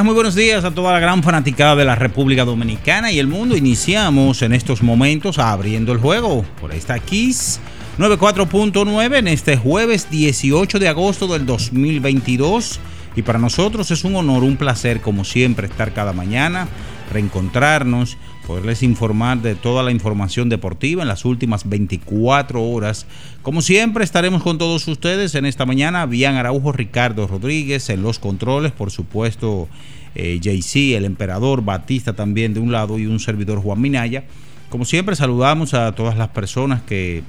Muy 0.00 0.14
buenos 0.14 0.34
días 0.34 0.64
a 0.64 0.70
toda 0.70 0.90
la 0.94 1.00
gran 1.00 1.22
fanaticada 1.22 1.76
de 1.76 1.84
la 1.84 1.94
República 1.94 2.46
Dominicana 2.46 3.12
y 3.12 3.18
el 3.18 3.26
mundo. 3.26 3.56
Iniciamos 3.56 4.40
en 4.40 4.54
estos 4.54 4.82
momentos 4.82 5.38
abriendo 5.38 5.92
el 5.92 5.98
juego 5.98 6.46
por 6.60 6.72
esta 6.72 6.98
Kiss 6.98 7.60
94.9 7.98 9.18
en 9.18 9.28
este 9.28 9.58
jueves 9.58 10.08
18 10.10 10.78
de 10.78 10.88
agosto 10.88 11.26
del 11.26 11.44
2022. 11.44 12.80
Y 13.16 13.22
para 13.22 13.38
nosotros 13.38 13.90
es 13.90 14.02
un 14.04 14.16
honor, 14.16 14.42
un 14.44 14.56
placer, 14.56 15.02
como 15.02 15.24
siempre, 15.24 15.66
estar 15.66 15.92
cada 15.92 16.14
mañana, 16.14 16.68
reencontrarnos, 17.12 18.16
poderles 18.46 18.82
informar 18.82 19.40
de 19.42 19.54
toda 19.54 19.82
la 19.82 19.90
información 19.90 20.48
deportiva 20.48 21.02
en 21.02 21.08
las 21.08 21.24
últimas 21.24 21.68
24 21.68 22.62
horas. 22.62 23.06
Como 23.42 23.62
siempre, 23.62 24.04
estaremos 24.04 24.42
con 24.42 24.58
todos 24.58 24.86
ustedes 24.88 25.34
en 25.34 25.46
esta 25.46 25.66
mañana. 25.66 26.06
Bian 26.06 26.36
Araujo, 26.36 26.72
Ricardo 26.72 27.26
Rodríguez 27.26 27.88
en 27.90 28.02
los 28.02 28.18
controles, 28.18 28.72
por 28.72 28.90
supuesto, 28.90 29.68
eh, 30.14 30.40
JC, 30.40 30.96
el 30.96 31.04
emperador, 31.04 31.64
Batista 31.64 32.12
también 32.12 32.54
de 32.54 32.60
un 32.60 32.72
lado 32.72 32.98
y 32.98 33.06
un 33.06 33.20
servidor 33.20 33.60
Juan 33.60 33.80
Minaya. 33.80 34.24
Como 34.68 34.84
siempre, 34.84 35.16
saludamos 35.16 35.74
a 35.74 35.92
todas 35.92 36.16
las 36.16 36.28
personas 36.28 36.82
que, 36.82 37.22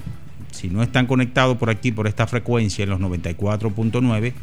si 0.51 0.69
no 0.69 0.83
están 0.83 1.07
conectados 1.07 1.57
por 1.57 1.69
aquí, 1.69 1.91
por 1.91 2.07
esta 2.07 2.27
frecuencia 2.27 2.83
en 2.83 2.89
los 2.89 2.99
94.9, 2.99 4.33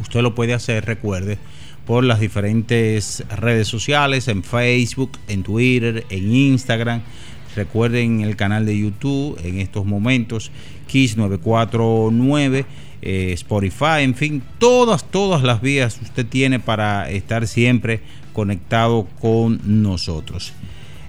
usted 0.00 0.20
lo 0.20 0.34
puede 0.34 0.54
hacer, 0.54 0.84
recuerde, 0.84 1.38
por 1.90 2.04
las 2.04 2.20
diferentes 2.20 3.24
redes 3.36 3.66
sociales, 3.66 4.28
en 4.28 4.44
Facebook, 4.44 5.10
en 5.26 5.42
Twitter, 5.42 6.06
en 6.08 6.32
Instagram. 6.32 7.02
Recuerden 7.56 8.20
el 8.20 8.36
canal 8.36 8.64
de 8.64 8.78
YouTube 8.78 9.36
en 9.42 9.58
estos 9.58 9.84
momentos, 9.86 10.52
Kiss 10.86 11.16
949, 11.16 12.64
eh, 13.02 13.32
Spotify, 13.32 14.02
en 14.02 14.14
fin, 14.14 14.40
todas, 14.60 15.02
todas 15.02 15.42
las 15.42 15.60
vías 15.62 15.98
usted 16.00 16.24
tiene 16.24 16.60
para 16.60 17.10
estar 17.10 17.48
siempre 17.48 18.02
conectado 18.32 19.08
con 19.20 19.60
nosotros. 19.64 20.52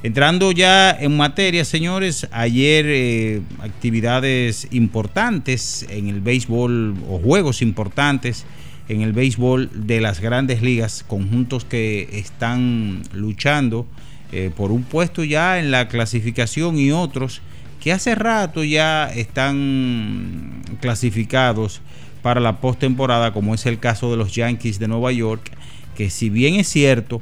Entrando 0.01 0.51
ya 0.51 0.89
en 0.89 1.15
materia, 1.15 1.63
señores, 1.63 2.27
ayer 2.31 2.87
eh, 2.87 3.41
actividades 3.59 4.67
importantes 4.71 5.85
en 5.91 6.07
el 6.07 6.21
béisbol 6.21 6.95
o 7.07 7.19
juegos 7.19 7.61
importantes 7.61 8.47
en 8.91 9.01
el 9.01 9.13
béisbol 9.13 9.69
de 9.73 10.01
las 10.01 10.19
grandes 10.19 10.61
ligas, 10.61 11.05
conjuntos 11.07 11.63
que 11.63 12.09
están 12.13 13.03
luchando 13.13 13.87
eh, 14.31 14.51
por 14.55 14.71
un 14.71 14.83
puesto 14.83 15.23
ya 15.23 15.59
en 15.59 15.71
la 15.71 15.87
clasificación 15.87 16.77
y 16.77 16.91
otros 16.91 17.41
que 17.79 17.91
hace 17.91 18.15
rato 18.15 18.63
ya 18.63 19.11
están 19.11 20.61
clasificados 20.81 21.81
para 22.21 22.39
la 22.39 22.61
postemporada, 22.61 23.33
como 23.33 23.55
es 23.55 23.65
el 23.65 23.79
caso 23.79 24.11
de 24.11 24.17
los 24.17 24.35
Yankees 24.35 24.77
de 24.77 24.87
Nueva 24.87 25.11
York, 25.11 25.51
que 25.95 26.09
si 26.09 26.29
bien 26.29 26.55
es 26.55 26.67
cierto, 26.67 27.21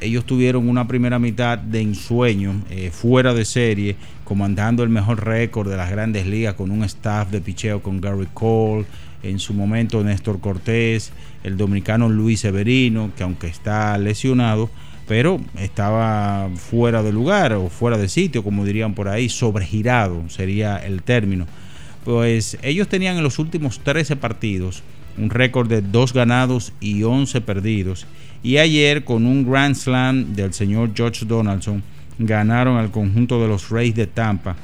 ellos 0.00 0.24
tuvieron 0.24 0.68
una 0.68 0.88
primera 0.88 1.18
mitad 1.18 1.58
de 1.58 1.82
ensueño, 1.82 2.62
eh, 2.70 2.90
fuera 2.90 3.34
de 3.34 3.44
serie, 3.44 3.96
comandando 4.24 4.82
el 4.82 4.88
mejor 4.88 5.24
récord 5.24 5.68
de 5.68 5.76
las 5.76 5.90
grandes 5.90 6.26
ligas 6.26 6.54
con 6.54 6.70
un 6.70 6.84
staff 6.84 7.30
de 7.30 7.40
picheo 7.40 7.82
con 7.82 8.00
Gary 8.00 8.28
Cole, 8.32 8.86
en 9.22 9.38
su 9.38 9.54
momento 9.54 10.02
Néstor 10.02 10.40
Cortés, 10.40 11.12
el 11.44 11.56
dominicano 11.56 12.08
Luis 12.08 12.40
Severino, 12.40 13.10
que 13.16 13.22
aunque 13.22 13.46
está 13.46 13.96
lesionado, 13.98 14.70
pero 15.06 15.40
estaba 15.58 16.48
fuera 16.54 17.02
de 17.02 17.12
lugar 17.12 17.52
o 17.52 17.68
fuera 17.68 17.98
de 17.98 18.08
sitio, 18.08 18.44
como 18.44 18.64
dirían 18.64 18.94
por 18.94 19.08
ahí, 19.08 19.28
sobregirado 19.28 20.28
sería 20.28 20.76
el 20.76 21.02
término. 21.02 21.46
Pues 22.04 22.58
ellos 22.62 22.88
tenían 22.88 23.16
en 23.16 23.22
los 23.22 23.38
últimos 23.38 23.80
13 23.80 24.16
partidos 24.16 24.82
un 25.18 25.30
récord 25.30 25.68
de 25.68 25.82
2 25.82 26.12
ganados 26.12 26.72
y 26.80 27.02
11 27.02 27.40
perdidos. 27.40 28.06
Y 28.42 28.56
ayer 28.56 29.04
con 29.04 29.26
un 29.26 29.50
Grand 29.50 29.74
Slam 29.74 30.34
del 30.34 30.54
señor 30.54 30.92
George 30.94 31.26
Donaldson 31.26 31.82
ganaron 32.18 32.76
al 32.76 32.90
conjunto 32.90 33.40
de 33.40 33.48
los 33.48 33.70
Rays 33.70 33.94
de 33.94 34.06
Tampa 34.06 34.56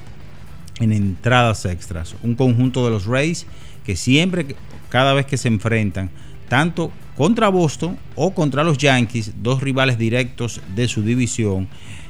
en 0.81 0.93
entradas 0.93 1.65
extras. 1.65 2.15
Un 2.23 2.35
conjunto 2.35 2.85
de 2.85 2.91
los 2.91 3.07
Rays 3.07 3.47
que 3.87 3.95
siempre, 3.95 4.57
cada 4.89 5.15
vez 5.15 5.27
que 5.27 5.37
se 5.37 5.47
enfrentan, 5.47 6.11
tanto 6.49 6.91
contra 7.17 7.49
Boston 7.49 7.97
o 8.17 8.35
contra 8.35 8.65
los 8.65 8.79
Yankees, 8.79 9.35
dos 9.43 9.63
rivales 9.63 9.97
directos 9.97 10.61
de 10.75 10.89
su 10.89 11.03
división, 11.03 11.69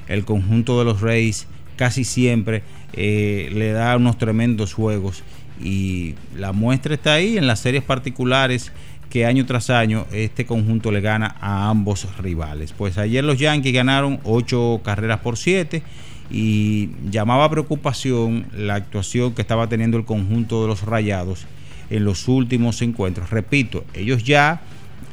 el 0.08 0.24
conjunto 0.24 0.78
de 0.78 0.86
los 0.86 1.02
Rays 1.02 1.46
casi 1.76 2.04
siempre 2.04 2.62
eh, 2.94 3.50
le 3.52 3.72
da 3.72 3.94
unos 3.96 4.16
tremendos 4.16 4.72
juegos 4.72 5.22
y 5.62 6.14
la 6.34 6.52
muestra 6.52 6.94
está 6.94 7.14
ahí 7.14 7.36
en 7.36 7.46
las 7.46 7.60
series 7.60 7.82
particulares 7.82 8.72
que 9.10 9.26
año 9.26 9.44
tras 9.44 9.68
año 9.68 10.06
este 10.12 10.46
conjunto 10.46 10.90
le 10.90 11.02
gana 11.02 11.36
a 11.40 11.68
ambos 11.68 12.08
rivales. 12.18 12.72
Pues 12.72 12.96
ayer 12.96 13.22
los 13.22 13.38
Yankees 13.38 13.74
ganaron 13.74 14.18
8 14.24 14.80
carreras 14.82 15.20
por 15.20 15.36
7 15.36 15.82
y 16.30 16.90
llamaba 17.10 17.50
preocupación 17.50 18.46
la 18.56 18.76
actuación 18.76 19.34
que 19.34 19.42
estaba 19.42 19.68
teniendo 19.68 19.98
el 19.98 20.06
conjunto 20.06 20.62
de 20.62 20.68
los 20.68 20.82
Rayados 20.82 21.46
en 21.90 22.04
los 22.04 22.28
últimos 22.28 22.82
encuentros. 22.82 23.30
Repito, 23.30 23.84
ellos 23.94 24.24
ya 24.24 24.62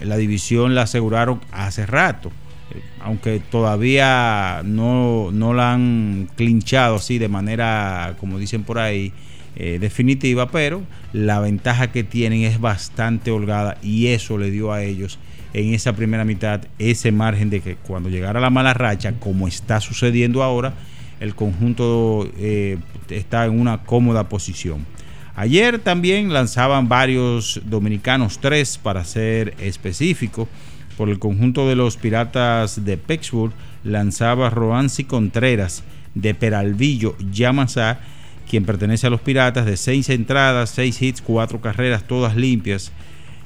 la 0.02 0.18
división 0.18 0.76
la 0.76 0.84
aseguraron 0.84 1.42
hace 1.52 1.86
rato, 1.86 2.32
eh, 2.72 2.82
aunque 3.02 3.40
todavía 3.40 4.62
no, 4.66 5.32
no 5.32 5.54
la 5.54 5.74
han 5.74 6.30
clinchado 6.36 6.96
así 6.96 7.20
de 7.20 7.30
manera, 7.30 8.16
como 8.20 8.40
dicen 8.40 8.64
por 8.64 8.80
ahí, 8.80 9.14
eh, 9.56 9.78
definitiva, 9.80 10.50
pero 10.50 10.82
la 11.14 11.40
ventaja 11.40 11.92
que 11.92 12.04
tienen 12.04 12.42
es 12.42 12.60
bastante 12.60 13.30
holgada 13.30 13.78
y 13.84 14.08
eso 14.08 14.40
le 14.40 14.50
dio 14.50 14.72
a 14.72 14.82
ellos 14.82 15.20
en 15.54 15.76
esa 15.76 15.94
primera 15.94 16.26
mitad 16.26 16.62
ese 16.80 17.12
margen 17.12 17.50
de 17.50 17.62
que 17.62 17.76
cuando 17.76 18.10
llegara 18.10 18.40
la 18.40 18.50
mala 18.50 18.74
racha, 18.74 19.14
como 19.20 19.48
está 19.48 19.80
sucediendo 19.80 20.42
ahora, 20.42 20.74
el 21.20 21.36
conjunto 21.36 22.28
eh, 22.38 22.78
está 23.10 23.46
en 23.46 23.60
una 23.60 23.84
cómoda 23.84 24.28
posición. 24.28 24.86
Ayer 25.36 25.80
también 25.80 26.32
lanzaban 26.32 26.88
varios 26.88 27.60
dominicanos, 27.66 28.40
tres 28.40 28.78
para 28.78 29.04
ser 29.04 29.56
específico. 29.60 30.48
Por 30.96 31.10
el 31.10 31.18
conjunto 31.18 31.68
de 31.68 31.76
los 31.76 31.98
Piratas 31.98 32.86
de 32.86 32.98
Pittsburgh 32.98 33.52
lanzaba 33.84 34.52
Roansi 34.52 35.06
Contreras 35.06 35.84
de 36.14 36.36
Peralvillo, 36.36 37.16
Yamasá, 37.32 38.00
quien 38.48 38.64
pertenece 38.64 39.08
a 39.08 39.10
los 39.10 39.22
Piratas, 39.22 39.66
de 39.66 39.76
seis 39.76 40.10
entradas, 40.10 40.70
seis 40.70 41.02
hits, 41.02 41.24
cuatro 41.24 41.62
carreras, 41.62 42.04
todas 42.04 42.36
limpias. 42.36 42.92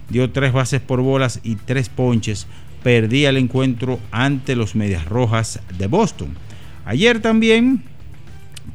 Dio 0.09 0.29
tres 0.31 0.51
bases 0.51 0.81
por 0.81 0.99
bolas 1.01 1.39
y 1.43 1.55
tres 1.55 1.87
ponches. 1.87 2.47
Perdía 2.83 3.29
el 3.29 3.37
encuentro 3.37 3.99
ante 4.11 4.57
los 4.57 4.75
Medias 4.75 5.05
Rojas 5.05 5.61
de 5.77 5.87
Boston. 5.87 6.35
Ayer 6.85 7.21
también, 7.21 7.83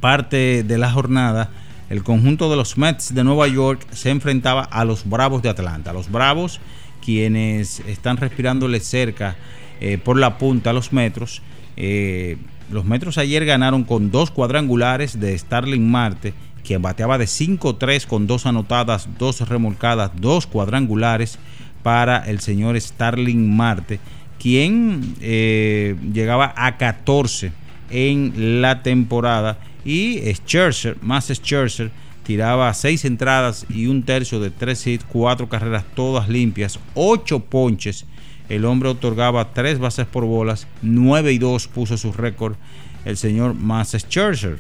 parte 0.00 0.62
de 0.62 0.79
la 0.79 0.91
jornada, 0.91 1.50
el 1.93 2.03
conjunto 2.03 2.49
de 2.49 2.56
los 2.56 2.79
Mets 2.79 3.15
de 3.15 3.23
Nueva 3.23 3.47
York 3.49 3.87
se 3.93 4.09
enfrentaba 4.09 4.62
a 4.62 4.87
los 4.87 5.06
Bravos 5.06 5.43
de 5.43 5.50
Atlanta. 5.50 5.93
Los 5.93 6.11
Bravos, 6.11 6.59
quienes 7.05 7.81
están 7.81 8.17
respirándole 8.17 8.81
cerca 8.81 9.37
eh, 9.79 9.99
por 10.03 10.19
la 10.19 10.39
punta 10.39 10.71
a 10.71 10.73
los 10.73 10.94
metros. 10.94 11.43
Eh, 11.77 12.39
los 12.71 12.87
metros 12.87 13.19
ayer 13.19 13.44
ganaron 13.44 13.85
con 13.85 14.11
dos 14.11 14.31
cuadrangulares 14.31 15.21
de 15.21 15.37
Starling 15.37 15.87
Marte, 15.87 16.33
quien 16.65 16.81
bateaba 16.81 17.19
de 17.19 17.27
5-3 17.27 18.06
con 18.06 18.27
dos 18.27 18.47
anotadas, 18.47 19.11
dos 19.19 19.47
remolcadas, 19.47 20.12
dos 20.17 20.47
cuadrangulares 20.47 21.39
para 21.83 22.21
el 22.21 22.41
señor 22.41 22.81
Starling 22.81 23.55
Marte, 23.55 24.00
quien 24.39 25.15
eh, 25.21 25.94
llegaba 26.11 26.55
a 26.56 26.79
14 26.79 27.53
en 27.91 28.62
la 28.62 28.83
temporada 28.83 29.59
y 29.84 30.20
Scherzer, 30.32 30.96
más 31.02 31.29
Scherzer, 31.29 31.90
tiraba 32.23 32.73
seis 32.75 33.05
entradas 33.05 33.67
y 33.69 33.87
un 33.87 34.02
tercio 34.02 34.40
de 34.40 34.50
tres 34.50 34.87
hits, 34.87 35.05
cuatro 35.05 35.49
carreras 35.49 35.84
todas 35.94 36.29
limpias, 36.29 36.79
ocho 36.94 37.40
ponches. 37.40 38.06
El 38.49 38.64
hombre 38.64 38.88
otorgaba 38.90 39.52
tres 39.52 39.79
bases 39.79 40.06
por 40.06 40.25
bolas, 40.25 40.67
9 40.82 41.32
y 41.32 41.38
2 41.38 41.69
puso 41.69 41.96
su 41.96 42.12
récord 42.12 42.56
el 43.05 43.17
señor 43.17 43.55
Mass 43.55 43.96
Scherzer. 43.96 44.58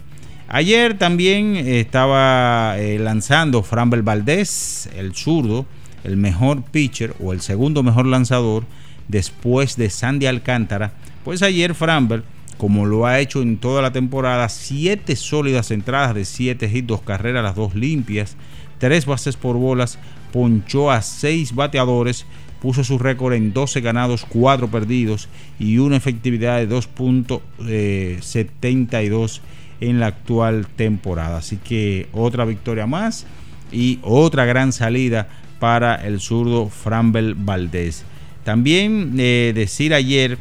Ayer 0.48 0.98
también 0.98 1.56
estaba 1.56 2.76
eh, 2.78 2.98
lanzando 2.98 3.62
Framber 3.62 4.02
Valdez, 4.02 4.88
el 4.96 5.14
zurdo, 5.14 5.66
el 6.04 6.16
mejor 6.16 6.62
pitcher 6.62 7.14
o 7.20 7.32
el 7.32 7.40
segundo 7.40 7.82
mejor 7.82 8.06
lanzador 8.06 8.64
después 9.08 9.76
de 9.76 9.88
Sandy 9.88 10.26
Alcántara. 10.26 10.92
Pues 11.24 11.42
ayer 11.42 11.74
Framber 11.74 12.24
como 12.62 12.86
lo 12.86 13.04
ha 13.06 13.18
hecho 13.18 13.42
en 13.42 13.56
toda 13.56 13.82
la 13.82 13.90
temporada, 13.90 14.48
siete 14.48 15.16
sólidas 15.16 15.72
entradas 15.72 16.14
de 16.14 16.24
siete 16.24 16.70
hits, 16.72 16.86
dos 16.86 17.02
carreras, 17.02 17.42
las 17.42 17.56
dos 17.56 17.74
limpias, 17.74 18.36
tres 18.78 19.04
bases 19.04 19.36
por 19.36 19.56
bolas, 19.56 19.98
ponchó 20.32 20.92
a 20.92 21.02
seis 21.02 21.56
bateadores, 21.56 22.24
puso 22.60 22.84
su 22.84 23.00
récord 23.00 23.32
en 23.32 23.52
12 23.52 23.80
ganados, 23.80 24.24
4 24.28 24.68
perdidos 24.68 25.28
y 25.58 25.78
una 25.78 25.96
efectividad 25.96 26.58
de 26.58 26.68
2.72 26.68 29.40
en 29.80 29.98
la 29.98 30.06
actual 30.06 30.68
temporada. 30.68 31.38
Así 31.38 31.56
que 31.56 32.06
otra 32.12 32.44
victoria 32.44 32.86
más 32.86 33.26
y 33.72 33.98
otra 34.02 34.44
gran 34.44 34.72
salida 34.72 35.26
para 35.58 35.96
el 35.96 36.20
zurdo 36.20 36.68
Frambel 36.68 37.34
Valdés. 37.34 38.04
También 38.44 39.16
eh, 39.18 39.50
decir 39.52 39.94
ayer 39.94 40.38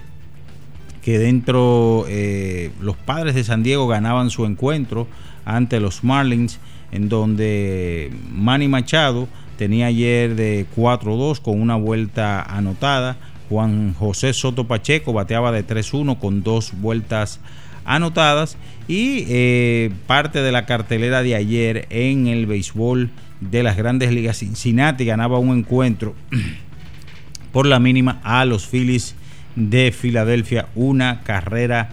que 1.01 1.17
dentro 1.17 2.05
eh, 2.07 2.71
los 2.79 2.95
padres 2.95 3.35
de 3.35 3.43
San 3.43 3.63
Diego 3.63 3.87
ganaban 3.87 4.29
su 4.29 4.45
encuentro 4.45 5.07
ante 5.45 5.79
los 5.79 6.03
Marlins, 6.03 6.59
en 6.91 7.09
donde 7.09 8.13
Manny 8.31 8.67
Machado 8.67 9.27
tenía 9.57 9.87
ayer 9.87 10.35
de 10.35 10.65
4-2 10.75 11.41
con 11.41 11.59
una 11.59 11.75
vuelta 11.75 12.41
anotada. 12.41 13.17
Juan 13.49 13.93
José 13.93 14.33
Soto 14.33 14.67
Pacheco 14.67 15.11
bateaba 15.11 15.51
de 15.51 15.65
3-1 15.65 16.19
con 16.19 16.43
dos 16.43 16.71
vueltas 16.79 17.39
anotadas. 17.85 18.57
Y 18.87 19.25
eh, 19.27 19.91
parte 20.07 20.41
de 20.41 20.51
la 20.51 20.65
cartelera 20.65 21.23
de 21.23 21.35
ayer 21.35 21.87
en 21.89 22.27
el 22.27 22.45
béisbol 22.45 23.09
de 23.39 23.63
las 23.63 23.75
grandes 23.75 24.11
ligas, 24.11 24.37
Cincinnati 24.37 25.03
ganaba 25.05 25.39
un 25.39 25.57
encuentro 25.57 26.13
por 27.51 27.65
la 27.65 27.79
mínima 27.79 28.19
a 28.23 28.45
los 28.45 28.67
Phillies 28.67 29.15
de 29.55 29.91
Filadelfia, 29.91 30.67
una 30.75 31.21
carrera 31.21 31.89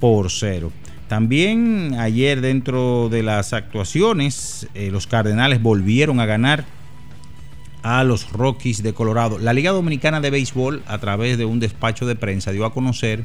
por 0.00 0.30
cero. 0.30 0.72
También 1.08 1.96
ayer 1.98 2.40
dentro 2.40 3.08
de 3.08 3.22
las 3.22 3.52
actuaciones, 3.52 4.68
eh, 4.74 4.90
los 4.90 5.06
Cardenales 5.06 5.62
volvieron 5.62 6.20
a 6.20 6.26
ganar 6.26 6.66
a 7.82 8.04
los 8.04 8.30
Rockies 8.30 8.82
de 8.82 8.92
Colorado. 8.92 9.38
La 9.38 9.54
Liga 9.54 9.70
Dominicana 9.70 10.20
de 10.20 10.30
Béisbol, 10.30 10.82
a 10.86 10.98
través 10.98 11.38
de 11.38 11.46
un 11.46 11.60
despacho 11.60 12.06
de 12.06 12.16
prensa, 12.16 12.52
dio 12.52 12.66
a 12.66 12.74
conocer 12.74 13.24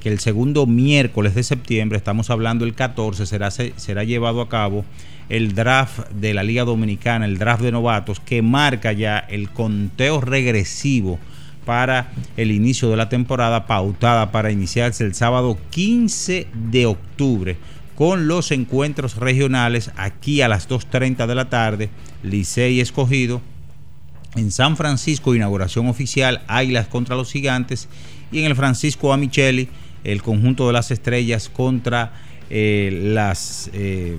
que 0.00 0.10
el 0.10 0.18
segundo 0.18 0.66
miércoles 0.66 1.34
de 1.34 1.42
septiembre, 1.42 1.96
estamos 1.96 2.28
hablando 2.28 2.64
el 2.64 2.74
14, 2.74 3.24
será, 3.24 3.50
será 3.50 4.04
llevado 4.04 4.40
a 4.40 4.48
cabo 4.48 4.84
el 5.28 5.54
draft 5.54 6.10
de 6.10 6.34
la 6.34 6.42
Liga 6.42 6.64
Dominicana, 6.64 7.24
el 7.24 7.38
draft 7.38 7.62
de 7.62 7.72
novatos, 7.72 8.20
que 8.20 8.42
marca 8.42 8.92
ya 8.92 9.18
el 9.18 9.48
conteo 9.48 10.20
regresivo 10.20 11.18
para 11.64 12.12
el 12.36 12.50
inicio 12.50 12.90
de 12.90 12.96
la 12.96 13.08
temporada 13.08 13.66
pautada 13.66 14.32
para 14.32 14.50
iniciarse 14.50 15.04
el 15.04 15.14
sábado 15.14 15.58
15 15.70 16.48
de 16.70 16.86
octubre 16.86 17.56
con 17.94 18.26
los 18.26 18.50
encuentros 18.50 19.16
regionales 19.16 19.90
aquí 19.96 20.40
a 20.40 20.48
las 20.48 20.68
2.30 20.68 21.26
de 21.26 21.34
la 21.34 21.50
tarde, 21.50 21.90
Licey 22.22 22.80
escogido. 22.80 23.40
En 24.34 24.50
San 24.50 24.76
Francisco, 24.78 25.34
inauguración 25.34 25.88
oficial, 25.88 26.42
Águilas 26.48 26.88
contra 26.88 27.16
los 27.16 27.30
Gigantes. 27.30 27.88
Y 28.32 28.40
en 28.40 28.46
el 28.46 28.56
Francisco 28.56 29.12
Amicheli, 29.12 29.68
el 30.04 30.22
conjunto 30.22 30.66
de 30.66 30.72
las 30.72 30.90
estrellas 30.90 31.50
contra 31.50 32.14
eh, 32.48 32.90
las 33.14 33.70
eh, 33.72 34.18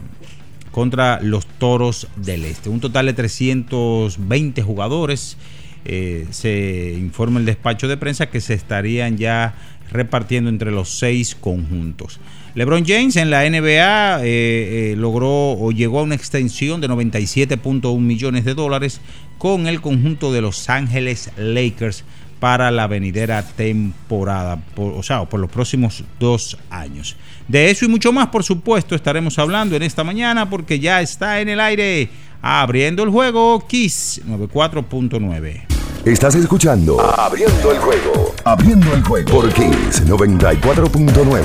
contra 0.71 1.21
los 1.21 1.45
toros 1.45 2.07
del 2.15 2.45
este. 2.45 2.69
Un 2.69 2.79
total 2.79 3.05
de 3.07 3.13
320 3.13 4.61
jugadores 4.61 5.37
eh, 5.85 6.27
se 6.31 6.95
informa 6.97 7.39
el 7.39 7.45
despacho 7.45 7.87
de 7.87 7.97
prensa 7.97 8.29
que 8.29 8.41
se 8.41 8.53
estarían 8.53 9.17
ya 9.17 9.55
repartiendo 9.91 10.49
entre 10.49 10.71
los 10.71 10.89
seis 10.89 11.35
conjuntos. 11.35 12.19
LeBron 12.55 12.85
James 12.85 13.15
en 13.15 13.29
la 13.29 13.49
NBA 13.49 14.23
eh, 14.23 14.23
eh, 14.23 14.95
logró 14.97 15.53
o 15.53 15.71
llegó 15.71 15.99
a 15.99 16.03
una 16.03 16.15
extensión 16.15 16.81
de 16.81 16.89
97.1 16.89 17.99
millones 17.99 18.45
de 18.45 18.53
dólares 18.53 19.01
con 19.37 19.67
el 19.67 19.81
conjunto 19.81 20.31
de 20.31 20.41
Los 20.41 20.69
Ángeles 20.69 21.31
Lakers 21.37 22.03
para 22.39 22.71
la 22.71 22.87
venidera 22.87 23.41
temporada, 23.41 24.61
o 24.75 25.01
sea, 25.01 25.23
por 25.25 25.39
los 25.39 25.49
próximos 25.49 26.03
dos 26.19 26.57
años. 26.69 27.15
De 27.47 27.71
eso 27.71 27.85
y 27.85 27.87
mucho 27.87 28.11
más, 28.11 28.27
por 28.27 28.43
supuesto, 28.43 28.95
estaremos 28.95 29.39
hablando 29.39 29.75
en 29.75 29.83
esta 29.83 30.03
mañana 30.03 30.49
porque 30.49 30.79
ya 30.79 31.01
está 31.01 31.39
en 31.39 31.49
el 31.49 31.59
aire 31.59 32.09
abriendo 32.41 33.03
el 33.03 33.09
juego 33.09 33.65
Kiss 33.65 34.21
94.9. 34.27 35.82
Estás 36.05 36.35
escuchando 36.35 36.99
Abriendo 36.99 37.71
el 37.71 37.79
juego. 37.79 38.35
Abriendo 38.43 38.93
el 38.93 39.01
juego 39.05 39.31
por 39.31 39.49
Kiss 39.53 40.05
94.9. 40.05 41.41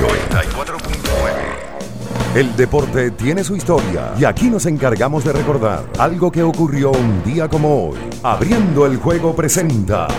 El 2.35 2.53
deporte 2.57 3.11
tiene 3.11 3.45
su 3.45 3.55
historia 3.55 4.13
y 4.19 4.25
aquí 4.25 4.49
nos 4.49 4.65
encargamos 4.65 5.23
de 5.23 5.31
recordar 5.31 5.85
algo 5.97 6.29
que 6.29 6.43
ocurrió 6.43 6.91
un 6.91 7.23
día 7.23 7.47
como 7.47 7.87
hoy. 7.87 7.99
Abriendo 8.21 8.85
el 8.85 8.97
juego 8.97 9.33
presenta 9.33 10.09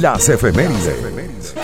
las 0.00 0.28
efemérides. 0.28 1.56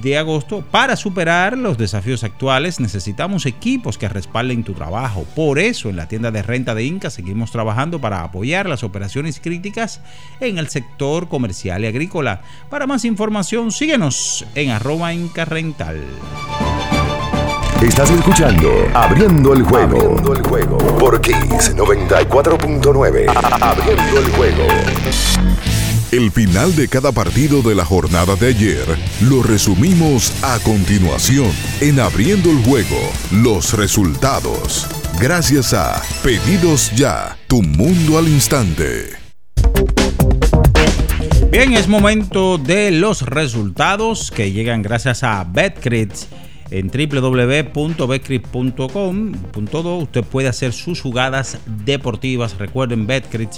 de 0.00 0.18
agosto. 0.18 0.64
Para 0.70 0.96
superar 0.96 1.56
los 1.56 1.78
desafíos 1.78 2.24
actuales 2.24 2.80
necesitamos 2.80 3.46
equipos 3.46 3.98
que 3.98 4.08
respalden 4.08 4.64
tu 4.64 4.72
trabajo. 4.72 5.24
Por 5.34 5.58
eso 5.58 5.88
en 5.88 5.96
la 5.96 6.08
tienda 6.08 6.30
de 6.30 6.42
renta 6.42 6.74
de 6.74 6.84
Inca 6.84 7.10
seguimos 7.10 7.50
trabajando 7.50 8.00
para 8.00 8.22
apoyar 8.22 8.68
las 8.68 8.82
operaciones 8.84 9.40
críticas 9.40 10.00
en 10.40 10.58
el 10.58 10.68
sector 10.68 11.28
comercial 11.28 11.84
y 11.84 11.86
agrícola. 11.86 12.42
Para 12.70 12.86
más 12.86 13.04
información 13.04 13.72
síguenos 13.72 14.44
en 14.54 14.70
arroba 14.70 15.12
Inca 15.12 15.44
Rental. 15.44 16.00
Estás 17.82 18.10
escuchando 18.10 18.70
Abriendo 18.94 19.54
el 19.54 19.62
juego. 19.64 19.96
Abriendo 19.98 20.34
el 20.34 20.42
juego. 20.42 20.78
Por 20.98 21.20
Kiss 21.20 21.74
94.9. 21.74 23.26
Abriendo 23.60 24.18
el 24.18 24.30
juego. 24.30 24.62
El 26.12 26.30
final 26.30 26.76
de 26.76 26.86
cada 26.88 27.10
partido 27.10 27.62
de 27.62 27.74
la 27.74 27.84
jornada 27.86 28.36
de 28.36 28.48
ayer 28.48 28.84
lo 29.22 29.42
resumimos 29.42 30.30
a 30.44 30.58
continuación 30.58 31.50
en 31.80 32.00
Abriendo 32.00 32.50
el 32.50 32.58
Juego, 32.58 32.98
los 33.32 33.72
resultados. 33.72 34.86
Gracias 35.18 35.72
a 35.72 36.02
Pedidos 36.22 36.94
Ya, 36.94 37.38
tu 37.46 37.62
mundo 37.62 38.18
al 38.18 38.28
instante. 38.28 39.06
Bien, 41.50 41.72
es 41.72 41.88
momento 41.88 42.58
de 42.58 42.90
los 42.90 43.22
resultados 43.22 44.30
que 44.30 44.52
llegan 44.52 44.82
gracias 44.82 45.22
a 45.22 45.42
BetCrit 45.44 46.12
en 46.70 46.88
www.betcrit.com. 46.88 49.32
Usted 50.02 50.24
puede 50.24 50.48
hacer 50.48 50.74
sus 50.74 51.00
jugadas 51.00 51.56
deportivas. 51.64 52.58
Recuerden, 52.58 53.06
BetCrit 53.06 53.52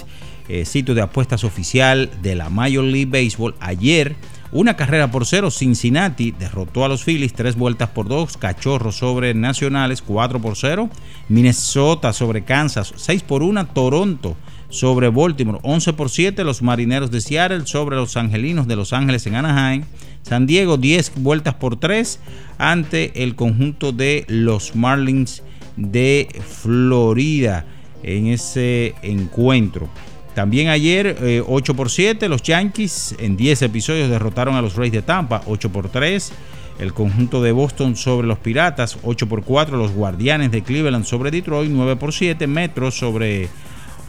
eh, 0.47 0.65
sitio 0.65 0.93
de 0.93 1.01
apuestas 1.01 1.43
oficial 1.43 2.09
de 2.21 2.35
la 2.35 2.49
Major 2.49 2.83
League 2.83 3.05
Baseball. 3.07 3.55
Ayer, 3.59 4.15
una 4.51 4.75
carrera 4.75 5.11
por 5.11 5.25
cero, 5.25 5.51
Cincinnati 5.51 6.31
derrotó 6.31 6.85
a 6.85 6.87
los 6.87 7.03
Phillies 7.03 7.33
tres 7.33 7.55
vueltas 7.55 7.89
por 7.89 8.07
dos, 8.07 8.37
Cachorros 8.37 8.95
sobre 8.97 9.33
Nacionales 9.33 10.01
4 10.01 10.39
por 10.39 10.55
0, 10.55 10.89
Minnesota 11.29 12.13
sobre 12.13 12.43
Kansas 12.43 12.93
6 12.95 13.23
por 13.23 13.43
1, 13.43 13.67
Toronto 13.67 14.37
sobre 14.69 15.09
Baltimore 15.09 15.59
11 15.63 15.93
por 15.93 16.09
7, 16.09 16.43
los 16.43 16.61
Marineros 16.61 17.11
de 17.11 17.21
Seattle 17.21 17.65
sobre 17.65 17.95
los 17.95 18.17
Angelinos 18.17 18.67
de 18.67 18.75
Los 18.75 18.93
Ángeles 18.93 19.25
en 19.27 19.35
Anaheim, 19.35 19.83
San 20.21 20.45
Diego 20.45 20.77
10 20.77 21.13
vueltas 21.17 21.53
por 21.55 21.77
3 21.77 22.19
ante 22.57 23.23
el 23.23 23.35
conjunto 23.35 23.91
de 23.91 24.25
los 24.27 24.75
Marlins 24.75 25.43
de 25.77 26.27
Florida 26.47 27.65
en 28.03 28.27
ese 28.27 28.95
encuentro. 29.01 29.89
También 30.35 30.67
ayer 30.67 31.43
8 31.47 31.71
eh, 31.71 31.75
por 31.75 31.89
7 31.89 32.27
los 32.27 32.43
Yankees 32.43 33.15
en 33.19 33.37
10 33.37 33.61
episodios 33.63 34.09
derrotaron 34.09 34.55
a 34.55 34.61
los 34.61 34.75
Rays 34.75 34.91
de 34.91 35.01
Tampa 35.01 35.41
8 35.47 35.71
por 35.71 35.87
3. 35.87 36.33
El 36.77 36.93
conjunto 36.93 37.41
de 37.41 37.53
Boston 37.53 37.95
sobre 37.95 38.27
los 38.27 38.37
Piratas 38.39 38.97
8 39.01 39.29
por 39.29 39.43
4. 39.43 39.77
Los 39.77 39.93
Guardianes 39.93 40.51
de 40.51 40.61
Cleveland 40.61 41.05
sobre 41.05 41.31
Detroit 41.31 41.71
9 41.71 41.95
por 41.95 42.11
7. 42.11 42.47
Metros 42.47 42.97
sobre 42.97 43.47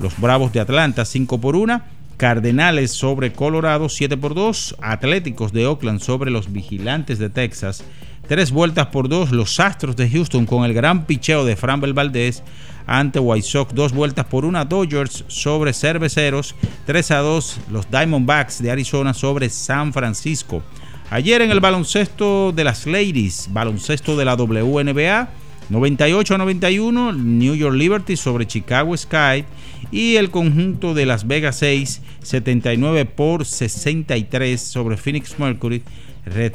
los 0.01 0.19
Bravos 0.21 0.53
de 0.53 0.59
Atlanta 0.59 1.05
5 1.05 1.41
por 1.41 1.55
1. 1.55 1.81
Cardenales 2.17 2.91
sobre 2.91 3.33
Colorado 3.33 3.89
7 3.89 4.17
por 4.17 4.35
2. 4.35 4.79
Atléticos 4.83 5.53
de 5.53 5.67
Oakland 5.67 6.01
sobre 6.01 6.33
los 6.33 6.53
Vigilantes 6.53 7.21
de 7.21 7.31
Texas. 7.31 7.85
Tres 8.29 8.51
vueltas 8.51 8.87
por 8.87 9.09
dos 9.09 9.31
los 9.31 9.61
Astros 9.61 9.95
de 9.95 10.11
Houston 10.11 10.47
con 10.47 10.65
el 10.65 10.75
gran 10.75 11.07
picheo 11.07 11.45
de 11.45 11.55
Framber 11.55 11.93
Valdez 11.93 12.43
ante 12.87 13.21
White 13.21 13.47
Sox. 13.47 13.73
Dos 13.73 13.93
vueltas 13.93 14.27
por 14.27 14.45
una 14.45 14.65
Dodgers 14.65 15.25
sobre 15.29 15.73
Cerveceros. 15.73 16.57
3 16.87 17.11
a 17.13 17.19
2 17.19 17.61
los 17.71 17.89
Diamondbacks 17.89 18.61
de 18.61 18.73
Arizona 18.73 19.15
sobre 19.15 19.49
San 19.49 19.93
Francisco. 19.93 20.63
Ayer 21.11 21.41
en 21.41 21.53
el 21.53 21.61
baloncesto 21.61 22.51
de 22.51 22.65
las 22.65 22.85
Ladies, 22.85 23.49
baloncesto 23.53 24.17
de 24.17 24.25
la 24.25 24.35
WNBA, 24.35 25.29
98 25.69 26.35
a 26.35 26.39
91, 26.39 27.13
New 27.13 27.55
York 27.55 27.77
Liberty 27.77 28.17
sobre 28.17 28.47
Chicago 28.47 28.97
Sky 28.97 29.45
y 29.93 30.17
el 30.17 30.33
conjunto 30.33 30.95
de 30.95 31.07
Las 31.07 31.29
Vegas 31.29 31.59
6, 31.61 32.03
79 32.23 33.05
por 33.05 33.45
63 33.45 34.61
sobre 34.61 34.97
Phoenix 34.97 35.39
Mercury. 35.39 35.83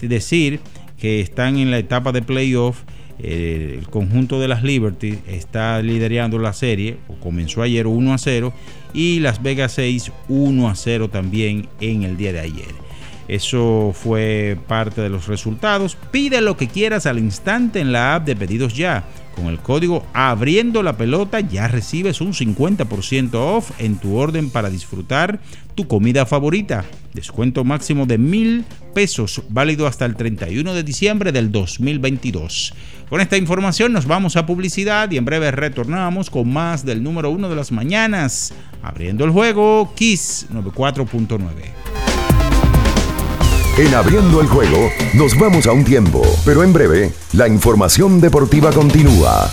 Decir, 0.01 0.59
que 1.01 1.19
están 1.19 1.57
en 1.57 1.71
la 1.71 1.79
etapa 1.79 2.11
de 2.11 2.21
playoff 2.21 2.83
eh, 3.23 3.77
el 3.77 3.87
conjunto 3.87 4.39
de 4.39 4.47
las 4.47 4.63
Liberty 4.63 5.19
está 5.27 5.81
liderando 5.81 6.39
la 6.39 6.53
serie, 6.53 6.97
comenzó 7.21 7.61
ayer 7.61 7.85
1 7.85 8.13
a 8.13 8.17
0, 8.17 8.53
y 8.93 9.19
Las 9.19 9.43
Vegas 9.43 9.73
6 9.73 10.11
1 10.27 10.67
a 10.67 10.75
0 10.75 11.09
también 11.09 11.67
en 11.79 12.03
el 12.03 12.17
día 12.17 12.33
de 12.33 12.39
ayer. 12.39 12.73
Eso 13.27 13.93
fue 13.93 14.57
parte 14.67 15.01
de 15.01 15.09
los 15.09 15.27
resultados. 15.27 15.97
Pide 16.11 16.41
lo 16.41 16.57
que 16.57 16.67
quieras 16.67 17.05
al 17.05 17.19
instante 17.19 17.79
en 17.79 17.91
la 17.91 18.15
app 18.15 18.25
de 18.25 18.35
Pedidos 18.35 18.75
Ya. 18.75 19.03
Con 19.35 19.45
el 19.45 19.59
código 19.59 20.05
Abriendo 20.13 20.83
la 20.83 20.97
Pelota 20.97 21.39
ya 21.39 21.67
recibes 21.67 22.19
un 22.19 22.33
50% 22.33 23.33
off 23.35 23.71
en 23.79 23.95
tu 23.97 24.17
orden 24.17 24.49
para 24.49 24.69
disfrutar 24.69 25.39
tu 25.75 25.87
comida 25.87 26.25
favorita. 26.25 26.83
Descuento 27.13 27.63
máximo 27.63 28.05
de 28.05 28.17
mil 28.17 28.65
pesos, 28.93 29.41
válido 29.49 29.87
hasta 29.87 30.05
el 30.05 30.15
31 30.15 30.73
de 30.73 30.83
diciembre 30.83 31.31
del 31.31 31.51
2022. 31.51 32.73
Con 33.09 33.21
esta 33.21 33.37
información 33.37 33.93
nos 33.93 34.05
vamos 34.05 34.35
a 34.35 34.45
publicidad 34.45 35.09
y 35.11 35.17
en 35.17 35.25
breve 35.25 35.51
retornamos 35.51 36.29
con 36.29 36.51
más 36.51 36.85
del 36.85 37.03
número 37.03 37.29
uno 37.29 37.49
de 37.49 37.55
las 37.55 37.71
mañanas. 37.71 38.53
Abriendo 38.81 39.25
el 39.25 39.31
juego, 39.31 39.93
Kiss 39.95 40.47
94.9. 40.51 42.10
En 43.77 43.93
abriendo 43.95 44.41
el 44.41 44.47
juego, 44.47 44.91
nos 45.13 45.37
vamos 45.39 45.65
a 45.65 45.71
un 45.71 45.85
tiempo, 45.85 46.21
pero 46.43 46.61
en 46.61 46.73
breve, 46.73 47.13
la 47.31 47.47
información 47.47 48.19
deportiva 48.19 48.69
continúa. 48.71 49.49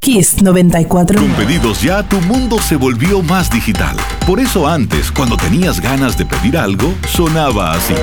Kiss 0.00 0.42
94. 0.42 1.20
Con 1.20 1.30
pedidos 1.34 1.80
ya, 1.80 2.02
tu 2.02 2.20
mundo 2.22 2.58
se 2.58 2.74
volvió 2.74 3.22
más 3.22 3.50
digital. 3.50 3.96
Por 4.26 4.40
eso 4.40 4.66
antes, 4.66 5.12
cuando 5.12 5.36
tenías 5.36 5.80
ganas 5.80 6.18
de 6.18 6.26
pedir 6.26 6.58
algo, 6.58 6.92
sonaba 7.06 7.74
así. 7.74 7.94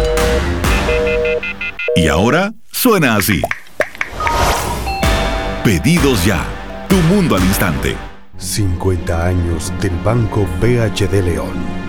Y 1.98 2.08
ahora 2.08 2.54
suena 2.72 3.18
así. 3.18 3.42
Pedidos 5.66 6.24
ya, 6.24 6.48
tu 6.88 6.96
mundo 7.14 7.36
al 7.36 7.44
instante. 7.44 7.98
50 8.38 9.26
años 9.26 9.74
del 9.82 9.92
Banco 10.06 10.48
BHD 10.62 11.22
León 11.22 11.89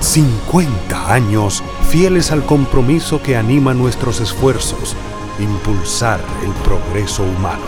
50 0.00 1.12
años 1.12 1.62
fieles 1.88 2.30
al 2.30 2.44
compromiso 2.44 3.22
que 3.22 3.36
anima 3.36 3.74
nuestros 3.74 4.20
esfuerzos, 4.20 4.96
impulsar 5.38 6.20
el 6.44 6.52
progreso 6.62 7.24
humano, 7.24 7.66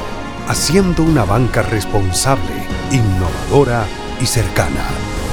haciendo 0.48 1.02
una 1.02 1.24
banca 1.24 1.62
responsable, 1.62 2.52
innovadora 2.90 3.84
y 4.20 4.26
cercana. 4.26 4.84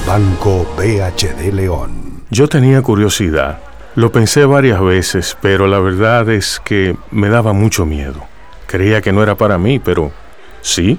Banco 0.06 0.66
BHD 0.76 1.52
León. 1.52 2.22
Yo 2.30 2.48
tenía 2.48 2.82
curiosidad. 2.82 3.58
Lo 3.94 4.12
pensé 4.12 4.44
varias 4.44 4.80
veces, 4.80 5.36
pero 5.40 5.66
la 5.66 5.78
verdad 5.80 6.28
es 6.30 6.60
que 6.64 6.96
me 7.10 7.28
daba 7.28 7.52
mucho 7.52 7.84
miedo. 7.84 8.26
Creía 8.66 9.00
que 9.00 9.12
no 9.12 9.22
era 9.22 9.34
para 9.34 9.58
mí, 9.58 9.78
pero 9.78 10.12
sí. 10.60 10.98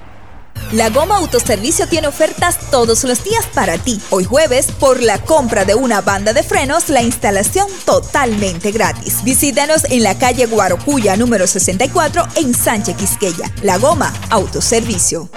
La 0.71 0.89
Goma 0.89 1.17
Autoservicio 1.17 1.87
tiene 1.87 2.07
ofertas 2.07 2.57
todos 2.71 3.03
los 3.03 3.23
días 3.25 3.45
para 3.53 3.77
ti. 3.77 3.99
Hoy 4.09 4.23
jueves, 4.23 4.67
por 4.71 5.03
la 5.03 5.17
compra 5.17 5.65
de 5.65 5.75
una 5.75 5.99
banda 5.99 6.31
de 6.31 6.43
frenos, 6.43 6.87
la 6.87 7.01
instalación 7.01 7.67
totalmente 7.85 8.71
gratis. 8.71 9.23
Visítanos 9.23 9.83
en 9.89 10.03
la 10.03 10.17
calle 10.17 10.45
Guarocuya 10.45 11.17
número 11.17 11.45
64 11.45 12.25
en 12.35 12.53
Sánchez 12.53 12.95
Quisqueya. 12.95 13.51
La 13.63 13.77
Goma 13.77 14.13
Autoservicio. 14.29 15.29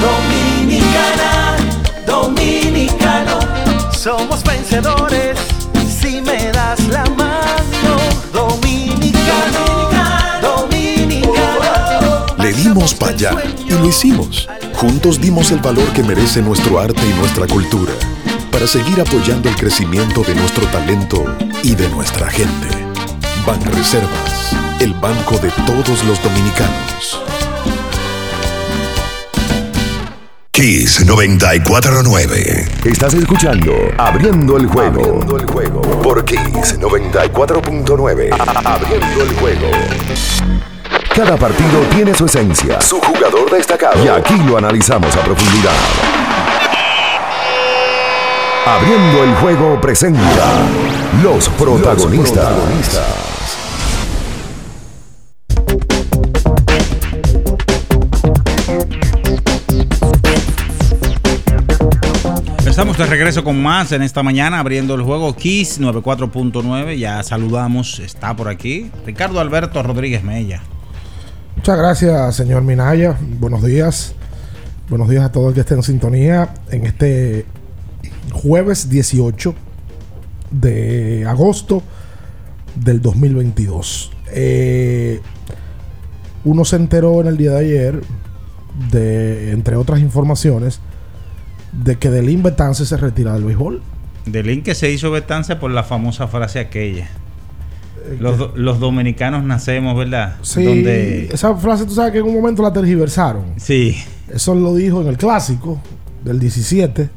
Dominicana, 0.00 1.56
dominicano, 2.06 3.40
somos 3.92 4.44
vencedores 4.44 5.36
si 6.00 6.20
me 6.20 6.52
das 6.52 6.86
la 6.86 7.04
mano. 7.16 7.47
Para 12.78 13.10
allá 13.10 13.30
y 13.66 13.72
lo 13.72 13.86
hicimos. 13.86 14.48
Juntos 14.74 15.20
dimos 15.20 15.50
el 15.50 15.58
valor 15.58 15.92
que 15.92 16.02
merece 16.04 16.40
nuestro 16.40 16.78
arte 16.78 17.02
y 17.04 17.12
nuestra 17.18 17.44
cultura 17.48 17.92
para 18.52 18.68
seguir 18.68 19.00
apoyando 19.00 19.48
el 19.48 19.56
crecimiento 19.56 20.22
de 20.22 20.36
nuestro 20.36 20.64
talento 20.68 21.24
y 21.64 21.74
de 21.74 21.88
nuestra 21.88 22.30
gente. 22.30 22.68
Banreservas, 23.44 24.52
el 24.78 24.94
banco 24.94 25.38
de 25.38 25.50
todos 25.66 26.04
los 26.04 26.22
dominicanos. 26.22 27.20
Kiss 30.52 31.04
949. 31.04 32.68
Estás 32.84 33.14
escuchando 33.14 33.72
Abriendo 33.98 34.56
el 34.56 34.66
juego. 34.66 35.00
Abriendo 35.00 35.36
el 35.36 35.46
juego. 35.46 35.82
Por 36.02 36.24
Kiss 36.24 36.78
94.9. 36.78 38.30
Abriendo 38.64 39.22
el 39.22 39.34
juego. 39.34 39.66
Cada 41.18 41.36
partido 41.36 41.80
tiene 41.92 42.14
su 42.14 42.26
esencia, 42.26 42.80
su 42.80 43.00
jugador 43.00 43.50
destacado. 43.50 44.04
Y 44.04 44.06
aquí 44.06 44.36
lo 44.46 44.56
analizamos 44.56 45.16
a 45.16 45.20
profundidad. 45.22 45.72
Abriendo 48.64 49.24
el 49.24 49.34
juego 49.34 49.80
presenta 49.80 50.22
los 51.20 51.48
protagonistas. 51.48 52.52
Los. 52.52 53.00
Estamos 62.64 62.96
de 62.96 63.06
regreso 63.06 63.42
con 63.42 63.60
más 63.60 63.90
en 63.90 64.02
esta 64.02 64.22
mañana, 64.22 64.60
abriendo 64.60 64.94
el 64.94 65.02
juego 65.02 65.34
Kiss 65.34 65.80
94.9. 65.80 66.96
Ya 66.96 67.20
saludamos, 67.24 67.98
está 67.98 68.36
por 68.36 68.48
aquí 68.48 68.92
Ricardo 69.04 69.40
Alberto 69.40 69.82
Rodríguez 69.82 70.22
Mella. 70.22 70.62
Muchas 71.68 71.82
gracias, 71.82 72.36
señor 72.36 72.62
Minaya. 72.62 73.14
Buenos 73.20 73.62
días. 73.62 74.14
Buenos 74.88 75.06
días 75.10 75.22
a 75.22 75.30
todos 75.30 75.48
los 75.48 75.54
que 75.54 75.60
estén 75.60 75.76
en 75.76 75.82
sintonía 75.82 76.54
en 76.70 76.86
este 76.86 77.44
jueves 78.32 78.88
18 78.88 79.54
de 80.50 81.26
agosto 81.28 81.82
del 82.74 83.02
2022. 83.02 84.12
Eh, 84.32 85.20
uno 86.46 86.64
se 86.64 86.76
enteró 86.76 87.20
en 87.20 87.26
el 87.26 87.36
día 87.36 87.50
de 87.50 87.58
ayer 87.58 88.00
de, 88.90 89.52
entre 89.52 89.76
otras 89.76 90.00
informaciones, 90.00 90.80
de 91.72 91.98
que 91.98 92.08
Delín 92.08 92.42
Betance 92.42 92.86
se 92.86 92.96
retira 92.96 93.34
del 93.34 93.44
béisbol. 93.44 93.82
Delín 94.24 94.62
que 94.62 94.74
se 94.74 94.90
hizo 94.90 95.10
Betance 95.10 95.54
por 95.56 95.70
la 95.70 95.82
famosa 95.82 96.28
frase 96.28 96.60
aquella. 96.60 97.10
Los, 98.18 98.56
los, 98.56 98.80
dominicanos 98.80 99.44
nacemos, 99.44 99.96
¿verdad? 99.96 100.36
Sí, 100.42 100.84
esa 101.30 101.54
frase 101.56 101.84
tú 101.84 101.94
sabes 101.94 102.12
que 102.12 102.18
en 102.18 102.24
un 102.24 102.34
momento 102.34 102.62
la 102.62 102.72
tergiversaron. 102.72 103.54
Sí. 103.56 103.96
Eso 104.32 104.54
lo 104.54 104.74
dijo 104.74 105.00
en 105.00 105.08
el 105.08 105.16
clásico 105.16 105.80
del 106.24 106.38
17, 106.38 107.08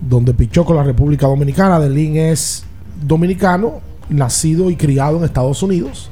donde 0.00 0.34
pichó 0.34 0.64
con 0.64 0.76
la 0.76 0.82
República 0.82 1.26
Dominicana. 1.26 1.80
Delín 1.80 2.16
es 2.16 2.64
dominicano, 3.02 3.80
nacido 4.08 4.70
y 4.70 4.76
criado 4.76 5.18
en 5.18 5.24
Estados 5.24 5.62
Unidos. 5.62 6.10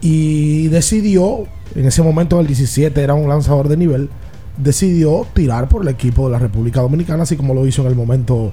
Y 0.00 0.68
decidió, 0.68 1.46
en 1.74 1.86
ese 1.86 2.02
momento 2.02 2.38
del 2.38 2.46
17 2.46 3.00
era 3.00 3.14
un 3.14 3.28
lanzador 3.28 3.68
de 3.68 3.76
nivel, 3.76 4.08
decidió 4.56 5.26
tirar 5.34 5.68
por 5.68 5.82
el 5.82 5.88
equipo 5.88 6.26
de 6.26 6.32
la 6.32 6.38
República 6.38 6.80
Dominicana, 6.80 7.22
así 7.22 7.36
como 7.36 7.54
lo 7.54 7.66
hizo 7.66 7.82
en 7.82 7.88
el 7.88 7.94
momento 7.94 8.52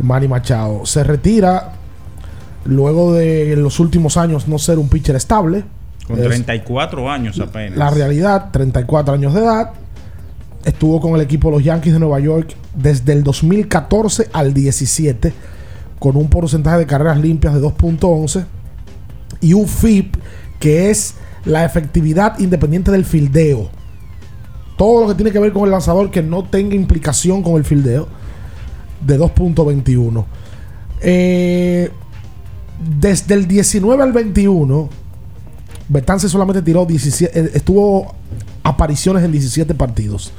Manny 0.00 0.28
Machado. 0.28 0.84
Se 0.86 1.04
retira 1.04 1.72
luego 2.64 3.12
de 3.12 3.56
los 3.56 3.80
últimos 3.80 4.16
años 4.16 4.48
no 4.48 4.58
ser 4.58 4.78
un 4.78 4.88
pitcher 4.88 5.16
estable. 5.16 5.64
Con 6.06 6.20
34 6.20 7.10
años 7.10 7.40
apenas. 7.40 7.78
La 7.78 7.90
realidad, 7.90 8.50
34 8.52 9.14
años 9.14 9.34
de 9.34 9.40
edad. 9.40 9.72
Estuvo 10.64 11.00
con 11.00 11.14
el 11.14 11.20
equipo 11.20 11.48
de 11.50 11.56
los 11.56 11.64
Yankees 11.64 11.92
de 11.92 11.98
Nueva 11.98 12.20
York 12.20 12.54
desde 12.74 13.12
el 13.12 13.22
2014 13.22 14.30
al 14.32 14.54
17, 14.54 15.32
con 15.98 16.16
un 16.16 16.28
porcentaje 16.28 16.78
de 16.78 16.86
carreras 16.86 17.20
limpias 17.20 17.54
de 17.54 17.60
2.11 17.60 18.44
y 19.40 19.52
un 19.52 19.68
FIP 19.68 20.16
que 20.58 20.90
es 20.90 21.16
la 21.44 21.64
efectividad 21.64 22.38
independiente 22.38 22.90
del 22.90 23.04
fildeo. 23.04 23.68
Todo 24.78 25.02
lo 25.02 25.08
que 25.08 25.14
tiene 25.14 25.30
que 25.30 25.38
ver 25.38 25.52
con 25.52 25.64
el 25.64 25.70
lanzador 25.70 26.10
que 26.10 26.22
no 26.22 26.44
tenga 26.44 26.74
implicación 26.74 27.42
con 27.42 27.56
el 27.56 27.64
fildeo 27.64 28.08
de 29.06 29.20
2.21. 29.20 30.24
Eh, 31.00 31.90
desde 32.78 33.34
el 33.34 33.46
19 33.46 34.02
al 34.02 34.12
21, 34.12 34.88
Betance 35.88 36.28
solamente 36.28 36.62
tiró 36.62 36.86
17, 36.86 37.38
eh, 37.38 37.50
estuvo 37.54 38.14
apariciones 38.62 39.22
en 39.24 39.32
17 39.32 39.74
partidos. 39.74 40.32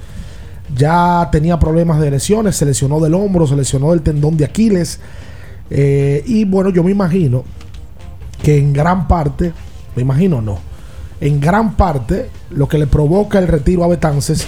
Ya 0.75 1.29
tenía 1.31 1.59
problemas 1.59 1.99
de 1.99 2.11
lesiones, 2.11 2.55
se 2.55 2.65
lesionó 2.65 2.99
del 2.99 3.13
hombro, 3.13 3.45
se 3.45 3.55
lesionó 3.55 3.91
del 3.91 4.01
tendón 4.01 4.35
de 4.35 4.45
Aquiles. 4.45 4.99
Eh, 5.69 6.23
y 6.25 6.45
bueno, 6.45 6.69
yo 6.69 6.83
me 6.83 6.91
imagino 6.91 7.43
que 8.41 8.57
en 8.57 8.73
gran 8.73 9.07
parte, 9.07 9.53
me 9.95 10.01
imagino 10.01 10.41
no, 10.41 10.59
en 11.21 11.39
gran 11.39 11.75
parte 11.75 12.29
lo 12.51 12.67
que 12.67 12.77
le 12.77 12.87
provoca 12.87 13.39
el 13.39 13.47
retiro 13.47 13.83
a 13.83 13.87
Betances 13.87 14.47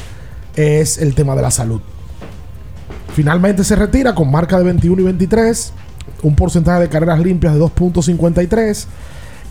es 0.55 0.97
el 0.97 1.13
tema 1.15 1.35
de 1.35 1.41
la 1.43 1.51
salud. 1.51 1.81
Finalmente 3.13 3.63
se 3.63 3.75
retira 3.75 4.13
con 4.13 4.29
marca 4.29 4.57
de 4.57 4.65
21 4.65 5.01
y 5.01 5.05
23, 5.05 5.73
un 6.23 6.35
porcentaje 6.35 6.81
de 6.81 6.89
carreras 6.89 7.19
limpias 7.19 7.53
de 7.53 7.59
2.53 7.59 8.85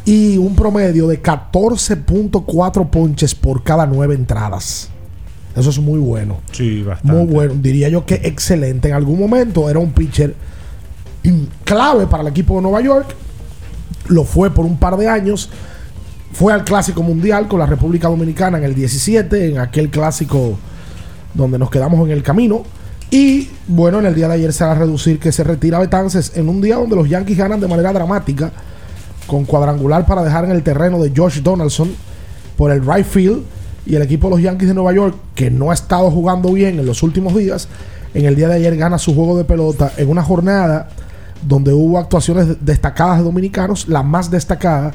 y 0.04 0.38
un 0.38 0.54
promedio 0.54 1.08
de 1.08 1.22
14.4 1.22 2.90
ponches 2.90 3.34
por 3.34 3.62
cada 3.62 3.86
9 3.86 4.14
entradas. 4.14 4.90
Eso 5.56 5.70
es 5.70 5.78
muy 5.78 5.98
bueno. 5.98 6.38
Sí, 6.52 6.82
bastante. 6.82 7.16
Muy 7.16 7.32
bueno. 7.32 7.54
Diría 7.54 7.88
yo 7.88 8.04
que 8.04 8.16
excelente. 8.16 8.88
En 8.88 8.94
algún 8.94 9.18
momento 9.18 9.70
era 9.70 9.78
un 9.78 9.92
pitcher 9.92 10.34
clave 11.64 12.06
para 12.06 12.22
el 12.22 12.28
equipo 12.28 12.56
de 12.56 12.62
Nueva 12.62 12.80
York. 12.82 13.14
Lo 14.08 14.24
fue 14.24 14.50
por 14.50 14.66
un 14.66 14.78
par 14.78 14.96
de 14.96 15.08
años. 15.08 15.48
Fue 16.32 16.52
al 16.52 16.64
Clásico 16.64 17.02
Mundial 17.02 17.48
con 17.48 17.58
la 17.58 17.66
República 17.66 18.08
Dominicana 18.08 18.58
en 18.58 18.64
el 18.64 18.74
17, 18.74 19.48
en 19.48 19.58
aquel 19.58 19.88
clásico 19.88 20.58
donde 21.32 21.58
nos 21.58 21.70
quedamos 21.70 22.06
en 22.06 22.12
el 22.12 22.22
camino. 22.22 22.64
Y 23.16 23.48
bueno, 23.66 23.98
en 24.00 24.04
el 24.04 24.14
día 24.14 24.28
de 24.28 24.34
ayer 24.34 24.52
se 24.52 24.62
va 24.62 24.72
a 24.72 24.74
reducir 24.74 25.18
que 25.18 25.32
se 25.32 25.42
retira 25.42 25.78
Betances 25.78 26.32
en 26.36 26.50
un 26.50 26.60
día 26.60 26.76
donde 26.76 26.96
los 26.96 27.08
Yankees 27.08 27.38
ganan 27.38 27.58
de 27.60 27.66
manera 27.66 27.90
dramática 27.90 28.52
con 29.26 29.46
cuadrangular 29.46 30.04
para 30.04 30.22
dejar 30.22 30.44
en 30.44 30.50
el 30.50 30.62
terreno 30.62 30.98
de 31.02 31.10
Josh 31.16 31.40
Donaldson 31.40 31.94
por 32.58 32.70
el 32.70 32.82
right 32.86 33.06
field 33.06 33.42
y 33.86 33.94
el 33.94 34.02
equipo 34.02 34.26
de 34.28 34.34
los 34.34 34.42
Yankees 34.42 34.68
de 34.68 34.74
Nueva 34.74 34.92
York 34.92 35.16
que 35.34 35.50
no 35.50 35.70
ha 35.70 35.74
estado 35.74 36.10
jugando 36.10 36.52
bien 36.52 36.78
en 36.78 36.84
los 36.84 37.02
últimos 37.02 37.34
días 37.34 37.68
en 38.12 38.26
el 38.26 38.36
día 38.36 38.48
de 38.48 38.56
ayer 38.56 38.76
gana 38.76 38.98
su 38.98 39.14
juego 39.14 39.38
de 39.38 39.44
pelota 39.44 39.92
en 39.96 40.10
una 40.10 40.22
jornada 40.22 40.90
donde 41.40 41.72
hubo 41.72 41.98
actuaciones 41.98 42.66
destacadas 42.66 43.16
de 43.16 43.24
dominicanos 43.24 43.88
la 43.88 44.02
más 44.02 44.30
destacada 44.30 44.92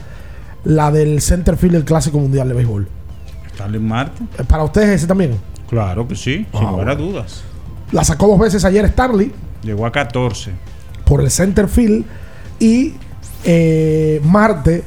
la 0.63 0.91
del 0.91 1.21
center 1.21 1.57
field 1.57 1.73
del 1.73 1.85
Clásico 1.85 2.19
Mundial 2.19 2.49
de 2.49 2.53
Béisbol 2.53 2.87
Marte. 3.79 4.23
Para 4.47 4.63
ustedes 4.63 4.89
ese 4.89 5.07
también 5.07 5.39
Claro 5.71 6.05
que 6.07 6.15
sí, 6.15 6.45
sin 6.53 6.67
Ah, 6.67 6.71
lugar 6.71 6.89
a 6.89 6.95
dudas. 6.95 7.43
La 7.91 8.03
sacó 8.03 8.27
dos 8.27 8.39
veces 8.39 8.63
ayer 8.65 8.87
Starley 8.87 9.31
Llegó 9.63 9.85
a 9.85 9.91
14. 9.91 10.51
por 11.05 11.21
el 11.21 11.29
center 11.29 11.67
field 11.67 12.05
y 12.59 12.93
eh, 13.43 14.21
Marte 14.23 14.83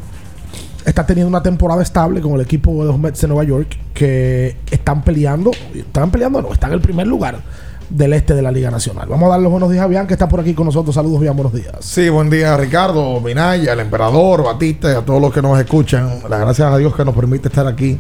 está 0.85 1.07
teniendo 1.07 1.29
una 1.29 1.43
temporada 1.43 1.83
estable 1.83 2.21
con 2.21 2.33
el 2.35 2.41
equipo 2.41 2.83
de 2.83 2.87
los 2.87 2.99
Mets 2.99 3.21
de 3.21 3.29
Nueva 3.29 3.45
York 3.45 3.77
que 3.93 4.57
están 4.71 5.03
peleando, 5.03 5.51
están 5.75 6.11
peleando 6.11 6.43
no, 6.43 6.53
están 6.53 6.71
en 6.71 6.75
el 6.75 6.81
primer 6.81 7.07
lugar 7.07 7.41
del 7.89 8.13
este 8.15 8.35
de 8.35 8.43
la 8.43 8.51
Liga 8.51 8.71
Nacional. 8.71 9.07
Vamos 9.09 9.27
a 9.27 9.33
dar 9.33 9.41
los 9.41 9.51
buenos 9.51 9.71
días 9.71 9.85
a 9.85 9.87
Bian 9.87 10.07
que 10.07 10.15
está 10.15 10.29
por 10.29 10.41
aquí 10.41 10.55
con 10.55 10.67
nosotros. 10.67 10.95
Saludos, 10.95 11.21
Bian, 11.21 11.37
buenos 11.37 11.53
días. 11.53 11.77
Sí, 11.81 12.09
buen 12.09 12.31
día 12.31 12.57
Ricardo, 12.57 13.21
Minaya, 13.21 13.73
el 13.73 13.81
emperador, 13.81 14.43
Batista 14.43 14.93
y 14.93 14.97
a 14.97 15.03
todos 15.03 15.21
los 15.21 15.33
que 15.33 15.43
nos 15.43 15.59
escuchan. 15.59 16.21
Las 16.29 16.41
gracias 16.41 16.73
a 16.73 16.77
Dios 16.79 16.95
que 16.95 17.05
nos 17.05 17.15
permite 17.15 17.49
estar 17.49 17.67
aquí 17.67 17.99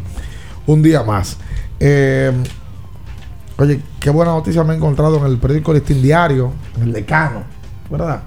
un 0.66 0.82
día 0.82 1.02
más. 1.02 1.36
Eh, 1.80 2.32
oye, 3.58 3.80
qué 4.00 4.10
buena 4.10 4.32
noticia 4.32 4.64
me 4.64 4.74
he 4.74 4.76
encontrado 4.76 5.18
en 5.18 5.26
el 5.26 5.38
periódico 5.38 5.72
Listín 5.72 6.02
Diario, 6.02 6.52
en 6.76 6.84
el 6.84 6.92
decano, 6.92 7.44
¿verdad? 7.90 8.22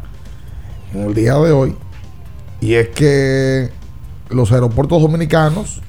En 0.94 1.02
el 1.02 1.14
día 1.14 1.34
de 1.36 1.52
hoy. 1.52 1.76
Y 2.62 2.74
es 2.74 2.90
que 2.90 3.70
los 4.30 4.52
aeropuertos 4.52 5.02
dominicanos 5.02 5.82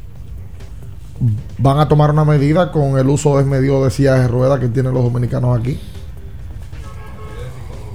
van 1.59 1.79
a 1.79 1.88
tomar 1.88 2.11
una 2.11 2.24
medida 2.24 2.70
con 2.70 2.98
el 2.98 3.09
uso 3.09 3.38
desmedido 3.38 3.85
de 3.85 3.90
sillas 3.90 4.20
de 4.20 4.29
ruedas 4.29 4.61
que 4.61 4.68
tienen 4.68 4.94
los 4.94 5.03
dominicanos 5.03 5.59
aquí. 5.59 5.79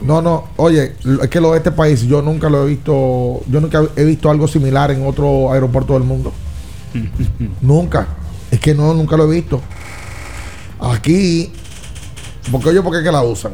No, 0.02 0.22
no, 0.22 0.46
oye, 0.58 0.96
es 1.22 1.30
que 1.30 1.40
lo 1.40 1.52
de 1.52 1.58
este 1.60 1.72
país 1.72 2.02
yo 2.02 2.22
nunca 2.22 2.50
lo 2.50 2.66
he 2.66 2.70
visto, 2.70 3.42
yo 3.48 3.62
nunca 3.62 3.84
he 3.96 4.04
visto 4.04 4.30
algo 4.30 4.48
similar 4.50 4.92
en 4.92 5.08
otro 5.08 5.54
aeropuerto 5.54 5.94
del 5.94 6.04
mundo. 6.04 6.34
nunca. 7.62 8.08
Es 8.52 8.60
que 8.60 8.76
no, 8.76 8.94
nunca 8.94 9.16
lo 9.16 9.32
he 9.32 9.36
visto. 9.36 9.62
Aquí, 10.84 11.52
porque 12.52 12.70
oye, 12.70 12.82
¿por 12.82 12.92
qué 12.96 13.04
que 13.04 13.12
la 13.12 13.22
usan? 13.24 13.54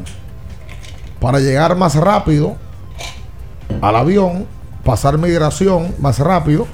Para 1.19 1.39
llegar 1.39 1.75
más 1.77 1.95
rápido 1.95 2.55
al 3.81 3.95
avión, 3.95 4.47
pasar 4.83 5.17
migración 5.17 5.93
más 5.99 6.17
rápido, 6.19 6.65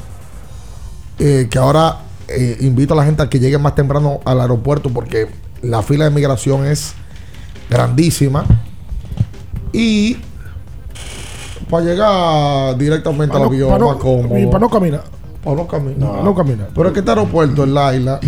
eh, 1.20 1.48
que 1.50 1.58
ahora 1.58 2.00
eh, 2.30 2.58
invito 2.62 2.94
a 2.94 2.98
la 2.98 3.04
gente 3.06 3.22
a 3.22 3.30
que 3.30 3.40
llegue 3.40 3.58
más 3.58 3.76
temprano 3.76 4.22
al 4.24 4.40
aeropuerto 4.40 4.90
porque 4.90 5.28
la 5.62 5.82
fila 5.82 6.06
de 6.06 6.12
migración 6.12 6.66
es 6.66 6.94
grandísima. 7.70 8.46
Y 9.74 10.18
para 11.70 11.84
llegar 11.84 12.78
directamente 12.78 13.34
Para 13.34 13.46
al 13.46 13.50
avión 13.52 13.70
para 13.72 13.84
no- 13.84 14.00
cómodo. 14.00 14.38
y 14.38 14.46
para 14.46 14.60
no 14.60 14.70
caminar. 14.70 15.04
Para 15.44 15.58
no 15.58 15.68
caminar. 15.68 15.98
No, 16.00 16.24
no 16.24 16.34
caminar. 16.34 16.70
Pero 16.74 16.88
es 16.88 16.94
que 16.94 17.00
este 17.00 17.12
aeropuerto, 17.12 17.64
el 17.66 17.74
Laila, 17.74 18.20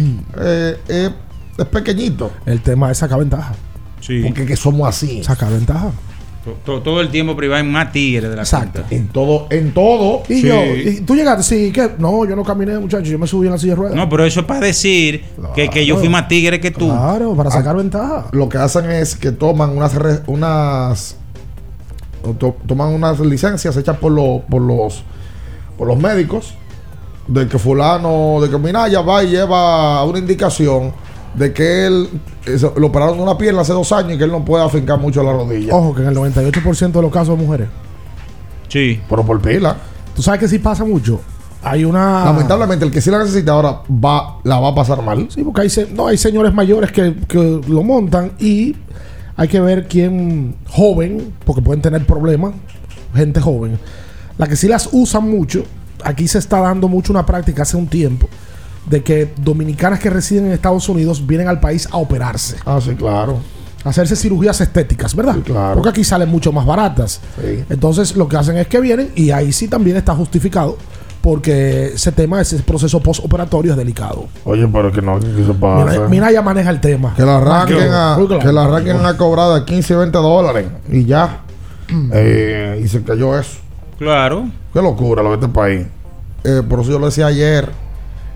eh, 0.42 1.10
es 1.58 1.66
pequeñito. 1.66 2.32
El 2.46 2.62
tema 2.62 2.92
es 2.92 2.98
sacar 3.00 3.20
ventaja. 3.20 3.54
Sí. 4.02 4.22
Porque 4.26 4.46
que 4.46 4.56
somos 4.56 4.88
así. 4.88 5.24
Sacar 5.24 5.52
ventaja. 5.52 5.92
To- 6.46 6.54
to- 6.64 6.82
Todo 6.82 7.02
el 7.02 7.10
tiempo 7.10 7.36
privado 7.36 7.60
en 7.60 7.70
más 7.72 7.92
tigres 7.92 8.30
de 8.30 8.36
la 8.36 8.44
Exacto. 8.44 8.80
cuenta. 8.84 8.96
En 8.96 9.08
todo, 9.10 9.48
en 9.50 9.74
todo. 9.74 10.24
Y 10.30 10.36
Sí. 10.36 10.48
yo, 10.48 10.64
y 10.66 11.02
tú 11.02 11.14
llegaste, 11.16 11.44
sí, 11.44 11.72
¿qué? 11.74 11.92
No, 12.00 12.24
yo 12.26 12.36
no 12.38 12.44
caminé, 12.44 12.78
muchacho, 12.80 13.04
yo 13.12 13.20
me 13.20 13.28
subí 13.28 13.48
en 13.48 13.52
la 13.54 13.58
silla 13.58 13.74
de 13.74 13.76
ruedas. 13.78 13.96
No, 13.96 14.08
pero 14.08 14.24
eso 14.24 14.40
es 14.42 14.46
para 14.46 14.62
decir 14.62 15.26
que, 15.56 15.68
que 15.70 15.86
yo 15.86 15.98
fui 15.98 16.08
más 16.08 16.28
tigre 16.30 16.62
que 16.62 16.72
tú. 16.72 16.88
Claro, 16.88 17.36
para 17.36 17.52
sacar 17.52 17.76
ventaja. 17.76 18.28
Lo 18.32 18.48
que 18.48 18.58
hacen 18.60 18.90
es 18.90 19.16
que 19.18 19.32
toman 19.34 19.76
unas 19.76 19.94
unas 20.28 21.18
to- 22.40 22.56
toman 22.66 22.94
unas 22.94 23.20
licencias 23.20 23.76
hechas 23.76 23.98
por 23.98 24.12
los 24.12 24.42
por 24.50 24.62
los 24.62 25.04
por 25.78 25.88
los 25.88 25.98
médicos 25.98 26.54
de 27.28 27.48
que 27.48 27.60
fulano, 27.60 28.40
de 28.42 28.50
que 28.50 28.58
Minaya 28.58 29.02
va 29.02 29.24
y 29.24 29.32
lleva 29.32 30.04
una 30.06 30.18
indicación 30.20 30.94
de 31.38 31.54
que 31.54 31.86
él 31.86 32.10
lo 32.78 32.88
operaron 32.88 33.18
de 33.18 33.24
una 33.24 33.38
pierna 33.38 33.62
hace 33.62 33.72
dos 33.74 33.92
años 33.92 34.14
y 34.14 34.18
que 34.18 34.24
él 34.24 34.32
no 34.32 34.44
puede 34.44 34.64
afincar 34.64 35.00
mucho 35.00 35.24
la 35.24 35.32
rodilla. 35.32 35.74
Ojo, 35.74 35.94
que 35.96 36.02
en 36.02 36.08
el 36.10 36.16
98% 36.16 36.92
de 36.92 37.02
los 37.02 37.12
casos 37.12 37.38
de 37.38 37.44
mujeres. 37.46 37.68
Sí. 38.68 39.00
Pero 39.10 39.26
por 39.26 39.42
pila. 39.42 39.78
Tú 40.16 40.22
sabes 40.22 40.40
que 40.40 40.48
sí 40.48 40.60
pasa 40.60 40.84
mucho. 40.84 41.22
Hay 41.64 41.86
una. 41.86 42.26
Lamentablemente, 42.26 42.86
el 42.86 42.92
que 42.92 43.02
sí 43.02 43.10
la 43.10 43.20
necesita 43.20 43.52
ahora 43.52 43.82
va, 43.90 44.38
la 44.44 44.60
va 44.60 44.70
a 44.70 44.76
pasar 44.76 45.02
mal. 45.02 45.28
Sí, 45.30 45.44
porque 45.44 45.62
hay, 45.62 45.70
se- 45.70 45.88
no, 45.92 46.08
hay 46.08 46.18
señores 46.18 46.54
mayores 46.54 46.92
que, 46.92 47.16
que 47.28 47.62
lo 47.68 47.84
montan 47.84 48.32
y 48.40 48.76
hay 49.36 49.48
que 49.48 49.60
ver 49.60 49.88
quién 49.88 50.56
joven, 50.70 51.34
porque 51.46 51.62
pueden 51.62 51.82
tener 51.82 52.06
problemas, 52.06 52.54
gente 53.14 53.40
joven. 53.42 53.80
La 54.38 54.48
que 54.48 54.56
sí 54.56 54.68
las 54.68 54.90
usan 54.92 55.30
mucho, 55.30 55.64
aquí 56.04 56.28
se 56.28 56.38
está 56.40 56.60
dando 56.60 56.88
mucho 56.88 57.12
una 57.12 57.26
práctica 57.26 57.64
hace 57.64 57.76
un 57.78 57.88
tiempo, 57.88 58.28
de 58.90 59.04
que 59.04 59.34
dominicanas 59.38 60.00
que 60.00 60.10
residen 60.10 60.48
en 60.48 60.52
Estados 60.54 60.88
Unidos 60.90 61.26
vienen 61.26 61.48
al 61.48 61.60
país 61.60 61.88
a 61.92 61.98
operarse. 61.98 62.58
Ah, 62.66 62.80
sí, 62.82 62.96
claro. 62.96 63.40
A 63.84 63.90
hacerse 63.90 64.16
cirugías 64.16 64.60
estéticas, 64.62 65.16
¿verdad? 65.16 65.38
claro. 65.44 65.76
Porque 65.76 65.90
aquí 65.90 66.04
salen 66.04 66.30
mucho 66.30 66.52
más 66.52 66.66
baratas. 66.66 67.22
Sí. 67.40 67.64
Entonces 67.70 68.16
lo 68.16 68.28
que 68.28 68.38
hacen 68.38 68.58
es 68.58 68.68
que 68.68 68.80
vienen 68.80 69.12
y 69.16 69.32
ahí 69.32 69.52
sí 69.52 69.68
también 69.68 69.98
está 69.98 70.16
justificado 70.16 70.78
porque 71.22 71.88
ese 71.88 72.12
tema, 72.14 72.40
ese 72.40 72.58
proceso 72.60 73.02
postoperatorio 73.02 73.74
es 73.74 73.78
delicado. 73.78 74.28
Oye, 74.46 74.66
pero 74.68 74.92
que 74.92 75.02
no, 75.02 75.20
que 75.20 75.42
eso 75.42 75.54
pasa. 75.54 75.92
Mira, 75.92 76.08
mira, 76.08 76.32
ya 76.32 76.42
maneja 76.42 76.70
el 76.70 76.80
tema. 76.80 77.14
Que 77.16 77.24
la 77.24 77.38
arranquen, 77.38 77.92
a, 77.92 78.16
claro. 78.16 78.40
que 78.40 78.52
la 78.54 78.64
arranquen 78.64 79.06
a 79.06 79.18
cobrar 79.18 79.60
de 79.60 79.66
15 79.66 79.94
y 79.94 79.98
20 79.98 80.18
dólares 80.18 80.68
y 80.90 81.06
ya. 81.06 81.42
Eh, 82.14 82.82
y 82.84 82.88
se 82.88 83.04
cayó 83.04 83.38
eso. 83.38 83.58
Claro. 83.98 84.50
Qué 84.74 84.82
locura 84.82 85.24
lo 85.24 85.30
de 85.30 85.36
este 85.36 85.48
país. 85.50 85.88
Eh, 86.44 86.62
por 86.68 86.80
eso 86.80 86.92
yo 86.92 87.00
lo 87.00 87.08
decía 87.08 87.28
ayer. 87.28 87.70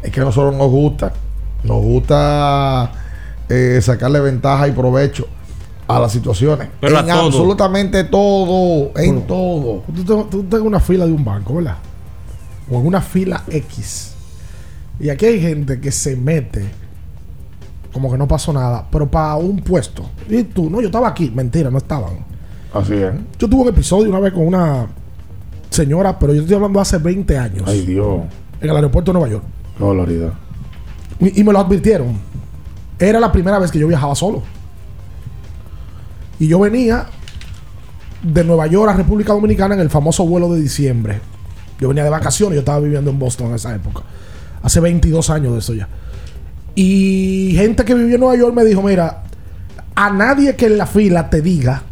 Es 0.03 0.11
que 0.11 0.21
a 0.21 0.23
nosotros 0.25 0.55
nos 0.55 0.69
gusta. 0.69 1.13
Nos 1.63 1.81
gusta 1.81 2.91
eh, 3.49 3.79
sacarle 3.81 4.19
ventaja 4.19 4.67
y 4.67 4.71
provecho 4.71 5.27
a 5.87 5.99
las 5.99 6.11
situaciones. 6.11 6.69
Pero 6.79 6.99
en 6.99 7.05
todo. 7.07 7.25
absolutamente 7.27 8.03
todo. 8.05 8.91
En 8.97 9.15
Bueno. 9.15 9.21
todo. 9.27 9.83
Tú, 10.05 10.23
tú 10.25 10.41
estás 10.41 10.59
en 10.59 10.65
una 10.67 10.79
fila 10.79 11.05
de 11.05 11.11
un 11.11 11.23
banco, 11.23 11.55
¿verdad? 11.55 11.77
O 12.69 12.79
en 12.79 12.87
una 12.87 13.01
fila 13.01 13.43
X. 13.49 14.13
Y 14.99 15.09
aquí 15.09 15.25
hay 15.25 15.41
gente 15.41 15.79
que 15.79 15.91
se 15.91 16.15
mete 16.15 16.65
como 17.91 18.09
que 18.09 18.17
no 18.17 18.27
pasó 18.27 18.53
nada, 18.53 18.85
pero 18.89 19.09
para 19.09 19.35
un 19.35 19.57
puesto. 19.57 20.09
Y 20.29 20.43
tú, 20.43 20.69
no, 20.69 20.79
yo 20.79 20.87
estaba 20.87 21.09
aquí. 21.09 21.29
Mentira, 21.33 21.69
no 21.69 21.77
estaban. 21.77 22.13
Así 22.73 22.93
es. 22.93 23.11
Yo 23.37 23.49
tuve 23.49 23.63
un 23.63 23.67
episodio 23.67 24.09
una 24.09 24.19
vez 24.21 24.31
con 24.31 24.47
una 24.47 24.87
señora, 25.69 26.17
pero 26.17 26.33
yo 26.33 26.41
estoy 26.41 26.55
hablando 26.55 26.79
hace 26.79 26.97
20 26.97 27.37
años. 27.37 27.63
Ay, 27.67 27.85
Dios. 27.85 28.21
En 28.61 28.69
el 28.69 28.75
aeropuerto 28.75 29.11
de 29.11 29.19
Nueva 29.19 29.29
York. 29.33 29.43
Barbaridad. 29.81 30.33
Y, 31.19 31.41
y 31.41 31.43
me 31.43 31.53
lo 31.53 31.59
advirtieron. 31.59 32.17
Era 32.99 33.19
la 33.19 33.31
primera 33.31 33.59
vez 33.59 33.71
que 33.71 33.79
yo 33.79 33.87
viajaba 33.87 34.15
solo. 34.15 34.43
Y 36.39 36.47
yo 36.47 36.59
venía 36.59 37.07
de 38.23 38.43
Nueva 38.43 38.67
York 38.67 38.91
a 38.91 38.93
República 38.93 39.33
Dominicana 39.33 39.75
en 39.75 39.81
el 39.81 39.89
famoso 39.89 40.25
vuelo 40.25 40.53
de 40.53 40.61
diciembre. 40.61 41.19
Yo 41.79 41.87
venía 41.87 42.03
de 42.03 42.09
vacaciones, 42.09 42.55
yo 42.55 42.59
estaba 42.59 42.79
viviendo 42.79 43.09
en 43.09 43.19
Boston 43.19 43.49
en 43.49 43.55
esa 43.55 43.73
época. 43.73 44.03
Hace 44.61 44.79
22 44.79 45.29
años 45.31 45.53
de 45.53 45.59
eso 45.59 45.73
ya. 45.73 45.87
Y 46.75 47.53
gente 47.55 47.83
que 47.83 47.95
vivía 47.95 48.15
en 48.15 48.21
Nueva 48.21 48.35
York 48.35 48.55
me 48.55 48.63
dijo, 48.63 48.81
mira, 48.81 49.23
a 49.95 50.09
nadie 50.11 50.55
que 50.55 50.67
en 50.67 50.77
la 50.77 50.85
fila 50.85 51.29
te 51.29 51.41
diga 51.41 51.83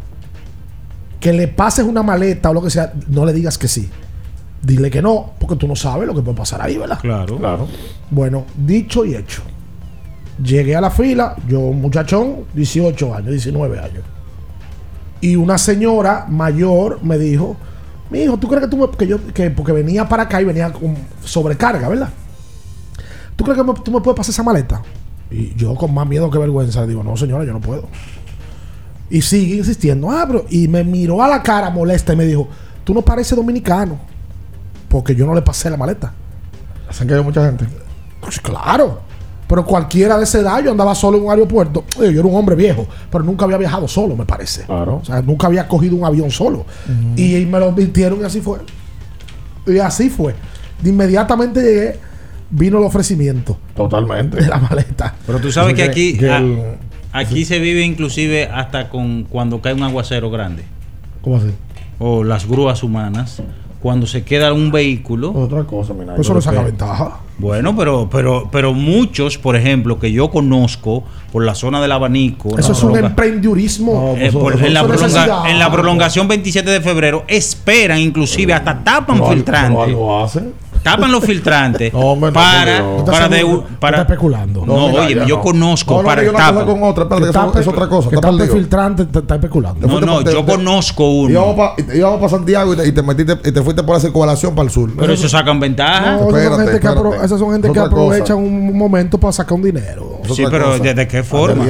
que 1.18 1.32
le 1.32 1.48
pases 1.48 1.84
una 1.84 2.02
maleta 2.02 2.50
o 2.50 2.54
lo 2.54 2.62
que 2.62 2.70
sea, 2.70 2.92
no 3.08 3.26
le 3.26 3.32
digas 3.32 3.58
que 3.58 3.68
sí. 3.68 3.90
Dile 4.62 4.90
que 4.90 5.00
no, 5.00 5.32
porque 5.38 5.56
tú 5.56 5.66
no 5.66 5.74
sabes 5.74 6.06
lo 6.06 6.14
que 6.14 6.20
puede 6.22 6.36
pasar 6.36 6.60
ahí, 6.60 6.76
¿verdad? 6.76 6.98
Claro. 7.00 7.38
Claro. 7.38 7.66
Bueno, 8.10 8.44
dicho 8.56 9.04
y 9.04 9.14
hecho. 9.14 9.42
Llegué 10.42 10.76
a 10.76 10.80
la 10.80 10.90
fila, 10.90 11.36
yo 11.48 11.60
un 11.60 11.80
muchachón, 11.80 12.44
18 12.54 13.14
años, 13.14 13.30
19 13.30 13.78
años. 13.78 14.04
Y 15.20 15.36
una 15.36 15.58
señora 15.58 16.26
mayor 16.28 16.98
me 17.02 17.18
dijo, 17.18 17.56
mi 18.10 18.20
hijo, 18.20 18.38
¿tú 18.38 18.48
crees 18.48 18.64
que 18.64 18.70
tú 18.70 18.76
me, 18.78 18.90
que 18.90 19.06
yo, 19.06 19.18
que 19.34 19.50
porque 19.50 19.72
venía 19.72 20.08
para 20.08 20.24
acá 20.24 20.40
y 20.40 20.44
venía 20.44 20.72
con 20.72 20.96
sobrecarga, 21.24 21.88
¿verdad? 21.88 22.08
¿Tú 23.36 23.44
crees 23.44 23.58
que 23.58 23.64
me- 23.64 23.74
tú 23.74 23.90
me 23.90 24.00
puedes 24.00 24.16
pasar 24.16 24.30
esa 24.32 24.42
maleta? 24.42 24.82
Y 25.30 25.54
yo 25.56 25.74
con 25.74 25.92
más 25.94 26.06
miedo 26.08 26.30
que 26.30 26.38
vergüenza 26.38 26.80
le 26.82 26.88
digo, 26.88 27.02
no 27.04 27.16
señora, 27.16 27.44
yo 27.44 27.52
no 27.52 27.60
puedo. 27.60 27.88
Y 29.10 29.22
sigue 29.22 29.56
insistiendo, 29.56 30.10
ah, 30.10 30.24
pero, 30.26 30.44
y 30.50 30.68
me 30.68 30.84
miró 30.84 31.22
a 31.22 31.28
la 31.28 31.42
cara 31.42 31.68
molesta 31.70 32.12
y 32.12 32.16
me 32.16 32.24
dijo, 32.26 32.48
tú 32.84 32.94
no 32.94 33.02
pareces 33.02 33.36
dominicano, 33.36 33.98
porque 34.90 35.14
yo 35.14 35.24
no 35.24 35.34
le 35.34 35.40
pasé 35.40 35.70
la 35.70 35.78
maleta. 35.78 36.12
Hacen 36.88 37.08
que 37.08 37.14
hay 37.14 37.22
mucha 37.22 37.46
gente. 37.46 37.64
Pues 38.20 38.38
claro. 38.40 39.00
Pero 39.48 39.64
cualquiera 39.64 40.18
de 40.18 40.24
esa 40.24 40.38
edad, 40.40 40.62
yo 40.62 40.70
andaba 40.70 40.94
solo 40.94 41.16
en 41.18 41.24
un 41.24 41.30
aeropuerto. 41.30 41.84
Oye, 41.98 42.12
Yo 42.12 42.20
era 42.20 42.28
un 42.28 42.36
hombre 42.36 42.54
viejo, 42.54 42.86
pero 43.10 43.24
nunca 43.24 43.44
había 43.46 43.56
viajado 43.56 43.88
solo, 43.88 44.14
me 44.16 44.24
parece. 44.26 44.64
Claro. 44.64 44.96
O 45.02 45.04
sea, 45.04 45.22
nunca 45.22 45.46
había 45.46 45.66
cogido 45.66 45.96
un 45.96 46.04
avión 46.04 46.30
solo. 46.30 46.66
Y, 47.16 47.46
me 47.46 47.58
lo 47.58 47.66
advirtieron 47.70 48.20
y 48.20 48.24
así 48.24 48.40
fue. 48.40 48.58
Y 49.66 49.78
así 49.78 50.10
fue. 50.10 50.34
De 50.82 50.90
inmediatamente 50.90 51.60
llegué, 51.62 51.98
vino 52.50 52.78
el 52.78 52.84
ofrecimiento 52.84 53.56
Totalmente. 53.74 54.36
de 54.40 54.48
la 54.48 54.58
maleta. 54.58 55.14
Pero 55.26 55.38
tú 55.40 55.50
sabes 55.52 55.74
que 55.74 55.82
Que- 55.84 55.88
aquí, 55.90 56.18
que 56.18 56.30
a- 56.30 56.38
el- 56.38 56.62
aquí 57.12 57.44
se 57.44 57.58
vive 57.58 57.82
inclusive 57.82 58.46
hasta 58.46 58.88
con 58.88 59.24
cuando 59.24 59.60
cae 59.60 59.74
un 59.74 59.82
aguacero 59.82 60.30
grande. 60.30 60.64
¿Cómo 61.22 61.36
así? 61.36 61.50
O 61.98 62.22
las 62.24 62.46
grúas 62.46 62.82
humanas. 62.84 63.42
Cuando 63.80 64.06
se 64.06 64.24
queda 64.24 64.52
un 64.52 64.70
vehículo. 64.70 65.32
Otra 65.32 65.64
cosa, 65.64 65.94
mira. 65.94 66.14
Pues 66.14 66.26
eso 66.26 66.34
no 66.34 66.40
saca 66.42 66.62
ventaja. 66.62 67.20
Bueno, 67.38 67.74
pero, 67.74 68.08
pero, 68.12 68.48
pero 68.52 68.74
muchos, 68.74 69.38
por 69.38 69.56
ejemplo, 69.56 69.98
que 69.98 70.12
yo 70.12 70.30
conozco 70.30 71.04
por 71.32 71.44
la 71.46 71.54
zona 71.54 71.80
del 71.80 71.92
abanico. 71.92 72.58
Eso 72.58 72.72
es 72.72 72.82
un 72.82 72.98
emprendurismo. 72.98 74.14
eh, 74.18 74.30
por- 74.32 74.62
en, 74.62 74.74
la 74.74 74.80
es 74.80 74.86
prolonga- 74.86 75.02
necesidad. 75.06 75.50
en 75.50 75.58
la 75.58 75.72
prolongación 75.72 76.28
27 76.28 76.70
de 76.70 76.80
febrero 76.82 77.24
esperan, 77.28 77.98
inclusive 77.98 78.52
hasta 78.52 78.84
tapan 78.84 79.16
Pero 79.16 79.24
algo- 79.24 79.30
filtrantes. 79.32 79.70
pero 79.70 79.82
algo 79.82 80.24
hacen. 80.24 80.52
Tapan 80.82 81.12
los 81.12 81.22
filtrantes 81.24 81.92
No, 81.92 81.98
hombre, 82.00 82.30
no, 82.30 82.34
para, 82.34 82.78
no. 82.80 83.04
para, 83.04 83.28
de, 83.28 83.62
para 83.78 84.00
especulando. 84.00 84.64
No, 84.64 84.88
mira, 84.88 85.02
oye, 85.02 85.14
yo 85.26 85.36
no. 85.36 85.40
conozco 85.42 85.94
No, 85.96 86.02
no, 86.02 86.06
para 86.08 86.24
cosa 86.24 86.36
tapan. 86.38 86.66
con 86.66 86.82
otra, 86.82 87.02
espérate, 87.04 87.24
que 87.24 87.30
eso 87.30 87.40
tape- 87.52 87.60
es 87.60 87.68
otra 87.68 87.88
cosa. 87.88 88.08
Que 88.10 88.16
tape 88.16 88.36
perdido. 88.38 88.56
filtrante, 88.56 89.04
te- 89.04 89.18
está 89.18 89.34
especulando. 89.34 89.86
No, 89.86 90.00
no, 90.00 90.24
te- 90.24 90.32
yo 90.32 90.44
te- 90.44 90.52
conozco 90.52 91.10
uno. 91.10 91.30
Íbamos 91.30 91.56
para 91.56 92.20
pa 92.20 92.28
Santiago 92.28 92.72
y 92.72 92.76
te, 92.78 92.88
y 92.88 92.92
te 92.92 93.02
metiste 93.02 93.32
y 93.48 93.52
te 93.52 93.62
fuiste 93.62 93.82
por 93.82 93.96
la 93.96 94.00
circulación 94.00 94.54
para 94.54 94.64
el 94.66 94.70
sur. 94.70 94.90
Pero 94.98 95.12
eso 95.12 95.28
sacan 95.28 95.60
ventaja. 95.60 96.00
No, 96.16 96.16
esas 96.16 96.20
son 96.30 96.36
Espérate, 96.38 96.64
gente 96.64 96.80
que, 96.80 96.88
apro- 96.88 96.96
espérate. 97.04 97.26
esas 97.26 97.38
son 97.38 97.52
gente 97.52 97.66
Es 97.68 97.72
que 97.74 97.80
otra 97.80 97.90
cosa. 97.90 98.02
aprovechan 98.06 98.36
un 98.38 98.78
momento 98.78 99.18
para 99.18 99.32
sacar 99.32 99.52
un 99.54 99.62
dinero. 99.62 100.20
Sí, 100.34 100.44
pero 100.50 100.64
cosa. 100.72 100.82
¿de, 100.82 100.94
de 100.94 101.08
qué 101.08 101.22
forma? 101.22 101.64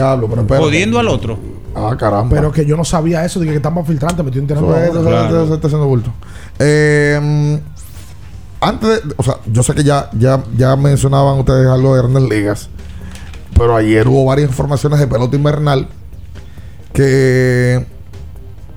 Jodiendo 0.59 0.99
al 0.99 1.09
otro. 1.09 1.39
Ah, 1.75 1.97
caramba. 1.99 2.35
Pero 2.35 2.51
que 2.53 2.67
yo 2.67 2.77
no 2.77 2.85
sabía 2.85 3.25
eso, 3.25 3.39
dije 3.41 3.53
que 3.53 3.57
estaban 3.59 3.85
filtrante, 3.87 4.23
me 4.23 4.31
estoy 4.31 4.43
enterando. 4.43 4.77
Eso 4.77 5.55
está 5.55 5.67
haciendo 5.69 5.87
bulto. 5.87 6.11
Eh, 6.59 7.59
antes 8.61 8.89
de, 9.07 9.15
o 9.17 9.23
sea, 9.23 9.37
yo 9.51 9.63
sé 9.63 9.75
que 9.75 9.85
ya, 9.85 10.11
ya, 10.13 10.43
ya 10.57 10.77
mencionaban 10.77 11.39
ustedes 11.39 11.67
algo 11.69 11.95
de 11.95 12.03
grandes 12.03 12.23
ligas, 12.25 12.69
pero 13.57 13.77
ayer 13.77 14.07
hubo 14.09 14.25
varias 14.27 14.49
informaciones 14.51 14.99
de 15.01 15.07
pelota 15.07 15.37
invernal 15.37 15.89
que 16.93 17.87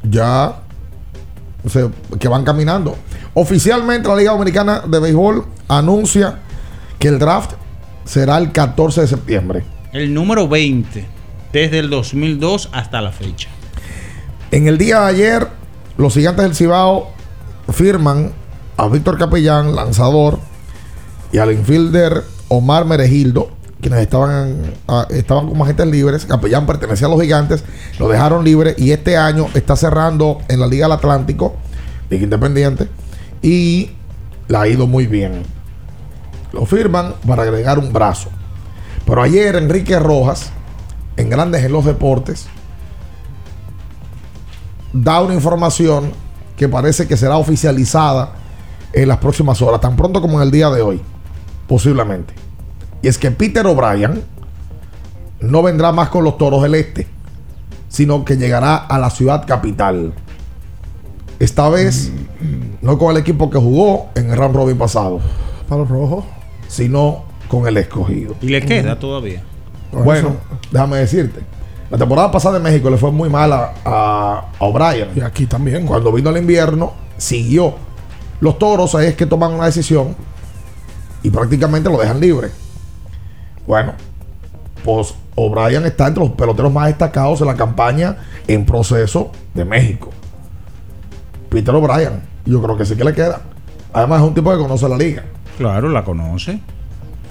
ya 0.04 0.56
se- 1.68 1.90
que 2.20 2.28
van 2.28 2.44
caminando. 2.44 2.96
Oficialmente 3.34 4.08
la 4.10 4.16
Liga 4.16 4.32
Dominicana 4.32 4.82
de 4.88 5.00
Béisbol 5.00 5.46
anuncia 5.68 6.40
que 7.00 7.08
el 7.08 7.20
draft 7.20 7.52
será 8.06 8.38
el 8.38 8.52
14 8.52 9.02
de 9.02 9.08
septiembre. 9.08 9.64
El 9.92 10.14
número 10.14 10.48
20, 10.48 11.06
desde 11.52 11.80
el 11.80 11.90
2002 11.90 12.70
hasta 12.74 13.02
la 13.02 13.12
fecha. 13.12 13.50
En 14.52 14.68
el 14.68 14.78
día 14.78 15.02
de 15.02 15.08
ayer, 15.08 15.48
los 15.98 16.14
gigantes 16.14 16.44
del 16.46 16.56
Cibao 16.56 17.12
firman 17.72 18.34
a 18.78 18.88
Víctor 18.88 19.18
Capellán, 19.18 19.76
lanzador, 19.76 20.40
y 21.32 21.38
al 21.38 21.52
infielder 21.52 22.24
Omar 22.48 22.86
Merejildo, 22.86 23.50
quienes 23.82 24.02
estaban, 24.02 24.74
ah, 24.88 25.08
estaban 25.10 25.48
como 25.48 25.64
agentes 25.64 25.88
libres. 25.88 26.26
Capellán 26.26 26.66
pertenecía 26.66 27.08
a 27.08 27.10
los 27.10 27.22
gigantes, 27.22 27.64
lo 28.00 28.08
dejaron 28.08 28.44
libre 28.44 28.76
y 28.78 28.92
este 28.92 29.18
año 29.18 29.48
está 29.54 29.76
cerrando 29.76 30.40
en 30.48 30.60
la 30.60 30.68
Liga 30.68 30.86
del 30.86 30.94
Atlántico, 30.94 31.56
Liga 32.10 32.24
Independiente, 32.24 32.88
y 33.42 33.92
le 34.48 34.58
ha 34.58 34.68
ido 34.68 34.88
muy 34.88 35.08
bien. 35.08 35.44
Lo 36.52 36.66
firman 36.66 37.16
para 37.28 37.44
agregar 37.44 37.80
un 37.80 37.92
brazo. 37.92 38.30
Pero 39.06 39.22
ayer 39.22 39.56
Enrique 39.56 40.00
Rojas, 40.00 40.52
en 41.18 41.30
Grandes 41.30 41.64
en 41.64 41.72
los 41.72 41.84
Deportes, 41.84 42.46
da 44.94 45.22
una 45.22 45.34
información 45.34 46.12
que 46.56 46.70
parece 46.70 47.08
que 47.08 47.18
será 47.18 47.38
oficializada 47.38 48.43
en 48.94 49.08
las 49.08 49.18
próximas 49.18 49.62
horas, 49.62 49.82
tan 49.82 49.96
pronto 49.96 50.22
como 50.22 50.38
en 50.38 50.44
el 50.44 50.52
día 50.52 50.70
de 50.70 50.82
hoy, 50.82 51.02
posiblemente. 51.68 52.34
Y 53.02 53.08
es 53.08 53.18
que 53.18 53.32
Peter 53.32 53.66
O'Brien 53.66 54.24
no 55.42 55.62
vendrá 55.64 55.92
más 55.92 56.10
con 56.10 56.24
los 56.24 56.38
Toros 56.38 56.64
del 56.64 56.76
Este, 56.76 57.08
sino 57.90 58.24
que 58.24 58.38
llegará 58.38 58.76
a 58.78 58.98
la 59.00 59.10
ciudad 59.10 59.46
capital. 59.46 60.14
Esta 61.40 61.68
vez, 61.70 62.12
no 62.82 62.98
con 62.98 63.12
el 63.12 63.18
equipo 63.18 63.50
que 63.50 63.58
jugó 63.58 64.10
en 64.16 64.30
el 64.30 64.38
round 64.38 64.56
robin 64.56 64.78
pasado, 64.78 65.20
Palo 65.68 65.86
rojo. 65.86 66.26
sino 66.68 67.24
con 67.48 67.68
el 67.68 67.78
escogido. 67.78 68.36
Y 68.42 68.48
le 68.48 68.62
queda 68.62 68.98
todavía. 68.98 69.44
Bueno, 69.92 70.36
déjame 70.72 70.98
decirte. 70.98 71.42
La 71.92 71.98
temporada 71.98 72.32
pasada 72.32 72.58
en 72.58 72.64
México 72.64 72.90
le 72.90 72.98
fue 72.98 73.12
muy 73.12 73.30
mal 73.30 73.52
a, 73.54 73.74
a- 73.86 74.46
a 74.60 74.66
O'Brien. 74.66 75.10
Y 75.16 75.22
aquí 75.22 75.46
también. 75.46 75.86
Cuando 75.86 76.12
vino 76.12 76.30
el 76.32 76.38
invierno, 76.38 76.94
siguió. 77.18 77.76
Los 78.44 78.60
toros 78.60 78.94
es 78.96 79.16
que 79.16 79.26
toman 79.26 79.54
una 79.54 79.68
decisión 79.68 80.18
y 81.24 81.30
prácticamente 81.30 81.90
lo 81.90 81.98
dejan 81.98 82.20
libre. 82.20 82.50
Bueno, 83.66 83.94
pues 84.84 85.16
O'Brien 85.36 85.86
está 85.86 86.10
entre 86.10 86.26
los 86.26 86.34
peloteros 86.34 86.70
más 86.70 86.88
destacados 86.88 87.40
en 87.40 87.48
la 87.48 87.56
campaña 87.56 88.18
en 88.46 88.66
proceso 88.66 89.32
de 89.54 89.64
México. 89.64 90.10
Peter 91.48 91.74
O'Brien, 91.74 92.22
yo 92.44 92.62
creo 92.62 92.76
que 92.76 92.86
sí 92.86 92.98
que 92.98 93.06
le 93.06 93.14
queda. 93.14 93.44
Además, 93.94 94.22
es 94.22 94.28
un 94.28 94.34
tipo 94.34 94.52
que 94.52 94.58
conoce 94.58 94.90
la 94.90 94.98
liga. 94.98 95.24
Claro, 95.58 95.88
la 95.88 96.04
conoce. 96.04 96.60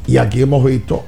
Y 0.07 0.17
aquí 0.17 0.41
hemos 0.41 0.65
visto, 0.65 1.03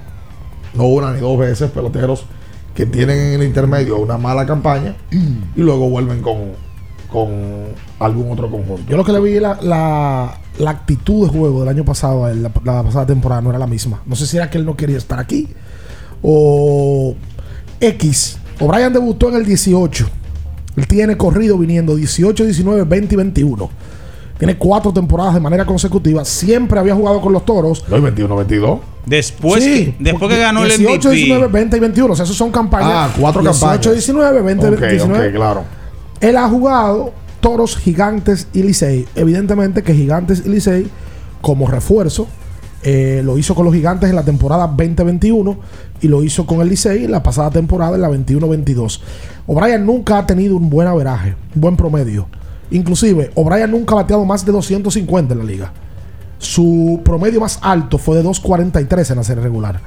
no 0.74 0.84
una 0.84 1.14
ni 1.14 1.20
dos 1.20 1.38
veces, 1.38 1.70
peloteros 1.70 2.26
que 2.74 2.84
tienen 2.84 3.18
en 3.18 3.40
el 3.40 3.46
intermedio 3.46 3.96
una 3.96 4.18
mala 4.18 4.44
campaña 4.44 4.96
y 5.10 5.62
luego 5.62 5.88
vuelven 5.88 6.20
con, 6.20 6.52
con 7.14 7.30
algún 8.00 8.32
otro 8.32 8.50
conjunto. 8.50 8.90
Yo 8.90 8.96
lo 8.96 9.04
que 9.04 9.12
le 9.12 9.20
vi 9.20 9.38
la, 9.38 9.56
la, 9.62 10.36
la 10.58 10.70
actitud 10.70 11.24
de 11.28 11.32
juego 11.38 11.60
del 11.60 11.68
año 11.68 11.84
pasado, 11.84 12.26
la, 12.34 12.50
la 12.64 12.82
pasada 12.82 13.06
temporada, 13.06 13.40
no 13.40 13.50
era 13.50 13.58
la 13.60 13.68
misma. 13.68 14.02
No 14.04 14.16
sé 14.16 14.26
si 14.26 14.36
era 14.36 14.50
que 14.50 14.58
él 14.58 14.66
no 14.66 14.76
quería 14.76 14.98
estar 14.98 15.20
aquí 15.20 15.48
o 16.22 17.14
X. 17.80 18.38
O'Brien 18.58 18.92
debutó 18.92 19.28
en 19.28 19.36
el 19.36 19.46
18. 19.46 20.06
Él 20.76 20.88
tiene 20.88 21.16
corrido 21.16 21.56
viniendo 21.56 21.94
18, 21.94 22.44
19, 22.46 22.82
20 22.82 23.14
y 23.14 23.16
21. 23.16 23.70
Tiene 24.36 24.58
cuatro 24.58 24.92
temporadas 24.92 25.34
de 25.34 25.40
manera 25.40 25.64
consecutiva. 25.64 26.24
Siempre 26.24 26.80
había 26.80 26.96
jugado 26.96 27.20
con 27.20 27.32
los 27.32 27.44
toros. 27.44 27.84
No, 27.88 28.02
21, 28.02 28.34
22. 28.34 28.80
Después, 29.06 29.62
Sí, 29.62 29.94
que, 29.96 29.96
después 30.02 30.32
que 30.32 30.40
ganó 30.40 30.64
el 30.64 30.70
18, 30.76 31.08
MVP. 31.08 31.14
19, 31.14 31.46
20 31.46 31.76
y 31.76 31.80
21. 31.80 32.12
O 32.12 32.16
sea, 32.16 32.24
esos 32.24 32.36
son 32.36 32.50
campañas. 32.50 32.90
Ah, 32.92 33.10
cuatro 33.16 33.40
18, 33.40 33.60
campañas. 33.60 33.92
19, 33.92 34.42
20, 34.42 34.68
Ok, 34.68 34.80
19. 34.80 35.28
ok, 35.28 35.34
claro. 35.34 35.83
Él 36.20 36.36
ha 36.36 36.48
jugado 36.48 37.12
toros, 37.40 37.76
gigantes 37.76 38.48
y 38.52 38.62
Licey. 38.62 39.06
Evidentemente 39.14 39.82
que 39.82 39.94
gigantes 39.94 40.42
y 40.44 40.48
Licey, 40.48 40.86
como 41.40 41.66
refuerzo, 41.66 42.26
Eh, 42.86 43.22
lo 43.24 43.38
hizo 43.38 43.54
con 43.54 43.64
los 43.64 43.72
gigantes 43.72 44.10
en 44.10 44.14
la 44.14 44.24
temporada 44.24 44.66
2021 44.66 45.56
y 46.02 46.08
lo 46.08 46.22
hizo 46.22 46.44
con 46.44 46.60
el 46.60 46.68
Licey 46.68 47.06
en 47.06 47.12
la 47.12 47.22
pasada 47.22 47.50
temporada 47.50 47.94
en 47.94 48.02
la 48.02 48.10
21-22. 48.10 49.00
O'Brien 49.46 49.86
nunca 49.86 50.18
ha 50.18 50.26
tenido 50.26 50.54
un 50.54 50.68
buen 50.68 50.86
averaje, 50.86 51.34
un 51.54 51.60
buen 51.62 51.76
promedio. 51.78 52.26
Inclusive, 52.70 53.30
O'Brien 53.36 53.70
nunca 53.70 53.94
ha 53.94 54.02
bateado 54.02 54.26
más 54.26 54.44
de 54.44 54.52
250 54.52 55.32
en 55.32 55.38
la 55.38 55.44
liga. 55.46 55.72
Su 56.38 57.00
promedio 57.02 57.40
más 57.40 57.58
alto 57.62 57.96
fue 57.96 58.18
de 58.18 58.24
2.43 58.24 59.10
en 59.12 59.16
la 59.16 59.24
serie 59.24 59.42
regular. 59.42 59.80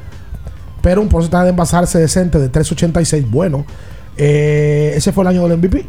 Pero 0.81 0.99
un 0.99 1.07
porcentaje 1.07 1.43
de 1.43 1.49
envasarse 1.51 1.99
decente 1.99 2.39
de 2.39 2.51
3.86, 2.51 3.29
bueno. 3.29 3.63
Eh, 4.17 4.93
ese 4.95 5.11
fue 5.11 5.23
el 5.23 5.27
año 5.27 5.47
del 5.47 5.59
MVP. 5.59 5.85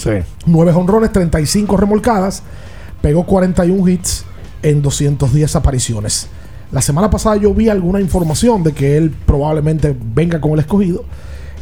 Sí. 0.00 0.10
9 0.46 0.72
honrones, 0.72 1.12
35 1.12 1.76
remolcadas. 1.76 2.42
Pegó 3.02 3.24
41 3.24 3.88
hits 3.88 4.24
en 4.62 4.82
210 4.82 5.56
apariciones. 5.56 6.28
La 6.72 6.80
semana 6.80 7.10
pasada 7.10 7.36
yo 7.36 7.52
vi 7.52 7.68
alguna 7.68 8.00
información 8.00 8.62
de 8.62 8.72
que 8.72 8.96
él 8.96 9.10
probablemente 9.10 9.96
venga 10.14 10.40
con 10.40 10.52
el 10.52 10.60
escogido. 10.60 11.04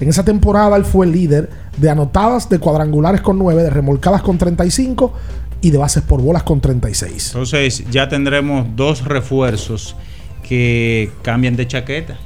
En 0.00 0.08
esa 0.08 0.24
temporada 0.24 0.76
él 0.76 0.84
fue 0.84 1.06
el 1.06 1.12
líder 1.12 1.50
de 1.76 1.90
anotadas 1.90 2.48
de 2.48 2.58
cuadrangulares 2.58 3.20
con 3.20 3.38
9, 3.38 3.62
de 3.62 3.70
remolcadas 3.70 4.22
con 4.22 4.38
35 4.38 5.12
y 5.60 5.70
de 5.70 5.78
bases 5.78 6.02
por 6.02 6.20
bolas 6.20 6.42
con 6.42 6.60
36. 6.60 7.28
Entonces 7.32 7.84
ya 7.90 8.08
tendremos 8.08 8.66
dos 8.76 9.04
refuerzos 9.04 9.96
que 10.42 11.10
cambian 11.22 11.56
de 11.56 11.66
chaqueta. 11.66 12.18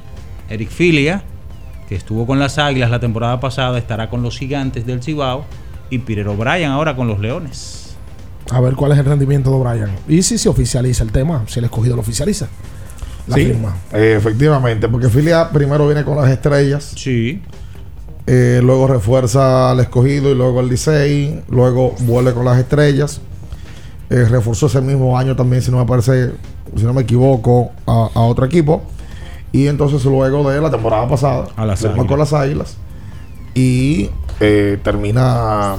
Eric 0.50 0.68
Filia, 0.68 1.22
que 1.88 1.94
estuvo 1.94 2.26
con 2.26 2.38
las 2.38 2.58
Águilas 2.58 2.90
la 2.90 3.00
temporada 3.00 3.40
pasada, 3.40 3.78
estará 3.78 4.10
con 4.10 4.22
los 4.22 4.38
Gigantes 4.38 4.84
del 4.86 5.02
Cibao. 5.02 5.44
Y 5.92 5.98
Peter 5.98 6.26
O'Brien 6.26 6.70
ahora 6.70 6.96
con 6.96 7.06
los 7.06 7.20
Leones. 7.20 7.94
A 8.50 8.60
ver 8.60 8.74
cuál 8.74 8.92
es 8.92 8.98
el 8.98 9.04
rendimiento 9.04 9.50
de 9.50 9.56
O'Brien. 9.56 9.90
Y 10.08 10.22
si 10.22 10.38
se 10.38 10.48
oficializa 10.48 11.04
el 11.04 11.12
tema, 11.12 11.44
si 11.46 11.58
el 11.58 11.66
escogido 11.66 11.96
lo 11.96 12.00
oficializa. 12.02 12.48
La 13.26 13.36
Sí, 13.36 13.44
firma. 13.44 13.76
eh, 13.92 14.14
efectivamente, 14.18 14.88
porque 14.88 15.08
Filia 15.08 15.50
primero 15.52 15.86
viene 15.86 16.02
con 16.02 16.16
las 16.16 16.30
estrellas. 16.30 16.92
Sí. 16.96 17.42
Eh, 18.26 18.60
luego 18.62 18.86
refuerza 18.86 19.70
al 19.70 19.80
escogido 19.80 20.30
y 20.30 20.34
luego 20.34 20.60
al 20.60 20.68
Licey. 20.68 21.42
Luego 21.50 21.94
vuelve 22.00 22.32
con 22.32 22.44
las 22.46 22.58
estrellas. 22.58 23.20
Eh, 24.10 24.24
reforzó 24.30 24.66
ese 24.66 24.80
mismo 24.80 25.18
año 25.18 25.36
también, 25.36 25.60
si 25.62 25.70
no 25.70 25.78
me 25.78 25.84
parece, 25.86 26.32
si 26.74 26.84
no 26.84 26.92
me 26.94 27.02
equivoco, 27.02 27.70
a, 27.86 28.08
a 28.14 28.20
otro 28.20 28.44
equipo. 28.46 28.82
Y 29.52 29.66
entonces 29.66 30.02
luego 30.06 30.50
de 30.50 30.58
la 30.60 30.70
temporada 30.70 31.06
pasada, 31.06 31.48
A 31.56 31.66
las 31.66 31.84
Águilas. 31.84 32.06
con 32.06 32.18
las 32.18 32.32
águilas. 32.32 32.76
Y 33.54 34.08
eh, 34.42 34.78
termina 34.82 35.76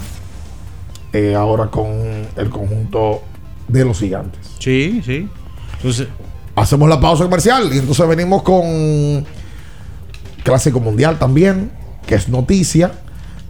eh, 1.11 1.35
ahora 1.35 1.67
con 1.67 1.87
el 2.35 2.49
conjunto 2.49 3.21
de 3.67 3.85
los 3.85 3.99
gigantes. 3.99 4.55
Sí, 4.59 5.01
sí. 5.05 5.27
Entonces, 5.75 6.07
Hacemos 6.55 6.87
la 6.87 6.99
pausa 6.99 7.23
comercial 7.23 7.71
y 7.73 7.79
entonces 7.79 8.07
venimos 8.07 8.43
con 8.43 9.25
Clásico 10.43 10.79
Mundial 10.79 11.17
también, 11.17 11.71
que 12.05 12.13
es 12.13 12.29
noticia. 12.29 12.91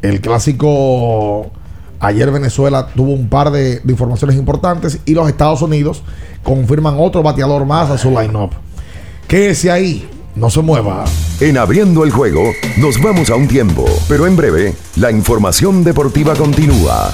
El 0.01 0.21
clásico, 0.21 1.51
ayer 1.99 2.31
Venezuela 2.31 2.87
tuvo 2.95 3.11
un 3.11 3.27
par 3.27 3.51
de, 3.51 3.81
de 3.81 3.91
informaciones 3.91 4.37
importantes 4.37 4.99
y 5.05 5.13
los 5.15 5.27
Estados 5.27 5.61
Unidos 5.61 6.01
confirman 6.43 6.95
otro 6.97 7.21
bateador 7.23 7.65
más 7.65 7.89
a 7.89 7.97
su 7.97 8.09
line-up. 8.09 8.51
Quédese 9.27 9.69
ahí, 9.69 10.07
no 10.35 10.49
se 10.49 10.61
mueva. 10.61 11.05
En 11.39 11.57
abriendo 11.57 12.03
el 12.03 12.11
juego, 12.11 12.51
nos 12.77 13.01
vamos 13.01 13.29
a 13.29 13.35
un 13.35 13.47
tiempo, 13.47 13.85
pero 14.07 14.27
en 14.27 14.35
breve, 14.35 14.75
la 14.95 15.11
información 15.11 15.83
deportiva 15.83 16.35
continúa. 16.35 17.13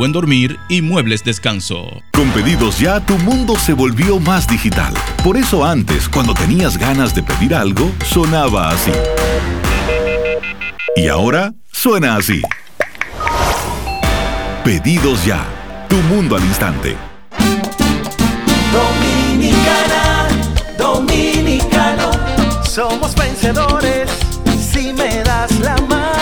buen 0.00 0.12
dormir 0.12 0.58
y 0.70 0.80
muebles 0.80 1.22
descanso. 1.24 2.02
Con 2.14 2.30
pedidos 2.30 2.78
ya, 2.78 3.00
tu 3.00 3.18
mundo 3.18 3.54
se 3.56 3.74
volvió 3.74 4.18
más 4.18 4.48
digital. 4.48 4.94
Por 5.22 5.36
eso 5.36 5.62
antes, 5.62 6.08
cuando 6.08 6.32
tenías 6.32 6.78
ganas 6.78 7.14
de 7.14 7.22
pedir 7.22 7.54
algo, 7.54 7.92
sonaba 8.06 8.70
así. 8.70 8.92
Y 10.96 11.06
ahora 11.08 11.52
suena 11.70 12.16
así. 12.16 12.40
Pedidos 14.64 15.22
ya. 15.26 15.44
Tu 15.90 15.96
mundo 15.96 16.34
al 16.34 16.44
instante. 16.46 16.96
Dominicana, 18.72 20.28
dominicano, 20.78 22.10
somos 22.64 23.14
vencedores 23.14 24.08
si 24.72 24.94
me 24.94 25.22
das 25.24 25.60
la 25.60 25.76
mano. 25.90 26.19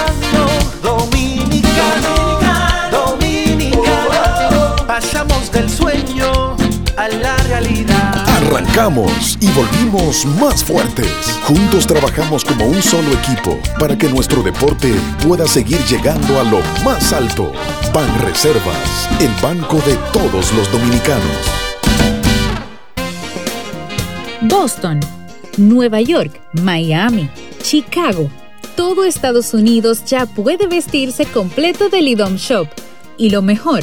Del 5.59 5.69
sueño 5.69 6.57
a 6.97 7.09
la 7.09 7.37
realidad. 7.49 8.29
Arrancamos 8.29 9.37
y 9.41 9.49
volvimos 9.49 10.25
más 10.41 10.63
fuertes. 10.63 11.11
Juntos 11.43 11.85
trabajamos 11.85 12.45
como 12.45 12.67
un 12.67 12.81
solo 12.81 13.09
equipo 13.13 13.59
para 13.77 13.99
que 13.99 14.09
nuestro 14.09 14.45
deporte 14.45 14.95
pueda 15.27 15.49
seguir 15.49 15.81
llegando 15.87 16.39
a 16.39 16.45
lo 16.45 16.61
más 16.85 17.13
alto. 17.13 17.53
Ban 17.93 18.09
Reservas, 18.21 19.09
el 19.21 19.31
banco 19.43 19.79
de 19.79 19.97
todos 20.13 20.53
los 20.55 20.71
dominicanos. 20.71 21.37
Boston, 24.43 25.01
Nueva 25.57 26.01
York, 26.01 26.41
Miami, 26.53 27.29
Chicago. 27.63 28.31
Todo 28.77 29.05
Estados 29.05 29.55
Unidos 29.55 30.05
ya 30.05 30.27
puede 30.27 30.69
vestirse 30.69 31.27
completo 31.27 31.89
del 31.89 32.07
IDOM 32.07 32.37
Shop. 32.37 32.69
Y 33.17 33.31
lo 33.31 33.43
mejor, 33.43 33.83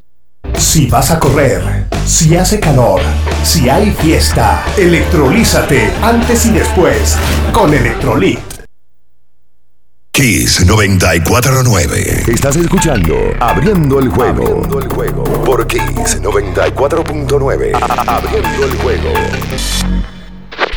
Si 0.57 0.87
vas 0.87 1.11
a 1.11 1.19
correr, 1.19 1.87
si 2.05 2.35
hace 2.37 2.59
calor, 2.59 3.01
si 3.43 3.67
hay 3.69 3.91
fiesta, 3.91 4.63
electrolízate 4.77 5.91
antes 6.01 6.45
y 6.45 6.51
después 6.51 7.17
con 7.51 7.73
Electrolit. 7.73 8.39
Kiss 10.11 10.65
949. 10.65 12.25
Estás 12.27 12.55
escuchando 12.57 13.15
Abriendo 13.39 13.99
el 13.99 14.09
juego. 14.09 14.43
Abriendo 14.43 14.79
el 14.79 14.87
juego. 14.89 15.23
Por 15.43 15.65
Kiss 15.67 16.21
94.9. 16.21 17.71
Abriendo 18.07 18.65
el 18.65 18.75
juego. 18.77 19.13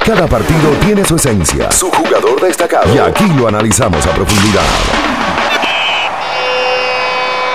Cada 0.05 0.27
partido 0.27 0.71
tiene 0.85 1.05
su 1.05 1.17
esencia, 1.17 1.71
su 1.73 1.91
jugador 1.91 2.41
destacado. 2.41 2.95
Y 2.95 2.99
aquí 2.99 3.27
lo 3.37 3.49
analizamos 3.49 4.07
a 4.07 4.11
profundidad. 4.13 4.63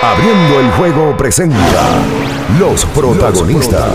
Abriendo 0.02 0.60
el 0.60 0.70
juego 0.70 1.14
presenta 1.14 1.58
los 2.58 2.86
protagonistas. 2.86 3.86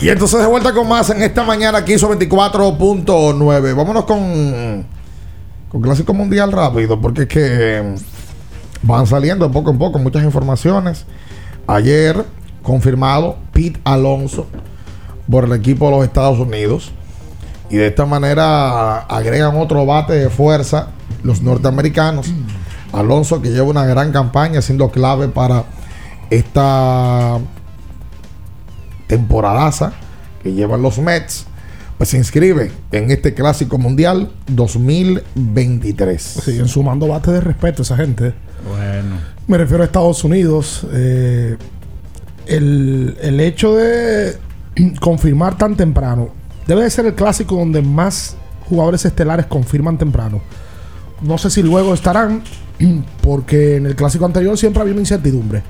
Y 0.00 0.10
entonces 0.10 0.40
de 0.40 0.46
vuelta 0.46 0.72
con 0.72 0.88
más 0.88 1.10
en 1.10 1.20
esta 1.22 1.42
mañana 1.42 1.78
aquí 1.78 1.94
hizo 1.94 2.08
24.9. 2.08 3.74
Vámonos 3.74 4.04
con, 4.04 4.86
con 5.68 5.82
Clásico 5.82 6.14
Mundial 6.14 6.52
rápido, 6.52 7.00
porque 7.00 7.22
es 7.22 7.28
que 7.28 7.96
van 8.82 9.08
saliendo 9.08 9.50
poco 9.50 9.72
en 9.72 9.78
poco 9.78 9.98
muchas 9.98 10.22
informaciones. 10.22 11.04
Ayer 11.66 12.24
confirmado 12.68 13.38
Pete 13.54 13.80
Alonso 13.82 14.46
por 15.30 15.44
el 15.44 15.52
equipo 15.54 15.86
de 15.86 15.96
los 15.96 16.04
Estados 16.04 16.38
Unidos. 16.38 16.92
Y 17.70 17.76
de 17.76 17.86
esta 17.86 18.04
manera 18.04 18.98
agregan 18.98 19.56
otro 19.56 19.86
bate 19.86 20.12
de 20.12 20.28
fuerza 20.28 20.88
los 21.22 21.40
norteamericanos. 21.40 22.26
Alonso 22.92 23.40
que 23.40 23.48
lleva 23.50 23.66
una 23.68 23.86
gran 23.86 24.12
campaña 24.12 24.60
siendo 24.60 24.90
clave 24.90 25.28
para 25.28 25.64
esta 26.28 27.38
temporadaza 29.06 29.94
que 30.42 30.52
llevan 30.52 30.82
los 30.82 30.98
Mets. 30.98 31.46
Pues 31.96 32.10
se 32.10 32.18
inscribe 32.18 32.70
en 32.92 33.10
este 33.10 33.32
clásico 33.32 33.78
mundial 33.78 34.30
2023. 34.46 36.22
Siguen 36.22 36.68
sumando 36.68 37.08
bates 37.08 37.32
de 37.32 37.40
respeto 37.40 37.80
esa 37.80 37.96
gente. 37.96 38.34
Bueno. 38.68 39.16
Me 39.46 39.56
refiero 39.56 39.82
a 39.82 39.86
Estados 39.86 40.22
Unidos. 40.22 40.86
eh, 40.92 41.56
el, 42.48 43.16
el 43.20 43.40
hecho 43.40 43.74
de 43.76 44.36
confirmar 45.00 45.56
tan 45.58 45.76
temprano 45.76 46.28
debe 46.66 46.82
de 46.82 46.90
ser 46.90 47.06
el 47.06 47.14
clásico 47.14 47.56
donde 47.56 47.82
más 47.82 48.36
jugadores 48.68 49.04
estelares 49.04 49.46
confirman 49.46 49.96
temprano. 49.98 50.40
No 51.22 51.38
sé 51.38 51.50
si 51.50 51.62
luego 51.62 51.94
estarán, 51.94 52.42
porque 53.22 53.76
en 53.76 53.86
el 53.86 53.96
clásico 53.96 54.24
anterior 54.26 54.56
siempre 54.58 54.82
había 54.82 54.92
una 54.92 55.02
incertidumbre 55.02 55.62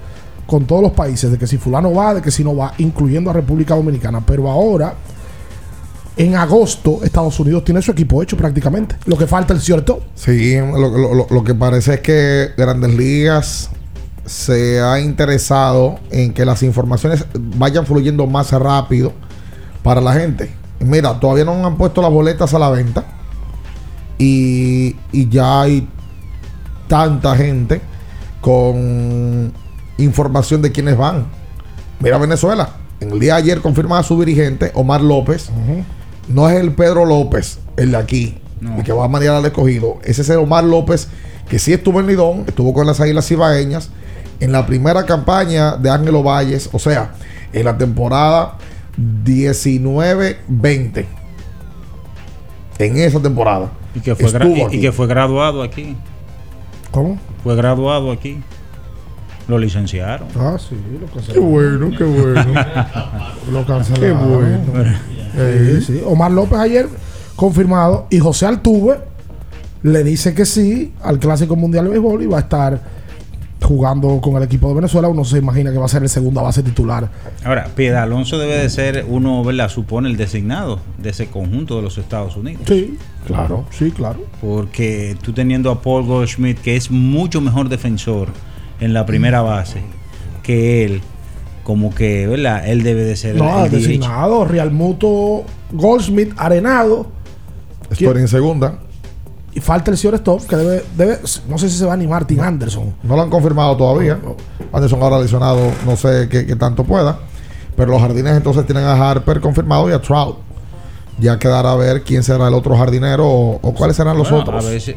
con 0.47 0.65
todos 0.67 0.83
los 0.83 0.93
países 0.93 1.31
de 1.31 1.37
que 1.39 1.47
si 1.47 1.59
fulano 1.59 1.93
va, 1.93 2.15
de 2.15 2.23
que 2.23 2.31
si 2.31 2.43
no 2.43 2.57
va, 2.57 2.73
incluyendo 2.79 3.29
a 3.31 3.35
República 3.35 3.75
Dominicana. 3.77 4.25
Pero 4.25 4.51
ahora, 4.51 4.95
en 6.17 6.35
agosto, 6.37 7.01
Estados 7.05 7.39
Unidos 7.39 7.65
tiene 7.65 7.81
su 7.83 7.93
equipo 7.93 8.23
hecho 8.23 8.37
prácticamente. 8.37 8.97
Lo 9.05 9.17
que 9.19 9.27
falta 9.27 9.55
es 9.55 9.63
cierto. 9.63 10.03
Sí, 10.15 10.57
lo- 10.57 10.89
lo- 11.15 11.27
lo 11.31 11.45
que 11.45 11.55
parece 11.55 11.95
es 11.95 12.01
que 12.01 12.49
Grandes 12.57 12.95
Ligas 12.95 13.71
se 14.29 14.81
ha 14.81 15.01
interesado 15.01 15.99
en 16.11 16.33
que 16.33 16.45
las 16.45 16.63
informaciones 16.63 17.25
vayan 17.35 17.87
fluyendo 17.87 18.27
más 18.27 18.53
rápido 18.53 19.13
para 19.83 20.01
la 20.01 20.13
gente. 20.13 20.51
Mira, 20.81 21.19
todavía 21.19 21.45
no 21.45 21.67
han 21.67 21.77
puesto 21.77 22.03
las 22.03 22.11
boletas 22.11 22.53
a 22.55 22.59
la 22.59 22.69
venta 22.69 23.05
y, 24.19 24.97
y 25.13 25.29
ya 25.29 25.63
hay 25.63 25.89
tanta 26.89 27.37
gente 27.37 27.81
con 28.41 29.53
información 29.97 30.63
de 30.63 30.73
quiénes 30.73 30.97
van. 30.97 31.27
Mira 32.01 32.19
Venezuela, 32.19 32.71
en 33.01 33.13
el 33.13 33.19
día 33.19 33.35
de 33.35 33.43
ayer 33.43 33.61
confirmaba 33.61 34.03
su 34.03 34.19
dirigente, 34.21 34.71
Omar 34.75 35.01
López. 35.01 35.51
No 36.29 36.49
es 36.49 36.61
el 36.61 36.73
Pedro 36.73 37.07
López, 37.07 37.59
el 37.79 37.93
de 37.93 37.97
aquí, 37.97 38.39
el 38.61 38.85
que 38.85 38.93
va 38.93 39.07
a 39.07 39.09
manejar 39.09 39.37
al 39.37 39.47
escogido. 39.47 39.99
Ese 40.05 40.21
es 40.21 40.29
el 40.29 40.39
Omar 40.39 40.65
López, 40.65 41.09
que 41.49 41.59
sí 41.59 41.73
estuvo 41.73 41.99
en 41.99 42.07
Lidón, 42.07 42.45
estuvo 42.47 42.75
con 42.75 42.87
las 42.87 43.01
Águilas 43.01 43.31
Ibaeñas 43.31 43.91
en 44.41 44.53
la 44.53 44.67
primera 44.67 45.05
campaña 45.07 45.77
de 45.77 45.91
Ángelo 45.91 46.23
Valles, 46.23 46.69
o 46.73 46.79
sea, 46.79 47.13
en 47.53 47.65
la 47.65 47.77
temporada 47.77 48.55
19-20. 49.25 51.05
En 52.79 52.97
esa 52.99 53.21
temporada. 53.21 53.71
Y 53.95 54.01
que, 54.01 54.15
fue 54.15 54.31
y- 54.71 54.81
que 54.81 54.93
fue 54.93 55.07
graduado 55.07 55.63
aquí. 55.63 55.97
¿Cómo? 56.91 57.19
Fue 57.43 57.57
graduado 57.57 58.13
aquí. 58.13 58.41
Lo 59.49 59.59
licenciaron. 59.59 60.29
Ah, 60.39 60.57
sí, 60.59 60.77
lo 61.01 61.07
cancelaron. 61.07 61.33
Qué 61.33 61.41
bueno, 61.41 61.91
qué 61.97 62.05
bueno. 62.05 62.45
Lo 63.51 63.67
cancelaron. 63.67 64.01
Qué 64.01 64.13
bueno. 64.13 64.95
Sí, 65.81 65.81
sí. 65.87 66.03
Omar 66.05 66.31
López 66.31 66.59
ayer 66.59 66.87
confirmado 67.35 68.07
y 68.11 68.19
José 68.19 68.45
Altuve 68.47 68.99
le 69.83 70.05
dice 70.05 70.35
que 70.35 70.45
sí 70.45 70.93
al 71.03 71.19
Clásico 71.19 71.57
Mundial 71.57 71.85
de 71.85 71.91
Béisbol 71.93 72.23
y 72.23 72.27
va 72.27 72.39
a 72.39 72.41
estar 72.41 72.81
jugando 73.63 74.21
con 74.21 74.37
el 74.37 74.43
equipo 74.43 74.69
de 74.69 74.75
Venezuela. 74.77 75.09
Uno 75.09 75.25
se 75.25 75.39
imagina 75.39 75.73
que 75.73 75.79
va 75.79 75.87
a 75.87 75.89
ser 75.89 76.03
el 76.03 76.09
segunda 76.09 76.43
base 76.43 76.63
titular. 76.63 77.09
Ahora, 77.45 77.69
Piedra 77.75 78.05
Alonso 78.05 78.39
debe 78.39 78.57
de 78.59 78.71
ser 78.71 79.05
uno, 79.09 79.43
¿verdad? 79.45 79.69
Supone 79.69 80.09
el 80.09 80.17
designado 80.17 80.81
de 80.99 81.11
ese 81.11 81.29
conjunto 81.29 81.77
de 81.77 81.83
los 81.83 81.99
Estados 81.99 82.37
Unidos. 82.37 82.63
Sí, 82.67 82.97
claro, 83.27 83.65
sí, 83.71 83.91
claro. 83.91 84.21
Porque 84.41 85.17
tú 85.23 85.33
teniendo 85.33 85.71
a 85.71 85.83
Paul 85.83 86.05
Goldschmidt, 86.05 86.59
que 86.61 86.77
es 86.77 86.91
mucho 86.91 87.41
mejor 87.41 87.69
defensor 87.69 88.29
en 88.81 88.95
la 88.95 89.05
primera 89.07 89.41
base 89.43 89.83
que 90.43 90.85
él, 90.85 91.01
como 91.65 91.95
que, 91.95 92.27
¿verdad? 92.27 92.67
Él 92.67 92.83
debe 92.83 93.03
de 93.05 93.17
ser 93.17 93.37
No, 93.37 93.65
el 93.65 93.71
DH. 93.71 93.75
designado, 93.77 94.45
Real 94.47 94.71
Muto, 94.71 95.45
Goldsmith, 95.73 96.33
Arenado. 96.39 97.09
Estoy 97.91 98.21
en 98.21 98.29
segunda. 98.29 98.79
Y 99.59 99.61
falta 99.61 99.91
el 99.91 99.99
señor 99.99 100.15
Stop, 100.15 100.47
que 100.47 100.55
debe, 100.55 100.85
debe, 100.97 101.19
no 101.49 101.59
sé 101.59 101.69
si 101.69 101.77
se 101.79 101.85
va 101.85 101.97
ni 101.97 102.07
Martin 102.07 102.39
Anderson. 102.41 102.95
No 103.03 103.17
lo 103.17 103.23
han 103.23 103.29
confirmado 103.29 103.77
todavía. 103.77 104.17
Anderson 104.73 105.03
ahora 105.03 105.19
lesionado, 105.19 105.59
no 105.85 105.97
sé 105.97 106.29
qué, 106.31 106.47
qué 106.47 106.55
tanto 106.55 106.85
pueda. 106.85 107.19
Pero 107.77 107.91
los 107.91 108.01
jardines 108.01 108.37
entonces 108.37 108.65
tienen 108.67 108.85
a 108.85 108.93
Harper 109.11 109.41
confirmado 109.41 109.91
y 109.91 109.93
a 109.93 110.01
Trout. 110.01 110.37
Ya 111.19 111.41
quedará 111.41 111.73
a 111.73 111.77
ver 111.77 112.05
quién 112.05 112.23
será 112.23 112.47
el 112.47 112.55
otro 112.55 112.77
jardinero 112.79 113.27
o, 113.27 113.59
o 113.61 113.75
cuáles 113.75 113.97
serán 113.97 114.17
los 114.17 114.31
Bueno, 114.31 114.45
otros. 114.45 114.65
A 114.65 114.69
ver, 114.69 114.81
si- 114.81 114.95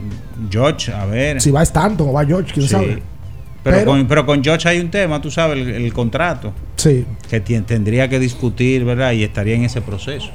George, 0.51 0.93
a 0.93 1.05
ver. 1.05 1.41
Si 1.41 1.49
va 1.49 1.64
Stanton 1.64 2.09
o 2.09 2.14
va 2.14 2.24
George, 2.24 2.53
quién 2.53 2.68
Sí. 2.68 2.72
sabe. 2.72 3.01
Pero, 3.64 3.78
Pero- 3.78 3.86
con, 3.91 4.07
pero 4.07 4.26
con 4.28 4.43
George 4.43 4.70
hay 4.70 4.80
un 4.80 4.91
tema, 4.91 5.20
tú 5.20 5.32
sabes, 5.32 5.57
el, 5.57 5.70
el 5.70 5.91
contrato. 5.93 6.51
Sí. 6.76 7.03
Que 7.28 7.39
tendría 7.39 8.07
que 8.09 8.20
discutir, 8.20 8.86
¿verdad? 8.86 9.14
Y 9.14 9.24
estaría 9.24 9.55
en 9.55 9.64
ese 9.64 9.82
proceso. 9.82 10.30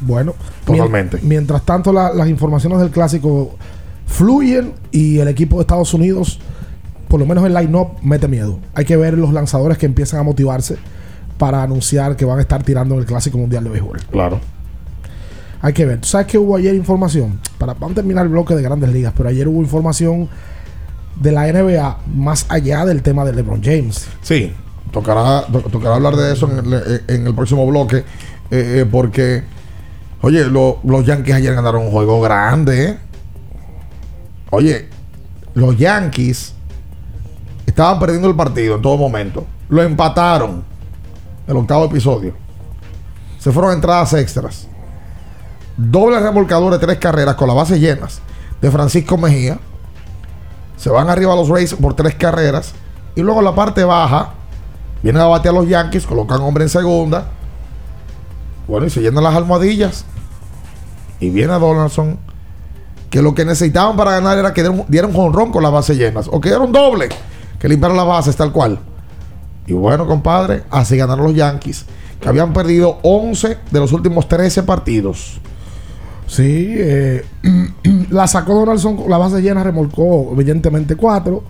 Bueno, 0.00 0.34
Totalmente. 0.64 1.16
mien- 1.18 1.28
mientras 1.28 1.62
tanto, 1.64 1.92
la- 1.92 2.12
las 2.12 2.28
informaciones 2.28 2.78
del 2.80 2.90
clásico 2.90 3.54
fluyen 4.06 4.72
y 4.90 5.18
el 5.18 5.28
equipo 5.28 5.56
de 5.56 5.62
Estados 5.62 5.92
Unidos, 5.94 6.38
por 7.08 7.20
lo 7.20 7.26
menos 7.26 7.44
el 7.44 7.54
line-up, 7.54 7.88
mete 8.02 8.28
miedo. 8.28 8.58
Hay 8.74 8.84
que 8.84 8.96
ver 8.96 9.16
los 9.18 9.32
lanzadores 9.32 9.78
que 9.78 9.86
empiezan 9.86 10.20
a 10.20 10.22
motivarse. 10.22 10.76
para 11.36 11.64
anunciar 11.64 12.14
que 12.14 12.24
van 12.24 12.38
a 12.38 12.42
estar 12.42 12.62
tirando 12.62 12.94
en 12.94 13.00
el 13.00 13.06
Clásico 13.06 13.36
Mundial 13.38 13.64
de 13.64 13.70
Béisbol. 13.70 13.98
Claro. 14.12 14.38
Hay 15.62 15.72
que 15.72 15.84
ver. 15.84 16.00
¿Tú 16.00 16.06
sabes 16.06 16.28
que 16.28 16.38
hubo 16.38 16.54
ayer 16.56 16.72
información? 16.76 17.40
Para, 17.58 17.74
vamos 17.74 17.90
a 17.90 17.94
terminar 17.96 18.24
el 18.24 18.28
bloque 18.30 18.54
de 18.54 18.62
grandes 18.62 18.90
ligas, 18.92 19.12
pero 19.16 19.28
ayer 19.30 19.48
hubo 19.48 19.60
información 19.60 20.28
de 21.20 21.32
la 21.32 21.48
NBA 21.48 21.98
más 22.14 22.46
allá 22.48 22.84
del 22.84 23.02
tema 23.02 23.24
de 23.24 23.32
LeBron 23.32 23.60
James. 23.64 24.06
Sí, 24.22 24.52
tocará, 24.92 25.44
to- 25.50 25.62
tocará 25.62 25.96
hablar 25.96 26.14
de 26.14 26.32
eso 26.34 26.48
en 26.48 26.72
el, 26.72 27.02
en 27.08 27.26
el 27.26 27.34
próximo 27.34 27.66
bloque, 27.66 27.96
eh, 27.98 28.04
eh, 28.52 28.86
porque, 28.90 29.42
oye, 30.24 30.44
lo- 30.46 30.78
los 30.84 31.04
Yankees 31.04 31.34
ayer 31.34 31.54
ganaron 31.54 31.82
un 31.82 31.90
juego 31.90 32.20
grande. 32.20 32.84
¿eh? 32.90 32.98
Oye, 34.50 34.88
los 35.54 35.76
Yankees 35.76 36.54
estaban 37.66 37.98
perdiendo 37.98 38.28
el 38.28 38.34
partido 38.36 38.76
en 38.76 38.82
todo 38.82 38.96
momento. 38.96 39.46
Lo 39.68 39.82
empataron 39.82 40.64
el 41.46 41.56
octavo 41.56 41.84
episodio. 41.86 42.34
Se 43.38 43.52
fueron 43.52 43.72
entradas 43.74 44.12
extras. 44.14 44.66
Doble 45.76 46.20
remolcador 46.20 46.72
de 46.72 46.78
tres 46.78 46.98
carreras 46.98 47.34
con 47.34 47.48
las 47.48 47.56
bases 47.56 47.80
llenas 47.80 48.20
de 48.62 48.70
Francisco 48.70 49.18
Mejía. 49.18 49.58
Se 50.76 50.88
van 50.88 51.10
arriba 51.10 51.34
los 51.34 51.48
Rays 51.48 51.74
por 51.74 51.94
tres 51.94 52.14
carreras. 52.14 52.72
Y 53.16 53.20
luego 53.22 53.42
la 53.42 53.54
parte 53.54 53.84
baja, 53.84 54.30
vienen 55.02 55.22
a 55.22 55.26
batear 55.26 55.54
los 55.54 55.68
Yankees, 55.68 56.06
colocan 56.06 56.40
hombre 56.40 56.64
en 56.64 56.70
segunda. 56.70 57.26
Bueno, 58.66 58.86
y 58.86 58.90
se 58.90 59.00
llenan 59.00 59.22
las 59.24 59.34
almohadillas. 59.34 60.04
Y 61.24 61.30
viene 61.30 61.52
Donaldson. 61.54 62.18
Que 63.10 63.22
lo 63.22 63.34
que 63.34 63.44
necesitaban 63.44 63.96
para 63.96 64.10
ganar 64.12 64.36
era 64.38 64.52
que 64.52 64.62
dieran- 64.88 65.10
un 65.10 65.14
jonrón 65.14 65.52
con 65.52 65.62
las 65.62 65.72
bases 65.72 65.96
llenas. 65.96 66.28
O 66.30 66.40
que 66.40 66.48
dieran 66.48 66.66
un 66.66 66.72
doble. 66.72 67.08
Que 67.58 67.68
limpiaran 67.68 67.96
las 67.96 68.06
bases 68.06 68.36
tal 68.36 68.52
cual. 68.52 68.78
Y 69.66 69.72
bueno, 69.72 70.06
compadre, 70.06 70.64
así 70.70 70.96
ganaron 70.96 71.24
los 71.26 71.34
Yankees. 71.34 71.86
Que 72.20 72.28
habían 72.28 72.52
perdido 72.52 72.98
11 73.02 73.58
de 73.70 73.80
los 73.80 73.92
últimos 73.92 74.28
13 74.28 74.64
partidos. 74.64 75.40
Sí, 76.26 76.74
eh, 76.76 77.24
la 78.10 78.26
sacó 78.26 78.54
Donaldson, 78.54 79.04
la 79.08 79.18
base 79.18 79.40
llena 79.40 79.62
remolcó 79.62 80.30
evidentemente 80.32 80.96
cuatro. 80.96 81.44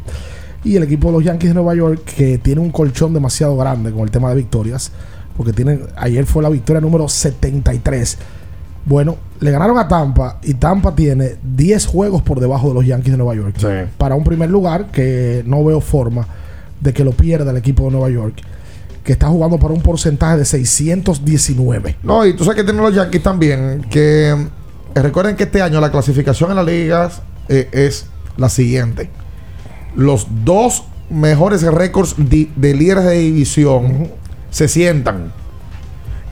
Y 0.65 0.77
el 0.77 0.83
equipo 0.85 1.09
de 1.09 1.15
los 1.15 1.25
Yankees 1.25 1.51
de 1.51 1.55
Nueva 1.55 1.75
York, 1.75 2.05
que 2.05 2.39
tiene 2.39 2.61
un 2.61 2.71
colchón 2.71 3.13
demasiado 3.13 3.57
grande 3.57 3.91
con 3.93 4.03
el 4.03 4.11
tema 4.11 4.31
de 4.31 4.37
victorias, 4.37 4.93
porque 5.37 5.53
tienen, 5.53 5.83
ayer 5.97 6.25
fue 6.27 6.43
la 6.43 6.49
victoria 6.49 6.81
número 6.81 7.09
73. 7.09 8.19
Bueno, 8.87 9.17
le 9.41 9.51
ganaron 9.51 9.79
a 9.79 9.89
Tampa 9.89 10.39
y 10.43 10.55
Tampa 10.55 10.95
tiene 10.95 11.37
10 11.43 11.87
juegos 11.87 12.23
por 12.23 12.41
debajo 12.41 12.69
de 12.69 12.75
los 12.75 12.87
Yankees 12.87 13.13
de 13.13 13.17
Nueva 13.17 13.35
York. 13.35 13.57
Para 13.97 14.15
un 14.15 14.25
primer 14.25 14.51
lugar 14.51 14.91
que 14.91 15.43
no 15.47 15.65
veo 15.65 15.81
forma 15.81 16.27
de 16.81 16.93
que 16.93 17.05
lo 17.05 17.13
pierda 17.13 17.51
el 17.51 17.57
equipo 17.57 17.85
de 17.85 17.93
Nueva 17.93 18.11
York, 18.11 18.37
que 19.03 19.13
está 19.13 19.29
jugando 19.29 19.59
para 19.59 19.73
un 19.73 19.81
porcentaje 19.81 20.37
de 20.37 20.45
619. 20.45 21.97
No, 22.03 22.27
y 22.27 22.35
tú 22.35 22.45
sabes 22.45 22.57
que 22.57 22.65
tienen 22.65 22.83
los 22.83 22.95
Yankees 22.95 23.23
también. 23.23 23.87
Que 23.91 24.31
eh, 24.95 25.03
recuerden 25.03 25.37
que 25.37 25.45
este 25.45 25.63
año 25.63 25.81
la 25.81 25.91
clasificación 25.91 26.51
en 26.51 26.57
las 26.57 26.67
ligas 26.67 27.23
eh, 27.49 27.69
es 27.73 28.07
la 28.37 28.51
siguiente: 28.51 29.09
los 29.97 30.27
dos 30.45 30.85
mejores 31.09 31.63
récords 31.63 32.17
de 32.19 32.75
líderes 32.75 33.05
de 33.05 33.19
división 33.19 34.11
se 34.51 34.69
sientan. 34.69 35.33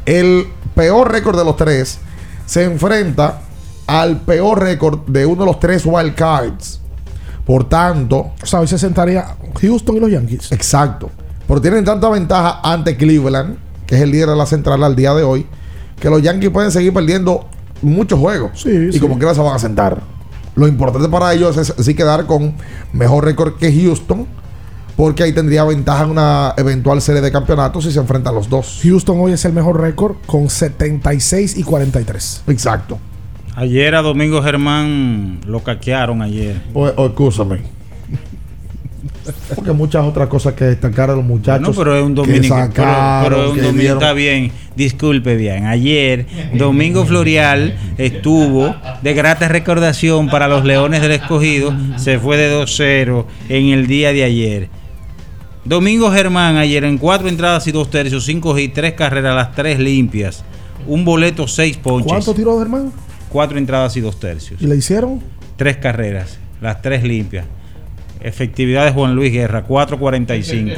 El 0.05 0.47
peor 0.75 1.13
récord 1.13 1.39
de 1.39 1.45
los 1.45 1.57
tres 1.57 1.99
se 2.53 2.65
enfrenta 2.65 3.41
al 3.87 4.21
peor 4.21 4.61
récord 4.61 5.07
de 5.07 5.25
uno 5.25 5.41
de 5.41 5.47
los 5.47 5.59
tres 5.59 5.87
wild 5.87 6.15
cards. 6.15 6.83
Por 7.47 7.67
tanto, 7.67 8.33
O 8.43 8.47
sea, 8.47 8.61
hoy 8.61 8.67
se 8.67 8.77
sentaría 8.77 9.25
Houston 9.59 9.97
y 9.97 10.01
los 10.01 10.11
Yankees. 10.11 10.53
Exacto. 10.53 11.09
Pero 11.49 11.63
tienen 11.63 11.83
tanta 11.83 12.11
ventaja 12.11 12.61
ante 12.63 12.99
Cleveland, 12.99 13.57
que 13.87 13.95
es 13.95 14.03
el 14.03 14.11
líder 14.11 14.29
de 14.29 14.37
la 14.37 14.45
central 14.45 14.85
al 14.85 14.95
día 14.95 15.15
de 15.15 15.23
hoy, 15.23 15.47
que 15.99 16.11
los 16.11 16.21
Yankees 16.21 16.51
pueden 16.51 16.71
seguir 16.71 16.93
perdiendo 16.93 17.47
muchos 17.81 18.21
juegos. 18.21 18.67
y 18.67 18.93
sí. 18.93 19.01
como 19.01 19.17
quiera 19.17 19.35
se 19.35 19.41
van 19.41 19.57
a 19.57 19.59
sentar. 19.59 20.03
Lo 20.55 20.69
importante 20.69 21.09
para 21.09 21.33
ellos 21.33 21.57
es 21.57 21.73
sí 21.79 21.95
quedar 21.95 22.27
con 22.27 22.55
mejor 22.93 23.25
récord 23.25 23.55
que 23.57 23.73
Houston, 23.73 24.27
porque 24.97 25.23
ahí 25.23 25.33
tendría 25.33 25.65
ventaja 25.65 26.05
en 26.05 26.11
una 26.11 26.55
eventual 26.57 27.01
serie 27.01 27.21
de 27.21 27.33
campeonatos 27.33 27.85
si 27.85 27.93
se 27.93 27.99
enfrentan 27.99 28.35
los 28.35 28.49
dos. 28.49 28.81
Houston 28.83 29.19
hoy 29.21 29.33
es 29.33 29.45
el 29.45 29.53
mejor 29.53 29.81
récord 29.81 30.17
con 30.27 30.49
76 30.49 31.57
y 31.57 31.63
43. 31.63 32.45
Exacto. 32.49 32.99
Ayer 33.55 33.95
a 33.95 34.03
Domingo 34.03 34.43
Germán 34.43 35.41
lo 35.47 35.63
caquearon 35.63 36.23
ayer. 36.23 36.63
O, 36.73 36.85
o 36.85 37.07
excúsame. 37.07 37.61
Porque 39.55 39.73
muchas 39.73 40.05
otras 40.05 40.29
cosas 40.29 40.55
que 40.55 40.65
destacar 40.65 41.11
a 41.11 41.15
los 41.15 41.25
muchachos. 41.25 41.69
No, 41.69 41.75
pero 41.75 41.97
es 41.97 42.03
un 42.03 42.15
que 42.15 42.23
dominico. 42.23 42.57
Pero, 42.75 43.23
pero 43.23 43.45
es 43.45 43.51
un 43.53 43.63
domingo. 43.63 43.93
Está 43.95 44.13
bien. 44.13 44.53
Disculpe 44.75 45.37
bien. 45.37 45.67
Ayer, 45.67 46.27
Domingo 46.55 47.05
Florial 47.05 47.77
estuvo 47.99 48.75
de 49.03 49.15
grata 49.15 49.49
recordación 49.49 50.29
para 50.29 50.49
los 50.49 50.65
Leones 50.65 51.03
del 51.03 51.13
Escogido. 51.13 51.75
Se 51.97 52.19
fue 52.19 52.37
de 52.37 52.57
2-0 52.57 53.27
en 53.49 53.69
el 53.69 53.87
día 53.87 54.13
de 54.13 54.25
ayer. 54.25 54.82
Domingo 55.65 56.11
Germán 56.11 56.57
ayer 56.57 56.85
en 56.85 56.99
cuatro 56.99 57.29
entradas 57.29 57.67
y 57.69 57.73
dos 57.73 57.89
tercios, 57.91 58.25
cinco 58.25 58.59
y 58.59 58.69
tres 58.69 58.95
carreras, 58.95 59.35
las 59.35 59.55
tres 59.55 59.79
limpias. 59.79 60.45
Un 60.87 61.05
boleto, 61.05 61.47
seis 61.47 61.77
ponches. 61.77 62.11
¿Cuánto 62.11 62.35
tiró 62.35 62.61
hermano? 62.61 62.93
Cuatro 63.29 63.59
entradas 63.59 63.97
y 63.97 64.01
dos 64.01 64.19
tercios. 64.19 64.61
¿Y 64.61 64.67
le 64.67 64.77
hicieron? 64.77 65.23
Tres 65.57 65.77
carreras, 65.77 66.39
las 66.61 66.83
tres 66.83 67.05
limpias. 67.05 67.47
Efectividad 68.21 68.85
de 68.85 68.93
Juan 68.93 69.15
Luis 69.15 69.33
Guerra, 69.33 69.67
4.45. 69.67 70.77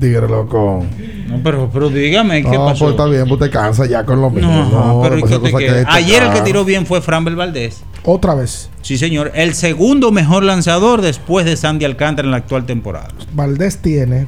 Tigre 0.00 0.28
loco. 0.28 0.84
No, 1.30 1.40
pero, 1.42 1.70
pero 1.72 1.88
dígame, 1.88 2.42
¿qué 2.42 2.50
no, 2.50 2.66
pasó? 2.66 2.86
pues 2.86 2.90
está 2.92 3.06
bien, 3.06 3.28
pues 3.28 3.40
te 3.40 3.50
cansa 3.50 3.86
ya 3.86 4.04
con 4.04 4.20
lo 4.20 4.30
mismo. 4.30 4.50
No, 4.50 5.00
pero 5.02 5.18
¿y 5.18 5.20
pues 5.20 5.32
queda? 5.38 5.74
destacar. 5.74 5.96
Ayer 5.96 6.22
el 6.22 6.32
que 6.32 6.40
tiró 6.42 6.64
bien 6.64 6.86
fue 6.86 7.00
Framber 7.00 7.36
Valdés. 7.36 7.82
Otra 8.04 8.34
vez. 8.34 8.70
Sí, 8.82 8.98
señor. 8.98 9.30
El 9.34 9.54
segundo 9.54 10.10
mejor 10.10 10.42
lanzador 10.42 11.02
después 11.02 11.46
de 11.46 11.56
Sandy 11.56 11.84
Alcántara 11.84 12.26
en 12.26 12.32
la 12.32 12.38
actual 12.38 12.66
temporada. 12.66 13.08
Valdés 13.32 13.78
tiene 13.78 14.26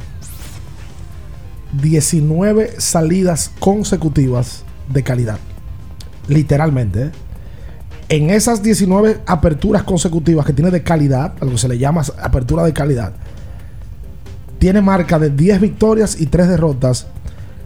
19 1.72 2.74
salidas 2.78 3.50
consecutivas 3.58 4.64
de 4.88 5.02
calidad. 5.02 5.38
Literalmente. 6.28 7.06
¿eh? 7.06 7.10
En 8.08 8.30
esas 8.30 8.62
19 8.62 9.22
aperturas 9.26 9.84
consecutivas 9.84 10.44
que 10.44 10.52
tiene 10.52 10.70
de 10.70 10.82
calidad, 10.82 11.32
a 11.40 11.44
lo 11.44 11.52
que 11.52 11.58
se 11.58 11.68
le 11.68 11.78
llama 11.78 12.02
apertura 12.22 12.62
de 12.62 12.72
calidad, 12.74 13.14
tiene 14.62 14.80
marca 14.80 15.18
de 15.18 15.30
10 15.30 15.60
victorias 15.60 16.20
y 16.20 16.26
3 16.26 16.46
derrotas 16.46 17.08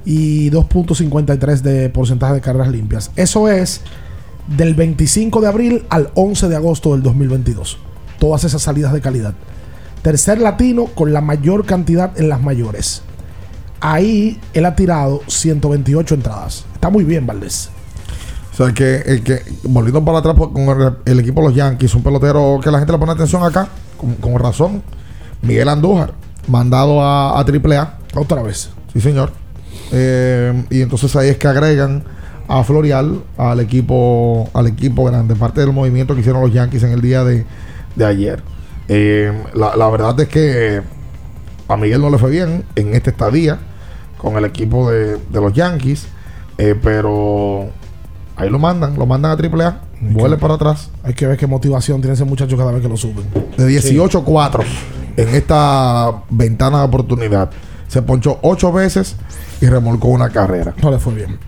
y 0.07 0.51
2.53 0.51 1.61
de 1.61 1.91
porcentaje 1.91 2.33
de 2.33 2.41
carreras 2.41 2.69
limpias. 2.69 3.11
Eso 3.17 3.51
es 3.51 3.83
del 4.47 4.75
25 4.75 5.43
de 5.43 5.47
abril 5.47 5.85
al 5.91 6.11
11 6.15 6.49
de 6.49 6.57
agosto 6.57 6.93
del 6.93 7.03
2022. 7.03 7.77
Todas 8.19 8.45
esas 8.45 8.63
salidas 8.63 8.95
de 8.95 9.03
calidad. 9.03 9.35
Tercer 10.01 10.39
latino 10.39 10.87
con 10.87 11.13
la 11.13 11.21
mayor 11.21 11.67
cantidad 11.67 12.19
en 12.19 12.31
las 12.31 12.41
mayores. 12.41 13.03
Ahí 13.81 14.41
él 14.55 14.65
ha 14.65 14.75
tirado 14.75 15.21
128 15.27 16.15
entradas. 16.15 16.65
Está 16.73 16.89
muy 16.89 17.05
bien, 17.05 17.27
Valdés. 17.27 17.69
O 18.55 18.57
sea, 18.57 18.73
que, 18.73 19.21
que 19.23 19.43
volviendo 19.65 20.03
para 20.03 20.21
atrás 20.21 20.35
pues, 20.35 20.49
con 20.49 20.97
el, 21.05 21.21
equipo 21.21 21.43
de 21.43 21.49
los 21.49 21.55
Yankees, 21.55 21.95
un 21.95 22.03
pelotero 22.03 22.59
que 22.65 22.71
la 22.71 22.79
gente 22.79 22.93
le 22.93 22.99
pone 22.99 23.13
atención 23.13 23.43
acá, 23.43 23.69
con 23.99 24.39
razón. 24.39 24.83
Miguel 25.43 25.69
Andújar, 25.69 26.15
mandado 26.49 27.03
a, 27.03 27.39
a 27.39 27.45
AAA. 27.45 27.99
Otra 28.15 28.43
vez. 28.43 28.71
Sí, 28.93 29.01
señor. 29.01 29.33
Eh, 29.93 30.65
y 30.71 30.81
entonces 30.83 31.15
ahí 31.17 31.29
es 31.29 31.37
que 31.39 31.49
agregan 31.49 32.03
a 32.49 32.63
Florial 32.65 33.23
al 33.37 33.61
equipo 33.61 34.49
al 34.53 34.67
equipo 34.67 35.05
grande, 35.05 35.35
parte 35.35 35.61
del 35.61 35.73
movimiento 35.73 36.15
que 36.15 36.21
hicieron 36.21 36.43
los 36.43 36.53
Yankees 36.53 36.83
en 36.83 36.93
el 36.93 37.01
día 37.01 37.25
de, 37.25 37.45
de 37.95 38.05
ayer. 38.05 38.43
Eh, 38.89 39.33
la, 39.55 39.77
la 39.77 39.89
verdad 39.89 40.19
es 40.21 40.29
que 40.29 40.83
a 41.69 41.77
Miguel 41.77 42.01
no 42.01 42.11
le 42.11 42.19
fue 42.19 42.31
bien 42.31 42.65
en 42.77 42.95
esta 42.95 43.11
estadía 43.11 43.59
con 44.17 44.37
el 44.37 44.45
equipo 44.45 44.91
de, 44.91 45.17
de 45.17 45.41
los 45.41 45.53
Yankees, 45.53 46.07
eh, 46.59 46.75
pero 46.81 47.69
ahí 48.37 48.49
lo 48.49 48.59
mandan, 48.59 48.97
lo 48.97 49.07
mandan 49.07 49.33
a 49.33 49.35
AAA, 49.35 49.81
vuelve 50.01 50.37
para 50.37 50.55
atrás. 50.55 50.91
Hay 51.03 51.15
que 51.15 51.27
ver 51.27 51.37
qué 51.37 51.47
motivación 51.47 52.01
tiene 52.01 52.15
ese 52.15 52.25
muchacho 52.25 52.57
cada 52.57 52.73
vez 52.73 52.81
que 52.83 52.89
lo 52.89 52.97
suben. 52.97 53.25
De 53.57 53.67
18-4 53.69 54.63
en 55.17 55.29
esta 55.35 56.23
ventana 56.31 56.79
de 56.81 56.85
oportunidad. 56.85 57.51
Se 57.89 58.03
ponchó 58.03 58.39
ocho 58.43 58.73
veces 58.73 59.17
y 59.61 59.67
remolcó 59.67 60.09
una 60.09 60.29
carrera. 60.31 60.75
No 60.83 60.91
le 60.91 60.99
fue 60.99 61.15
bien. 61.15 61.39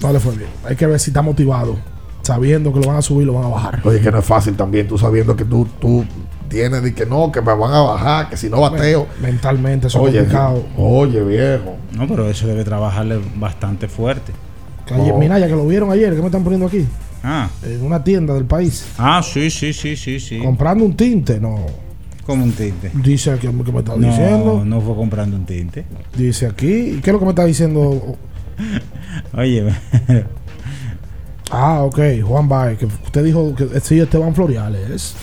No 0.00 0.12
le 0.12 0.20
fue 0.20 0.36
bien. 0.36 0.50
Hay 0.64 0.76
que 0.76 0.86
ver 0.86 1.00
si 1.00 1.10
está 1.10 1.22
motivado. 1.22 1.76
Sabiendo 2.22 2.72
que 2.72 2.80
lo 2.80 2.86
van 2.88 2.96
a 2.96 3.02
subir, 3.02 3.26
lo 3.26 3.34
van 3.34 3.44
a 3.44 3.48
bajar. 3.48 3.80
Oye, 3.84 4.00
que 4.00 4.10
no 4.10 4.18
es 4.18 4.24
fácil 4.24 4.54
también, 4.56 4.88
tú 4.88 4.96
sabiendo 4.96 5.36
que 5.36 5.44
tú, 5.44 5.66
tú 5.78 6.04
tienes 6.48 6.82
de 6.82 6.94
que 6.94 7.04
no, 7.04 7.30
que 7.30 7.42
me 7.42 7.54
van 7.54 7.72
a 7.74 7.80
bajar, 7.80 8.30
que 8.30 8.36
si 8.38 8.48
no 8.48 8.60
bateo. 8.62 9.06
Mentalmente, 9.20 9.88
eso 9.88 9.98
es 9.98 10.04
Oye, 10.08 10.18
complicado. 10.20 10.64
oye, 10.78 11.22
viejo. 11.22 11.76
No, 11.92 12.06
pero 12.08 12.28
eso 12.30 12.46
debe 12.46 12.64
trabajarle 12.64 13.20
bastante 13.36 13.88
fuerte. 13.88 14.32
Que 14.86 14.94
ayer- 14.94 15.14
Mira, 15.14 15.38
ya 15.38 15.46
que 15.48 15.52
lo 15.54 15.66
vieron 15.66 15.90
ayer, 15.92 16.14
¿qué 16.14 16.20
me 16.20 16.26
están 16.26 16.42
poniendo 16.44 16.66
aquí? 16.66 16.86
Ah. 17.22 17.48
En 17.62 17.84
una 17.84 18.02
tienda 18.04 18.32
del 18.34 18.44
país. 18.46 18.86
Ah, 18.98 19.22
sí, 19.22 19.50
sí, 19.50 19.72
sí, 19.74 19.94
sí, 19.96 20.18
sí. 20.18 20.38
Comprando 20.38 20.84
un 20.84 20.96
tinte, 20.96 21.38
no. 21.40 21.56
Como 22.26 22.44
un 22.44 22.52
tinte. 22.52 22.90
Dice 22.94 23.30
aquí 23.32 23.46
que 23.48 23.72
me 23.72 23.78
está 23.80 23.96
No, 23.96 24.06
diciendo. 24.08 24.62
no 24.64 24.80
fue 24.80 24.94
comprando 24.94 25.36
un 25.36 25.44
tinte. 25.44 25.84
Dice 26.16 26.46
aquí. 26.46 26.66
¿Y 26.96 27.00
qué 27.00 27.10
es 27.10 27.12
lo 27.12 27.18
que 27.18 27.24
me 27.26 27.30
está 27.32 27.44
diciendo? 27.44 28.16
Oye, 29.36 29.66
Ah, 31.50 31.82
ok. 31.82 31.98
Juan 32.24 32.48
Baez, 32.48 32.78
que 32.78 32.86
usted 32.86 33.22
dijo 33.24 33.54
que 33.54 33.78
sí, 33.80 34.00
Esteban 34.00 34.34
Floriales. 34.34 35.14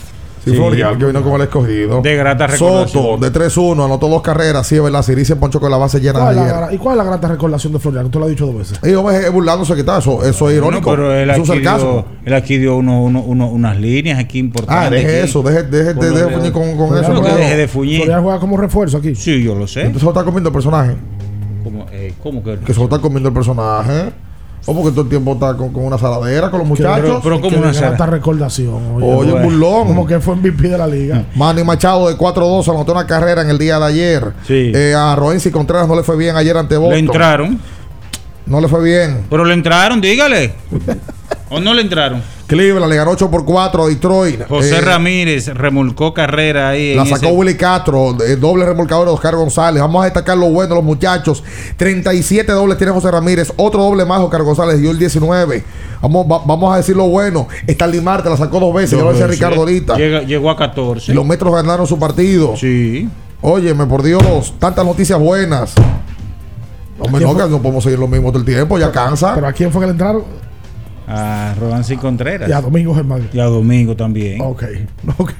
Sí, 0.44 0.52
Florial, 0.56 0.98
que 0.98 1.06
vino 1.06 1.22
con 1.22 1.34
el 1.36 1.42
escogido. 1.42 2.02
De 2.02 2.16
grata 2.16 2.48
Soto, 2.58 3.18
de 3.18 3.32
3-1, 3.32 3.86
anotó 3.86 4.08
dos 4.08 4.22
carreras. 4.24 4.66
Sí, 4.66 4.76
es 4.76 4.82
verdad. 4.84 5.04
Siri 5.04 5.24
se 5.24 5.36
ponchó 5.36 5.60
con 5.60 5.70
la 5.70 5.78
base 5.78 6.00
llena 6.00 6.20
¿Cuál 6.20 6.36
de 6.36 6.42
la 6.42 6.58
ayer. 6.66 6.74
¿Y 6.76 6.78
cuál 6.80 6.94
es 6.94 6.98
la 6.98 7.04
grata 7.12 7.28
recordación 7.28 7.74
de 7.74 7.80
Florial? 7.80 8.06
Usted 8.06 8.20
lo 8.20 8.26
ha 8.26 8.30
dicho 8.30 8.46
dos 8.48 8.58
veces. 8.58 8.80
Y 8.84 8.94
hombre, 8.96 9.18
es 9.18 9.32
burlándose 9.32 9.74
que 9.76 9.82
está. 9.82 10.00
Eso, 10.00 10.24
eso 10.26 10.50
es 10.50 10.58
irónico. 10.58 10.90
No, 10.92 10.96
pero 10.96 11.14
él 11.14 11.30
es 11.30 11.36
un 11.38 11.42
aquí, 11.44 11.64
sarcasmo. 11.64 11.92
dio, 11.92 12.06
él 12.26 12.34
aquí 12.34 12.58
dio 12.58 12.76
uno, 12.78 13.04
uno- 13.04 13.22
uno- 13.22 13.50
unas 13.50 13.78
líneas 13.80 14.18
aquí 14.20 14.40
importantes. 14.40 14.88
Ah, 14.88 14.90
deje 14.90 15.20
aquí. 15.20 15.30
eso, 15.30 15.44
deje, 15.44 15.64
deje, 15.64 15.94
deje 15.94 16.10
lo 16.10 16.18
de 16.18 16.34
fuñir 16.36 16.52
con, 16.52 16.76
con 16.78 16.98
eso. 16.98 17.14
porque- 17.14 17.32
deje 17.36 17.58
de 17.58 17.68
fuñir. 17.68 17.98
Florial 17.98 18.22
juega 18.24 18.40
como 18.40 18.58
refuerzo 18.58 18.98
aquí. 18.98 19.14
Sí, 19.16 19.44
yo 19.44 19.54
lo 19.54 19.68
sé. 19.68 19.82
Entonces 19.82 20.04
lo 20.04 20.10
está 20.10 20.24
comiendo 20.24 20.50
el 20.50 20.54
personaje. 20.54 20.96
¿Cómo, 21.64 21.86
eh, 21.92 22.14
cómo 22.24 22.44
que? 22.44 22.58
Que 22.58 22.74
se 22.74 22.80
lo 22.80 22.86
está 22.86 22.98
comiendo 22.98 23.30
el 23.30 23.36
personaje. 23.36 24.12
O 24.66 24.76
porque 24.76 24.92
todo 24.92 25.02
el 25.02 25.10
tiempo 25.10 25.34
está 25.34 25.56
con, 25.56 25.74
con 25.74 25.86
una 25.86 25.98
saladera 25.98 26.52
con 26.52 26.60
los 26.60 26.68
muchachos. 26.68 27.24
que 27.24 27.50
de 27.50 27.72
grata 27.72 28.06
recordación. 28.06 29.02
Oye, 29.02 29.34
un 29.34 29.44
burlón. 29.44 29.88
Como 29.88 30.06
que 30.06 30.20
fue 30.20 30.36
MVP 30.36 30.70
de 30.70 30.78
la 30.78 30.88
liga. 30.88 31.26
Manny 31.36 31.64
Machado 31.64 32.08
de 32.08 32.16
4-2 32.18 32.68
anotó 32.70 32.92
una 32.92 33.08
carrera 33.08 33.42
en 33.42 33.50
el 33.50 33.58
día 33.58 33.80
de 33.80 33.86
ayer. 33.86 34.34
Sí. 34.46 34.72
Eh, 34.74 34.94
a 34.96 35.16
Roenzi 35.16 35.50
Contreras 35.50 35.88
no 35.88 35.96
le 35.96 36.04
fue 36.04 36.16
bien 36.16 36.36
ayer 36.36 36.56
ante 36.56 36.78
Boston. 36.78 36.94
Le 36.94 37.00
entraron. 37.00 37.60
No 38.46 38.62
le 38.62 38.68
fue 38.68 38.84
bien. 38.84 39.26
Pero 39.30 39.46
le 39.46 39.54
entraron, 39.54 40.00
dígale. 40.00 40.54
¿O 41.50 41.60
no 41.60 41.74
le 41.74 41.82
entraron? 41.82 42.22
Cleveland 42.52 42.90
le 42.90 42.96
ganó 42.98 43.12
8 43.12 43.32
por 43.32 43.46
4 43.46 43.84
a 43.84 43.88
Detroit. 43.88 44.48
José 44.48 44.78
Eh, 44.78 44.82
Ramírez 44.82 45.48
remolcó 45.48 46.14
carrera 46.14 46.70
ahí. 46.70 46.96
La 46.96 47.06
sacó 47.06 47.28
ese- 47.28 47.32
Willy 47.36 47.56
Castro, 47.56 48.14
doble 48.40 48.66
remolcador 48.66 49.08
de 49.08 49.14
Oscar 49.14 49.36
González. 49.36 49.82
Vamos 49.82 50.02
a 50.02 50.06
destacar 50.06 50.38
lo 50.38 50.50
bueno 50.50 50.70
de 50.70 50.76
los 50.76 50.84
muchachos. 50.84 51.44
37 51.78 52.52
dobles 52.52 52.78
tiene 52.78 52.92
José 52.92 53.10
Ramírez, 53.10 53.54
otro 53.56 53.82
doble 53.84 54.04
más 54.06 54.20
Oscar 54.20 54.44
González 54.44 54.80
dio 54.82 54.92
el 54.92 55.00
19. 55.00 55.64
Vamos, 56.02 56.26
va- 56.30 56.44
vamos 56.46 56.74
a 56.74 56.78
decir 56.78 56.96
lo 56.98 57.08
bueno. 57.08 57.48
Stanley 57.68 58.02
Marte 58.02 58.30
la 58.30 58.36
sacó 58.36 58.60
dos 58.60 58.74
veces, 58.74 58.98
ya 58.98 59.04
lo 59.06 59.12
decía 59.12 59.28
Sí. 59.28 59.32
Ricardo 59.34 59.60
ahorita. 59.62 59.96
Llega- 59.96 60.22
llegó 60.24 60.50
a 60.50 60.58
14. 60.58 61.12
Y 61.12 61.16
los 61.16 61.26
metros 61.26 61.54
ganaron 61.54 61.88
su 61.88 61.98
partido. 61.98 62.58
Sí. 62.58 63.08
Óyeme, 63.42 63.86
por 63.86 64.04
Dios, 64.04 64.54
tantas 64.60 64.86
noticias 64.86 65.18
buenas. 65.18 65.74
Hombre, 67.00 67.24
no, 67.24 67.36
que 67.36 67.48
no 67.50 67.62
podemos 67.62 67.84
seguir 67.84 67.98
lo 67.98 68.08
mismo 68.08 68.30
todo 68.30 68.40
el 68.40 68.46
tiempo, 68.46 68.78
ya 68.78 68.92
cansa. 68.92 69.34
¿Pero 69.34 69.48
a 69.48 69.54
quién 69.54 69.72
fue 69.72 69.82
que 69.82 69.88
le 69.88 69.92
entraron? 69.94 70.24
A 71.08 71.54
Rodancy 71.60 71.98
Contreras. 71.98 72.48
Y 72.50 72.54
a 72.54 72.62
Domingo 72.62 72.94
Germán. 72.96 73.28
Y 73.34 73.40
a 73.40 73.46
Domingo 73.46 73.96
también. 73.96 74.40
Ok, 74.42 74.64
ok. 75.18 75.32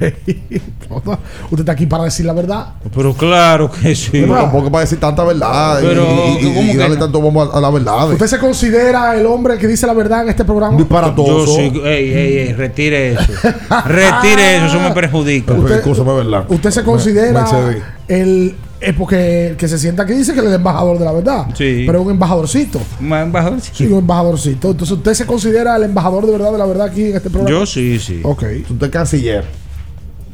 Usted 1.50 1.60
está 1.60 1.72
aquí 1.72 1.86
para 1.86 2.06
decir 2.06 2.26
la 2.26 2.34
verdad. 2.34 2.74
Pero 2.94 3.14
claro 3.14 3.70
que 3.72 3.96
sí. 3.96 4.10
Pero 4.12 4.36
tampoco 4.36 4.72
para 4.72 4.82
decir 4.82 5.00
tanta 5.00 5.24
verdad 5.24 5.80
y- 5.82 5.86
Pero, 5.86 6.04
y, 6.04 6.46
y- 6.46 6.54
¿cómo 6.54 6.62
y 6.68 6.72
que 6.72 6.78
darle 6.78 6.96
no? 6.96 7.04
tanto 7.04 7.22
bombo 7.22 7.44
a, 7.44 7.58
a 7.58 7.62
la 7.62 7.70
verdad. 7.70 8.12
¿Usted 8.12 8.28
se 8.28 8.40
considera 8.40 9.16
el 9.16 9.26
hombre 9.26 9.58
que 9.58 9.68
dice 9.68 9.88
la 9.88 9.94
verdad 9.94 10.24
en 10.24 10.30
este 10.30 10.44
programa? 10.44 10.74
Yo 10.74 10.80
Disparatoso. 10.80 11.56
sí. 11.56 11.72
Ey, 11.86 12.10
ey, 12.14 12.38
ey, 12.40 12.54
retire 12.54 13.14
eso. 13.14 13.32
retire 13.86 14.58
eso, 14.58 14.66
eso 14.66 14.80
me 14.80 14.92
perjudica. 14.92 15.54
Usted- 15.54 15.76
Escúchame, 15.78 16.14
¿verdad? 16.14 16.46
¿Usted 16.50 16.72
se 16.72 16.84
considera 16.84 17.44
me 17.44 17.82
el... 18.08 18.56
Es 18.82 18.96
porque 18.96 19.48
el 19.50 19.58
que 19.58 19.68
se 19.68 19.78
sienta 19.78 20.04
aquí 20.04 20.14
dice 20.14 20.34
que 20.34 20.40
él 20.40 20.46
es 20.46 20.52
el 20.52 20.56
embajador 20.58 20.98
de 20.98 21.06
la 21.06 21.12
verdad. 21.12 21.46
Sí. 21.54 21.84
Pero 21.86 22.00
es 22.00 22.06
un 22.06 22.12
embajadorcito. 22.14 22.82
Más 23.00 23.24
embajador, 23.24 23.62
Sí, 23.62 23.86
un 23.86 24.00
embajadorcito. 24.00 24.72
Entonces, 24.72 24.98
¿usted 24.98 25.14
se 25.14 25.26
considera 25.28 25.76
el 25.76 25.84
embajador 25.84 26.26
de 26.26 26.32
verdad 26.32 26.52
de 26.52 26.58
la 26.58 26.66
verdad 26.66 26.88
aquí 26.88 27.06
en 27.12 27.16
este 27.18 27.30
programa? 27.30 27.50
Yo 27.60 27.66
sí, 27.68 28.00
sí. 28.00 28.22
Ok. 28.24 28.44
Usted 28.70 28.86
es 28.88 28.92
canciller. 28.92 29.46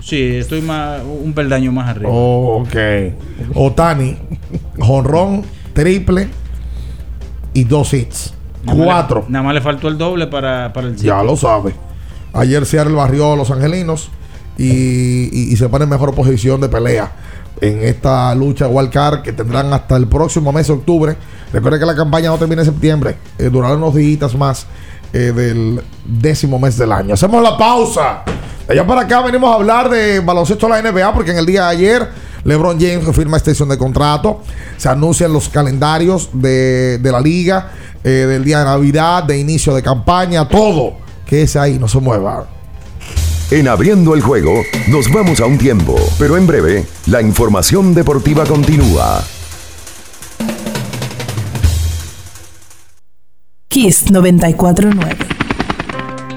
Sí, 0.01 0.37
estoy 0.37 0.61
más, 0.61 1.01
un 1.03 1.33
peldaño 1.33 1.73
más 1.73 1.89
arriba. 1.89 2.09
Oh, 2.09 2.61
ok. 2.61 2.75
Otani, 3.55 4.15
jonrón, 4.79 5.43
triple 5.73 6.29
y 7.53 7.65
dos 7.65 7.93
hits. 7.93 8.33
Nada 8.63 8.77
más 8.77 8.77
le- 8.79 8.85
Cuatro. 8.85 9.25
nada 9.27 9.43
más 9.43 9.53
le 9.55 9.61
faltó 9.61 9.87
el 9.89 9.97
doble 9.97 10.27
para, 10.27 10.71
para 10.71 10.87
el 10.87 10.93
Ya 10.95 10.99
sitio. 10.99 11.23
lo 11.23 11.35
sabe. 11.35 11.73
Ayer 12.33 12.65
Seattle 12.65 12.93
barrió 12.93 13.33
a 13.33 13.35
los 13.35 13.51
angelinos 13.51 14.09
y, 14.57 14.65
y- 15.31 15.51
y 15.51 15.55
se 15.57 15.67
pone 15.67 15.83
en 15.83 15.89
mejor 15.89 16.13
posición 16.15 16.61
de 16.61 16.69
pelea 16.69 17.11
en 17.61 17.83
esta 17.83 18.33
lucha 18.35 18.67
wild 18.67 18.89
card 18.89 19.21
que 19.21 19.33
tendrán 19.33 19.73
hasta 19.73 19.95
el 19.97 20.07
próximo 20.07 20.51
mes 20.51 20.67
de 20.67 20.73
octubre. 20.73 21.15
Recuerde 21.51 21.79
que 21.79 21.85
la 21.85 21.95
campaña 21.95 22.29
no 22.29 22.37
termina 22.37 22.61
en 22.61 22.67
septiembre, 22.67 23.17
eh, 23.37 23.49
durará 23.49 23.75
unos 23.75 23.95
días 23.95 24.35
más 24.35 24.67
eh, 25.13 25.31
del 25.33 25.81
décimo 26.05 26.59
mes 26.59 26.77
del 26.77 26.91
año. 26.91 27.13
Hacemos 27.13 27.41
la 27.41 27.57
pausa. 27.57 28.23
Allá 28.67 28.85
para 28.85 29.01
acá 29.01 29.21
venimos 29.21 29.49
a 29.49 29.55
hablar 29.55 29.89
de 29.89 30.19
baloncesto 30.19 30.67
de 30.67 30.81
la 30.81 30.91
NBA 30.91 31.13
porque 31.13 31.31
en 31.31 31.37
el 31.37 31.45
día 31.45 31.63
de 31.63 31.69
ayer 31.69 32.09
LeBron 32.43 32.79
James 32.79 33.15
firma 33.15 33.37
extensión 33.37 33.69
de 33.69 33.77
contrato. 33.77 34.41
Se 34.77 34.89
anuncian 34.89 35.31
los 35.31 35.49
calendarios 35.49 36.29
de, 36.33 36.97
de 36.97 37.11
la 37.11 37.19
liga, 37.19 37.71
eh, 38.03 38.09
del 38.09 38.43
día 38.43 38.59
de 38.59 38.65
Navidad, 38.65 39.23
de 39.23 39.37
inicio 39.37 39.73
de 39.73 39.81
campaña, 39.81 40.47
todo. 40.47 40.93
Que 41.25 41.41
es 41.41 41.55
ahí, 41.55 41.77
no 41.77 41.87
se 41.87 41.99
mueva. 41.99 42.47
En 43.49 43.69
abriendo 43.69 44.13
el 44.13 44.19
juego, 44.19 44.61
nos 44.89 45.09
vamos 45.09 45.39
a 45.39 45.45
un 45.45 45.57
tiempo, 45.57 45.95
pero 46.19 46.35
en 46.35 46.45
breve, 46.45 46.85
la 47.05 47.21
información 47.21 47.93
deportiva 47.93 48.45
continúa. 48.45 49.23
Kiss 53.69 54.11
949. 54.11 55.15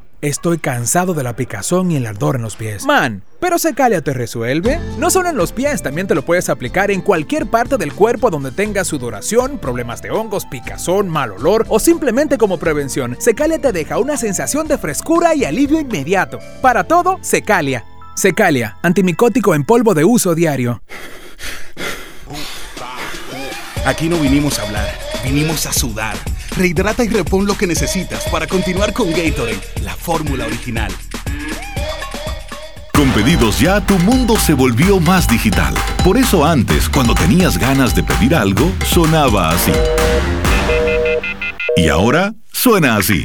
estoy 0.21 0.59
cansado 0.59 1.13
de 1.13 1.23
la 1.23 1.35
picazón 1.35 1.91
y 1.91 1.97
el 1.97 2.05
ardor 2.05 2.35
en 2.35 2.43
los 2.43 2.55
pies. 2.55 2.85
Man, 2.85 3.23
pero 3.39 3.57
Secalia 3.57 4.01
te 4.01 4.13
resuelve. 4.13 4.79
No 4.97 5.09
solo 5.09 5.29
en 5.29 5.37
los 5.37 5.51
pies, 5.51 5.81
también 5.81 6.07
te 6.07 6.15
lo 6.15 6.23
puedes 6.23 6.49
aplicar 6.49 6.91
en 6.91 7.01
cualquier 7.01 7.47
parte 7.47 7.77
del 7.77 7.93
cuerpo 7.93 8.29
donde 8.29 8.51
tengas 8.51 8.87
sudoración, 8.87 9.57
problemas 9.57 10.01
de 10.01 10.11
hongos, 10.11 10.45
picazón, 10.45 11.09
mal 11.09 11.31
olor 11.31 11.65
o 11.69 11.79
simplemente 11.79 12.37
como 12.37 12.57
prevención. 12.57 13.17
Secalia 13.19 13.59
te 13.59 13.71
deja 13.71 13.97
una 13.97 14.17
sensación 14.17 14.67
de 14.67 14.77
frescura 14.77 15.35
y 15.35 15.45
alivio 15.45 15.79
inmediato. 15.79 16.39
Para 16.61 16.83
todo, 16.83 17.19
Secalia. 17.21 17.85
Secalia, 18.15 18.77
antimicótico 18.81 19.55
en 19.55 19.63
polvo 19.63 19.93
de 19.93 20.05
uso 20.05 20.35
diario. 20.35 20.81
Aquí 23.85 24.07
no 24.07 24.17
vinimos 24.17 24.59
a 24.59 24.63
hablar, 24.63 24.93
vinimos 25.23 25.65
a 25.65 25.73
sudar. 25.73 26.15
Rehidrata 26.55 27.03
y 27.03 27.09
repon 27.09 27.45
lo 27.45 27.57
que 27.57 27.67
necesitas 27.67 28.23
para 28.29 28.47
continuar 28.47 28.93
con 28.93 29.11
Gatorade, 29.11 29.59
la 29.83 29.95
fórmula 29.95 30.45
original. 30.45 30.91
Con 32.93 33.09
pedidos 33.11 33.59
ya, 33.59 33.81
tu 33.81 33.97
mundo 33.99 34.37
se 34.37 34.53
volvió 34.53 34.99
más 34.99 35.27
digital. 35.27 35.73
Por 36.03 36.17
eso 36.17 36.45
antes, 36.45 36.87
cuando 36.87 37.15
tenías 37.15 37.57
ganas 37.57 37.95
de 37.95 38.03
pedir 38.03 38.35
algo, 38.35 38.71
sonaba 38.85 39.49
así. 39.49 39.71
Y 41.77 41.87
ahora 41.87 42.33
suena 42.51 42.97
así. 42.97 43.21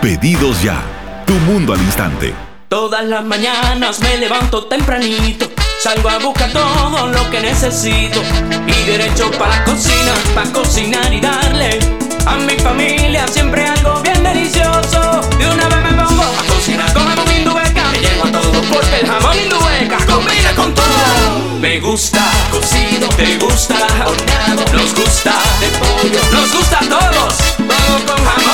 Pedidos 0.00 0.62
ya, 0.62 0.80
tu 1.26 1.32
mundo 1.32 1.72
al 1.72 1.80
instante. 1.80 2.32
Todas 2.68 3.04
las 3.06 3.24
mañanas 3.24 3.98
me 4.00 4.18
levanto 4.18 4.66
tempranito, 4.66 5.47
salgo 5.78 6.08
a 6.08 6.18
buscar 6.18 6.50
todo 6.52 7.06
lo 7.06 7.30
que 7.30 7.40
necesito 7.40 8.20
y 8.66 8.84
derecho 8.84 9.30
para 9.32 9.58
la 9.58 9.64
cocina, 9.64 10.12
para 10.34 10.52
cocinar 10.52 11.12
y 11.12 11.20
darle 11.20 11.78
a 12.26 12.36
mi 12.36 12.54
familia 12.58 13.26
siempre 13.28 13.64
algo 13.64 14.00
bien 14.02 14.22
delicioso. 14.22 15.20
De 15.38 15.48
una 15.48 15.68
vez 15.68 15.82
me 15.82 16.02
pongo 16.02 16.22
a 16.22 16.52
cocinar 16.52 16.92
con 16.92 17.06
jamón 17.06 17.32
indubeca, 17.32 17.84
me 17.92 17.98
llevo 17.98 18.24
a 18.24 18.32
todo 18.32 18.62
porque 18.62 19.00
el 19.00 19.06
jamón 19.06 19.38
indubeca 19.38 19.98
combina 20.06 20.54
con 20.56 20.74
todo. 20.74 21.58
Me 21.60 21.78
gusta 21.80 22.24
cocido. 22.50 23.08
¿Te 23.16 23.36
gusta 23.38 23.74
horneado? 24.04 24.64
Nos 24.72 24.94
gusta 24.94 25.32
de 25.60 25.68
pollo. 25.78 26.20
Nos 26.32 26.52
gusta 26.52 26.78
a 26.78 26.88
todos. 26.88 27.36
Todo 27.56 28.06
con 28.06 28.24
jamón 28.24 28.48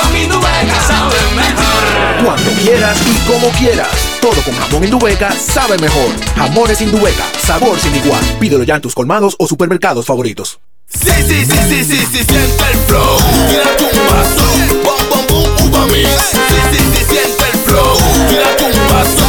sabe 0.87 1.17
mejor. 1.35 2.25
Cuando 2.25 2.51
quieras 2.61 2.97
y 3.05 3.31
como 3.31 3.49
quieras. 3.49 4.14
Todo 4.25 4.41
con 4.41 4.55
jamón 4.55 4.83
Indubeca 4.83 5.31
sabe 5.33 5.77
mejor. 5.77 6.09
Jamones 6.35 6.81
Indubeca, 6.81 7.23
sabor 7.45 7.79
sin 7.79 7.95
igual. 7.95 8.23
Pídelo 8.39 8.63
ya 8.63 8.73
en 8.73 8.81
tus 8.81 8.95
colmados 8.95 9.35
o 9.37 9.45
supermercados 9.45 10.07
favoritos. 10.07 10.59
Sí, 10.89 11.11
sí, 11.27 11.45
sí, 11.45 11.57
sí, 11.69 11.83
sí, 11.85 12.07
sí, 12.11 12.23
siente 12.23 12.63
el 12.71 12.77
flow. 12.87 13.19
Tírate 13.47 13.83
un 13.83 14.07
vaso. 14.07 14.45
Bom, 14.83 15.09
bom, 15.11 15.25
bom, 15.29 15.67
uva 15.67 15.85
mix. 15.85 16.09
Sí, 16.31 16.37
sí, 16.71 16.77
sí, 16.91 17.05
siente 17.07 17.43
el 17.53 17.59
flow. 17.59 17.97
Tírate 18.27 18.63
un 18.63 18.87
vaso. 18.87 19.27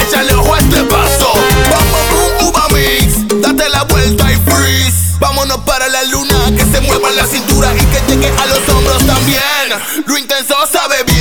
Échale 0.00 0.34
ojo 0.34 0.54
a 0.54 0.58
este 0.60 0.82
paso. 0.84 1.32
Bom, 1.68 1.90
bom, 1.90 2.38
bom, 2.38 2.48
uva 2.48 2.68
mix. 2.68 3.26
Date 3.42 3.68
la 3.68 3.82
vuelta 3.82 4.30
y 4.30 4.36
freeze. 4.48 5.16
Vámonos 5.18 5.58
para 5.66 5.88
la 5.88 6.04
luna. 6.04 6.52
Que 6.56 6.64
se 6.64 6.80
mueva 6.82 7.10
la 7.10 7.26
cintura 7.26 7.74
y 7.74 7.84
que 7.86 8.14
llegue 8.14 8.28
a 8.28 8.46
los 8.46 8.68
hombros 8.68 9.04
también. 9.04 9.42
Lo 10.06 10.16
intenso 10.16 10.54
sabe 10.70 11.02
bien. 11.02 11.15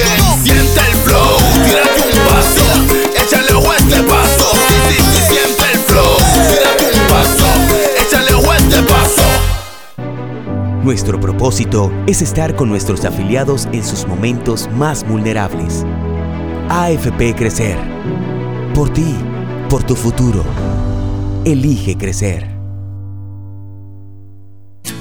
Nuestro 10.86 11.20
propósito 11.20 11.92
es 12.06 12.22
estar 12.22 12.56
con 12.56 12.70
nuestros 12.70 13.06
afiliados 13.06 13.66
en 13.72 13.84
sus 13.84 14.06
momentos 14.06 14.70
más 14.70 15.04
vulnerables. 15.04 15.84
AFP 16.70 17.34
Crecer. 17.34 17.80
Por 18.76 18.94
ti, 18.94 19.16
por 19.68 19.82
tu 19.82 19.96
futuro. 19.96 20.46
Elige 21.44 21.98
crecer. 21.98 22.56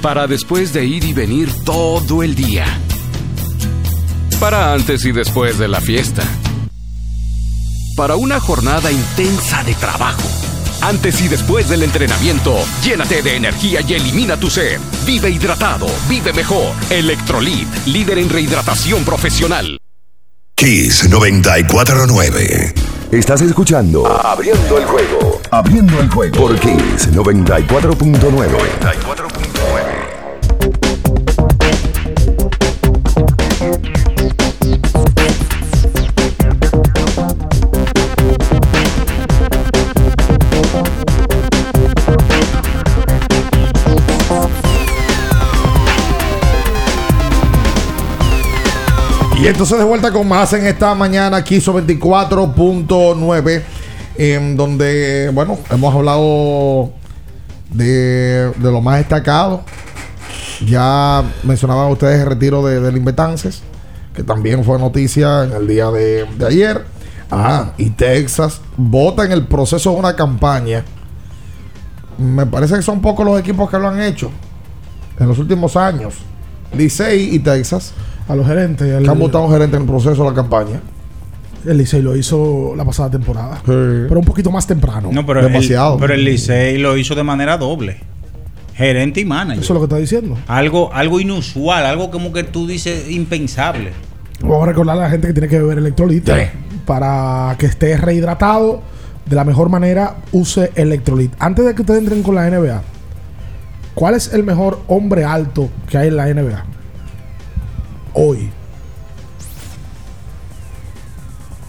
Para 0.00 0.26
después 0.26 0.72
de 0.72 0.86
ir 0.86 1.04
y 1.04 1.12
venir 1.12 1.50
todo 1.66 2.22
el 2.22 2.34
día. 2.34 2.64
Para 4.40 4.72
antes 4.72 5.04
y 5.04 5.12
después 5.12 5.58
de 5.58 5.68
la 5.68 5.82
fiesta. 5.82 6.22
Para 7.94 8.16
una 8.16 8.40
jornada 8.40 8.90
intensa 8.90 9.62
de 9.64 9.74
trabajo. 9.74 10.53
Antes 10.84 11.20
y 11.22 11.28
después 11.28 11.68
del 11.70 11.82
entrenamiento, 11.82 12.58
llénate 12.82 13.22
de 13.22 13.36
energía 13.36 13.80
y 13.80 13.94
elimina 13.94 14.36
tu 14.36 14.50
sed. 14.50 14.78
Vive 15.06 15.30
hidratado, 15.30 15.86
vive 16.10 16.34
mejor. 16.34 16.74
Electrolit, 16.90 17.66
líder 17.86 18.18
en 18.18 18.28
rehidratación 18.28 19.02
profesional. 19.02 19.78
Kiss 20.54 21.08
949. 21.08 22.74
Estás 23.10 23.40
escuchando 23.40 24.06
Abriendo 24.06 24.76
el 24.76 24.84
juego. 24.84 25.40
Abriendo 25.50 26.00
el 26.00 26.10
juego 26.10 26.36
por 26.36 26.60
Kiss 26.60 27.10
94.9. 27.12 29.33
Y 49.44 49.46
entonces 49.46 49.76
de 49.76 49.84
vuelta 49.84 50.10
con 50.10 50.26
más 50.26 50.54
en 50.54 50.66
esta 50.66 50.94
mañana, 50.94 51.44
Kiso 51.44 51.74
24.9, 51.74 53.62
en 54.16 54.56
donde, 54.56 55.30
bueno, 55.34 55.58
hemos 55.70 55.94
hablado 55.94 56.94
de, 57.70 58.50
de 58.56 58.72
lo 58.72 58.80
más 58.80 58.96
destacado. 58.96 59.62
Ya 60.64 61.22
mencionaban 61.42 61.92
ustedes 61.92 62.20
el 62.20 62.26
retiro 62.26 62.64
de, 62.64 62.80
del 62.80 63.04
que 64.14 64.22
también 64.22 64.64
fue 64.64 64.78
noticia 64.78 65.44
en 65.44 65.52
el 65.52 65.66
día 65.66 65.90
de, 65.90 66.24
de 66.24 66.46
ayer. 66.46 66.86
Ah, 67.30 67.72
y 67.76 67.90
Texas 67.90 68.62
vota 68.78 69.26
en 69.26 69.32
el 69.32 69.46
proceso 69.46 69.90
de 69.90 69.96
una 69.98 70.16
campaña. 70.16 70.86
Me 72.16 72.46
parece 72.46 72.76
que 72.76 72.82
son 72.82 73.02
pocos 73.02 73.26
los 73.26 73.38
equipos 73.38 73.68
que 73.68 73.78
lo 73.78 73.88
han 73.88 74.00
hecho 74.00 74.30
en 75.18 75.28
los 75.28 75.38
últimos 75.38 75.76
años. 75.76 76.14
Licey 76.72 77.34
y 77.34 77.40
Texas. 77.40 77.92
A 78.28 78.34
los 78.34 78.46
gerentes. 78.46 79.02
Que 79.02 79.08
han 79.08 79.18
votado 79.18 79.44
un 79.44 79.52
gerente 79.52 79.76
en 79.76 79.82
el 79.82 79.88
proceso 79.88 80.22
de 80.22 80.30
la 80.30 80.34
campaña. 80.34 80.80
El 81.66 81.78
Licey 81.78 82.02
lo 82.02 82.14
hizo 82.16 82.74
la 82.76 82.84
pasada 82.84 83.10
temporada. 83.10 83.60
Pero 83.64 84.18
un 84.18 84.24
poquito 84.24 84.50
más 84.50 84.66
temprano. 84.66 85.10
No, 85.12 85.24
pero 85.24 85.42
Demasiado. 85.42 85.94
El, 85.94 86.00
pero 86.00 86.14
el 86.14 86.24
Licey 86.24 86.78
lo 86.78 86.96
hizo 86.96 87.14
de 87.14 87.22
manera 87.22 87.56
doble. 87.56 88.00
Gerente 88.74 89.20
y 89.20 89.24
manager. 89.24 89.62
Eso 89.62 89.72
es 89.72 89.74
lo 89.74 89.80
que 89.80 89.84
está 89.84 89.96
diciendo. 89.96 90.36
Algo, 90.46 90.92
algo 90.92 91.20
inusual, 91.20 91.86
algo 91.86 92.10
como 92.10 92.32
que 92.32 92.42
tú 92.42 92.66
dices 92.66 93.10
impensable. 93.10 93.92
Vamos 94.40 94.64
a 94.64 94.66
recordar 94.66 94.98
a 94.98 95.02
la 95.02 95.10
gente 95.10 95.28
que 95.28 95.32
tiene 95.32 95.48
que 95.48 95.58
beber 95.60 95.78
electrolit 95.78 96.28
para 96.84 97.54
que 97.58 97.66
esté 97.66 97.96
rehidratado 97.96 98.82
de 99.26 99.36
la 99.36 99.44
mejor 99.44 99.68
manera. 99.68 100.16
Use 100.32 100.70
electrolit. 100.74 101.32
Antes 101.38 101.64
de 101.64 101.74
que 101.74 101.82
ustedes 101.82 102.00
entren 102.00 102.22
con 102.22 102.34
la 102.34 102.50
NBA, 102.50 102.82
¿cuál 103.94 104.14
es 104.14 104.32
el 104.34 104.42
mejor 104.42 104.80
hombre 104.88 105.24
alto 105.24 105.70
que 105.88 105.96
hay 105.96 106.08
en 106.08 106.16
la 106.16 106.26
NBA? 106.26 106.64
Hoy. 108.14 108.48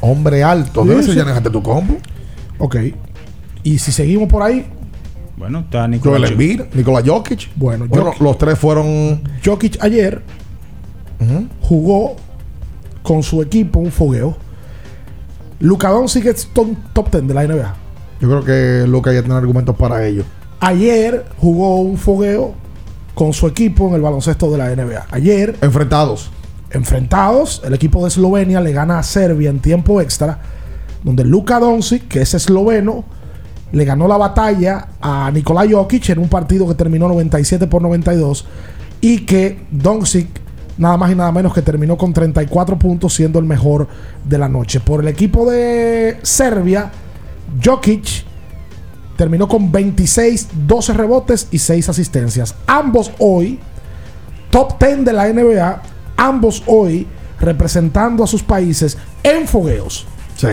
Hombre 0.02 0.44
alto. 0.44 0.84
¿Debe 0.86 1.04
ser 1.04 1.16
Giannis 1.16 1.36
Antetokounmpo? 1.36 1.96
Ok. 2.60 2.76
Y 3.64 3.80
si 3.80 3.92
seguimos 3.92 4.30
por 4.30 4.44
ahí, 4.44 4.66
Bueno, 5.38 5.60
está 5.60 5.80
Joel 5.80 5.92
Nicolás. 5.92 6.32
Embiid, 6.32 6.62
Nikola 6.74 7.02
Jokic. 7.06 7.50
Bueno, 7.56 7.88
Bueno, 7.88 8.06
Jokic. 8.06 8.22
los 8.22 8.38
tres 8.38 8.58
fueron. 8.60 9.22
Jokic 9.44 9.84
ayer 9.84 10.22
jugó 11.62 12.16
con 13.02 13.24
su 13.24 13.42
equipo 13.42 13.80
un 13.80 13.92
fogueo. 13.92 14.38
Es 15.60 16.50
top, 16.54 16.68
top 16.94 17.12
10 17.12 17.28
de 17.28 17.34
la 17.34 17.44
NBA. 17.48 17.76
Yo 18.22 18.28
creo 18.30 18.44
que 18.44 18.88
Luca 18.88 19.12
ya 19.12 19.22
tiene 19.22 19.36
argumentos 19.36 19.76
para 19.76 20.06
ello. 20.06 20.24
Ayer 20.60 21.26
jugó 21.38 21.82
un 21.82 21.98
fogueo 21.98 22.54
con 23.16 23.34
su 23.34 23.48
equipo 23.48 23.88
en 23.88 23.96
el 23.96 24.02
baloncesto 24.02 24.52
de 24.52 24.58
la 24.60 24.76
NBA. 24.76 25.08
Ayer, 25.10 25.58
Enfrentados. 25.62 26.30
enfrentados, 26.70 27.62
el 27.66 27.74
equipo 27.74 28.02
de 28.02 28.10
Eslovenia 28.10 28.62
le 28.62 28.74
gana 28.74 29.00
a 29.00 29.04
Serbia 29.04 29.50
en 29.50 29.60
tiempo 29.60 30.02
extra, 30.02 30.38
donde 31.04 31.24
Luka 31.24 31.60
Doncic, 31.60 32.08
que 32.08 32.22
es 32.22 32.34
esloveno, 32.34 33.06
le 33.72 33.86
ganó 33.86 34.08
la 34.08 34.18
batalla 34.18 34.90
a 35.02 35.32
Nikola 35.32 35.66
Jokic 35.70 36.10
en 36.10 36.20
un 36.20 36.30
partido 36.30 36.68
que 36.68 36.76
terminó 36.76 37.08
97 37.08 37.68
por 37.68 37.82
92 37.82 38.46
y 39.02 39.26
que 39.26 39.60
Doncic 39.72 40.28
nada 40.78 40.98
más 40.98 41.12
y 41.12 41.16
nada 41.16 41.32
menos 41.32 41.54
que 41.54 41.62
terminó 41.62 41.98
con 41.98 42.14
34 42.14 42.78
puntos 42.78 43.14
siendo 43.14 43.40
el 43.40 43.46
mejor 43.46 43.88
de 44.24 44.38
la 44.38 44.50
noche. 44.50 44.80
Por 44.80 45.02
el 45.02 45.08
equipo 45.08 45.50
de 45.50 46.18
Serbia, 46.22 46.92
Jokic 47.64 48.26
terminó 49.18 49.48
con 49.48 49.72
26, 49.72 50.50
12 50.68 50.94
rebotes 50.94 51.48
y 51.52 51.60
6 51.60 51.90
asistencias. 51.90 52.56
Ambos 52.68 53.12
hoy, 53.20 53.60
top 54.50 54.78
10 54.80 55.06
de 55.06 55.14
la 55.14 55.28
NBA, 55.32 55.82
ambos 56.18 56.64
hoy 56.68 57.08
representando 57.40 58.24
a 58.24 58.28
sus 58.28 58.44
países 58.44 58.98
en 59.24 59.48
fogueos. 59.48 60.06
Sí. 60.38 60.48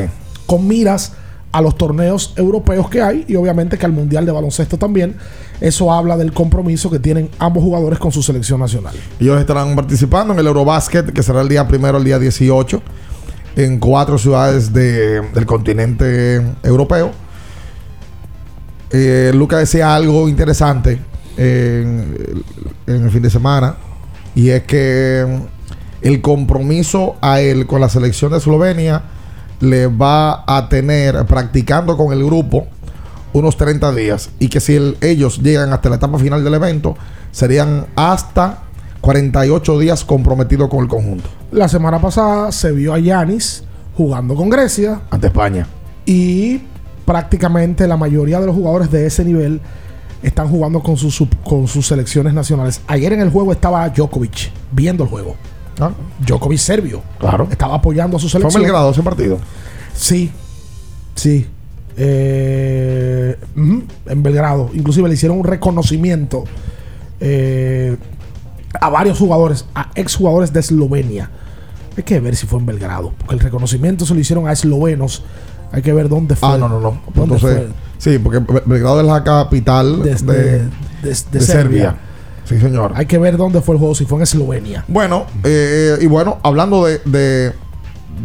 Con 0.46 0.66
miras 0.68 1.12
a 1.52 1.60
los 1.60 1.76
torneos 1.76 2.32
europeos 2.36 2.88
que 2.88 3.02
hay 3.02 3.24
y 3.28 3.36
obviamente 3.36 3.76
que 3.76 3.84
al 3.84 3.92
Mundial 3.92 4.24
de 4.24 4.32
Baloncesto 4.32 4.78
también. 4.78 5.16
Eso 5.60 5.92
habla 5.92 6.16
del 6.16 6.32
compromiso 6.32 6.90
que 6.90 6.98
tienen 6.98 7.28
ambos 7.38 7.62
jugadores 7.62 7.98
con 7.98 8.10
su 8.10 8.22
selección 8.22 8.58
nacional. 8.58 8.94
Ellos 9.20 9.38
estarán 9.38 9.76
participando 9.76 10.32
en 10.32 10.40
el 10.40 10.46
Eurobasket, 10.46 11.12
que 11.12 11.22
será 11.22 11.42
el 11.42 11.48
día 11.48 11.68
primero, 11.68 11.98
el 11.98 12.04
día 12.04 12.18
18, 12.18 12.82
en 13.56 13.78
cuatro 13.78 14.16
ciudades 14.18 14.72
de- 14.72 15.20
del 15.20 15.44
continente 15.46 16.42
europeo. 16.62 17.10
Eh, 18.92 19.32
Luca 19.34 19.58
decía 19.58 19.94
algo 19.94 20.28
interesante 20.28 20.98
en, 21.36 22.14
en 22.86 23.04
el 23.04 23.10
fin 23.10 23.22
de 23.22 23.30
semana, 23.30 23.76
y 24.34 24.50
es 24.50 24.62
que 24.64 25.26
el 26.02 26.20
compromiso 26.20 27.16
a 27.20 27.40
él 27.40 27.66
con 27.66 27.80
la 27.80 27.88
selección 27.88 28.32
de 28.32 28.38
Eslovenia 28.38 29.02
le 29.60 29.86
va 29.86 30.44
a 30.46 30.68
tener 30.68 31.24
practicando 31.26 31.96
con 31.96 32.12
el 32.12 32.24
grupo 32.24 32.66
unos 33.32 33.56
30 33.56 33.92
días 33.92 34.30
y 34.38 34.48
que 34.48 34.60
si 34.60 34.74
el- 34.74 34.96
ellos 35.00 35.38
llegan 35.40 35.72
hasta 35.72 35.88
la 35.88 35.96
etapa 35.96 36.18
final 36.18 36.42
del 36.44 36.52
evento 36.54 36.96
serían 37.30 37.86
hasta 37.96 38.58
48 39.00 39.78
días 39.78 40.04
comprometidos 40.04 40.68
con 40.68 40.80
el 40.80 40.88
conjunto 40.88 41.30
La 41.50 41.68
semana 41.68 42.00
pasada 42.00 42.52
se 42.52 42.72
vio 42.72 42.92
a 42.92 42.98
Yanis 42.98 43.64
jugando 43.96 44.34
con 44.34 44.50
Grecia 44.50 45.00
ante 45.10 45.28
España. 45.28 45.66
y 46.04 46.60
prácticamente 47.04 47.86
la 47.86 47.96
mayoría 47.96 48.40
de 48.40 48.46
los 48.46 48.54
jugadores 48.54 48.90
de 48.90 49.06
ese 49.06 49.24
nivel 49.24 49.60
están 50.22 50.48
jugando 50.48 50.80
con 50.82 50.96
sus, 50.96 51.14
sub- 51.14 51.36
con 51.44 51.66
sus 51.66 51.86
selecciones 51.86 52.32
nacionales. 52.32 52.80
Ayer 52.86 53.12
en 53.12 53.20
el 53.20 53.30
juego 53.30 53.52
estaba 53.52 53.88
Djokovic 53.88 54.50
viendo 54.70 55.04
el 55.04 55.10
juego. 55.10 55.36
Djokovic 56.26 56.58
serbio. 56.58 57.02
Claro. 57.18 57.48
Estaba 57.50 57.74
apoyando 57.76 58.16
a 58.16 58.20
su 58.20 58.28
¿Fue 58.28 58.38
selección. 58.40 58.62
Belgrado 58.62 58.90
ese 58.90 59.02
partido? 59.02 59.38
Sí, 59.94 60.30
sí. 61.16 61.46
eh, 61.96 63.36
en 64.06 64.22
Belgrado. 64.22 64.70
Inclusive 64.74 65.08
le 65.08 65.14
hicieron 65.14 65.38
un 65.38 65.44
reconocimiento 65.44 66.44
eh, 67.20 67.96
a 68.80 68.88
varios 68.90 69.18
jugadores, 69.18 69.64
a 69.74 69.90
exjugadores 69.94 70.52
de 70.52 70.60
Eslovenia. 70.60 71.30
Hay 71.96 72.04
que 72.04 72.20
ver 72.20 72.36
si 72.36 72.46
fue 72.46 72.58
en 72.60 72.66
Belgrado, 72.66 73.12
porque 73.18 73.34
el 73.34 73.40
reconocimiento 73.40 74.06
se 74.06 74.14
lo 74.14 74.20
hicieron 74.20 74.46
a 74.48 74.52
eslovenos. 74.52 75.24
Hay 75.72 75.82
que 75.82 75.92
ver 75.92 76.08
dónde 76.08 76.36
fue. 76.36 76.48
Ah, 76.50 76.58
no, 76.58 76.68
no, 76.68 76.78
no. 76.80 77.00
¿Dónde 77.14 77.34
Entonces, 77.36 77.68
sí, 77.98 78.18
porque 78.18 78.38
Be- 78.40 78.62
Belgrado 78.66 79.00
es 79.00 79.06
la 79.06 79.24
capital 79.24 80.02
de, 80.02 80.14
de- 80.14 80.32
de 80.32 80.68
de 81.02 81.14
Serbia. 81.14 81.40
Serbia. 81.40 81.96
Sí, 82.44 82.58
señor. 82.60 82.92
Hay 82.94 83.06
que 83.06 83.18
ver 83.18 83.36
dónde 83.36 83.60
fue 83.62 83.74
el 83.74 83.78
juego, 83.78 83.94
si 83.94 84.04
fue 84.04 84.18
en 84.18 84.22
Eslovenia. 84.22 84.84
Bueno, 84.88 85.26
eh, 85.44 85.96
y 86.00 86.06
bueno, 86.06 86.38
hablando 86.42 86.84
de, 86.84 86.98
de, 87.04 87.52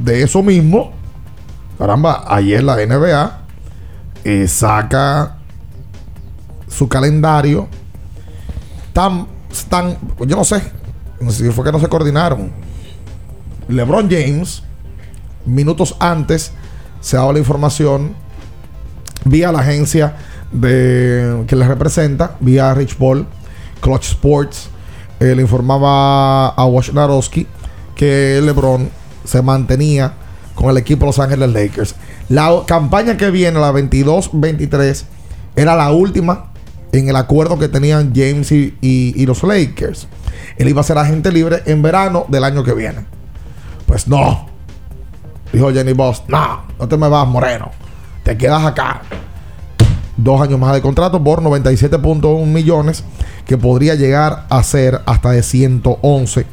de 0.04 0.24
eso 0.24 0.44
mismo, 0.44 0.92
caramba, 1.78 2.26
ayer 2.28 2.64
la 2.64 2.76
NBA 2.76 3.42
eh, 4.26 4.48
saca 4.48 5.38
su 6.68 6.88
calendario 6.90 7.68
tan, 8.94 9.28
tan, 9.70 9.98
yo 10.26 10.36
no 10.36 10.44
sé, 10.44 10.62
no 11.22 11.32
sé 11.32 11.46
si 11.46 11.52
fue 11.52 11.64
que 11.64 11.72
no 11.72 11.80
se 11.80 11.88
coordinaron. 11.88 12.52
LeBron 13.68 14.10
James, 14.10 14.64
minutos 15.46 15.96
antes, 16.00 16.52
se 17.02 17.18
daba 17.18 17.34
la 17.34 17.40
información 17.40 18.14
vía 19.26 19.52
la 19.52 19.60
agencia 19.60 20.16
de 20.52 21.44
que 21.48 21.56
le 21.56 21.68
representa, 21.68 22.36
vía 22.40 22.74
Rich 22.74 22.96
Paul, 22.96 23.26
Clutch 23.82 24.06
Sports, 24.12 24.70
eh, 25.20 25.34
le 25.36 25.42
informaba 25.42 26.50
a 26.50 26.66
Wojnarowski 26.66 27.48
que 27.96 28.40
LeBron 28.44 28.90
se 29.26 29.42
mantenía 29.42 30.14
con 30.56 30.70
el 30.70 30.78
equipo 30.78 31.06
Los 31.06 31.20
Ángeles 31.20 31.52
Lakers. 31.52 31.96
La 32.30 32.52
campaña 32.66 33.18
que 33.18 33.30
viene, 33.32 33.60
la 33.60 33.72
22-23, 33.72 35.06
era 35.56 35.76
la 35.76 35.92
última 35.92 36.52
en 36.92 37.10
el 37.10 37.16
acuerdo 37.16 37.60
que 37.60 37.68
tenían 37.68 38.14
James 38.16 38.52
y- 38.52 38.74
y 38.82 39.26
los 39.26 39.44
Lakers. 39.44 40.08
Él 40.58 40.70
iba 40.70 40.82
a 40.82 40.84
ser 40.84 40.98
agente 40.98 41.32
libre 41.32 41.62
en 41.66 41.82
verano 41.82 42.26
del 42.30 42.44
año 42.44 42.64
que 42.64 42.74
viene. 42.74 43.06
Pues 43.86 44.08
no. 44.08 44.48
Dijo 45.58 45.74
Jenny 45.74 45.94
Boss, 45.94 46.22
no, 46.28 46.62
no 46.78 46.88
te 46.88 46.98
me 46.98 47.10
vas, 47.10 47.28
Moreno. 47.28 47.72
Te 48.22 48.38
quedas 48.38 48.64
acá. 48.64 49.02
Dos 50.16 50.40
años 50.40 50.60
más 50.60 50.72
de 50.72 50.84
contrato 50.84 51.24
por 51.24 51.42
97.1 51.42 52.46
millones, 52.46 53.04
que 53.44 53.58
podría 53.58 53.96
llegar 53.96 54.46
a 54.50 54.62
ser 54.62 55.02
hasta 55.08 55.32
de 55.32 55.42
111. 55.42 56.46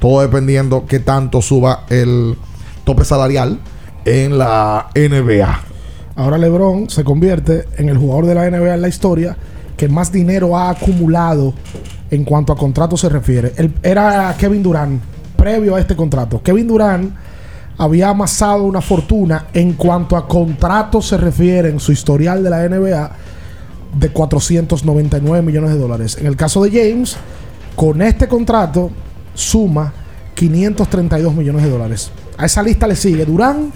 Todo 0.00 0.22
dependiendo 0.22 0.84
que 0.84 0.98
tanto 0.98 1.42
suba 1.42 1.84
el 1.90 2.36
tope 2.82 3.04
salarial 3.04 3.60
en 4.04 4.36
la 4.36 4.88
NBA. 4.96 5.60
Ahora 6.16 6.36
LeBron 6.36 6.90
se 6.90 7.04
convierte 7.04 7.66
en 7.76 7.88
el 7.88 7.98
jugador 7.98 8.26
de 8.26 8.34
la 8.34 8.50
NBA 8.50 8.74
en 8.74 8.82
la 8.82 8.88
historia 8.88 9.36
que 9.76 9.88
más 9.88 10.10
dinero 10.10 10.56
ha 10.56 10.70
acumulado 10.70 11.54
en 12.10 12.24
cuanto 12.24 12.52
a 12.52 12.56
contratos 12.56 13.02
se 13.02 13.10
refiere. 13.10 13.52
Él 13.56 13.72
era 13.80 14.34
Kevin 14.36 14.64
Durant 14.64 15.00
previo 15.36 15.76
a 15.76 15.80
este 15.80 15.94
contrato. 15.94 16.42
Kevin 16.42 16.66
Durant 16.66 17.29
había 17.80 18.10
amasado 18.10 18.64
una 18.64 18.82
fortuna 18.82 19.46
en 19.54 19.72
cuanto 19.72 20.14
a 20.14 20.28
contratos 20.28 21.08
se 21.08 21.16
refiere 21.16 21.70
en 21.70 21.80
su 21.80 21.92
historial 21.92 22.44
de 22.44 22.50
la 22.50 22.68
NBA 22.68 23.10
de 23.98 24.08
499 24.10 25.40
millones 25.40 25.70
de 25.70 25.78
dólares. 25.78 26.18
En 26.20 26.26
el 26.26 26.36
caso 26.36 26.62
de 26.62 26.70
James, 26.70 27.16
con 27.74 28.02
este 28.02 28.28
contrato 28.28 28.90
suma 29.32 29.94
532 30.34 31.34
millones 31.34 31.62
de 31.62 31.70
dólares. 31.70 32.10
A 32.36 32.44
esa 32.44 32.62
lista 32.62 32.86
le 32.86 32.96
sigue 32.96 33.24
Durant 33.24 33.72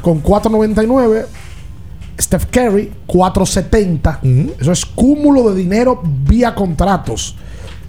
con 0.00 0.20
499, 0.20 1.26
Steph 2.18 2.46
Curry 2.46 2.92
470. 3.06 4.20
Eso 4.58 4.72
es 4.72 4.86
cúmulo 4.86 5.50
de 5.50 5.56
dinero 5.56 6.02
vía 6.02 6.54
contratos. 6.54 7.36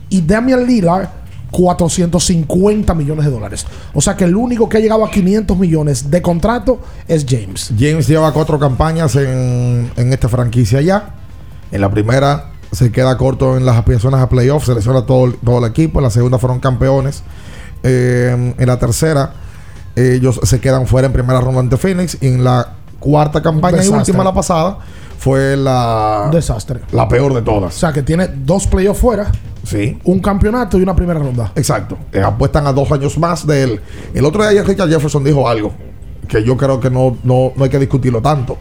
Y 0.10 0.20
Damian 0.20 0.68
Lillard 0.68 1.08
450 1.56 2.94
millones 2.94 3.26
de 3.26 3.32
dólares. 3.32 3.66
O 3.94 4.02
sea 4.02 4.18
que 4.18 4.26
el 4.26 4.36
único 4.36 4.68
que 4.68 4.78
ha 4.78 4.80
llegado 4.82 5.06
a 5.06 5.10
500 5.10 5.58
millones 5.58 6.12
de 6.12 6.22
contrato 6.22 6.82
es 7.08 7.26
James. 7.28 7.72
James 7.80 8.08
lleva 8.08 8.34
cuatro 8.34 8.60
campañas 8.60 9.16
en, 9.16 9.90
en 9.96 10.14
esta 10.14 10.28
franquicia 10.28 10.82
ya. 10.82 11.16
En 11.72 11.80
la 11.80 11.90
primera 11.90 12.52
se 12.74 12.92
queda 12.92 13.18
corto 13.18 13.56
en 13.56 13.66
las 13.66 13.78
aspiraciones 13.78 14.20
a 14.20 14.28
playoffs, 14.28 14.66
selecciona 14.66 15.06
todo, 15.06 15.32
todo 15.32 15.60
el 15.66 15.72
equipo. 15.72 16.00
En 16.00 16.04
la 16.04 16.10
segunda 16.10 16.40
fueron 16.40 16.60
campeones. 16.60 17.24
Eh, 17.84 18.54
en 18.58 18.68
la 18.68 18.78
tercera, 18.78 19.34
ellos 19.96 20.42
se 20.44 20.60
quedan 20.60 20.88
fuera 20.88 21.06
en 21.08 21.14
primera 21.14 21.40
ronda 21.40 21.62
ante 21.62 21.78
Phoenix. 21.78 22.18
Y 22.20 22.28
en 22.28 22.44
la 22.44 22.74
cuarta 23.06 23.42
campaña 23.42 23.84
y 23.84 23.88
última, 23.88 24.24
la 24.24 24.34
pasada, 24.34 24.80
fue 25.20 25.56
la, 25.56 26.30
desastre. 26.32 26.82
la 26.92 27.08
peor 27.08 27.34
de 27.34 27.40
O 27.40 27.44
todas. 27.44 27.74
sea 27.76 27.94
que 27.94 28.02
tiene 28.02 28.28
dos 28.28 28.66
playoffs 28.66 29.00
fuera, 29.00 29.32
Sí. 29.64 30.00
un 30.06 30.20
campeonato 30.20 30.78
y 30.80 30.82
una 30.84 30.96
primera 30.96 31.20
ronda. 31.20 31.52
Exacto. 31.56 31.98
Eh, 32.12 32.22
apuestan 32.22 32.66
a 32.68 32.74
dos 32.74 32.92
años 32.92 33.18
más 33.20 33.46
de 33.46 33.64
él. 33.64 33.82
El 34.14 34.26
otro 34.26 34.42
día 34.42 34.50
ayer 34.52 34.66
Richard 34.68 34.90
Jefferson 34.90 35.24
dijo 35.24 35.48
algo 35.48 35.72
que 36.28 36.44
yo 36.44 36.58
creo 36.58 36.80
que 36.80 36.90
no, 36.90 37.18
no, 37.24 37.52
no 37.56 37.64
hay 37.64 37.70
que 37.70 37.80
discutirlo 37.80 38.22
tanto. 38.22 38.58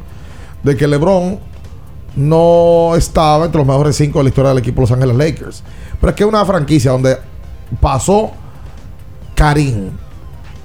De 0.63 0.77
que 0.77 0.87
LeBron 0.87 1.39
no 2.17 2.93
estaba 2.97 3.47
entre 3.47 3.59
los 3.59 3.67
mejores 3.67 3.97
cinco 3.97 4.19
de 4.19 4.25
la 4.25 4.29
historia 4.29 4.51
del 4.51 4.59
equipo 4.59 4.81
Los 4.83 4.93
Ángeles 4.93 5.17
Lakers. 5.17 5.63
Pero 6.01 6.11
es 6.11 6.17
que 6.17 6.23
es 6.23 6.29
una 6.29 6.45
franquicia 6.45 6.91
donde 6.93 7.17
pasó 7.81 8.31
Karim. 9.35 9.91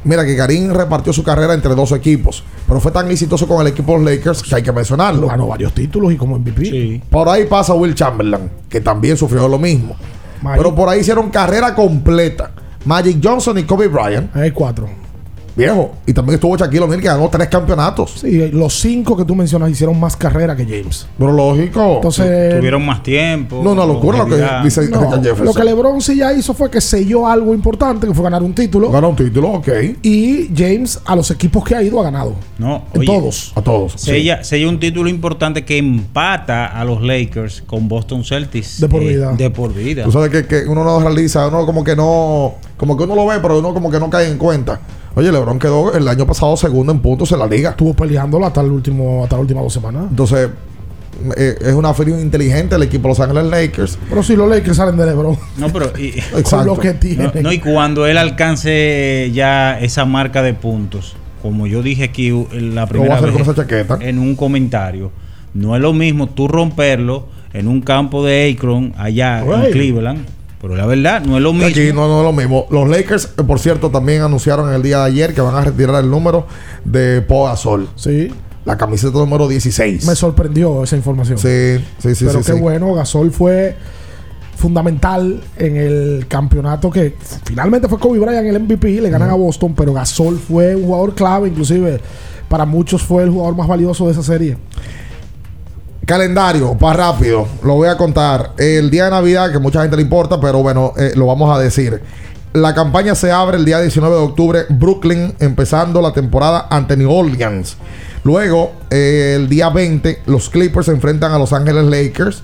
Mira 0.03 0.25
que 0.25 0.35
Karim 0.35 0.71
repartió 0.71 1.11
su 1.11 1.23
carrera 1.23 1.53
entre 1.53 1.75
dos 1.75 1.91
equipos. 1.91 2.43
Pero 2.67 2.79
fue 2.79 2.91
tan 2.91 3.09
exitoso 3.11 3.47
con 3.47 3.61
el 3.61 3.67
equipo 3.67 3.93
de 3.93 3.99
los 3.99 4.11
Lakers 4.11 4.43
que 4.43 4.55
hay 4.55 4.63
que 4.63 4.71
mencionarlo. 4.71 5.27
Ganó 5.27 5.47
varios 5.47 5.73
títulos 5.73 6.13
y 6.13 6.17
como 6.17 6.37
MVP. 6.39 7.01
Por 7.09 7.27
ahí 7.27 7.45
pasa 7.45 7.73
Will 7.73 7.95
Chamberlain, 7.95 8.49
que 8.69 8.79
también 8.79 9.17
sufrió 9.17 9.47
lo 9.47 9.59
mismo. 9.59 9.95
Magic. 10.41 10.57
Pero 10.57 10.75
por 10.75 10.87
ahí 10.87 11.01
hicieron 11.01 11.29
carrera 11.29 11.75
completa. 11.75 12.51
Magic 12.85 13.19
Johnson 13.21 13.57
y 13.57 13.63
Kobe 13.63 13.87
Bryant. 13.87 14.33
Hay 14.35 14.51
cuatro. 14.51 14.87
Viejo. 15.59 15.91
Y 16.05 16.13
también 16.13 16.35
estuvo 16.35 16.55
Shaquille 16.55 16.79
O'Neal, 16.83 17.01
que 17.01 17.07
ganó 17.07 17.27
tres 17.29 17.49
campeonatos. 17.49 18.13
Sí, 18.21 18.49
los 18.51 18.79
cinco 18.79 19.17
que 19.17 19.25
tú 19.25 19.35
mencionas 19.35 19.69
hicieron 19.69 19.99
más 19.99 20.15
carrera 20.15 20.55
que 20.55 20.63
James. 20.63 21.05
Pero 21.17 21.33
lógico. 21.33 21.95
Entonces, 21.95 22.55
Tuvieron 22.55 22.85
más 22.85 23.03
tiempo. 23.03 23.59
No, 23.61 23.73
una 23.73 23.85
locura 23.85 24.19
lo 24.19 24.27
que 24.27 24.41
dice 24.63 24.87
no, 24.87 25.01
Richard 25.01 25.21
Jefferson. 25.21 25.45
lo 25.47 25.53
que 25.53 25.63
LeBron 25.65 26.01
sí 26.01 26.15
ya 26.15 26.31
hizo 26.31 26.53
fue 26.53 26.71
que 26.71 26.79
selló 26.79 27.27
algo 27.27 27.53
importante, 27.53 28.07
que 28.07 28.13
fue 28.13 28.23
ganar 28.23 28.41
un 28.41 28.53
título. 28.53 28.89
Ganó 28.89 29.09
un 29.09 29.17
título, 29.17 29.49
ok. 29.49 29.67
Y 30.01 30.49
James 30.55 31.01
a 31.05 31.13
los 31.15 31.29
equipos 31.29 31.61
que 31.65 31.75
ha 31.75 31.83
ido 31.83 31.99
ha 31.99 32.03
ganado. 32.03 32.35
No, 32.57 32.85
En 32.93 33.01
oye, 33.01 33.07
todos. 33.07 33.51
A 33.55 33.61
todos. 33.61 33.93
Sella, 33.97 34.43
sella 34.45 34.69
un 34.69 34.79
título 34.79 35.09
importante 35.09 35.65
que 35.65 35.77
empata 35.77 36.67
a 36.67 36.85
los 36.85 37.01
Lakers 37.01 37.63
con 37.65 37.89
Boston 37.89 38.23
Celtics. 38.23 38.79
De 38.79 38.87
por 38.87 39.03
eh, 39.03 39.07
vida. 39.09 39.33
de 39.33 39.49
por 39.49 39.73
vida. 39.73 40.03
Tú 40.05 40.11
sabes 40.13 40.29
que, 40.29 40.45
que 40.47 40.69
uno 40.69 40.85
no 40.85 41.01
realiza, 41.01 41.47
uno 41.49 41.65
como 41.65 41.83
que 41.83 41.97
no, 41.97 42.55
como 42.77 42.95
que 42.95 43.03
uno 43.03 43.15
lo 43.15 43.27
ve, 43.27 43.39
pero 43.41 43.59
uno 43.59 43.73
como 43.73 43.91
que 43.91 43.99
no 43.99 44.09
cae 44.09 44.29
en 44.29 44.37
cuenta. 44.37 44.79
Oye, 45.19 45.33
LeBron 45.33 45.59
quedó 45.59 45.93
el 45.93 46.07
año 46.07 46.25
pasado 46.25 46.55
segundo 46.55 46.93
en 46.93 46.99
puntos 46.99 47.29
en 47.33 47.39
la 47.39 47.45
liga. 47.45 47.71
Estuvo 47.71 47.93
peleándolo 47.93 48.45
hasta 48.45 48.61
el 48.61 48.71
último, 48.71 49.21
hasta 49.21 49.35
las 49.35 49.41
últimas 49.41 49.63
dos 49.63 49.73
semanas. 49.73 50.05
Entonces, 50.09 50.49
eh, 51.35 51.57
es 51.59 51.73
una 51.73 51.93
feria 51.93 52.17
inteligente 52.21 52.75
el 52.75 52.83
equipo 52.83 53.03
de 53.03 53.09
Los 53.09 53.19
Ángeles 53.19 53.43
Lakers. 53.47 53.99
Pero 54.07 54.23
si 54.23 54.37
los 54.37 54.49
Lakers 54.49 54.77
salen 54.77 54.95
de 54.95 55.05
LeBron. 55.07 55.37
No, 55.57 55.73
pero 55.73 55.91
y, 55.99 56.13
Con 56.43 56.65
lo 56.65 56.79
que 56.79 56.93
tienen. 56.93 57.31
no, 57.35 57.41
no, 57.41 57.51
y 57.51 57.59
cuando 57.59 58.07
él 58.07 58.17
alcance 58.17 59.29
ya 59.33 59.77
esa 59.77 60.05
marca 60.05 60.41
de 60.41 60.53
puntos, 60.53 61.17
como 61.41 61.67
yo 61.67 61.83
dije 61.83 62.05
aquí 62.05 62.29
en 62.29 62.73
la 62.73 62.87
primera 62.87 63.15
hacer 63.15 63.25
vez 63.25 63.33
con 63.33 63.41
esa 63.41 63.55
chaqueta. 63.55 63.97
en 63.99 64.19
un 64.19 64.37
comentario, 64.37 65.11
no 65.53 65.75
es 65.75 65.81
lo 65.81 65.91
mismo 65.91 66.27
tú 66.27 66.47
romperlo 66.47 67.27
en 67.51 67.67
un 67.67 67.81
campo 67.81 68.25
de 68.25 68.55
Akron 68.55 68.93
allá 68.97 69.43
en. 69.43 69.71
Cleveland, 69.73 70.25
pero 70.61 70.75
la 70.75 70.85
verdad 70.85 71.21
no 71.21 71.37
es 71.37 71.43
lo 71.43 71.53
mismo. 71.53 71.67
Aquí 71.67 71.93
no, 71.93 72.07
no 72.07 72.19
es 72.19 72.25
lo 72.25 72.33
mismo. 72.33 72.67
Los 72.69 72.89
Lakers, 72.89 73.33
eh, 73.37 73.43
por 73.43 73.59
cierto, 73.59 73.89
también 73.89 74.21
anunciaron 74.21 74.73
el 74.73 74.81
día 74.81 74.99
de 74.99 75.05
ayer 75.05 75.33
que 75.33 75.41
van 75.41 75.55
a 75.55 75.61
retirar 75.61 76.03
el 76.03 76.09
número 76.09 76.45
de 76.83 77.25
Gasol. 77.27 77.89
Sí. 77.95 78.31
La 78.65 78.77
camiseta 78.77 79.17
número 79.17 79.47
16. 79.47 80.05
Me 80.05 80.15
sorprendió 80.15 80.83
esa 80.83 80.97
información. 80.97 81.37
Sí, 81.37 81.83
sí, 81.99 82.13
sí. 82.13 82.25
Pero 82.25 82.43
sí, 82.43 82.51
qué 82.51 82.57
sí. 82.57 82.59
bueno, 82.59 82.93
Gasol 82.93 83.31
fue 83.31 83.75
fundamental 84.57 85.41
en 85.55 85.77
el 85.77 86.25
campeonato 86.27 86.91
que 86.91 87.15
finalmente 87.45 87.87
fue 87.87 87.97
Kobe 87.97 88.19
Bryant 88.19 88.45
el 88.45 88.59
MVP, 88.59 88.99
le 88.99 89.09
ganan 89.09 89.29
a 89.29 89.35
Boston, 89.35 89.73
pero 89.73 89.93
Gasol 89.93 90.37
fue 90.37 90.75
un 90.75 90.83
jugador 90.83 91.15
clave, 91.15 91.47
inclusive 91.47 92.01
para 92.49 92.65
muchos 92.65 93.01
fue 93.01 93.23
el 93.23 93.29
jugador 93.29 93.55
más 93.55 93.67
valioso 93.67 94.05
de 94.07 94.11
esa 94.11 94.23
serie. 94.23 94.57
Calendario, 96.09 96.75
para 96.75 97.11
rápido, 97.11 97.47
lo 97.63 97.75
voy 97.75 97.87
a 97.87 97.95
contar. 97.95 98.53
El 98.57 98.89
día 98.89 99.05
de 99.05 99.11
Navidad, 99.11 99.51
que 99.51 99.59
mucha 99.59 99.83
gente 99.83 99.95
le 99.95 100.01
importa, 100.01 100.41
pero 100.41 100.63
bueno, 100.63 100.91
eh, 100.97 101.11
lo 101.15 101.27
vamos 101.27 101.55
a 101.55 101.61
decir. 101.61 102.01
La 102.51 102.73
campaña 102.73 103.13
se 103.13 103.31
abre 103.31 103.57
el 103.57 103.63
día 103.63 103.79
19 103.79 104.15
de 104.15 104.21
octubre, 104.23 104.65
Brooklyn, 104.69 105.35
empezando 105.39 106.01
la 106.01 106.11
temporada 106.11 106.65
ante 106.71 106.97
New 106.97 107.11
Orleans. 107.11 107.77
Luego, 108.23 108.71
eh, 108.89 109.35
el 109.35 109.49
día 109.49 109.69
20, 109.69 110.23
los 110.25 110.49
Clippers 110.49 110.87
se 110.87 110.93
enfrentan 110.93 111.31
a 111.31 111.37
Los 111.37 111.53
Ángeles 111.53 111.83
Lakers. 111.85 112.41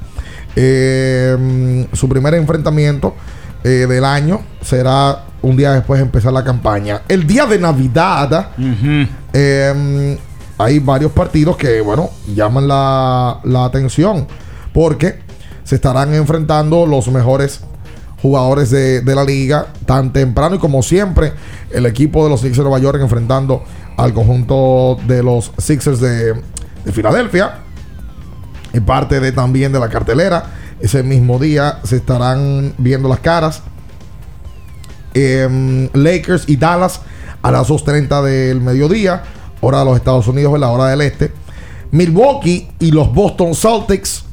Eh, 0.55 1.87
su 1.91 2.07
primer 2.07 2.35
enfrentamiento 2.35 3.15
eh, 3.63 3.87
del 3.89 4.05
año 4.05 4.41
será 4.61 5.23
un 5.41 5.57
día 5.57 5.71
después 5.71 5.99
de 5.99 6.05
empezar 6.05 6.31
la 6.33 6.43
campaña. 6.43 7.01
El 7.07 7.25
día 7.25 7.47
de 7.47 7.57
Navidad, 7.57 8.49
hay 10.57 10.79
varios 10.79 11.11
partidos 11.11 11.57
que, 11.57 11.81
bueno, 11.81 12.09
llaman 12.33 12.67
la, 12.67 13.65
atención 13.65 14.27
porque 14.73 15.19
se 15.63 15.75
estarán 15.75 16.13
enfrentando 16.13 16.85
los 16.85 17.07
mejores 17.09 17.61
jugadores 18.21 18.69
de, 18.71 19.01
la 19.03 19.23
liga 19.23 19.67
tan 19.85 20.13
temprano 20.13 20.55
y 20.55 20.59
como 20.59 20.81
siempre 20.81 21.33
el 21.71 21.85
equipo 21.85 22.23
de 22.23 22.29
los 22.29 22.41
Sixers 22.41 22.57
de 22.57 22.63
Nueva 22.63 22.79
York 22.79 22.99
enfrentando 23.01 23.63
al 23.97 24.13
conjunto 24.13 24.97
de 25.07 25.23
los 25.23 25.51
Sixers 25.57 25.99
de, 25.99 26.33
de 26.33 26.91
Filadelfia. 26.91 27.59
Y 28.73 28.81
parte 28.81 29.21
de 29.21 29.31
también 29.31 29.71
de 29.71 29.79
la 29.79 29.87
cartelera. 29.87 30.51
Ese 30.81 31.01
mismo 31.01 31.39
día 31.39 31.79
se 31.83 31.95
estarán 31.95 32.73
viendo 32.77 33.07
las 33.07 33.19
caras. 33.19 33.61
Em, 35.13 35.87
Lakers 35.93 36.49
y 36.49 36.57
Dallas 36.57 36.99
a 37.41 37.51
las 37.51 37.69
2.30 37.69 38.21
del 38.23 38.59
mediodía, 38.59 39.23
hora 39.65 39.79
de 39.79 39.85
los 39.85 39.97
Estados 39.97 40.27
Unidos, 40.27 40.53
en 40.55 40.61
la 40.61 40.69
hora 40.69 40.87
del 40.87 41.01
este. 41.01 41.31
Milwaukee 41.91 42.67
y 42.79 42.91
los 42.91 43.13
Boston 43.13 43.55
Celtics. 43.55 44.25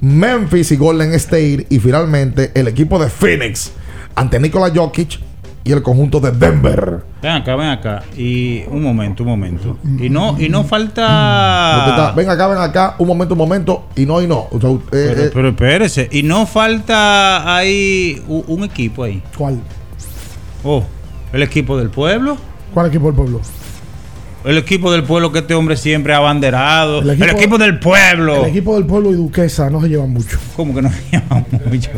Memphis 0.00 0.72
y 0.72 0.76
Golden 0.76 1.12
State. 1.14 1.66
Y 1.70 1.78
finalmente 1.78 2.52
el 2.54 2.68
equipo 2.68 2.98
de 2.98 3.08
Phoenix 3.08 3.72
ante 4.14 4.38
Nikola 4.40 4.72
Jokic 4.74 5.20
y 5.66 5.72
el 5.72 5.82
conjunto 5.82 6.20
de 6.20 6.30
Denver. 6.30 7.02
Ven 7.20 7.32
acá, 7.32 7.56
ven 7.56 7.68
acá. 7.68 8.04
Y 8.16 8.62
un 8.68 8.84
momento, 8.84 9.24
un 9.24 9.30
momento. 9.30 9.76
Y 9.98 10.08
no, 10.08 10.40
y 10.40 10.48
no 10.48 10.62
falta. 10.62 12.12
ven 12.16 12.30
acá, 12.30 12.46
ven 12.46 12.58
acá, 12.58 12.94
un 12.98 13.08
momento, 13.08 13.34
un 13.34 13.38
momento, 13.38 13.88
y 13.96 14.06
no, 14.06 14.22
y 14.22 14.28
no. 14.28 14.46
O 14.52 14.60
sea, 14.60 14.70
eh, 14.70 14.78
Pero, 14.90 15.22
eh, 15.22 15.30
pero 15.34 15.48
espérese. 15.48 16.08
Y 16.12 16.22
no 16.22 16.46
falta 16.46 17.56
ahí 17.56 18.22
un 18.28 18.62
equipo 18.62 19.02
ahí. 19.02 19.20
¿Cuál? 19.36 19.60
Oh, 20.62 20.84
el 21.32 21.42
equipo 21.42 21.76
del 21.76 21.90
pueblo. 21.90 22.36
¿Cuál 22.72 22.86
equipo 22.86 23.06
del 23.06 23.16
pueblo? 23.16 23.40
El 24.46 24.58
equipo 24.58 24.92
del 24.92 25.02
pueblo 25.02 25.32
que 25.32 25.40
este 25.40 25.54
hombre 25.54 25.76
siempre 25.76 26.14
ha 26.14 26.18
abanderado. 26.18 27.00
El 27.00 27.10
equipo- 27.10 27.36
equipo, 27.36 27.58
del 27.58 27.78
pueblo. 27.80 28.44
El 28.44 28.50
equipo 28.50 28.74
del 28.76 28.86
pueblo 28.86 29.10
y 29.10 29.14
Duquesa 29.14 29.68
no 29.70 29.80
se 29.80 29.88
llevan 29.88 30.10
mucho. 30.10 30.38
¿Cómo 30.56 30.72
que 30.74 30.82
no 30.82 30.90
se 30.90 31.02
llevan 31.12 31.46
mucho? 31.68 31.90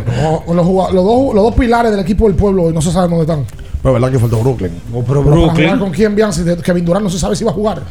No, 0.46 0.54
los, 0.54 0.66
dos, 0.66 0.94
los 1.34 1.44
dos 1.44 1.54
pilares 1.54 1.90
del 1.90 2.00
equipo 2.00 2.26
del 2.26 2.36
pueblo 2.36 2.72
no 2.72 2.80
se 2.80 2.90
sabe 2.90 3.08
dónde 3.08 3.22
están. 3.30 3.44
Pero 3.82 3.92
verdad 3.94 4.10
que 4.10 4.18
faltó 4.18 4.40
Brooklyn. 4.40 4.72
pero 4.90 5.04
Pero 5.04 5.24
para 5.24 5.36
jugar 5.54 5.78
con 5.78 5.90
quién, 5.90 6.14
Bianchi, 6.16 6.40
Kevin 6.64 6.84
Durant 6.84 7.04
no 7.04 7.10
se 7.10 7.18
sabe 7.18 7.36
si 7.36 7.44
va 7.44 7.50
a 7.50 7.54
jugar. 7.54 7.82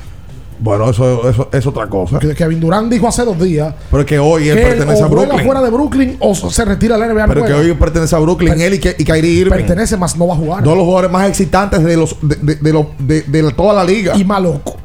Bueno, 0.60 0.90
eso, 0.90 1.30
eso 1.30 1.50
es 1.52 1.68
otra 1.68 1.88
cosa. 1.88 2.20
Que 2.20 2.34
Kevin 2.34 2.60
Durant 2.60 2.92
dijo 2.92 3.08
hace 3.08 3.24
dos 3.24 3.40
días 3.40 3.74
Pero 3.92 4.02
es 4.02 4.08
que 4.08 4.18
hoy 4.20 4.50
él 4.50 4.56
que 4.58 4.64
él 4.64 4.70
pertenece 4.70 5.02
o 5.04 5.06
a 5.06 5.10
Brooklyn. 5.10 5.46
fuera 5.46 5.62
de 5.62 5.70
Brooklyn 5.70 6.18
o 6.20 6.34
se 6.36 6.66
retira 6.66 6.98
de 6.98 7.02
la 7.08 7.14
NBA. 7.14 7.28
Pero 7.28 7.42
no 7.42 7.46
que 7.48 7.54
hoy 7.54 7.74
pertenece 7.74 8.16
a 8.16 8.20
Brooklyn, 8.20 8.60
él 8.60 8.74
y, 8.76 8.80
que- 8.80 8.96
y 8.98 9.04
Kyrie 9.04 9.32
Irving. 9.32 9.52
Pertenece, 9.52 9.98
más 9.98 10.18
no 10.18 10.28
va 10.28 10.34
a 10.34 10.38
jugar. 10.38 10.64
Dos 10.64 10.74
de 10.74 10.78
los 10.78 10.86
jugadores 10.86 11.12
más 11.12 11.28
excitantes 11.30 11.84
de 11.84 11.98
los 11.98 12.16
de, 12.22 12.36
de, 12.42 12.56
de 12.56 12.74
los- 12.74 12.86
de- 13.00 13.22
de 13.22 13.52
toda 13.52 13.74
la 13.74 13.84
liga. 13.84 14.16
Y 14.18 14.24
más 14.26 14.42
loco. 14.42 14.76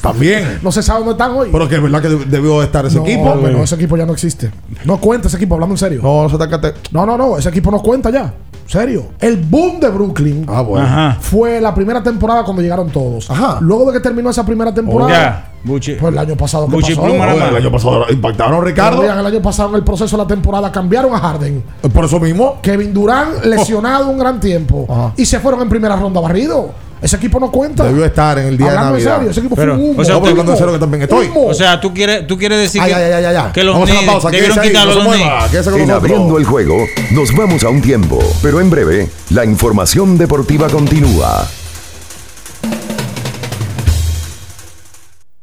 También. 0.00 0.58
No 0.62 0.72
se 0.72 0.82
sabe 0.82 1.00
dónde 1.00 1.12
están 1.12 1.32
hoy. 1.32 1.50
Pero 1.52 1.68
que 1.68 1.74
es 1.76 1.82
verdad 1.82 2.00
que 2.00 2.08
debió 2.08 2.62
estar 2.62 2.86
ese 2.86 2.96
no, 2.96 3.04
equipo. 3.04 3.34
bueno, 3.34 3.62
ese 3.62 3.74
equipo 3.74 3.96
ya 3.98 4.06
no 4.06 4.14
existe. 4.14 4.50
No 4.84 4.98
cuenta 4.98 5.28
ese 5.28 5.36
equipo, 5.36 5.54
hablando 5.54 5.74
en 5.74 5.78
serio. 5.78 6.00
No, 6.02 6.22
no 6.22 6.28
se 6.30 6.42
está 6.42 6.72
No, 6.92 7.04
no, 7.04 7.18
no, 7.18 7.36
ese 7.36 7.50
equipo 7.50 7.70
no 7.70 7.80
cuenta 7.82 8.08
ya. 8.10 8.32
Serio. 8.70 9.06
El 9.18 9.36
boom 9.38 9.80
de 9.80 9.88
Brooklyn 9.88 10.46
Ah, 10.48 10.62
bueno. 10.62 10.86
Ajá. 10.86 11.16
fue 11.20 11.60
la 11.60 11.74
primera 11.74 12.00
temporada 12.04 12.44
cuando 12.44 12.62
llegaron 12.62 12.88
todos. 12.90 13.28
Ajá. 13.28 13.58
Luego 13.60 13.86
de 13.86 13.94
que 13.94 14.00
terminó 14.00 14.30
esa 14.30 14.46
primera 14.46 14.72
temporada, 14.72 15.10
Ya, 15.10 15.50
Buchi. 15.64 15.94
pues 15.94 16.12
el 16.12 16.18
año 16.20 16.36
pasado 16.36 16.66
¿qué 16.66 16.72
Buchi 16.76 16.94
pasó? 16.94 17.06
Pluma 17.08 17.32
el 17.34 17.56
año 17.56 17.72
pasado 17.72 18.04
impactaron 18.08 18.60
a 18.62 18.64
Ricardo. 18.64 19.00
Oigan, 19.00 19.18
el 19.18 19.26
año 19.26 19.42
pasado 19.42 19.70
en 19.70 19.74
el 19.74 19.82
proceso 19.82 20.16
de 20.16 20.22
la 20.22 20.28
temporada 20.28 20.70
cambiaron 20.70 21.12
a 21.14 21.18
Harden. 21.18 21.64
Por 21.92 22.04
eso 22.04 22.20
mismo. 22.20 22.58
Kevin 22.62 22.94
Durant 22.94 23.44
lesionado 23.44 24.08
un 24.08 24.18
gran 24.18 24.38
tiempo. 24.38 24.86
Ajá. 24.88 25.14
Y 25.16 25.26
se 25.26 25.40
fueron 25.40 25.62
en 25.62 25.68
primera 25.68 25.96
ronda 25.96 26.20
barrido. 26.20 26.70
Ese 27.02 27.16
equipo 27.16 27.40
no 27.40 27.50
cuenta. 27.50 27.84
Debió 27.84 28.04
estar 28.04 28.38
en 28.38 28.46
el 28.48 28.58
día 28.58 28.68
Hablando 28.68 28.86
de 28.88 28.92
Navidad. 28.92 29.16
serio, 29.16 29.30
ese 29.30 29.40
equipo 29.40 29.56
Pero, 29.56 29.74
fue 29.74 29.82
un 29.84 29.90
humo. 29.90 30.02
o 30.02 30.04
sea, 30.04 30.14
no, 30.14 30.20
pero 30.20 30.30
hablando 30.32 30.52
Humo. 30.52 30.58
serio 30.58 30.72
que 30.74 30.78
también 30.78 31.02
estoy. 31.02 31.26
Humo. 31.28 31.46
O 31.46 31.54
sea, 31.54 31.80
tú 31.80 31.94
quieres, 31.94 32.26
tú 32.26 32.36
quieres 32.36 32.58
decir 32.58 32.80
Ay, 32.82 32.90
que, 32.90 32.94
ay, 32.96 33.12
ay, 33.12 33.24
ay, 33.24 33.36
ay. 33.36 33.52
que 33.52 33.64
los 33.64 33.74
Vamos 33.74 33.90
a 33.90 34.06
pausa. 34.06 34.30
debieron 34.30 34.58
ahí, 34.58 34.68
quitar 34.68 34.86
no 34.86 34.94
los 34.94 35.04
mueva, 35.04 35.46
En 35.46 35.52
nosotros. 35.56 35.90
abriendo 35.90 36.38
el 36.38 36.44
juego, 36.44 36.76
nos 37.12 37.34
vamos 37.34 37.64
a 37.64 37.68
un 37.70 37.80
tiempo, 37.80 38.18
pero 38.42 38.60
en 38.60 38.68
breve, 38.70 39.08
la 39.30 39.44
información 39.44 40.18
deportiva 40.18 40.68
continúa. 40.68 41.48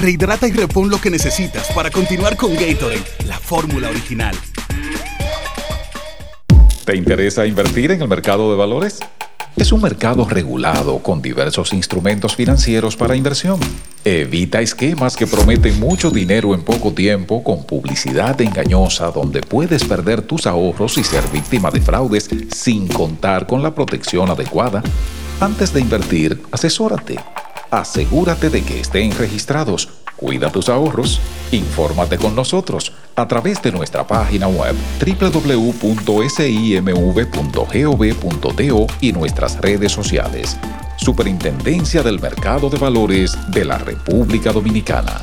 Rehidrata 0.00 0.48
y 0.48 0.52
repon 0.52 0.88
lo 0.88 0.98
que 0.98 1.10
necesitas 1.10 1.70
para 1.74 1.90
continuar 1.90 2.34
con 2.34 2.54
Gatorade, 2.54 3.02
la 3.26 3.38
fórmula 3.38 3.90
original. 3.90 4.34
¿Te 6.86 6.96
interesa 6.96 7.46
invertir 7.46 7.90
en 7.90 8.00
el 8.00 8.08
mercado 8.08 8.50
de 8.50 8.56
valores? 8.56 9.00
Es 9.56 9.72
un 9.72 9.82
mercado 9.82 10.26
regulado 10.26 11.00
con 11.00 11.20
diversos 11.20 11.74
instrumentos 11.74 12.34
financieros 12.34 12.96
para 12.96 13.14
inversión. 13.14 13.60
Evita 14.02 14.62
esquemas 14.62 15.18
que 15.18 15.26
prometen 15.26 15.78
mucho 15.78 16.10
dinero 16.10 16.54
en 16.54 16.62
poco 16.62 16.94
tiempo 16.94 17.44
con 17.44 17.64
publicidad 17.64 18.40
engañosa 18.40 19.10
donde 19.10 19.42
puedes 19.42 19.84
perder 19.84 20.22
tus 20.22 20.46
ahorros 20.46 20.96
y 20.96 21.04
ser 21.04 21.28
víctima 21.28 21.70
de 21.70 21.82
fraudes 21.82 22.30
sin 22.54 22.88
contar 22.88 23.46
con 23.46 23.62
la 23.62 23.74
protección 23.74 24.30
adecuada. 24.30 24.82
Antes 25.40 25.74
de 25.74 25.80
invertir, 25.82 26.40
asesórate. 26.50 27.18
Asegúrate 27.70 28.50
de 28.50 28.62
que 28.62 28.80
estén 28.80 29.16
registrados. 29.16 29.88
Cuida 30.16 30.50
tus 30.50 30.68
ahorros. 30.68 31.20
Infórmate 31.52 32.18
con 32.18 32.34
nosotros 32.34 32.92
a 33.16 33.26
través 33.26 33.62
de 33.62 33.72
nuestra 33.72 34.06
página 34.06 34.48
web 34.48 34.74
www.simv.gov.do 35.00 35.66
y 39.00 39.12
nuestras 39.12 39.60
redes 39.60 39.92
sociales. 39.92 40.56
Superintendencia 40.96 42.02
del 42.02 42.20
Mercado 42.20 42.68
de 42.68 42.78
Valores 42.78 43.38
de 43.50 43.64
la 43.64 43.78
República 43.78 44.52
Dominicana. 44.52 45.22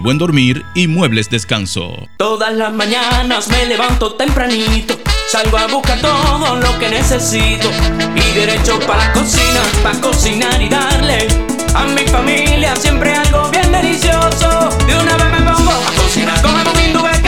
buen 0.00 0.18
dormir 0.18 0.64
y 0.74 0.88
muebles 0.88 1.30
descanso. 1.30 2.08
Todas 2.16 2.52
las 2.54 2.72
mañanas 2.72 3.48
me 3.48 3.66
levanto 3.66 4.14
tempranito, 4.14 4.98
salgo 5.28 5.58
a 5.58 5.66
buscar 5.66 6.00
todo 6.00 6.56
lo 6.56 6.78
que 6.78 6.88
necesito 6.88 7.68
y 8.14 8.34
derecho 8.34 8.78
para 8.80 9.08
la 9.08 9.12
cocina, 9.12 9.60
para 9.82 10.00
cocinar 10.00 10.60
y 10.60 10.68
darle 10.68 11.28
a 11.74 11.84
mi 11.84 12.06
familia 12.06 12.74
siempre 12.76 13.12
algo 13.14 13.50
bien 13.50 13.70
delicioso. 13.70 14.70
De 14.86 14.96
una 14.98 15.16
vez 15.16 15.40
me 15.40 15.50
pongo 15.52 15.70
a 15.70 16.02
cocinar 16.02 16.40
con 16.42 16.52
jamón 16.52 16.80
indubeca, 16.84 17.19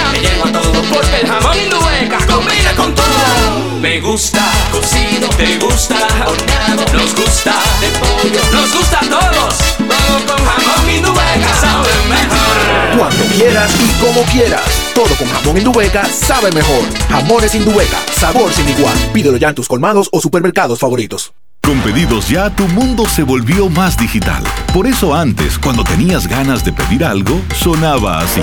todo 0.53 0.83
porque 0.93 1.21
el 1.23 1.27
jamón 1.27 1.59
indubeca 1.59 2.19
combina 2.27 2.75
con 2.77 2.95
todo. 2.95 3.81
Me 3.81 4.01
gusta 4.01 4.43
cocido, 4.71 5.29
te 5.31 5.59
gusta 5.59 5.97
horneado, 6.27 6.85
nos 6.93 7.15
gusta 7.15 7.55
de 7.81 7.89
pollo, 7.99 8.41
nos 8.53 8.73
gusta 8.75 9.01
a 9.01 9.09
todos. 9.09 9.55
Todo 9.79 10.27
con 10.27 10.45
jamón 10.45 10.91
indubeca 10.91 11.55
sabe 11.61 11.91
mejor. 12.09 12.99
Cuando 12.99 13.25
quieras 13.35 13.71
y 13.81 14.05
como 14.05 14.23
quieras. 14.25 14.83
Todo 14.95 15.15
con 15.17 15.27
jamón 15.29 15.57
Indubeca 15.57 16.05
sabe 16.05 16.53
mejor. 16.53 16.85
Jamones 17.09 17.55
Indubeca, 17.55 17.99
sabor 18.19 18.53
sin 18.53 18.69
igual. 18.69 18.95
Pídelo 19.13 19.39
ya 19.39 19.49
en 19.49 19.55
tus 19.55 19.67
colmados 19.67 20.09
o 20.13 20.21
supermercados 20.21 20.79
favoritos. 20.79 21.33
Con 21.63 21.81
pedidos 21.81 22.29
ya, 22.29 22.51
tu 22.51 22.67
mundo 22.69 23.07
se 23.07 23.23
volvió 23.23 23.69
más 23.69 23.97
digital. 23.97 24.43
Por 24.75 24.87
eso 24.87 25.15
antes, 25.15 25.59
cuando 25.59 25.85
tenías 25.85 26.27
ganas 26.27 26.65
de 26.65 26.73
pedir 26.73 27.05
algo, 27.05 27.41
sonaba 27.55 28.21
así. 28.21 28.43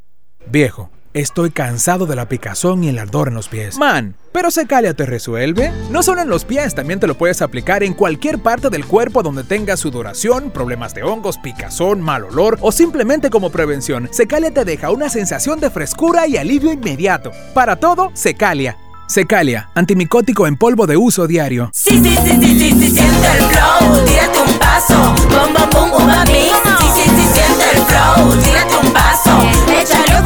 Viejo, 0.47 0.89
estoy 1.13 1.51
cansado 1.51 2.05
de 2.05 2.15
la 2.15 2.27
picazón 2.27 2.83
y 2.83 2.89
el 2.89 2.99
ardor 2.99 3.27
en 3.29 3.35
los 3.35 3.47
pies. 3.47 3.77
Man, 3.77 4.15
¿pero 4.31 4.51
Secalia 4.51 4.93
te 4.93 5.05
resuelve? 5.05 5.71
No 5.89 6.03
solo 6.03 6.21
en 6.21 6.29
los 6.29 6.45
pies, 6.45 6.75
también 6.75 6.99
te 6.99 7.07
lo 7.07 7.17
puedes 7.17 7.41
aplicar 7.41 7.83
en 7.83 7.93
cualquier 7.93 8.39
parte 8.39 8.69
del 8.69 8.85
cuerpo 8.85 9.23
donde 9.23 9.43
tengas 9.43 9.79
sudoración, 9.79 10.51
problemas 10.51 10.93
de 10.93 11.03
hongos, 11.03 11.37
picazón, 11.37 12.01
mal 12.01 12.23
olor 12.25 12.57
o 12.61 12.71
simplemente 12.71 13.29
como 13.29 13.49
prevención. 13.49 14.09
Secalia 14.11 14.51
te 14.51 14.65
deja 14.65 14.91
una 14.91 15.09
sensación 15.09 15.59
de 15.59 15.69
frescura 15.69 16.27
y 16.27 16.37
alivio 16.37 16.71
inmediato. 16.71 17.31
Para 17.53 17.75
todo, 17.77 18.11
Secalia. 18.13 18.77
Secalia, 19.11 19.69
antimicótico 19.75 20.47
en 20.47 20.55
polvo 20.55 20.87
de 20.87 20.95
uso 20.95 21.27
diario. 21.27 21.69
Sí, 21.73 22.01
sí, 22.01 22.15
sí, 22.15 22.31
sí, 22.39 22.59
sí, 22.59 22.71
sí, 22.79 22.91
siente 22.91 23.27
el 23.27 23.43
flow, 23.43 24.05
tírate 24.05 24.39
un 24.39 24.57
paso, 24.57 24.95
bom, 25.29 25.53
bom. 25.53 26.09
Sí, 26.27 26.87
sí, 26.95 27.09
sí, 27.09 27.27
siente 27.33 27.65
el 27.73 27.81
flow, 27.83 28.41
tírate 28.41 28.75
un 28.77 28.93
paso, 28.93 29.10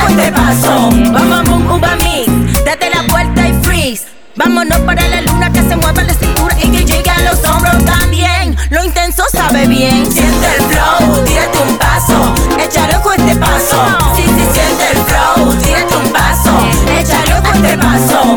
te 0.08 0.32
paso. 0.32 0.90
Bom, 0.90 1.30
bom, 1.30 1.44
bom, 1.46 1.78
uva 1.78 1.96
mix, 1.98 2.64
date 2.64 2.90
la 2.90 3.02
vuelta 3.10 3.48
y 3.48 3.54
freeze. 3.64 4.06
Vámonos 4.36 4.80
para 4.80 5.08
la 5.08 5.22
luna 5.22 5.52
que 5.52 5.62
se 5.62 5.76
mueva 5.76 6.04
la 6.04 6.14
cintura 6.14 6.56
y 6.62 6.70
que 6.70 6.84
llegue 6.84 7.10
a 7.10 7.22
los 7.22 7.44
hombros 7.46 7.84
también. 7.86 8.56
Lo 8.70 8.84
intenso 8.84 9.24
sabe 9.32 9.68
bien. 9.68 10.12
Siente 10.12 10.48
el 10.58 10.64
flow, 10.66 11.24
tírate 11.24 11.58
un 11.68 11.78
paso, 11.78 12.34
échale 12.60 12.96
ojo 12.98 13.14
y 13.14 13.22
te 13.22 13.36
paso. 13.36 13.98
Sí, 14.16 14.24
sí, 14.24 14.48
siente 14.52 14.92
el 14.92 14.98
flow, 14.98 15.56
tírate 15.56 15.96
un 15.96 16.12
paso, 16.12 16.52
échale 17.00 17.34
ojo 17.34 17.58
y 17.58 17.62
te 17.62 17.78
paso. 17.78 18.36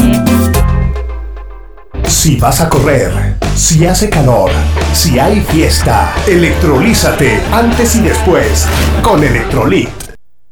Si 2.07 2.37
vas 2.37 2.61
a 2.61 2.69
correr, 2.69 3.37
si 3.55 3.87
hace 3.87 4.09
calor, 4.09 4.51
si 4.93 5.19
hay 5.19 5.41
fiesta, 5.41 6.13
electrolízate 6.27 7.41
antes 7.53 7.97
y 7.97 8.01
después 8.01 8.67
con 9.03 9.23
Electrolit. 9.23 9.98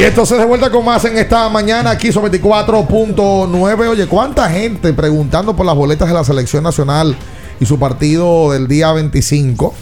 Y 0.00 0.02
entonces 0.02 0.38
de 0.38 0.46
vuelta 0.46 0.70
con 0.70 0.82
más 0.82 1.04
en 1.04 1.18
esta 1.18 1.46
mañana 1.50 1.90
aquí 1.90 2.10
sobre 2.10 2.32
24.9. 2.40 3.86
Oye, 3.86 4.06
¿cuánta 4.06 4.48
gente 4.48 4.94
preguntando 4.94 5.54
por 5.54 5.66
las 5.66 5.74
boletas 5.74 6.08
de 6.08 6.14
la 6.14 6.24
selección 6.24 6.64
nacional 6.64 7.14
y 7.60 7.66
su 7.66 7.78
partido 7.78 8.50
del 8.52 8.66
día 8.66 8.92
25? 8.92 9.74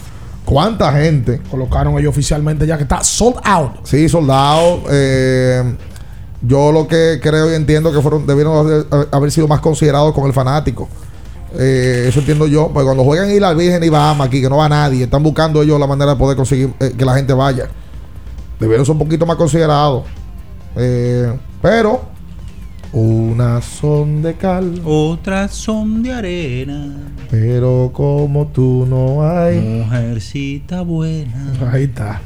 ¿Cuánta 0.45 0.93
gente? 0.93 1.41
Colocaron 1.49 1.97
ellos 2.01 2.11
oficialmente 2.11 2.67
ya 2.67 2.77
que 2.77 2.83
está 2.83 3.05
sold 3.05 3.37
out. 3.45 3.75
Sí, 3.85 4.09
soldado. 4.09 4.83
Eh, 4.91 5.77
yo 6.43 6.73
lo 6.73 6.89
que 6.89 7.21
creo 7.23 7.53
y 7.53 7.55
entiendo 7.55 7.93
que 7.93 8.01
fueron 8.01 8.27
debieron 8.27 8.57
haber, 8.57 8.87
haber 9.13 9.31
sido 9.31 9.47
más 9.47 9.61
considerados 9.61 10.13
con 10.13 10.27
el 10.27 10.33
fanático. 10.33 10.89
Eh, 11.57 12.07
eso 12.09 12.19
entiendo 12.19 12.49
yo. 12.49 12.73
Pues 12.75 12.85
cuando 12.85 13.05
juegan 13.05 13.31
al 13.45 13.55
Virgen 13.55 13.85
y 13.85 13.89
Bahama 13.89 14.25
aquí, 14.25 14.41
que 14.41 14.51
no 14.51 14.57
va 14.57 14.69
nadie, 14.69 15.05
están 15.05 15.23
buscando 15.23 15.63
ellos 15.63 15.79
la 15.79 15.87
manera 15.87 16.15
de 16.15 16.17
poder 16.19 16.37
conseguir 16.37 16.75
eh, 16.81 16.93
que 16.99 17.05
la 17.05 17.15
gente 17.15 17.33
vaya. 17.35 17.69
Debieron 18.61 18.85
ser 18.85 18.93
un 18.93 18.99
poquito 18.99 19.25
más 19.27 19.37
considerados. 19.37 20.05
Eh, 20.77 21.33
pero 21.63 22.03
unas 22.93 23.65
son 23.65 24.23
de 24.23 24.35
cal, 24.35 24.81
Otras 24.85 25.53
son 25.55 26.03
de 26.03 26.13
arena. 26.13 26.97
pero 27.31 27.91
como 27.93 28.47
tú 28.49 28.87
no 28.89 29.23
hay. 29.29 29.59
Mujercita 29.61 30.81
buena. 30.83 31.53
Ahí 31.73 31.85
está. 31.85 32.21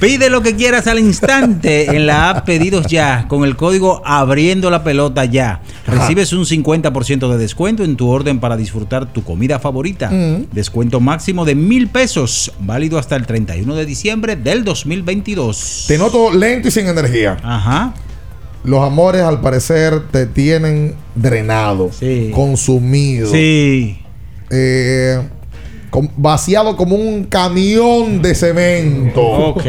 Pide 0.00 0.30
lo 0.30 0.42
que 0.42 0.56
quieras 0.56 0.86
al 0.86 0.98
instante 0.98 1.94
en 1.94 2.06
la 2.06 2.30
app 2.30 2.44
Pedidos 2.44 2.86
Ya 2.86 3.26
con 3.28 3.44
el 3.44 3.56
código 3.56 4.02
Abriendo 4.04 4.70
la 4.70 4.82
Pelota 4.82 5.24
Ya. 5.24 5.60
Recibes 5.86 6.32
un 6.32 6.44
50% 6.44 7.30
de 7.30 7.38
descuento 7.38 7.84
en 7.84 7.96
tu 7.96 8.08
orden 8.08 8.40
para 8.40 8.56
disfrutar 8.56 9.12
tu 9.12 9.22
comida 9.22 9.58
favorita. 9.58 10.10
Mm. 10.10 10.46
Descuento 10.52 11.00
máximo 11.00 11.44
de 11.44 11.54
mil 11.54 11.88
pesos, 11.88 12.52
válido 12.60 12.98
hasta 12.98 13.16
el 13.16 13.26
31 13.26 13.74
de 13.74 13.86
diciembre 13.86 14.36
del 14.36 14.64
2022. 14.64 15.84
Te 15.88 15.98
noto 15.98 16.32
lento 16.32 16.68
y 16.68 16.70
sin 16.70 16.86
energía. 16.86 17.36
Ajá. 17.42 17.94
Los 18.64 18.80
amores, 18.80 19.22
al 19.22 19.40
parecer, 19.40 20.08
te 20.10 20.26
tienen 20.26 20.94
drenado, 21.16 21.90
consumido. 22.32 23.30
Sí. 23.30 23.98
Eh, 24.50 25.20
vaciado 26.16 26.76
como 26.76 26.96
un 26.96 27.24
camión 27.24 28.22
de 28.22 28.34
cemento. 28.34 29.20
Ok. 29.20 29.64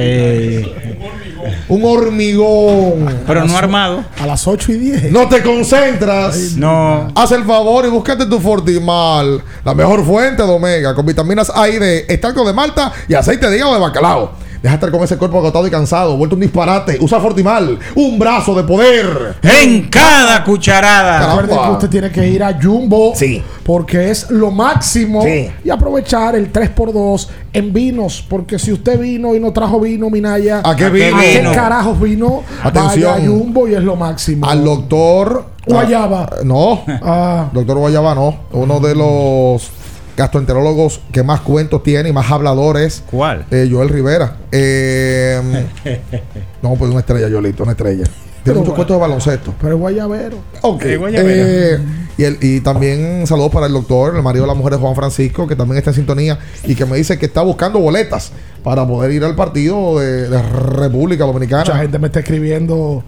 Un 1.67 1.83
hormigón. 1.83 3.23
Pero 3.27 3.43
no 3.45 3.57
armado. 3.57 4.03
A 4.19 4.25
las 4.25 4.47
8 4.47 4.71
y 4.71 4.77
10. 4.77 5.11
No 5.11 5.27
te 5.27 5.41
concentras. 5.41 6.53
No. 6.55 7.11
Haz 7.15 7.31
el 7.31 7.43
favor 7.43 7.85
y 7.85 7.89
búscate 7.89 8.25
tu 8.25 8.39
Fortimal, 8.39 9.43
la 9.63 9.73
mejor 9.73 10.05
fuente 10.05 10.43
de 10.43 10.49
omega, 10.49 10.95
con 10.95 11.05
vitaminas 11.05 11.51
A 11.53 11.67
y 11.67 11.79
D, 11.79 12.05
extracto 12.07 12.45
de 12.45 12.53
malta 12.53 12.91
y 13.07 13.13
aceite 13.13 13.49
de 13.49 13.57
hígado 13.57 13.73
de 13.73 13.79
bacalao. 13.79 14.31
Deja 14.63 14.75
de 14.75 14.75
estar 14.77 14.91
con 14.91 15.03
ese 15.03 15.17
cuerpo 15.17 15.39
agotado 15.39 15.67
y 15.67 15.69
cansado, 15.69 16.15
vuelto 16.15 16.35
un 16.35 16.41
disparate. 16.41 16.97
Usa 17.01 17.19
Fortimal, 17.19 17.77
un 17.95 18.17
brazo 18.17 18.55
de 18.55 18.63
poder. 18.63 19.35
En 19.43 19.89
cada 19.89 20.41
cucharada. 20.45 21.35
Recuerde 21.35 21.61
que 21.65 21.71
usted 21.73 21.89
tiene 21.89 22.09
que 22.09 22.25
ir 22.29 22.41
a 22.41 22.57
Jumbo. 22.61 23.11
Sí. 23.13 23.43
Porque 23.65 24.09
es 24.09 24.29
lo 24.31 24.51
máximo. 24.51 25.21
Sí. 25.23 25.49
Y 25.65 25.69
aprovechar 25.69 26.37
el 26.37 26.49
3x2 26.53 27.27
en 27.51 27.73
vinos. 27.73 28.25
Porque 28.29 28.57
si 28.57 28.71
usted 28.71 28.97
vino 28.97 29.35
y 29.35 29.39
no 29.41 29.51
trajo 29.51 29.81
vino, 29.81 30.09
Minaya. 30.09 30.61
¿A 30.63 30.73
qué 30.77 30.89
vino? 30.89 31.17
¿A 31.17 31.19
qué 31.19 31.51
carajos 31.53 31.99
vino? 31.99 32.43
Atención. 32.63 33.11
Vaya 33.15 33.25
a 33.25 33.27
Jumbo 33.27 33.67
y 33.67 33.73
es 33.75 33.83
lo 33.83 33.97
máximo. 33.97 34.47
Al 34.49 34.63
doctor 34.63 35.45
Guayaba. 35.67 36.29
Ah, 36.31 36.35
no, 36.45 36.83
Ah. 37.01 37.49
doctor 37.51 37.77
Guayaba 37.79 38.15
no. 38.15 38.33
Uno 38.53 38.79
de 38.79 38.95
los 38.95 39.69
gastroenterólogos 40.17 41.01
que 41.11 41.23
más 41.23 41.41
cuentos 41.41 41.83
tiene 41.83 42.09
y 42.09 42.13
más 42.13 42.29
habladores. 42.31 43.03
¿Cuál? 43.09 43.45
Eh, 43.51 43.67
Joel 43.71 43.89
Rivera. 43.89 44.37
Eh, 44.51 45.41
no, 46.61 46.75
pues 46.75 46.91
una 46.91 46.99
estrella, 47.01 47.27
Joelito, 47.31 47.63
una 47.63 47.71
estrella. 47.73 48.03
Tiene 48.43 48.59
muchos 48.59 48.75
cuentos 48.75 48.97
de 48.97 49.01
baloncesto. 49.01 49.53
Pero 49.61 49.75
es 49.75 49.79
guayabero. 49.79 50.37
Ok. 50.61 50.81
Es. 50.83 50.99
Eh, 51.15 51.79
y, 52.17 52.23
el- 52.25 52.37
y 52.41 52.59
también 52.59 53.25
saludos 53.25 53.51
para 53.51 53.67
el 53.67 53.73
doctor, 53.73 54.15
el 54.15 54.21
marido 54.21 54.43
de 54.43 54.49
la 54.49 54.53
mujer 54.53 54.73
de 54.73 54.79
Juan 54.79 54.95
Francisco, 54.95 55.47
que 55.47 55.55
también 55.55 55.77
está 55.77 55.91
en 55.91 55.95
sintonía 55.95 56.37
y 56.65 56.75
que 56.75 56.85
me 56.85 56.97
dice 56.97 57.17
que 57.17 57.25
está 57.25 57.41
buscando 57.41 57.79
boletas 57.79 58.31
para 58.61 58.85
poder 58.85 59.11
ir 59.11 59.23
al 59.23 59.35
partido 59.35 59.97
de, 59.99 60.29
de 60.29 60.41
República 60.41 61.23
Dominicana. 61.25 61.63
Mucha 61.63 61.77
gente 61.77 61.97
me 61.99 62.07
está 62.07 62.19
escribiendo 62.19 63.03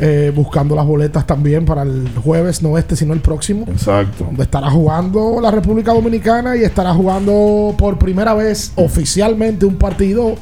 eh, 0.00 0.32
buscando 0.34 0.74
las 0.74 0.86
boletas 0.86 1.26
también 1.26 1.64
para 1.64 1.82
el 1.82 2.10
jueves, 2.22 2.62
no 2.62 2.78
este, 2.78 2.96
sino 2.96 3.12
el 3.14 3.20
próximo. 3.20 3.66
Exacto. 3.68 4.24
Donde 4.24 4.42
estará 4.42 4.70
jugando 4.70 5.40
la 5.40 5.50
República 5.50 5.92
Dominicana 5.92 6.56
y 6.56 6.62
estará 6.62 6.92
jugando 6.92 7.74
por 7.76 7.98
primera 7.98 8.34
vez 8.34 8.72
oficialmente 8.76 9.66
un 9.66 9.76
partido 9.76 10.34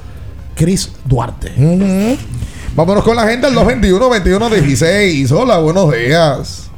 Chris 0.54 0.92
Duarte. 1.04 1.52
Vámonos 2.74 3.04
con 3.04 3.16
la 3.16 3.26
gente 3.26 3.46
al 3.46 3.54
221-2116. 3.54 5.30
Hola, 5.32 5.58
buenos 5.58 5.92
días. 5.92 6.70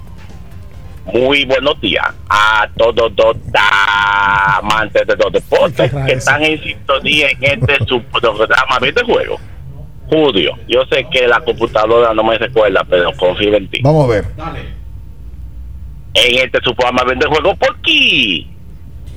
Muy 1.12 1.44
buenos 1.46 1.80
días 1.80 2.06
a 2.28 2.68
todos 2.76 3.10
los 3.16 3.36
amantes 3.54 5.06
de 5.06 5.16
los 5.16 5.32
deportes 5.32 5.90
que 6.06 6.12
están 6.12 6.42
en 6.42 6.62
sintonía 6.62 7.28
en 7.30 7.44
este 7.44 7.84
su 7.86 8.02
programa 8.02 8.78
de 8.80 9.02
juego. 9.04 9.38
Julio, 10.08 10.56
yo 10.66 10.84
sé 10.90 11.06
que 11.10 11.26
la 11.26 11.40
computadora 11.40 12.14
no 12.14 12.24
me 12.24 12.38
recuerda, 12.38 12.82
pero 12.88 13.12
confío 13.12 13.54
en 13.54 13.68
ti. 13.68 13.80
Vamos 13.82 14.06
a 14.06 14.08
ver. 14.08 14.24
En 16.14 16.38
este 16.38 16.58
su 16.62 16.74
programa 16.74 17.04
de 17.14 17.26
juego 17.26 17.54
por 17.56 17.76
aquí. 17.76 18.48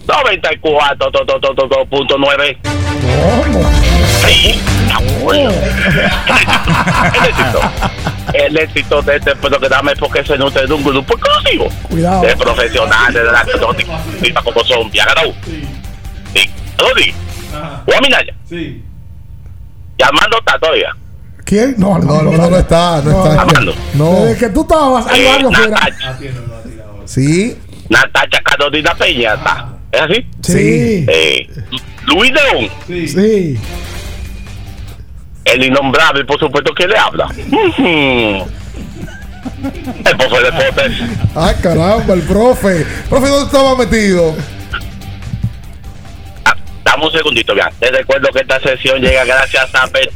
94.9. 0.05 2.57
Sí. 4.27 4.59
El 7.13 7.25
éxito. 7.25 7.59
El 8.33 8.57
éxito 8.57 9.01
de 9.01 9.15
este 9.17 9.35
programa 9.35 9.91
es 9.91 9.99
porque 9.99 10.23
se 10.23 10.37
nutre 10.37 10.65
de 10.67 10.73
un 10.73 10.83
grupo 10.83 11.13
exclusivo 11.13 11.67
Cuidado. 11.89 12.21
de 12.21 12.35
profesionales 12.37 13.13
de 13.13 13.23
la 13.31 13.45
como 14.43 14.63
son 14.63 14.89
Piagarau. 14.89 15.33
Sí. 15.45 15.67
Rodi. 16.77 17.13
Juan 17.85 17.99
Minaya. 18.01 18.33
Sí. 18.47 18.81
Llamando 19.97 20.37
está 20.39 20.57
todavía. 20.59 20.89
¿Quién? 21.45 21.75
No, 21.77 21.97
No, 21.99 22.21
no, 22.21 22.31
no, 22.31 22.49
no 22.49 22.57
está, 22.57 23.01
no 23.01 23.11
está. 23.23 23.41
Armando. 23.41 23.73
No. 23.93 24.25
Desde 24.25 24.37
que 24.39 24.49
tú 24.49 24.61
estabas, 24.61 25.05
hay 25.07 25.21
Eh, 25.21 25.25
varios 25.31 25.55
fuera. 25.57 25.77
Sí. 27.05 27.57
Natacha 27.89 28.39
Carolina 28.43 28.95
Peña 28.95 29.33
está. 29.33 29.67
¿Es 29.91 30.01
así? 30.01 30.25
Sí. 30.41 31.05
Eh, 31.09 31.49
Luis 32.07 32.31
León. 32.31 32.69
Sí. 32.87 33.59
El 35.43 35.63
innombrable, 35.65 36.23
por 36.25 36.39
supuesto, 36.39 36.73
que 36.73 36.87
le 36.87 36.97
habla. 36.97 37.27
El 40.05 40.17
profe 40.17 40.41
de. 40.41 41.07
Ah, 41.35 41.53
caramba, 41.61 42.13
el 42.13 42.21
profe. 42.23 42.85
Profe, 43.09 43.27
¿dónde 43.27 43.45
estaba 43.45 43.75
metido? 43.75 44.35
Dame 46.91 47.05
un 47.05 47.11
segundito, 47.11 47.55
vean. 47.55 47.69
Les 47.79 47.91
recuerdo 47.91 48.29
que 48.33 48.39
esta 48.41 48.59
sesión 48.59 49.01
llega 49.01 49.23
gracias 49.23 49.73
a 49.73 49.87
Bet- 49.87 50.11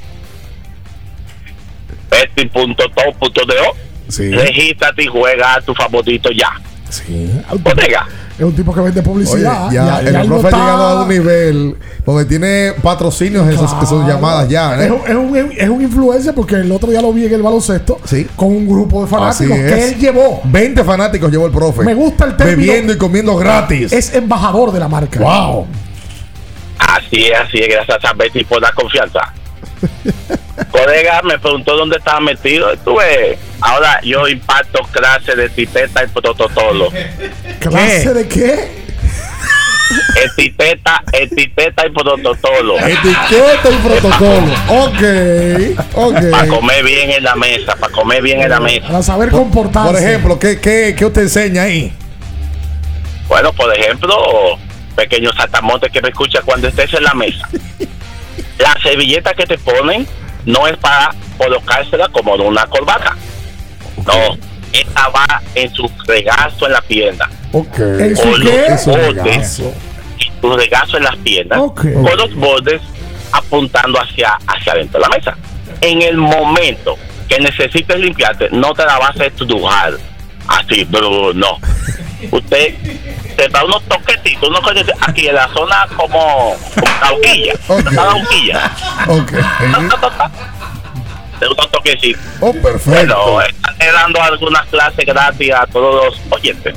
Betty.top.do. 2.09 3.53
Sí. 4.09 4.31
Regístrate 4.31 5.03
y 5.03 5.07
juega 5.07 5.55
a 5.55 5.61
tu 5.61 5.73
favorito 5.73 6.29
ya. 6.31 6.49
Sí. 6.89 7.31
Es 8.37 8.43
un 8.45 8.53
tipo 8.53 8.73
que 8.73 8.81
vende 8.81 8.99
Oye, 8.99 9.09
publicidad. 9.09 9.71
ya, 9.71 9.99
el 10.01 10.27
profe 10.27 10.47
ha 10.47 10.51
llegado 10.51 10.83
a 10.87 11.03
un 11.03 11.09
nivel 11.09 11.75
donde 12.05 12.25
tiene 12.25 12.73
patrocinios 12.81 13.47
esas, 13.47 13.71
esas 13.81 14.07
llamadas 14.07 14.49
ya. 14.49 14.75
Es 14.75 14.89
¿eh? 14.89 14.91
un, 14.91 15.07
es, 15.35 15.43
un, 15.43 15.51
es 15.57 15.69
un 15.69 15.81
influencer 15.81 16.35
porque 16.35 16.55
el 16.55 16.71
otro 16.71 16.89
día 16.91 17.01
lo 17.01 17.11
vi 17.13 17.25
en 17.25 17.33
el 17.33 17.41
baloncesto 17.41 17.99
con 18.35 18.49
un 18.49 18.67
grupo 18.67 19.01
de 19.03 19.07
fanáticos 19.07 19.57
que 19.57 19.67
es. 19.67 19.93
él 19.93 19.99
llevó. 19.99 20.41
20 20.43 20.83
fanáticos 20.83 21.31
llevó 21.31 21.45
el 21.47 21.53
profe. 21.53 21.83
Me 21.83 21.93
gusta 21.95 22.25
el 22.25 22.35
término. 22.35 22.57
Bebiendo 22.57 22.93
y 22.93 22.97
comiendo 22.97 23.35
gratis. 23.37 23.91
Es 23.93 24.13
embajador 24.13 24.71
de 24.73 24.79
la 24.79 24.89
marca. 24.89 25.19
Wow. 25.19 25.65
Así 26.95 27.25
es, 27.25 27.39
así 27.39 27.59
es, 27.59 27.67
gracias 27.67 28.05
a 28.05 28.13
Betty 28.13 28.43
por 28.43 28.61
la 28.61 28.71
confianza. 28.71 29.33
Colega 30.71 31.21
me 31.23 31.37
preguntó 31.37 31.75
dónde 31.75 31.97
estaba 31.97 32.19
metido. 32.19 32.71
Estuve. 32.71 33.37
Ahora 33.61 33.99
yo 34.01 34.27
imparto 34.27 34.79
clase 34.91 35.35
de 35.35 35.49
titeta 35.49 36.03
y 36.03 36.07
prototolo. 36.07 36.89
¿Clase 37.59 38.13
de 38.13 38.27
qué? 38.27 38.85
Etiteta, 40.25 41.03
etiteta 41.11 41.85
y 41.85 41.89
prototolo. 41.91 42.79
Etiqueta 42.79 43.69
y 43.69 43.87
protocolo. 43.87 44.53
Ok. 44.69 45.01
Ok. 45.93 46.31
Para 46.31 46.47
comer 46.47 46.83
bien 46.83 47.11
en 47.11 47.23
la 47.23 47.35
mesa, 47.35 47.75
para 47.75 47.93
comer 47.93 48.21
bien 48.21 48.41
en 48.41 48.49
la 48.49 48.59
mesa. 48.59 48.87
Para 48.87 49.03
saber 49.03 49.29
comportarse. 49.29 49.91
Por 49.91 50.01
ejemplo, 50.01 50.39
¿qué, 50.39 50.59
qué, 50.59 50.95
qué 50.97 51.05
usted 51.05 51.23
enseña 51.23 51.63
ahí? 51.63 51.93
Bueno, 53.27 53.51
por 53.53 53.75
ejemplo, 53.75 54.57
pequeño 54.95 55.31
saltamonte 55.33 55.89
que 55.89 56.01
me 56.01 56.09
escucha 56.09 56.41
cuando 56.43 56.67
estés 56.67 56.93
en 56.93 57.03
la 57.03 57.13
mesa. 57.13 57.47
La 58.57 58.73
servilleta 58.81 59.33
que 59.33 59.45
te 59.45 59.57
ponen 59.57 60.07
no 60.45 60.65
es 60.67 60.77
para 60.77 61.13
colocársela 61.37 62.07
como 62.09 62.37
de 62.37 62.43
una 62.43 62.65
corbata. 62.67 63.15
No, 64.05 64.37
esta 64.71 65.07
va 65.09 65.41
en 65.55 65.73
su 65.73 65.89
regazo 66.07 66.65
en 66.67 66.71
la 66.73 66.81
pierna. 66.81 67.29
Ok. 67.51 67.79
¿En 67.79 68.15
Con 68.15 68.31
los 68.31 68.49
qué? 68.49 68.65
En 68.67 68.79
su 68.79 68.89
bordes, 68.91 69.15
regazo. 69.25 69.73
y 70.19 70.29
tu 70.41 70.55
regazo 70.55 70.97
en 70.97 71.03
las 71.03 71.15
piernas, 71.17 71.59
Ok. 71.59 71.81
con 71.93 72.17
los 72.17 72.33
bordes 72.35 72.81
apuntando 73.31 73.99
hacia, 74.01 74.37
hacia 74.47 74.73
adentro 74.73 74.99
de 75.01 75.07
la 75.09 75.15
mesa. 75.17 75.37
En 75.81 76.01
el 76.01 76.15
momento 76.17 76.97
que 77.27 77.39
necesites 77.39 77.97
limpiarte, 77.99 78.49
no 78.51 78.73
te 78.73 78.85
la 78.85 78.97
vas 78.99 79.19
a 79.19 79.25
estrujar 79.25 79.93
así, 80.47 80.85
pero 80.91 81.33
no. 81.33 81.57
Usted 82.31 82.75
te 83.35 83.49
da 83.49 83.65
unos 83.65 83.83
toquetitos, 83.83 84.49
unos 84.49 84.61
toquetitos 84.61 84.95
aquí 85.01 85.27
en 85.27 85.35
la 85.35 85.47
zona 85.49 85.87
como, 85.95 86.55
como 86.75 86.87
la 87.01 87.11
horquilla, 87.11 87.53
la 87.91 88.15
horquilla. 88.15 88.71
Ok. 89.07 89.31
De 91.39 91.47
unos 91.47 91.69
toquecitos. 91.69 92.21
Oh, 92.39 92.53
perfecto. 92.53 93.33
Bueno, 93.33 93.41
están 93.41 93.93
dando 93.93 94.23
algunas 94.23 94.65
clases 94.67 95.05
gratis 95.05 95.51
a 95.53 95.67
todos 95.67 96.05
los 96.05 96.21
oyentes. 96.29 96.73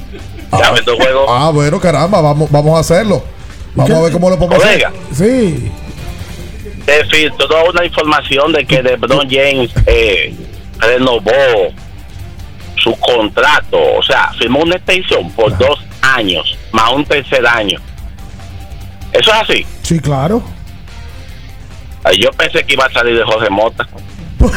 Ya 0.51 0.73
viendo 0.73 0.93
el 0.93 0.99
juego. 0.99 1.27
Ah, 1.29 1.51
bueno, 1.51 1.79
caramba, 1.79 2.21
vamos, 2.21 2.51
vamos 2.51 2.77
a 2.77 2.81
hacerlo. 2.81 3.23
Vamos 3.75 3.97
a 3.97 4.01
ver 4.03 4.13
cómo 4.13 4.31
lo 4.31 4.39
podemos 4.39 4.65
hacer. 4.65 4.89
Sí. 5.13 5.71
se 6.85 7.05
filtró 7.05 7.71
una 7.71 7.85
información 7.85 8.53
de 8.53 8.67
que 8.67 8.83
LeBron 8.83 9.29
James 9.31 9.71
eh, 9.87 10.35
renovó 10.81 11.31
su 12.95 13.01
contrato, 13.01 13.77
o 13.99 14.03
sea, 14.03 14.31
firmó 14.39 14.61
una 14.61 14.77
extensión 14.77 15.31
por 15.33 15.57
dos 15.59 15.79
años, 16.03 16.57
más 16.73 16.91
un 16.93 17.05
tercer 17.05 17.47
año. 17.47 17.79
Eso 19.13 19.31
es 19.31 19.37
así. 19.43 19.67
Sí, 19.83 20.01
claro. 20.01 20.43
Ay, 22.05 22.19
Yo 22.23 22.31
pensé 22.33 22.65
que 22.65 22.75
iba 22.75 22.85
a 22.87 22.93
salir 22.93 23.17
de 23.19 23.25
Jorge 23.25 23.51
Mota. 23.51 23.87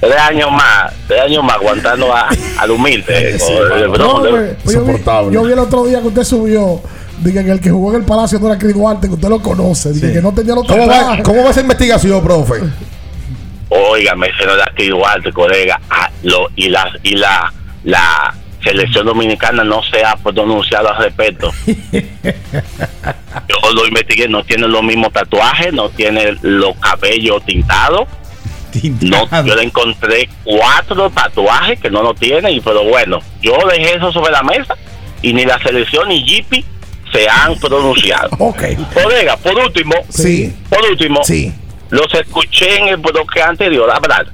Tres 0.00 0.16
años 0.20 0.50
más, 0.52 0.92
tres 1.08 1.22
años 1.22 1.42
más 1.42 1.56
aguantando 1.56 2.14
a- 2.14 2.28
al 2.58 2.70
humilde. 2.70 3.38
o 3.40 3.96
No, 3.98 4.10
hombre, 4.12 4.56
pues 4.62 4.76
yo, 4.76 4.84
vi, 4.84 5.02
yo 5.32 5.42
vi 5.44 5.52
el 5.52 5.58
otro 5.58 5.84
día 5.84 6.00
que 6.00 6.08
usted 6.08 6.24
subió. 6.24 6.82
Dije 7.18 7.42
que 7.44 7.50
el 7.50 7.60
que 7.60 7.70
jugó 7.70 7.90
en 7.94 8.00
el 8.00 8.04
Palacio 8.04 8.38
no 8.38 8.48
era 8.48 8.58
Chris 8.58 8.74
Duarte, 8.74 9.08
que 9.08 9.14
usted 9.14 9.28
lo 9.28 9.40
conoce. 9.40 9.90
Dije 9.92 10.12
que 10.12 10.20
no 10.22 10.32
tenía 10.32 10.54
los 10.54 10.66
¿Cómo 10.66 10.86
va. 10.86 11.22
¿Cómo 11.22 11.42
va 11.44 11.50
esa 11.50 11.62
investigación, 11.62 12.22
profe? 12.22 12.60
Óigame, 13.68 14.30
se 14.38 14.46
nos 14.46 14.56
da 14.56 14.70
que 14.76 14.84
igual, 14.84 15.22
colega, 15.32 15.80
ah, 15.90 16.10
lo, 16.22 16.48
y 16.56 16.68
la 16.68 16.90
y 17.02 17.16
la 17.16 17.52
la 17.84 18.34
selección 18.62 19.06
dominicana 19.06 19.62
no 19.64 19.80
se 19.82 20.04
ha 20.04 20.16
pronunciado 20.16 20.88
al 20.92 21.04
respecto. 21.04 21.52
Yo 23.48 23.72
lo 23.72 23.86
investigué, 23.86 24.28
no 24.28 24.42
tiene 24.44 24.66
los 24.68 24.82
mismos 24.82 25.12
tatuajes, 25.12 25.72
no 25.72 25.88
tiene 25.90 26.36
los 26.42 26.76
cabellos 26.78 27.44
tintados. 27.44 28.08
No, 29.00 29.26
yo 29.44 29.54
le 29.54 29.62
encontré 29.62 30.28
cuatro 30.44 31.08
tatuajes 31.08 31.80
que 31.80 31.88
no 31.90 32.02
lo 32.02 32.12
tiene, 32.12 32.52
y 32.52 32.60
pero 32.60 32.84
bueno, 32.84 33.20
yo 33.40 33.56
dejé 33.70 33.94
eso 33.96 34.12
sobre 34.12 34.32
la 34.32 34.42
mesa 34.42 34.76
y 35.22 35.32
ni 35.32 35.46
la 35.46 35.58
selección 35.60 36.08
ni 36.10 36.22
Jippy 36.22 36.62
se 37.10 37.26
han 37.28 37.56
pronunciado. 37.58 38.28
Ok. 38.38 38.62
Colega, 38.92 39.36
por 39.38 39.54
último, 39.58 39.94
Sí. 40.10 40.54
por 40.68 40.84
último, 40.90 41.24
Sí. 41.24 41.54
Los 41.90 42.12
escuché 42.14 42.78
en 42.78 42.88
el 42.88 42.96
bloque 42.96 43.42
anterior 43.42 43.90
hablar 43.90 44.26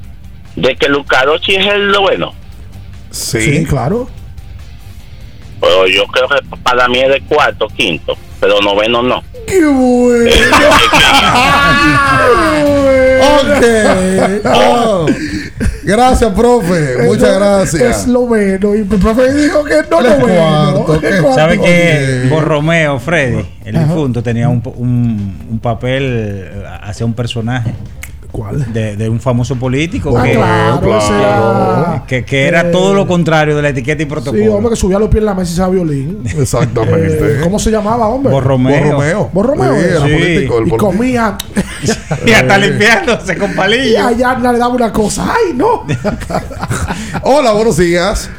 de 0.56 0.76
que 0.76 0.88
Lucarochi 0.88 1.56
es 1.56 1.66
el 1.66 1.96
bueno. 1.98 2.32
Sí, 3.10 3.64
claro. 3.66 4.08
Pero 5.60 5.86
yo 5.86 6.06
creo 6.06 6.28
que 6.28 6.56
para 6.62 6.88
mí 6.88 7.00
es 7.00 7.08
de 7.08 7.20
cuarto, 7.22 7.68
quinto, 7.68 8.16
pero 8.40 8.60
noveno 8.60 9.02
no. 9.02 9.22
¡Qué 9.46 9.64
bueno! 9.64 10.30
Ok. 13.22 13.64
Oh. 14.46 15.06
Gracias, 15.84 16.32
profe. 16.32 17.02
Muchas 17.04 17.30
Es 17.30 17.34
gracias. 17.36 18.06
lo 18.08 18.26
menos. 18.26 18.74
Y 18.76 18.78
el 18.80 18.86
profe 18.86 19.32
dijo 19.34 19.64
que 19.64 19.74
no 19.90 20.00
lo 20.00 20.08
es 20.08 20.20
bueno. 20.20 20.34
cuarto, 20.84 21.00
¿qué? 21.00 21.08
Es 21.08 21.20
cuarto. 21.20 21.34
¿Sabe 21.38 21.60
que. 21.60 22.26
Borromeo, 22.30 22.98
Freddy, 22.98 23.44
el 23.64 23.78
difunto, 23.78 24.22
tenía 24.22 24.48
un, 24.48 24.62
un, 24.76 25.46
un 25.50 25.58
papel 25.58 26.02
eh, 26.52 26.62
hacia 26.82 27.04
un 27.06 27.14
personaje? 27.14 27.72
¿Cuál? 28.32 28.72
De, 28.72 28.96
de 28.96 29.08
un 29.10 29.20
famoso 29.20 29.56
político 29.56 30.16
Ah, 30.16 30.22
que, 30.24 30.32
claro, 30.32 30.98
ese 30.98 31.12
era- 31.12 32.04
que, 32.08 32.24
que 32.24 32.46
era 32.48 32.62
eh, 32.62 32.70
todo 32.72 32.94
lo 32.94 33.06
contrario 33.06 33.54
de 33.54 33.60
la 33.60 33.68
etiqueta 33.68 34.02
y 34.02 34.06
Sí, 34.06 34.10
protocolo. 34.10 34.54
hombre, 34.54 34.70
que 34.70 34.76
subía 34.76 34.98
los 34.98 35.10
pies 35.10 35.20
en 35.20 35.26
la 35.26 35.34
mesa 35.34 35.52
y 35.52 35.56
sabía 35.56 35.82
violín. 35.84 36.22
Exactamente. 36.38 37.18
Eh, 37.20 37.40
¿Cómo 37.42 37.58
se 37.58 37.70
llamaba, 37.70 38.08
hombre? 38.08 38.32
Borromeo. 38.32 38.84
Borromeo. 38.84 39.30
Borromeo. 39.34 39.74
Sí, 39.74 39.80
era 39.86 39.96
Sí. 40.06 40.12
político. 40.14 40.28
el 40.32 40.66
Y 40.66 40.70
político. 40.70 40.76
comía. 40.78 41.36
y 42.26 42.30
hasta 42.32 42.58
limpiándose 42.58 43.36
con 43.36 43.50
Y 43.50 43.54
palillos. 43.54 44.06
allá 44.06 44.38
le 44.38 44.58
daba 44.58 44.68
una 44.74 44.90
cosa. 44.92 45.26
¡Ay, 45.30 45.52
no! 45.54 45.84
Hola, 47.24 47.52
buenos 47.52 47.76
días. 47.76 48.30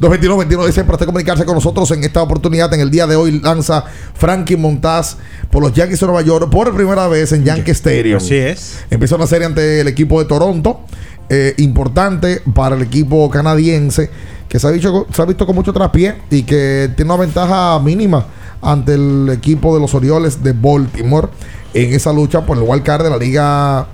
221-21 0.00 0.66
dice 0.66 0.84
para 0.84 0.94
usted 0.94 1.06
comunicarse 1.06 1.44
con 1.44 1.54
nosotros 1.54 1.90
en 1.90 2.04
esta 2.04 2.22
oportunidad. 2.22 2.72
En 2.74 2.80
el 2.80 2.90
día 2.90 3.06
de 3.06 3.16
hoy 3.16 3.40
lanza 3.40 3.84
Frankie 4.14 4.56
Montaz 4.56 5.16
por 5.50 5.62
los 5.62 5.72
Yankees 5.72 6.00
de 6.00 6.06
Nueva 6.06 6.22
York 6.22 6.50
por 6.50 6.74
primera 6.74 7.08
vez 7.08 7.32
en 7.32 7.44
Yankee 7.44 7.70
Stadium. 7.70 8.18
Así 8.18 8.36
es. 8.36 8.84
Empieza 8.90 9.16
una 9.16 9.26
serie 9.26 9.46
ante 9.46 9.80
el 9.80 9.88
equipo 9.88 10.20
de 10.20 10.26
Toronto. 10.26 10.80
eh, 11.28 11.54
importante 11.58 12.42
para 12.54 12.76
el 12.76 12.82
equipo 12.82 13.28
canadiense 13.30 14.10
que 14.48 14.58
se 14.60 14.68
ha, 14.68 14.70
visto, 14.70 15.06
se 15.12 15.22
ha 15.22 15.24
visto 15.24 15.44
con 15.44 15.56
mucho 15.56 15.72
traspié 15.72 16.14
y 16.30 16.42
que 16.44 16.90
tiene 16.94 17.12
una 17.12 17.20
ventaja 17.22 17.80
mínima 17.80 18.26
ante 18.62 18.94
el 18.94 19.28
equipo 19.32 19.74
de 19.74 19.80
los 19.80 19.92
Orioles 19.94 20.42
de 20.42 20.52
Baltimore 20.52 21.28
en 21.74 21.92
esa 21.92 22.12
lucha 22.12 22.46
por 22.46 22.56
el 22.56 22.62
wild 22.64 22.82
card 22.84 23.02
de 23.02 23.10
la 23.10 23.18
liga 23.18 23.88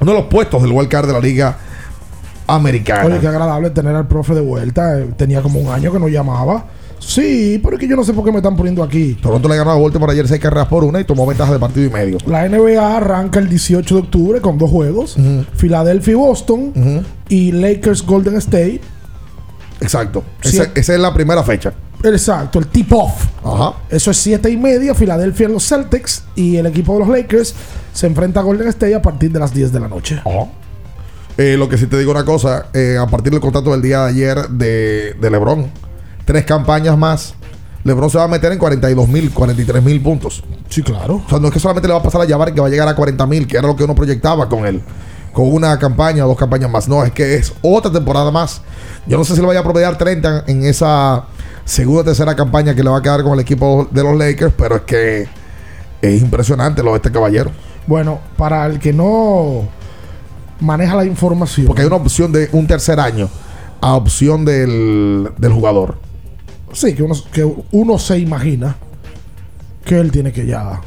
uno 0.00 0.12
de 0.12 0.18
los 0.18 0.26
puestos 0.28 0.62
del 0.62 0.72
wild 0.72 0.88
card 0.88 1.06
de 1.06 1.12
la 1.12 1.20
liga 1.20 1.58
americana 2.54 3.04
Oye, 3.06 3.18
qué 3.18 3.26
agradable 3.28 3.70
tener 3.70 3.94
al 3.94 4.06
profe 4.06 4.34
de 4.34 4.40
vuelta. 4.40 4.98
Eh, 4.98 5.08
Tenía 5.16 5.42
como 5.42 5.60
un 5.60 5.68
año 5.72 5.92
que 5.92 5.98
no 5.98 6.08
llamaba. 6.08 6.66
Sí, 6.98 7.58
pero 7.62 7.76
es 7.76 7.80
que 7.80 7.88
yo 7.88 7.96
no 7.96 8.04
sé 8.04 8.12
por 8.12 8.24
qué 8.24 8.30
me 8.30 8.38
están 8.38 8.56
poniendo 8.56 8.82
aquí. 8.82 9.14
Toronto 9.22 9.48
le 9.48 9.56
ganó 9.56 9.70
a 9.70 9.78
Baltimore 9.78 10.12
ayer 10.12 10.28
6 10.28 10.38
carreras 10.40 10.68
por 10.68 10.84
una 10.84 11.00
y 11.00 11.04
tomó 11.04 11.26
ventaja 11.26 11.50
de 11.52 11.58
partido 11.58 11.86
y 11.86 11.90
medio 11.90 12.18
La 12.26 12.46
NBA 12.46 12.96
arranca 12.98 13.38
el 13.38 13.48
18 13.48 13.94
de 13.94 14.00
octubre 14.02 14.40
con 14.40 14.58
dos 14.58 14.70
juegos. 14.70 15.16
Filadelfia 15.54 16.12
y 16.12 16.14
Boston. 16.14 17.04
Y 17.28 17.52
Lakers 17.52 18.04
Golden 18.04 18.36
State. 18.36 18.80
exacto 19.80 20.22
Sí. 20.42 20.58
Esa, 20.58 20.70
esa 20.74 20.94
es 20.94 21.00
la 21.00 21.14
primera 21.14 21.42
fecha 21.42 21.72
Exacto, 22.02 22.58
el 22.58 22.66
tip-off. 22.68 23.26
Ajá. 23.44 23.74
Eso 23.90 24.10
es 24.10 24.16
7 24.18 24.48
y 24.50 24.56
media. 24.56 24.94
Filadelfia 24.94 25.46
en 25.46 25.52
los 25.52 25.66
Celtics. 25.68 26.24
Y 26.34 26.56
el 26.56 26.66
equipo 26.66 26.94
de 26.94 27.00
los 27.00 27.08
Lakers 27.08 27.54
se 27.92 28.06
enfrenta 28.06 28.40
a 28.40 28.42
Golden 28.42 28.68
State 28.68 28.94
a 28.94 29.02
partir 29.02 29.30
de 29.30 29.38
las 29.38 29.52
10 29.52 29.72
de 29.72 29.80
la 29.80 29.88
noche. 29.88 30.20
Eh, 31.40 31.56
lo 31.56 31.70
que 31.70 31.78
sí 31.78 31.86
te 31.86 31.96
digo 31.96 32.10
una 32.10 32.26
cosa, 32.26 32.66
eh, 32.74 32.98
a 33.00 33.06
partir 33.06 33.32
del 33.32 33.40
contrato 33.40 33.70
del 33.70 33.80
día 33.80 34.02
de 34.02 34.10
ayer 34.10 34.48
de, 34.50 35.14
de 35.18 35.30
LeBron, 35.30 35.70
tres 36.26 36.44
campañas 36.44 36.98
más, 36.98 37.34
LeBron 37.82 38.10
se 38.10 38.18
va 38.18 38.24
a 38.24 38.28
meter 38.28 38.52
en 38.52 38.58
42 38.58 39.08
mil, 39.08 39.30
43 39.32 39.82
mil 39.82 40.02
puntos. 40.02 40.44
Sí, 40.68 40.82
claro. 40.82 41.22
O 41.24 41.30
sea, 41.30 41.38
no 41.38 41.48
es 41.48 41.54
que 41.54 41.58
solamente 41.58 41.88
le 41.88 41.94
va 41.94 42.00
a 42.00 42.02
pasar 42.02 42.20
a 42.20 42.26
Jabari 42.26 42.52
que 42.52 42.60
va 42.60 42.66
a 42.66 42.70
llegar 42.70 42.86
a 42.88 42.94
40 42.94 43.26
mil, 43.26 43.46
que 43.46 43.56
era 43.56 43.66
lo 43.66 43.74
que 43.74 43.84
uno 43.84 43.94
proyectaba 43.94 44.50
con 44.50 44.66
él, 44.66 44.82
con 45.32 45.50
una 45.50 45.78
campaña 45.78 46.26
o 46.26 46.28
dos 46.28 46.36
campañas 46.36 46.70
más. 46.70 46.88
No, 46.88 47.02
es 47.04 47.12
que 47.12 47.36
es 47.36 47.54
otra 47.62 47.90
temporada 47.90 48.30
más. 48.30 48.60
Yo 49.06 49.16
no 49.16 49.24
sé 49.24 49.34
si 49.34 49.40
le 49.40 49.46
vaya 49.46 49.60
a 49.60 49.64
promediar 49.64 49.96
30 49.96 50.44
en 50.46 50.66
esa 50.66 51.24
segunda 51.64 52.02
o 52.02 52.04
tercera 52.04 52.36
campaña 52.36 52.74
que 52.74 52.84
le 52.84 52.90
va 52.90 52.98
a 52.98 53.02
quedar 53.02 53.22
con 53.22 53.32
el 53.32 53.40
equipo 53.40 53.88
de 53.90 54.02
los 54.02 54.14
Lakers, 54.14 54.52
pero 54.58 54.76
es 54.76 54.82
que 54.82 55.26
es 56.02 56.20
impresionante 56.20 56.82
lo 56.82 56.90
de 56.90 56.96
este 56.96 57.10
caballero. 57.10 57.50
Bueno, 57.86 58.20
para 58.36 58.66
el 58.66 58.78
que 58.78 58.92
no 58.92 59.79
maneja 60.60 60.96
la 60.96 61.04
información. 61.04 61.66
Porque 61.66 61.82
hay 61.82 61.86
una 61.86 61.96
opción 61.96 62.32
de 62.32 62.48
un 62.52 62.66
tercer 62.66 63.00
año 63.00 63.28
a 63.80 63.94
opción 63.94 64.44
del, 64.44 65.30
del 65.38 65.52
jugador. 65.52 65.96
Sí, 66.72 66.94
que 66.94 67.02
uno, 67.02 67.14
que 67.32 67.50
uno 67.72 67.98
se 67.98 68.18
imagina 68.18 68.76
que 69.84 69.98
él 69.98 70.12
tiene 70.12 70.32
que 70.32 70.46
ya, 70.46 70.80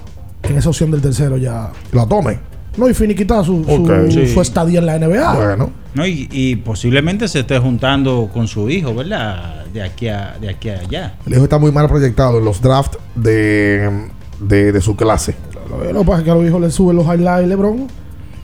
en 0.44 0.58
esa 0.58 0.70
opción 0.70 0.92
del 0.92 1.02
tercero 1.02 1.38
ya... 1.38 1.72
La 1.92 2.06
tome. 2.06 2.40
No, 2.78 2.90
y 2.90 2.94
finiquitar 2.94 3.46
su, 3.46 3.64
su. 3.64 4.12
Sí. 4.12 4.28
su 4.34 4.42
estadía 4.42 4.80
en 4.80 4.86
la 4.88 4.98
NBA. 4.98 5.34
Bueno. 5.36 5.70
No, 5.94 6.08
y, 6.08 6.28
y 6.32 6.56
posiblemente 6.56 7.28
se 7.28 7.42
esté 7.42 7.60
juntando 7.60 8.30
con 8.34 8.48
su 8.48 8.68
hijo, 8.68 8.96
¿verdad? 8.96 9.66
De 9.66 9.84
aquí 9.84 10.08
a, 10.08 10.38
de 10.42 10.50
aquí 10.50 10.70
a 10.70 10.80
allá. 10.80 11.16
El 11.26 11.34
hijo 11.34 11.44
está 11.44 11.60
muy 11.60 11.72
mal 11.72 11.88
proyectado 11.88 12.40
en 12.40 12.46
los 12.46 12.62
drafts 12.62 12.98
de, 13.14 14.08
de, 14.40 14.72
de 14.72 14.82
su 14.82 14.96
clase. 14.96 15.36
Lo 15.70 16.00
que 16.00 16.06
pasa 16.06 16.20
es 16.20 16.24
que 16.24 16.32
a 16.32 16.36
los 16.36 16.46
hijos 16.46 16.62
le 16.62 16.72
suben 16.72 16.96
los 16.96 17.06
highlights 17.06 17.48
LeBron. 17.48 17.88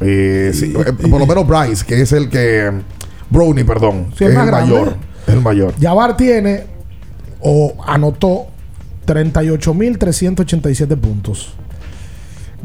Eh, 0.02 0.52
sí, 0.54 0.74
eh, 0.78 0.94
por 1.10 1.20
lo 1.20 1.26
menos 1.28 1.46
Bryce, 1.48 1.86
que 1.86 2.02
es 2.02 2.12
el 2.14 2.30
que. 2.30 2.72
Brownie, 3.30 3.64
perdón. 3.66 4.08
Sí, 4.12 4.20
que 4.20 4.32
es 4.32 4.38
el 4.38 4.46
grande. 4.46 4.74
mayor. 4.74 4.96
Es 5.28 5.34
el 5.34 5.42
mayor. 5.42 5.74
Jabbar 5.80 6.16
tiene 6.18 6.64
o 7.42 7.74
anotó 7.86 8.48
38.387 9.06 10.98
puntos. 10.98 11.54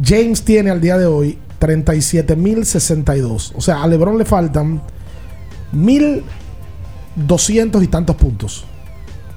James 0.03 0.43
tiene 0.43 0.71
al 0.71 0.81
día 0.81 0.97
de 0.99 1.07
hoy 1.07 1.39
37.062. 1.61 3.53
O 3.57 3.61
sea, 3.61 3.83
a 3.83 3.87
LeBron 3.87 4.17
le 4.19 4.25
faltan 4.25 4.81
1.200 7.17 7.83
y 7.83 7.87
tantos 7.89 8.17
puntos. 8.17 8.65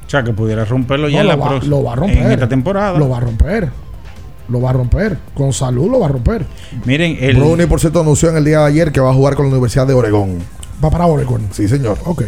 O 0.06 0.10
sea, 0.10 0.24
que 0.24 0.32
pudiera 0.34 0.64
romperlo 0.66 1.10
ya 1.10 1.18
No, 1.18 1.22
en 1.22 1.28
lo, 1.28 1.34
la 1.34 1.36
va, 1.44 1.50
próxima. 1.50 1.76
lo 1.76 1.84
va 1.84 1.92
a 1.94 1.96
romper. 1.96 2.18
En 2.18 2.32
esta 2.32 2.48
temporada. 2.50 2.98
Lo 2.98 3.10
va 3.10 3.18
a 3.18 3.20
romper. 3.20 3.70
Lo 4.50 4.62
va 4.62 4.70
a 4.70 4.74
romper. 4.74 5.18
Con 5.34 5.52
salud 5.54 5.90
lo 5.92 6.00
va 6.00 6.06
a 6.08 6.10
romper. 6.10 6.46
Miren, 6.86 7.18
el, 7.20 7.36
Brownie, 7.38 7.68
por 7.68 7.80
cierto, 7.80 8.00
anunció 8.02 8.30
en 8.30 8.38
el 8.38 8.46
día 8.46 8.60
de 8.60 8.66
ayer 8.66 8.92
que 8.92 9.00
va 9.00 9.10
a 9.12 9.14
jugar 9.14 9.36
con 9.36 9.46
la 9.46 9.52
Universidad 9.52 9.86
de 9.88 9.94
Oregón. 9.94 10.38
Va 10.84 10.90
para 10.90 11.06
Oregon. 11.06 11.42
Sí, 11.52 11.68
señor. 11.68 11.98
Ok. 12.06 12.24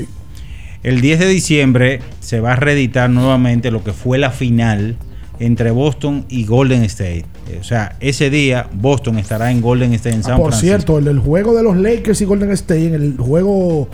el 0.84 1.02
10 1.02 1.20
de 1.20 1.28
diciembre 1.28 2.00
se 2.20 2.40
va 2.40 2.54
a 2.54 2.56
reeditar 2.56 3.10
nuevamente 3.10 3.70
lo 3.72 3.84
que 3.84 3.94
fue 3.94 4.18
la 4.18 4.32
final 4.32 4.98
entre 5.40 5.72
Boston 5.72 6.26
y 6.30 6.46
Golden 6.46 6.84
State. 6.84 7.26
O 7.60 7.64
sea, 7.64 7.96
ese 8.02 8.30
día 8.30 8.68
Boston 8.74 9.18
estará 9.20 9.52
en 9.52 9.62
Golden 9.62 9.94
State 9.94 10.16
en 10.16 10.22
Ah, 10.22 10.24
San 10.24 10.38
por 10.38 10.50
Francisco. 10.52 10.68
cierto, 10.76 10.98
el, 10.98 11.08
el 11.08 11.20
juego 11.20 11.54
de 11.56 11.64
los 11.64 11.78
Lakers 11.78 12.20
y 12.22 12.26
Golden 12.26 12.52
State, 12.52 12.88
en 12.88 12.94
el 12.96 13.16
juego 13.18 13.88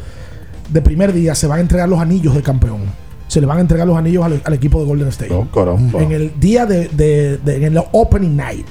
de 0.70 0.82
primer 0.82 1.14
día, 1.14 1.36
se 1.36 1.46
van 1.48 1.60
a 1.60 1.62
entregar 1.62 1.88
los 1.88 2.00
anillos 2.00 2.34
de 2.34 2.42
campeón. 2.42 2.80
Se 3.28 3.40
le 3.42 3.48
van 3.48 3.58
a 3.58 3.62
entregar 3.62 3.88
los 3.88 3.98
anillos 3.98 4.24
al, 4.24 4.42
al 4.44 4.54
equipo 4.54 4.80
de 4.80 4.86
Golden 4.86 5.08
State. 5.10 5.34
Oh, 5.34 5.48
caramba. 5.52 6.02
En 6.02 6.12
el 6.12 6.32
día 6.40 6.66
de, 6.66 6.88
de- 6.90 7.38
de- 7.38 7.56
en 7.58 7.64
el 7.78 7.84
opening 7.92 8.36
night. 8.36 8.68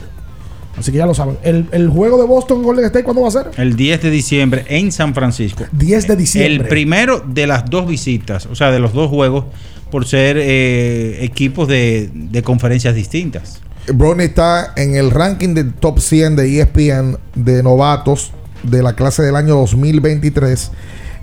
Así 0.79 0.91
que 0.91 0.99
ya 0.99 1.07
lo 1.07 1.15
saben. 1.15 1.39
El, 1.45 1.67
el 1.73 1.89
juego 1.89 2.19
de 2.21 2.27
Boston 2.27 2.63
Golden 2.63 2.85
State, 2.87 3.05
¿cuándo 3.05 3.23
va 3.23 3.29
a 3.29 3.31
ser? 3.31 3.47
El 3.59 3.77
10 3.77 4.03
de 4.03 4.11
diciembre 4.11 4.65
en 4.69 4.91
San 4.91 5.15
Francisco. 5.15 5.65
10 5.73 6.09
de 6.09 6.17
diciembre. 6.17 6.55
El 6.65 6.69
primero 6.69 7.21
de 7.27 7.47
las 7.47 7.65
dos 7.71 7.87
visitas, 7.87 8.47
o 8.47 8.55
sea, 8.57 8.71
de 8.73 8.81
los 8.81 8.93
dos 8.93 9.09
juegos, 9.09 9.45
por 9.91 10.05
ser 10.07 10.37
eh, 10.41 11.19
equipos 11.25 11.69
de, 11.69 12.11
de 12.13 12.43
conferencias 12.43 12.95
distintas. 12.97 13.61
Brownie 13.93 14.25
está 14.27 14.73
en 14.77 14.97
el 14.97 15.11
ranking 15.13 15.55
del 15.55 15.75
top 15.75 16.01
100 16.01 16.37
de 16.37 16.61
ESPN 16.61 17.19
de 17.37 17.63
novatos 17.63 18.33
de 18.65 18.83
la 18.83 18.95
clase 18.95 19.23
del 19.23 19.37
año 19.37 19.55
2023. 19.57 20.71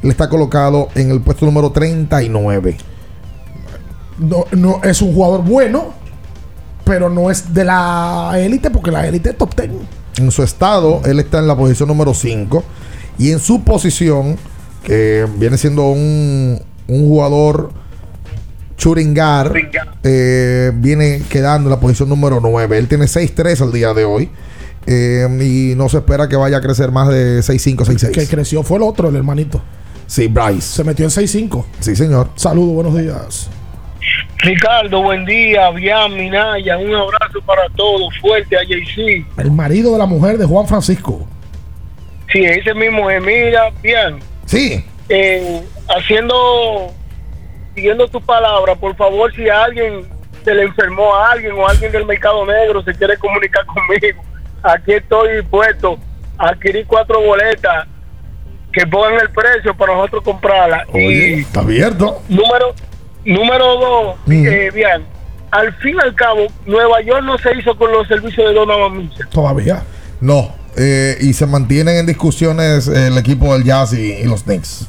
Él 0.03 0.10
está 0.12 0.30
colocado 0.30 0.88
en 0.95 1.12
el 1.12 1.20
puesto 1.22 1.45
número 1.45 1.72
39. 1.72 2.78
No, 4.19 4.45
no 4.51 4.81
es 4.83 5.01
un 5.01 5.13
jugador 5.13 5.43
bueno, 5.43 5.93
pero 6.83 7.09
no 7.09 7.31
es 7.31 7.53
de 7.53 7.63
la 7.65 8.33
élite, 8.38 8.69
porque 8.69 8.91
la 8.91 9.07
élite 9.07 9.29
es 9.31 9.38
top 9.38 9.55
10. 9.55 9.69
En 10.17 10.31
su 10.31 10.43
estado, 10.43 11.01
él 11.05 11.19
está 11.19 11.39
en 11.39 11.47
la 11.47 11.55
posición 11.55 11.88
número 11.88 12.13
5. 12.13 12.63
Y 13.17 13.31
en 13.31 13.39
su 13.39 13.63
posición, 13.63 14.38
que 14.83 15.27
viene 15.38 15.57
siendo 15.57 15.89
un, 15.89 16.59
un 16.88 17.07
jugador 17.07 17.71
churingar, 18.77 19.53
eh, 20.03 20.71
viene 20.75 21.21
quedando 21.29 21.69
en 21.69 21.71
la 21.71 21.79
posición 21.79 22.09
número 22.09 22.39
9. 22.41 22.77
Él 22.77 22.88
tiene 22.88 23.05
6-3 23.05 23.61
al 23.61 23.71
día 23.71 23.93
de 23.93 24.05
hoy. 24.05 24.29
eh, 24.88 25.27
y 25.41 25.75
no 25.75 25.88
se 25.89 25.97
espera 25.97 26.27
que 26.27 26.35
vaya 26.35 26.57
a 26.57 26.61
crecer 26.61 26.91
más 26.91 27.07
de 27.09 27.39
6-5, 27.41 27.85
Que 27.85 27.93
6-6. 28.25 28.27
creció 28.29 28.63
fue 28.63 28.77
el 28.77 28.83
otro, 28.83 29.09
el 29.09 29.15
hermanito. 29.15 29.61
Sí, 30.07 30.27
Bryce. 30.27 30.61
Se 30.77 30.83
metió 30.83 31.05
en 31.05 31.11
6-5. 31.11 31.63
Sí, 31.79 31.95
señor. 31.95 32.29
Saludos, 32.35 32.73
buenos 32.73 32.97
días. 32.97 33.47
Ricardo, 34.41 35.01
buen 35.03 35.26
día. 35.26 35.69
Bian, 35.72 36.15
Minaya, 36.15 36.77
un 36.77 36.93
abrazo 36.95 37.41
para 37.45 37.69
todos. 37.76 38.18
Fuerte 38.19 38.57
a 38.57 38.63
JC. 38.63 39.26
El 39.38 39.51
marido 39.51 39.91
de 39.93 39.99
la 39.99 40.05
mujer 40.05 40.38
de 40.38 40.45
Juan 40.45 40.68
Francisco. 40.68 41.27
Sí, 42.31 42.43
ese 42.43 42.73
mismo 42.73 43.09
es. 43.09 43.22
Mira, 43.23 43.69
bien. 43.84 44.19
Sí. 44.45 44.84
Eh, 45.09 45.61
haciendo, 45.95 46.91
siguiendo 47.76 48.07
tu 48.07 48.22
palabra, 48.22 48.76
por 48.76 48.95
favor, 48.95 49.34
si 49.35 49.47
alguien 49.49 50.05
se 50.43 50.55
le 50.55 50.63
enfermó 50.63 51.13
a 51.13 51.31
alguien 51.34 51.51
o 51.53 51.68
alguien 51.68 51.91
del 51.91 52.05
mercado 52.05 52.45
negro 52.45 52.81
se 52.84 52.93
quiere 52.95 53.18
comunicar 53.18 53.63
conmigo, 53.65 54.23
aquí 54.63 54.93
estoy 54.93 55.35
dispuesto 55.38 55.99
a 56.38 56.49
adquirir 56.49 56.85
cuatro 56.88 57.22
boletas 57.22 57.85
que 58.73 58.88
pongan 58.88 59.19
el 59.22 59.30
precio 59.30 59.76
para 59.76 59.93
nosotros 59.93 60.23
comprarlas. 60.23 60.88
Oye, 60.93 61.35
Y 61.35 61.41
está 61.41 61.59
abierto. 61.59 62.22
número, 62.30 62.73
número 63.26 63.65
dos, 63.80 64.15
Mm. 64.26 64.45
eh, 64.48 64.69
bien, 64.73 65.06
al 65.52 65.73
fin 65.77 65.95
y 65.95 65.99
al 66.06 66.15
cabo, 66.15 66.48
Nueva 66.65 67.02
York 67.02 67.23
no 67.23 67.38
se 67.38 67.57
hizo 67.57 67.76
con 67.77 67.91
los 67.91 68.07
servicios 68.07 68.48
de 68.48 68.53
Donovan 68.53 68.98
Mitchell. 68.98 69.27
Todavía. 69.30 69.84
No. 70.19 70.60
eh, 70.77 71.18
y 71.19 71.34
se 71.34 71.45
mantienen 71.45 71.98
en 71.98 72.06
discusiones 72.06 72.88
el 72.88 73.18
equipo 73.18 73.52
del 73.53 73.65
Jazz 73.65 73.91
y, 73.91 74.14
y 74.14 74.23
los 74.23 74.43
Knicks. 74.43 74.88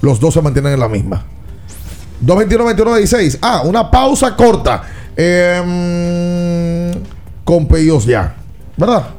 Los 0.00 0.18
dos 0.20 0.32
se 0.32 0.40
mantienen 0.40 0.72
en 0.72 0.80
la 0.80 0.88
misma. 0.88 1.26
221-21-16. 2.24 3.38
Ah, 3.42 3.60
una 3.64 3.90
pausa 3.90 4.34
corta. 4.34 4.82
Em, 5.16 6.92
con 7.44 7.66
pedidos 7.66 8.06
ya. 8.06 8.34
¿Verdad? 8.76 9.10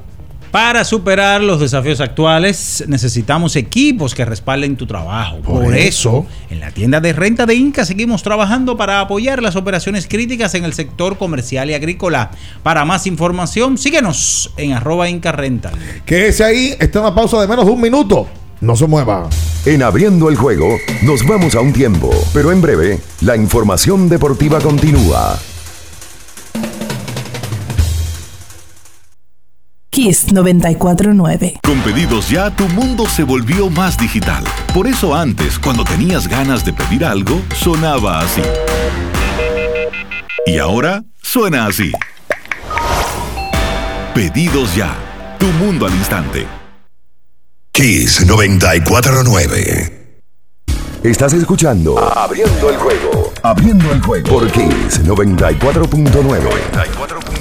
Para 0.51 0.83
superar 0.83 1.41
los 1.41 1.61
desafíos 1.61 2.01
actuales, 2.01 2.83
necesitamos 2.87 3.55
equipos 3.55 4.13
que 4.13 4.25
respalden 4.25 4.75
tu 4.75 4.85
trabajo. 4.85 5.37
Por, 5.37 5.63
Por 5.63 5.75
eso, 5.77 6.09
eso. 6.09 6.25
en 6.49 6.59
la 6.59 6.71
tienda 6.71 6.99
de 6.99 7.13
renta 7.13 7.45
de 7.45 7.55
Inca 7.55 7.85
seguimos 7.85 8.21
trabajando 8.21 8.75
para 8.75 8.99
apoyar 8.99 9.41
las 9.41 9.55
operaciones 9.55 10.07
críticas 10.09 10.53
en 10.55 10.65
el 10.65 10.73
sector 10.73 11.17
comercial 11.17 11.69
y 11.69 11.73
agrícola. 11.73 12.31
Para 12.63 12.83
más 12.83 13.07
información, 13.07 13.77
síguenos 13.77 14.51
en 14.57 14.73
arroba 14.73 15.07
Inca 15.07 15.31
Rental. 15.31 15.73
Que 16.05 16.27
ese 16.27 16.43
ahí 16.43 16.75
está 16.79 16.99
una 16.99 17.15
pausa 17.15 17.39
de 17.39 17.47
menos 17.47 17.65
de 17.65 17.71
un 17.71 17.79
minuto. 17.79 18.27
No 18.59 18.75
se 18.75 18.85
mueva. 18.87 19.29
En 19.65 19.81
abriendo 19.81 20.27
el 20.27 20.35
juego, 20.35 20.77
nos 21.01 21.25
vamos 21.25 21.55
a 21.55 21.61
un 21.61 21.71
tiempo, 21.71 22.11
pero 22.33 22.51
en 22.51 22.61
breve, 22.61 22.99
la 23.21 23.37
información 23.37 24.09
deportiva 24.09 24.59
continúa. 24.59 25.39
Kiss 29.91 30.31
949. 30.31 31.59
Con 31.63 31.79
pedidos 31.81 32.29
ya, 32.29 32.49
tu 32.49 32.65
mundo 32.69 33.05
se 33.07 33.23
volvió 33.23 33.69
más 33.69 33.97
digital. 33.97 34.41
Por 34.73 34.87
eso 34.87 35.13
antes, 35.13 35.59
cuando 35.59 35.83
tenías 35.83 36.29
ganas 36.29 36.63
de 36.63 36.71
pedir 36.71 37.03
algo, 37.03 37.41
sonaba 37.53 38.21
así. 38.21 38.41
Y 40.47 40.59
ahora 40.59 41.03
suena 41.21 41.65
así. 41.65 41.91
Pedidos 44.15 44.73
ya. 44.75 44.95
Tu 45.37 45.47
mundo 45.47 45.85
al 45.85 45.93
instante. 45.93 46.47
Kiss 47.73 48.25
949. 48.25 49.97
Estás 51.03 51.33
escuchando 51.33 51.99
Abriendo 51.99 52.69
el 52.69 52.77
juego. 52.77 53.33
Abriendo 53.43 53.91
el 53.91 54.01
juego 54.01 54.29
por 54.29 54.49
Kiss 54.51 55.03
94.9. 55.03 57.40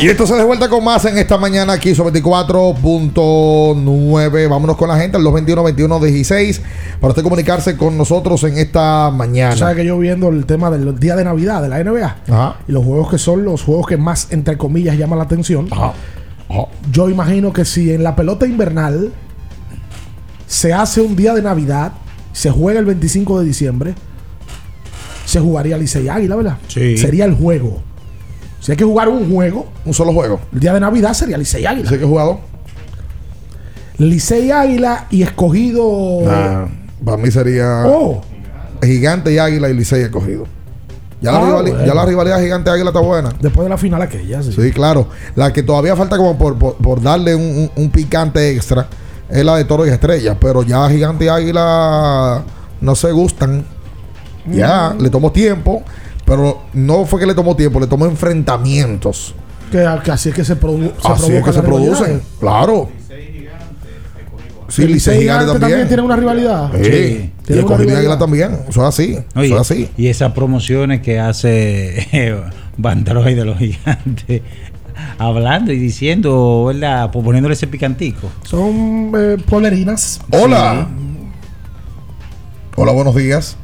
Y 0.00 0.06
esto 0.06 0.28
se 0.28 0.36
de 0.36 0.44
vuelta 0.44 0.68
con 0.68 0.84
más 0.84 1.04
en 1.06 1.18
esta 1.18 1.38
mañana 1.38 1.72
aquí 1.72 1.92
sobre 1.92 2.22
24.9. 2.22 4.48
Vámonos 4.48 4.76
con 4.76 4.88
la 4.88 4.96
gente 4.96 5.16
al 5.16 5.24
221-21-16 5.24 6.60
para 7.00 7.08
usted 7.08 7.24
comunicarse 7.24 7.76
con 7.76 7.98
nosotros 7.98 8.44
en 8.44 8.58
esta 8.58 9.10
mañana. 9.10 9.56
Sea 9.56 9.74
que 9.74 9.84
yo 9.84 9.98
viendo 9.98 10.28
el 10.28 10.46
tema 10.46 10.70
del 10.70 11.00
día 11.00 11.16
de 11.16 11.24
Navidad 11.24 11.62
de 11.62 11.68
la 11.68 11.82
NBA 11.82 12.16
y 12.68 12.72
los 12.72 12.84
juegos 12.84 13.10
que 13.10 13.18
son 13.18 13.44
los 13.44 13.64
juegos 13.64 13.88
que 13.88 13.96
más, 13.96 14.28
entre 14.30 14.56
comillas, 14.56 14.96
llaman 14.96 15.18
la 15.18 15.24
atención. 15.24 15.68
Yo 16.92 17.10
imagino 17.10 17.52
que 17.52 17.64
si 17.64 17.92
en 17.92 18.04
la 18.04 18.14
pelota 18.14 18.46
invernal 18.46 19.10
se 20.46 20.72
hace 20.72 21.00
un 21.00 21.16
día 21.16 21.34
de 21.34 21.42
Navidad, 21.42 21.90
se 22.32 22.52
juega 22.52 22.78
el 22.78 22.86
25 22.86 23.40
de 23.40 23.46
diciembre, 23.46 23.94
se 25.24 25.40
jugaría 25.40 25.76
Licey 25.76 26.08
Águila, 26.08 26.36
¿verdad? 26.36 26.58
Sí. 26.68 26.96
Sería 26.96 27.24
el 27.24 27.34
juego. 27.34 27.82
Si 28.68 28.72
hay 28.72 28.76
que 28.76 28.84
jugar 28.84 29.08
un 29.08 29.32
juego, 29.32 29.66
un 29.86 29.94
solo 29.94 30.12
juego. 30.12 30.40
El 30.52 30.60
día 30.60 30.74
de 30.74 30.80
Navidad 30.80 31.14
sería 31.14 31.38
Licey 31.38 31.64
Águila. 31.64 31.88
¿Sí 31.88 31.96
que 31.96 32.04
jugado? 32.04 32.38
Licey 33.96 34.50
Águila 34.50 35.06
y 35.08 35.22
escogido. 35.22 36.20
Nah, 36.22 36.66
para 37.02 37.16
mí 37.16 37.30
sería 37.30 37.84
Oh. 37.86 38.20
Gigante 38.82 39.32
y 39.32 39.38
Águila 39.38 39.70
y 39.70 39.74
Licey 39.74 40.02
escogido. 40.02 40.44
Ya, 41.22 41.32
la, 41.32 41.38
Ah, 41.38 41.42
rivali- 41.46 41.70
bueno. 41.70 41.86
ya 41.86 41.94
la 41.94 42.04
rivalidad 42.04 42.40
Gigante 42.42 42.68
Águila 42.70 42.90
está 42.90 43.00
buena. 43.00 43.30
Después 43.40 43.64
de 43.64 43.70
la 43.70 43.78
final 43.78 44.02
aquella, 44.02 44.42
sí. 44.42 44.52
Sí, 44.52 44.70
claro. 44.70 45.08
La 45.34 45.50
que 45.50 45.62
todavía 45.62 45.96
falta 45.96 46.18
como 46.18 46.36
por, 46.36 46.58
por- 46.58 46.76
por 46.76 47.00
darle 47.00 47.34
un, 47.34 47.42
un- 47.42 47.70
un 47.74 47.90
picante 47.90 48.50
extra 48.50 48.86
es 49.30 49.44
la 49.46 49.56
de 49.56 49.64
Toro 49.64 49.86
y 49.86 49.88
Estrellas. 49.88 50.36
Pero 50.38 50.62
ya 50.62 50.88
Gigante 50.90 51.24
y 51.24 51.28
Águila 51.28 52.42
no 52.82 52.94
se 52.94 53.10
gustan. 53.12 53.64
Ya, 54.46 54.90
Mm. 54.94 55.02
le 55.02 55.08
tomó 55.10 55.32
tiempo. 55.32 55.82
Pero 56.28 56.60
no 56.74 57.06
fue 57.06 57.18
que 57.18 57.26
le 57.26 57.34
tomó 57.34 57.56
tiempo, 57.56 57.80
le 57.80 57.86
tomó 57.86 58.04
enfrentamientos. 58.04 59.34
Que, 59.72 59.86
que 60.04 60.10
así 60.10 60.28
es 60.28 60.34
que 60.34 60.44
se, 60.44 60.60
produ- 60.60 60.92
se 61.00 61.08
Así 61.08 61.32
es 61.32 61.42
que 61.42 61.52
se 61.52 61.62
producen. 61.62 62.22
Claro. 62.38 62.90
Sí, 64.68 64.86
Licey 64.86 65.20
Gigante 65.20 65.22
Gigante 65.22 65.46
también. 65.46 65.60
también 65.70 65.88
tiene 65.88 66.02
una 66.02 66.16
rivalidad. 66.16 66.70
Sí. 66.74 66.84
Sí. 66.84 67.32
Y 67.48 67.52
Tiene 67.54 67.60
el. 67.92 67.96
Águila 67.96 68.18
también. 68.18 68.58
Eso 68.68 68.82
es 68.82 68.88
así. 68.88 69.18
Oye, 69.34 69.46
Eso 69.46 69.54
es 69.54 69.60
así. 69.62 69.88
Y 69.96 70.08
esas 70.08 70.32
promociones 70.32 71.00
que 71.00 71.18
hace 71.18 72.36
Bandroid 72.76 73.34
de 73.34 73.44
los 73.46 73.56
gigantes, 73.56 74.42
hablando 75.18 75.72
y 75.72 75.78
diciendo, 75.78 76.66
¿verdad? 76.66 77.10
Pues 77.10 77.24
poniéndole 77.24 77.54
ese 77.54 77.66
picantico. 77.66 78.30
Son 78.44 79.12
eh, 79.16 79.38
polerinas. 79.48 80.20
Hola. 80.30 80.86
Hola, 82.76 82.92
buenos 82.92 83.14
días. 83.16 83.56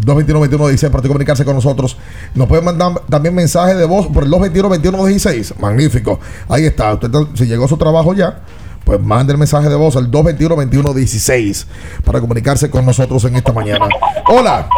221-2116 0.00 0.90
para 0.90 1.02
comunicarse 1.06 1.44
con 1.44 1.54
nosotros. 1.54 1.96
Nos 2.34 2.48
pueden 2.48 2.64
mandar 2.64 3.02
también 3.08 3.34
mensaje 3.34 3.74
de 3.74 3.84
voz 3.84 4.06
por 4.06 4.24
el 4.24 4.30
221-2116. 4.30 5.58
Magnífico. 5.58 6.20
Ahí 6.48 6.64
está. 6.64 6.94
Usted 6.94 7.10
si 7.34 7.46
llegó 7.46 7.64
a 7.64 7.68
su 7.68 7.76
trabajo 7.76 8.14
ya, 8.14 8.40
pues 8.84 9.00
mande 9.00 9.32
el 9.32 9.38
mensaje 9.38 9.68
de 9.68 9.76
voz 9.76 9.96
al 9.96 10.10
221-2116 10.10 11.66
para 12.04 12.20
comunicarse 12.20 12.70
con 12.70 12.84
nosotros 12.86 13.24
en 13.24 13.36
esta 13.36 13.52
mañana. 13.52 13.88
Hola. 14.28 14.68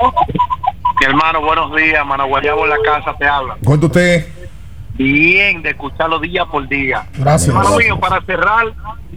Mi 1.01 1.07
hermano, 1.07 1.41
buenos 1.43 1.77
días, 1.77 2.05
mano 2.05 2.27
Guayabo 2.27 2.65
en 2.65 2.71
la 2.71 2.79
casa 2.85 3.15
te 3.19 3.27
habla. 3.27 3.57
Cuenta 3.65 3.87
usted. 3.87 4.38
Bien, 4.99 5.63
de 5.63 5.71
escucharlo 5.71 6.19
día 6.19 6.45
por 6.45 6.67
día. 6.67 7.07
Gracias. 7.17 7.55
Hermano 7.55 7.77
mío, 7.77 8.01
para 8.01 8.21
cerrar 8.23 8.67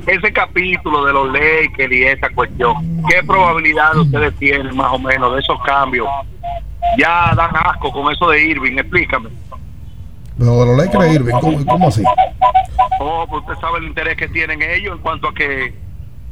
ese 0.05 0.31
capítulo 0.31 1.03
de 1.05 1.11
los 1.11 1.33
Lakers 1.33 1.91
y 1.91 2.03
esa 2.03 2.29
cuestión, 2.29 3.01
¿qué 3.09 3.23
probabilidad 3.23 3.97
ustedes 3.97 4.35
tienen 4.37 4.75
más 4.75 4.93
o 4.93 4.99
menos 4.99 5.33
de 5.33 5.39
esos 5.39 5.59
cambios? 5.63 6.07
Ya 6.99 7.33
dan 7.35 7.49
asco 7.55 7.91
con 7.91 8.13
eso 8.13 8.29
de 8.29 8.45
Irving, 8.45 8.77
explícame. 8.77 9.29
Pero 10.37 10.59
de 10.59 10.65
los 10.67 10.77
Lakers, 10.77 11.13
Irving, 11.15 11.33
¿cómo, 11.41 11.65
cómo 11.65 11.87
así? 11.87 12.03
Oh, 12.99 13.25
pues 13.27 13.41
usted 13.41 13.59
sabe 13.59 13.79
el 13.79 13.85
interés 13.85 14.15
que 14.17 14.27
tienen 14.27 14.61
ellos 14.61 14.97
en 14.97 15.01
cuanto 15.01 15.29
a 15.29 15.33
que 15.33 15.73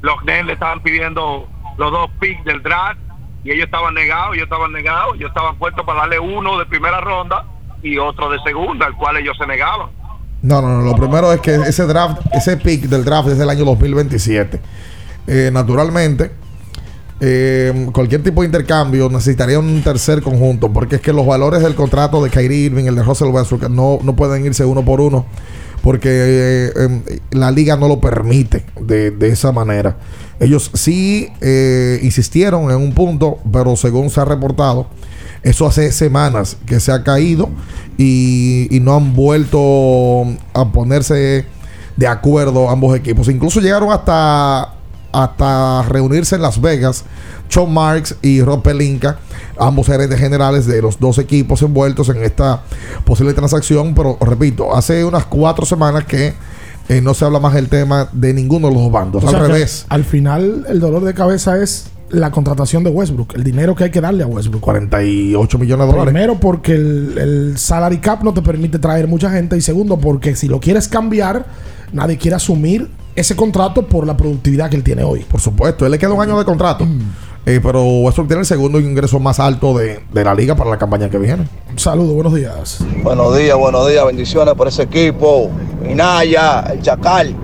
los 0.01 0.23
Nets 0.25 0.45
le 0.45 0.53
estaban 0.53 0.81
pidiendo 0.81 1.47
los 1.77 1.91
dos 1.91 2.11
picks 2.19 2.43
del 2.45 2.61
draft 2.61 2.99
y 3.43 3.51
ellos 3.51 3.65
estaban 3.65 3.95
negados, 3.95 4.35
ellos 4.35 4.43
estaban 4.43 4.71
negados, 4.71 5.15
ellos 5.15 5.29
estaban 5.29 5.55
puestos 5.55 5.83
para 5.87 6.01
darle 6.01 6.19
uno 6.19 6.59
de 6.59 6.67
primera 6.67 7.01
ronda 7.01 7.45
y 7.83 7.97
otro 7.97 8.29
de 8.29 8.39
segunda, 8.43 8.85
al 8.85 8.95
cual 8.95 9.17
ellos 9.17 9.35
se 9.37 9.45
negaban. 9.45 9.89
No, 10.41 10.61
no, 10.61 10.77
no. 10.77 10.81
Lo 10.83 10.95
primero 10.95 11.31
es 11.33 11.41
que 11.41 11.55
ese 11.55 11.85
draft, 11.85 12.21
ese 12.33 12.57
pick 12.57 12.83
del 12.83 13.03
draft 13.03 13.29
es 13.29 13.37
del 13.37 13.49
año 13.49 13.65
2027. 13.65 14.59
Eh, 15.27 15.49
naturalmente, 15.51 16.31
eh, 17.21 17.89
cualquier 17.91 18.23
tipo 18.23 18.41
de 18.41 18.47
intercambio 18.47 19.09
necesitaría 19.09 19.59
un 19.59 19.81
tercer 19.83 20.21
conjunto, 20.21 20.71
porque 20.71 20.95
es 20.95 21.01
que 21.01 21.11
los 21.11 21.25
valores 21.25 21.61
del 21.61 21.75
contrato 21.75 22.23
de 22.23 22.29
Kyrie 22.29 22.65
Irving, 22.65 22.85
el 22.85 22.95
de 22.95 23.03
Russell 23.03 23.27
Westbrook, 23.29 23.69
no, 23.69 23.99
no 24.01 24.15
pueden 24.15 24.45
irse 24.45 24.63
uno 24.63 24.85
por 24.85 25.01
uno, 25.01 25.25
porque 25.83 26.09
eh, 26.09 26.71
em, 26.77 27.01
la 27.31 27.51
liga 27.51 27.75
no 27.75 27.89
lo 27.89 27.99
permite 27.99 28.65
de, 28.79 29.11
de 29.11 29.27
esa 29.29 29.51
manera. 29.51 29.97
Ellos 30.39 30.71
sí 30.73 31.29
eh, 31.41 31.99
insistieron 32.01 32.71
en 32.71 32.77
un 32.77 32.93
punto, 32.93 33.39
pero 33.51 33.75
según 33.75 34.09
se 34.09 34.21
ha 34.21 34.25
reportado, 34.25 34.87
eso 35.43 35.65
hace 35.65 35.91
semanas 35.91 36.57
que 36.65 36.79
se 36.79 36.91
ha 36.91 37.03
caído 37.03 37.49
y, 37.97 38.67
y 38.75 38.79
no 38.79 38.95
han 38.95 39.15
vuelto 39.15 40.25
a 40.53 40.71
ponerse 40.71 41.45
de 41.95 42.07
acuerdo 42.07 42.69
ambos 42.69 42.95
equipos. 42.95 43.27
Incluso 43.27 43.59
llegaron 43.59 43.91
hasta, 43.91 44.73
hasta 45.11 45.83
reunirse 45.83 46.35
en 46.35 46.41
Las 46.41 46.59
Vegas. 46.59 47.03
Sean 47.49 47.73
Marks 47.73 48.15
y 48.21 48.41
Rob 48.41 48.61
Pelinka, 48.61 49.17
ambos 49.57 49.87
gerentes 49.87 50.19
generales 50.19 50.67
de 50.67 50.81
los 50.81 50.99
dos 50.99 51.17
equipos 51.17 51.61
envueltos 51.63 52.07
en 52.09 52.23
esta 52.23 52.61
posible 53.05 53.33
transacción. 53.33 53.95
Pero 53.95 54.17
repito, 54.21 54.75
hace 54.75 55.03
unas 55.03 55.25
cuatro 55.25 55.65
semanas 55.65 56.05
que 56.05 56.35
eh, 56.89 57.01
no 57.01 57.13
se 57.13 57.25
habla 57.25 57.39
más 57.39 57.53
del 57.53 57.67
tema 57.67 58.07
de 58.13 58.33
ninguno 58.33 58.67
de 58.67 58.73
los 58.75 58.83
dos 58.83 58.91
bandos. 58.91 59.23
O 59.23 59.27
Al 59.27 59.33
sea 59.33 59.43
revés. 59.43 59.85
Al 59.89 60.05
final, 60.05 60.65
el 60.69 60.79
dolor 60.79 61.03
de 61.03 61.13
cabeza 61.13 61.61
es 61.61 61.87
la 62.11 62.31
contratación 62.31 62.83
de 62.83 62.89
Westbrook, 62.89 63.35
el 63.35 63.43
dinero 63.43 63.75
que 63.75 63.85
hay 63.85 63.91
que 63.91 64.01
darle 64.01 64.23
a 64.23 64.27
Westbrook. 64.27 64.61
48 64.61 65.57
millones 65.57 65.85
de 65.85 65.91
dólares. 65.91 66.13
Primero, 66.13 66.39
porque 66.39 66.73
el, 66.73 67.17
el 67.17 67.57
salary 67.57 67.99
cap 67.99 68.23
no 68.23 68.33
te 68.33 68.41
permite 68.41 68.79
traer 68.79 69.07
mucha 69.07 69.29
gente. 69.29 69.57
Y 69.57 69.61
segundo, 69.61 69.97
porque 69.97 70.35
si 70.35 70.47
lo 70.47 70.59
quieres 70.59 70.87
cambiar, 70.87 71.45
nadie 71.93 72.17
quiere 72.17 72.35
asumir 72.35 72.89
ese 73.15 73.35
contrato 73.35 73.85
por 73.85 74.07
la 74.07 74.15
productividad 74.15 74.69
que 74.69 74.75
él 74.75 74.83
tiene 74.83 75.03
hoy. 75.03 75.21
Por 75.21 75.41
supuesto, 75.41 75.85
él 75.85 75.91
le 75.91 75.99
queda 75.99 76.13
un 76.13 76.21
año 76.21 76.37
de 76.37 76.45
contrato. 76.45 76.87
Eh, 77.45 77.59
pero 77.63 77.83
Westbrook 77.83 78.27
tiene 78.27 78.41
el 78.41 78.45
segundo 78.45 78.79
ingreso 78.79 79.19
más 79.19 79.39
alto 79.39 79.77
de, 79.77 79.99
de 80.13 80.23
la 80.23 80.35
liga 80.35 80.55
para 80.55 80.69
la 80.69 80.77
campaña 80.77 81.09
que 81.09 81.17
viene. 81.17 81.47
Saludos, 81.75 82.13
buenos 82.13 82.33
días. 82.33 82.79
Buenos 83.03 83.35
días, 83.37 83.57
buenos 83.57 83.87
días, 83.89 84.05
bendiciones 84.05 84.53
por 84.53 84.67
ese 84.67 84.83
equipo. 84.83 85.49
Minaya, 85.81 86.61
el 86.71 86.81
Chacal. 86.81 87.35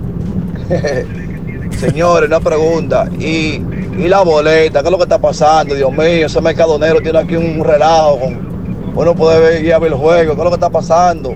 Señores, 1.79 2.27
una 2.29 2.39
pregunta. 2.39 3.07
¿Y, 3.19 3.61
y 3.97 4.07
la 4.07 4.21
boleta? 4.21 4.81
¿Qué 4.81 4.87
es 4.87 4.91
lo 4.91 4.97
que 4.97 5.03
está 5.03 5.19
pasando? 5.19 5.75
Dios 5.75 5.91
mío, 5.91 6.25
ese 6.25 6.41
mercadonero 6.41 7.01
tiene 7.01 7.19
aquí 7.19 7.35
un 7.35 7.63
relajo. 7.63 8.19
Con, 8.19 8.93
uno 8.95 9.15
puede 9.15 9.39
ver, 9.39 9.65
ir 9.65 9.73
a 9.73 9.79
ver 9.79 9.91
el 9.91 9.97
juego. 9.97 10.33
¿Qué 10.35 10.37
es 10.39 10.43
lo 10.43 10.49
que 10.49 10.55
está 10.55 10.69
pasando? 10.69 11.33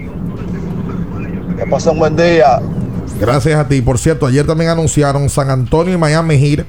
Que 1.58 1.66
pase 1.70 1.90
un 1.90 2.00
buen 2.00 2.16
día. 2.16 2.60
Gracias 3.20 3.60
a 3.60 3.68
ti. 3.68 3.82
Por 3.82 3.98
cierto, 3.98 4.26
ayer 4.26 4.46
también 4.48 4.70
anunciaron 4.70 5.28
San 5.30 5.50
Antonio 5.50 5.94
y 5.94 5.98
Miami 5.98 6.38
Heat 6.40 6.66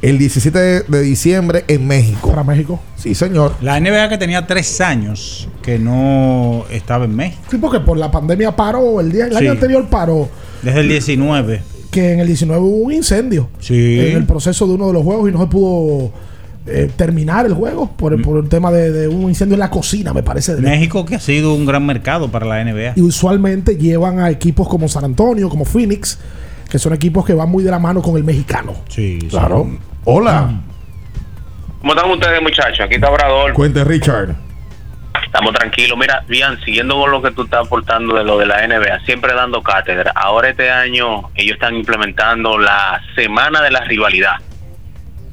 el 0.00 0.16
17 0.16 0.58
de, 0.58 0.80
de 0.84 1.00
diciembre 1.02 1.64
en 1.68 1.86
México. 1.86 2.30
Para 2.30 2.42
México. 2.42 2.80
Sí, 2.96 3.14
señor. 3.14 3.52
La 3.60 3.78
NBA 3.78 4.08
que 4.08 4.16
tenía 4.16 4.46
tres 4.46 4.80
años 4.80 5.46
que 5.62 5.78
no 5.78 6.64
estaba 6.70 7.04
en 7.04 7.14
México. 7.14 7.42
Sí, 7.50 7.58
porque 7.58 7.80
por 7.80 7.98
la 7.98 8.10
pandemia 8.10 8.56
paró, 8.56 8.98
el 9.00 9.12
día 9.12 9.26
el 9.26 9.32
Sí. 9.32 9.36
año 9.38 9.50
anterior 9.52 9.86
paró. 9.90 10.26
Desde 10.62 10.80
el 10.80 10.88
19. 10.88 11.62
Que 11.90 12.12
en 12.12 12.20
el 12.20 12.26
19 12.26 12.62
hubo 12.62 12.76
un 12.86 12.92
incendio. 12.92 13.48
Sí. 13.58 13.98
En 14.00 14.16
el 14.16 14.24
proceso 14.26 14.66
de 14.66 14.74
uno 14.74 14.86
de 14.88 14.92
los 14.92 15.02
juegos 15.02 15.28
y 15.28 15.32
no 15.32 15.40
se 15.40 15.46
pudo 15.46 16.12
eh, 16.66 16.88
terminar 16.94 17.46
el 17.46 17.54
juego 17.54 17.90
por, 17.96 18.12
el- 18.12 18.22
por 18.22 18.38
el 18.42 18.48
tema 18.48 18.70
de, 18.70 18.92
de 18.92 19.08
un 19.08 19.22
incendio 19.22 19.54
en 19.54 19.60
la 19.60 19.70
cocina, 19.70 20.12
me 20.12 20.22
parece. 20.22 20.54
México 20.56 21.04
que 21.04 21.16
ha 21.16 21.20
sido 21.20 21.52
un 21.54 21.66
gran 21.66 21.84
mercado 21.84 22.30
para 22.30 22.46
la 22.46 22.62
NBA. 22.64 22.92
Y 22.96 23.00
usualmente 23.00 23.76
llevan 23.76 24.20
a 24.20 24.30
equipos 24.30 24.68
como 24.68 24.86
San 24.88 25.04
Antonio, 25.04 25.48
como 25.48 25.64
Phoenix, 25.64 26.18
que 26.68 26.78
son 26.78 26.92
equipos 26.92 27.24
que 27.26 27.34
van 27.34 27.48
muy 27.50 27.64
de 27.64 27.70
la 27.72 27.78
mano 27.80 28.02
con 28.02 28.16
el 28.16 28.22
mexicano. 28.24 28.74
Sí, 28.88 29.18
Claro. 29.28 29.68
Hola. 30.04 30.60
¿Cómo 31.80 31.94
están 31.94 32.10
ustedes, 32.10 32.42
muchachos? 32.42 32.80
Aquí 32.84 32.94
está 32.96 33.10
Obrador. 33.10 33.52
Cuente, 33.54 33.82
Richard. 33.84 34.36
Estamos 35.30 35.52
tranquilos. 35.52 35.96
Mira, 35.96 36.24
bien, 36.26 36.60
siguiendo 36.64 36.96
con 36.96 37.12
lo 37.12 37.22
que 37.22 37.30
tú 37.30 37.44
estás 37.44 37.64
aportando 37.64 38.16
de 38.16 38.24
lo 38.24 38.36
de 38.36 38.46
la 38.46 38.66
NBA, 38.66 38.98
siempre 39.06 39.32
dando 39.32 39.62
cátedra. 39.62 40.10
Ahora 40.16 40.48
este 40.48 40.72
año 40.72 41.30
ellos 41.36 41.54
están 41.54 41.76
implementando 41.76 42.58
la 42.58 43.00
semana 43.14 43.62
de 43.62 43.70
la 43.70 43.84
rivalidad, 43.84 44.38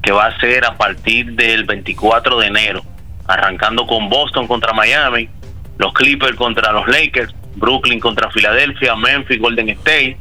que 0.00 0.12
va 0.12 0.26
a 0.26 0.38
ser 0.38 0.64
a 0.64 0.76
partir 0.76 1.32
del 1.32 1.64
24 1.64 2.38
de 2.38 2.46
enero, 2.46 2.82
arrancando 3.26 3.88
con 3.88 4.08
Boston 4.08 4.46
contra 4.46 4.72
Miami, 4.72 5.28
los 5.78 5.92
Clippers 5.94 6.36
contra 6.36 6.70
los 6.70 6.86
Lakers, 6.86 7.34
Brooklyn 7.56 7.98
contra 7.98 8.30
Filadelfia, 8.30 8.94
Memphis, 8.94 9.40
Golden 9.40 9.68
State, 9.70 10.16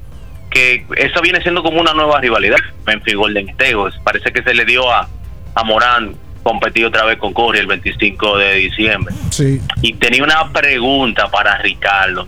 que 0.50 0.88
eso 0.96 1.22
viene 1.22 1.40
siendo 1.44 1.62
como 1.62 1.80
una 1.80 1.94
nueva 1.94 2.20
rivalidad, 2.20 2.58
Memphis 2.88 3.14
Golden 3.14 3.48
State. 3.50 3.76
Pues 3.76 3.94
parece 4.04 4.34
que 4.34 4.42
se 4.42 4.56
le 4.56 4.66
dio 4.66 4.92
a, 4.92 5.08
a 5.54 5.64
Morán 5.64 6.16
competir 6.48 6.86
otra 6.86 7.04
vez 7.04 7.18
con 7.18 7.34
Curry 7.34 7.60
el 7.60 7.68
25 7.68 8.38
de 8.38 8.54
diciembre. 8.56 9.14
Sí. 9.32 9.60
Y 9.82 9.94
tenía 9.96 10.24
una 10.24 10.50
pregunta 10.54 11.28
para 11.30 11.58
Ricardo. 11.58 12.26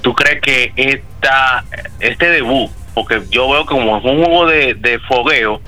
¿Tú 0.00 0.14
crees 0.14 0.40
que 0.40 0.72
esta, 0.76 1.64
este 1.98 2.30
debut, 2.30 2.70
porque 2.94 3.20
yo 3.30 3.50
veo 3.50 3.66
como 3.66 3.98
es 3.98 4.04
un 4.04 4.24
juego 4.24 4.46
de, 4.46 4.74
de 4.74 5.00
fogueo, 5.00 5.60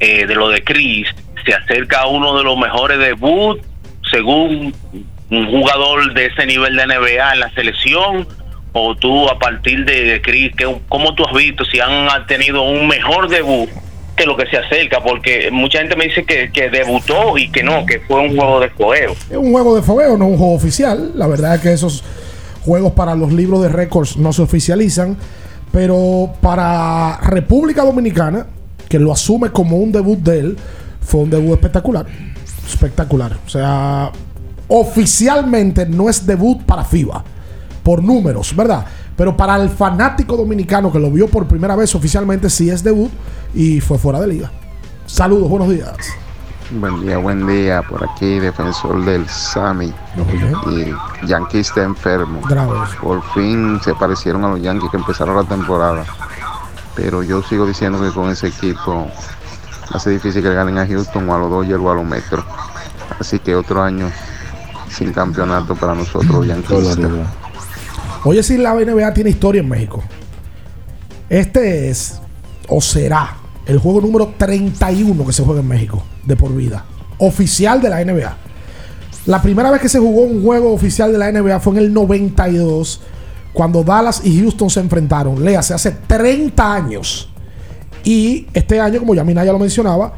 eh, 0.00 0.26
de 0.26 0.34
lo 0.34 0.48
de 0.48 0.64
Chris, 0.64 1.08
se 1.44 1.52
acerca 1.52 2.00
a 2.00 2.06
uno 2.06 2.38
de 2.38 2.44
los 2.44 2.56
mejores 2.56 2.98
debuts 2.98 3.62
según 4.10 4.74
un 5.30 5.50
jugador 5.50 6.14
de 6.14 6.26
ese 6.26 6.46
nivel 6.46 6.74
de 6.74 6.86
NBA 6.86 7.34
en 7.34 7.40
la 7.40 7.50
selección? 7.50 8.26
¿O 8.72 8.94
tú 8.96 9.28
a 9.28 9.38
partir 9.38 9.84
de, 9.84 10.04
de 10.04 10.22
Chris, 10.22 10.56
que, 10.56 10.74
cómo 10.88 11.14
tú 11.14 11.26
has 11.26 11.34
visto 11.34 11.66
si 11.66 11.80
han 11.80 12.08
tenido 12.26 12.62
un 12.62 12.88
mejor 12.88 13.28
debut 13.28 13.68
que 14.14 14.26
lo 14.26 14.36
que 14.36 14.46
se 14.46 14.56
acerca? 14.56 15.02
Porque 15.02 15.50
mucha 15.50 15.78
gente 15.78 15.96
me 15.96 16.04
dice 16.04 16.24
que, 16.24 16.50
que 16.52 16.70
debutó 16.70 17.36
y 17.36 17.50
que 17.50 17.62
no, 17.62 17.84
que 17.86 18.00
fue 18.00 18.20
un 18.20 18.36
juego 18.36 18.60
de 18.60 18.70
fogueo. 18.70 19.12
Es 19.12 19.36
un 19.36 19.52
juego 19.52 19.76
de 19.76 19.82
fogueo, 19.82 20.16
no 20.16 20.26
un 20.26 20.38
juego 20.38 20.54
oficial. 20.54 21.12
La 21.14 21.26
verdad 21.26 21.56
es 21.56 21.60
que 21.60 21.72
esos 21.72 22.04
juegos 22.64 22.92
para 22.92 23.14
los 23.14 23.32
libros 23.32 23.62
de 23.62 23.68
récords 23.68 24.16
no 24.16 24.32
se 24.32 24.42
oficializan. 24.42 25.16
Pero 25.72 26.32
para 26.40 27.18
República 27.22 27.82
Dominicana, 27.82 28.46
que 28.88 28.98
lo 29.00 29.12
asume 29.12 29.50
como 29.50 29.78
un 29.78 29.90
debut 29.90 30.18
de 30.18 30.38
él, 30.38 30.56
fue 31.00 31.22
un 31.22 31.30
debut 31.30 31.54
espectacular. 31.54 32.06
Espectacular. 32.64 33.32
O 33.44 33.48
sea, 33.50 34.12
oficialmente 34.68 35.86
no 35.86 36.08
es 36.08 36.24
debut 36.24 36.62
para 36.62 36.84
FIBA. 36.84 37.24
Por 37.82 38.02
números, 38.02 38.54
¿verdad? 38.54 38.86
Pero 39.16 39.36
para 39.36 39.56
el 39.56 39.70
fanático 39.70 40.36
dominicano 40.36 40.90
que 40.90 40.98
lo 40.98 41.10
vio 41.10 41.28
por 41.28 41.46
primera 41.46 41.76
vez 41.76 41.94
oficialmente, 41.94 42.50
sí 42.50 42.70
es 42.70 42.82
debut 42.82 43.10
y 43.54 43.80
fue 43.80 43.98
fuera 43.98 44.20
de 44.20 44.26
liga. 44.26 44.50
Saludos, 45.06 45.48
buenos 45.48 45.70
días. 45.70 45.96
Buen 46.70 47.02
día, 47.02 47.18
buen 47.18 47.46
día. 47.46 47.82
Por 47.82 48.02
aquí, 48.02 48.38
defensor 48.40 49.04
del 49.04 49.28
Sami. 49.28 49.92
Y 50.66 51.26
Yankee 51.26 51.58
está 51.58 51.82
enfermo. 51.82 52.40
Graves. 52.48 52.90
Por 53.00 53.22
fin 53.32 53.78
se 53.84 53.94
parecieron 53.94 54.44
a 54.44 54.48
los 54.48 54.62
Yankees 54.62 54.90
que 54.90 54.96
empezaron 54.96 55.36
la 55.36 55.44
temporada. 55.44 56.04
Pero 56.96 57.22
yo 57.22 57.42
sigo 57.42 57.66
diciendo 57.66 58.00
que 58.00 58.10
con 58.10 58.30
ese 58.30 58.48
equipo 58.48 59.08
hace 59.92 60.10
difícil 60.10 60.42
que 60.42 60.54
ganen 60.54 60.78
a 60.78 60.86
Houston 60.86 61.28
o 61.28 61.34
a 61.34 61.38
los 61.38 61.50
Dodgers 61.50 61.80
o 61.80 61.90
a 61.90 61.94
los 61.94 62.04
Metros. 62.04 62.44
Así 63.20 63.38
que 63.38 63.54
otro 63.54 63.82
año 63.82 64.10
sin 64.88 65.12
campeonato 65.12 65.74
para 65.74 65.94
nosotros, 65.94 66.46
Yankees. 66.46 66.98
Oye, 68.24 68.42
si 68.42 68.56
la 68.56 68.74
NBA 68.74 69.12
tiene 69.12 69.30
historia 69.30 69.60
en 69.60 69.68
México. 69.68 70.02
Este 71.28 71.90
es, 71.90 72.20
o 72.68 72.80
será, 72.80 73.36
el 73.66 73.78
juego 73.78 74.00
número 74.00 74.34
31 74.38 75.26
que 75.26 75.32
se 75.32 75.42
juega 75.42 75.60
en 75.60 75.68
México, 75.68 76.02
de 76.24 76.36
por 76.36 76.54
vida. 76.54 76.84
Oficial 77.18 77.80
de 77.80 77.90
la 77.90 78.04
NBA. 78.04 78.36
La 79.26 79.40
primera 79.40 79.70
vez 79.70 79.80
que 79.80 79.88
se 79.88 79.98
jugó 79.98 80.22
un 80.22 80.42
juego 80.42 80.72
oficial 80.72 81.12
de 81.12 81.18
la 81.18 81.32
NBA 81.32 81.60
fue 81.60 81.74
en 81.74 81.78
el 81.80 81.92
92, 81.92 83.00
cuando 83.52 83.82
Dallas 83.84 84.22
y 84.24 84.38
Houston 84.40 84.70
se 84.70 84.80
enfrentaron. 84.80 85.44
Léase, 85.44 85.74
hace 85.74 85.92
30 85.92 86.74
años. 86.74 87.30
Y 88.04 88.46
este 88.52 88.80
año, 88.80 89.00
como 89.00 89.14
ya 89.14 89.24
Minaya 89.24 89.52
lo 89.52 89.58
mencionaba, 89.58 90.14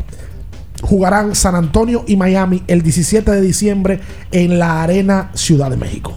jugarán 0.83 1.35
San 1.35 1.55
Antonio 1.55 2.05
y 2.07 2.17
Miami 2.17 2.63
el 2.67 2.83
17 2.83 3.31
de 3.31 3.41
diciembre 3.41 4.01
en 4.33 4.59
la 4.59 4.83
Arena 4.83 5.31
Ciudad 5.35 5.71
de 5.71 5.77
México. 5.77 6.17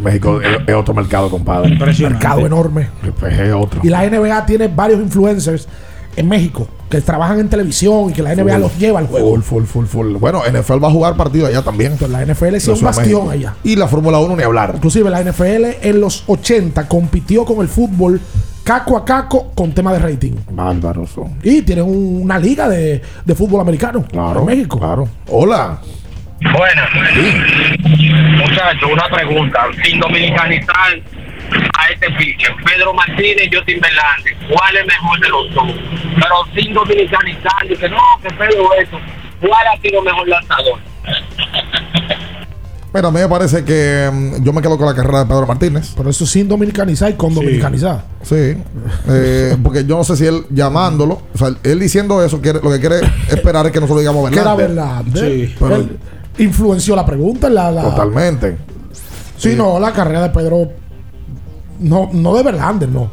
México 0.00 0.40
es, 0.40 0.58
es 0.66 0.74
otro 0.74 0.94
mercado, 0.94 1.28
compadre. 1.30 1.76
Mercado 1.76 2.46
enorme. 2.46 2.88
Pues 3.18 3.38
es 3.38 3.52
otro. 3.52 3.80
Y 3.82 3.88
la 3.88 4.08
NBA 4.08 4.46
tiene 4.46 4.68
varios 4.68 5.00
influencers 5.00 5.68
en 6.16 6.28
México 6.28 6.66
que 6.88 7.00
trabajan 7.00 7.38
en 7.38 7.48
televisión 7.48 8.10
y 8.10 8.12
que 8.12 8.22
la 8.22 8.34
NBA 8.34 8.54
Full. 8.54 8.60
los 8.62 8.78
lleva 8.78 8.98
al 8.98 9.06
juego. 9.06 9.30
Full, 9.36 9.42
full, 9.42 9.64
full, 9.64 9.86
full. 9.86 10.16
Bueno, 10.16 10.42
NFL 10.44 10.82
va 10.82 10.88
a 10.88 10.90
jugar 10.92 11.16
partido 11.16 11.46
allá 11.46 11.62
también. 11.62 11.96
la 12.08 12.24
NFL 12.24 12.56
sí 12.58 12.70
es 12.72 12.78
un 12.78 12.82
bastión 12.82 13.28
México. 13.28 13.30
allá. 13.30 13.54
Y 13.62 13.76
la 13.76 13.86
Fórmula 13.86 14.18
1 14.18 14.36
ni 14.36 14.42
hablar. 14.42 14.72
Inclusive 14.74 15.08
la 15.10 15.22
NFL 15.22 15.66
en 15.82 16.00
los 16.00 16.24
80 16.26 16.88
compitió 16.88 17.44
con 17.44 17.60
el 17.60 17.68
fútbol 17.68 18.20
caco 18.64 18.96
a 18.96 19.04
caco 19.04 19.52
con 19.54 19.72
tema 19.72 19.92
de 19.92 19.98
rating. 20.00 20.32
Bárbaros. 20.50 21.10
Y 21.44 21.62
tienen 21.62 21.84
un- 21.84 22.20
una 22.22 22.38
liga 22.38 22.68
de, 22.68 23.00
de 23.24 23.34
fútbol 23.34 23.60
americano 23.60 24.04
en 24.40 24.46
México. 24.46 24.78
Claro. 24.78 25.08
Hola. 25.28 25.78
Buenas. 26.40 26.88
Muchachos, 28.38 28.90
una 28.92 29.08
pregunta. 29.14 29.60
Sin 29.84 30.00
dominicanizar 30.00 30.98
a 31.78 31.92
este 31.92 32.10
pitcher, 32.12 32.52
Pedro 32.64 32.94
Martínez 32.94 33.48
y 33.50 33.54
Justin 33.54 33.80
Verlander, 33.80 34.36
¿cuál 34.48 34.76
es 34.76 34.86
mejor 34.86 35.20
de 35.20 35.28
los 35.28 35.54
dos? 35.54 35.72
Pero 36.14 36.34
sin 36.62 36.72
dominicanizar, 36.72 37.68
dice, 37.68 37.88
no, 37.88 37.98
que 38.22 38.30
Pedro 38.34 38.72
esto. 38.80 38.98
¿Cuál 39.40 39.66
ha 39.74 39.80
sido 39.80 40.02
mejor 40.02 40.28
lanzador? 40.28 40.78
Pero 42.92 43.08
a 43.08 43.10
mí 43.12 43.20
me 43.20 43.28
parece 43.28 43.64
que 43.64 44.10
mm, 44.12 44.42
yo 44.44 44.52
me 44.52 44.60
quedo 44.60 44.76
con 44.76 44.86
la 44.86 44.94
carrera 44.94 45.20
de 45.20 45.26
Pedro 45.26 45.46
Martínez. 45.46 45.92
Pero 45.96 46.10
eso 46.10 46.26
sin 46.26 46.48
dominicanizar 46.48 47.10
y 47.10 47.14
con 47.14 47.34
dominicanizar. 47.34 48.04
Sí. 48.22 48.56
Eh, 49.08 49.56
porque 49.62 49.84
yo 49.84 49.96
no 49.96 50.04
sé 50.04 50.16
si 50.16 50.26
él 50.26 50.44
llamándolo, 50.50 51.22
o 51.34 51.38
sea, 51.38 51.48
él 51.62 51.78
diciendo 51.80 52.22
eso, 52.24 52.40
quiere, 52.40 52.60
lo 52.62 52.70
que 52.70 52.80
quiere 52.80 52.96
esperar 53.28 53.64
es 53.66 53.72
que 53.72 53.80
nosotros 53.80 54.00
digamos 54.00 54.28
Que 54.30 54.40
era 54.40 54.54
verdad. 54.56 55.02
verdad. 55.04 55.28
Sí. 55.28 55.54
Pero- 55.58 55.76
Él 55.76 55.98
influenció 56.44 56.96
la 56.96 57.04
pregunta. 57.06 57.48
La, 57.48 57.70
la- 57.70 57.82
Totalmente. 57.82 58.58
Sí, 59.36 59.54
no, 59.56 59.78
la 59.80 59.92
carrera 59.92 60.22
de 60.22 60.30
Pedro. 60.30 60.68
No, 61.78 62.10
no 62.12 62.34
de 62.36 62.42
Verlander, 62.42 62.88
no. 62.88 63.10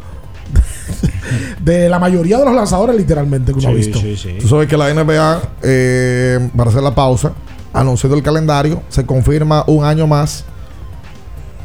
de 1.63 1.89
la 1.89 1.99
mayoría 1.99 2.37
de 2.37 2.45
los 2.45 2.53
lanzadores, 2.53 2.95
literalmente, 2.95 3.53
que 3.53 3.59
uno 3.59 3.69
ha 3.69 3.73
visto. 3.73 3.99
Tú 4.39 4.47
sabes 4.47 4.67
que 4.67 4.75
la 4.77 4.93
NBA, 4.93 5.41
eh, 5.63 6.49
para 6.55 6.69
hacer 6.69 6.83
la 6.83 6.93
pausa, 6.93 7.33
anunciando 7.73 8.17
el 8.17 8.23
calendario, 8.23 8.81
se 8.89 9.05
confirma 9.05 9.63
un 9.67 9.85
año 9.85 10.07
más 10.07 10.43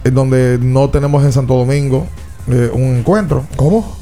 en 0.05 0.15
donde 0.15 0.59
no 0.61 0.91
tenemos 0.91 1.25
en 1.25 1.33
Santo 1.33 1.55
Domingo 1.55 2.07
eh, 2.49 2.71
un 2.73 2.97
encuentro. 2.97 3.45
¿Cómo? 3.57 3.97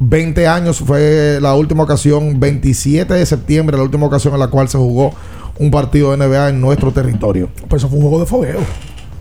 20 0.00 0.48
años 0.48 0.78
fue 0.78 1.38
la 1.40 1.54
última 1.54 1.84
ocasión, 1.84 2.40
27 2.40 3.12
de 3.14 3.26
septiembre, 3.26 3.76
la 3.76 3.82
última 3.82 4.06
ocasión 4.06 4.32
en 4.34 4.40
la 4.40 4.48
cual 4.48 4.66
se 4.68 4.78
jugó 4.78 5.12
un 5.58 5.70
partido 5.70 6.10
de 6.10 6.16
NBA 6.26 6.48
en 6.48 6.60
nuestro 6.60 6.90
territorio. 6.90 7.50
Pues 7.68 7.82
eso 7.82 7.88
fue 7.88 7.98
un 7.98 8.04
juego 8.04 8.18
de 8.20 8.26
fogueo. 8.26 8.60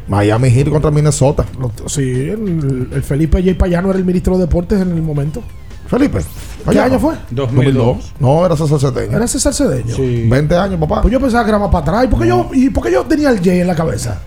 Miami 0.07 0.49
Heat 0.49 0.69
contra 0.69 0.89
Minnesota. 0.89 1.45
Sí, 1.85 2.01
el, 2.29 2.87
el 2.93 3.03
Felipe 3.03 3.43
J. 3.43 3.57
Payano 3.57 3.89
era 3.89 3.99
el 3.99 4.05
ministro 4.05 4.35
de 4.37 4.45
Deportes 4.45 4.81
en 4.81 4.91
el 4.91 5.01
momento. 5.01 5.43
Felipe. 5.87 6.19
¿Qué 6.19 6.63
Payano. 6.65 6.85
año 6.87 6.99
fue? 6.99 7.15
2002. 7.31 8.13
No, 8.19 8.45
era 8.45 8.55
César 8.55 8.79
Cedeño. 8.79 9.17
Era 9.17 9.27
César 9.27 9.53
Cedeño. 9.53 9.95
20 10.29 10.55
años, 10.55 10.79
papá. 10.79 11.01
Pues 11.01 11.11
yo 11.11 11.19
pensaba 11.19 11.43
que 11.43 11.49
era 11.49 11.59
más 11.59 11.69
para 11.69 11.81
atrás. 11.81 12.05
¿Y 12.05 12.07
por 12.07 12.21
qué, 12.21 12.27
yo, 12.27 12.49
¿y 12.53 12.69
por 12.69 12.83
qué 12.85 12.91
yo 12.93 13.03
tenía 13.03 13.29
el 13.31 13.37
J 13.39 13.51
en 13.53 13.67
la 13.67 13.75
cabeza? 13.75 14.19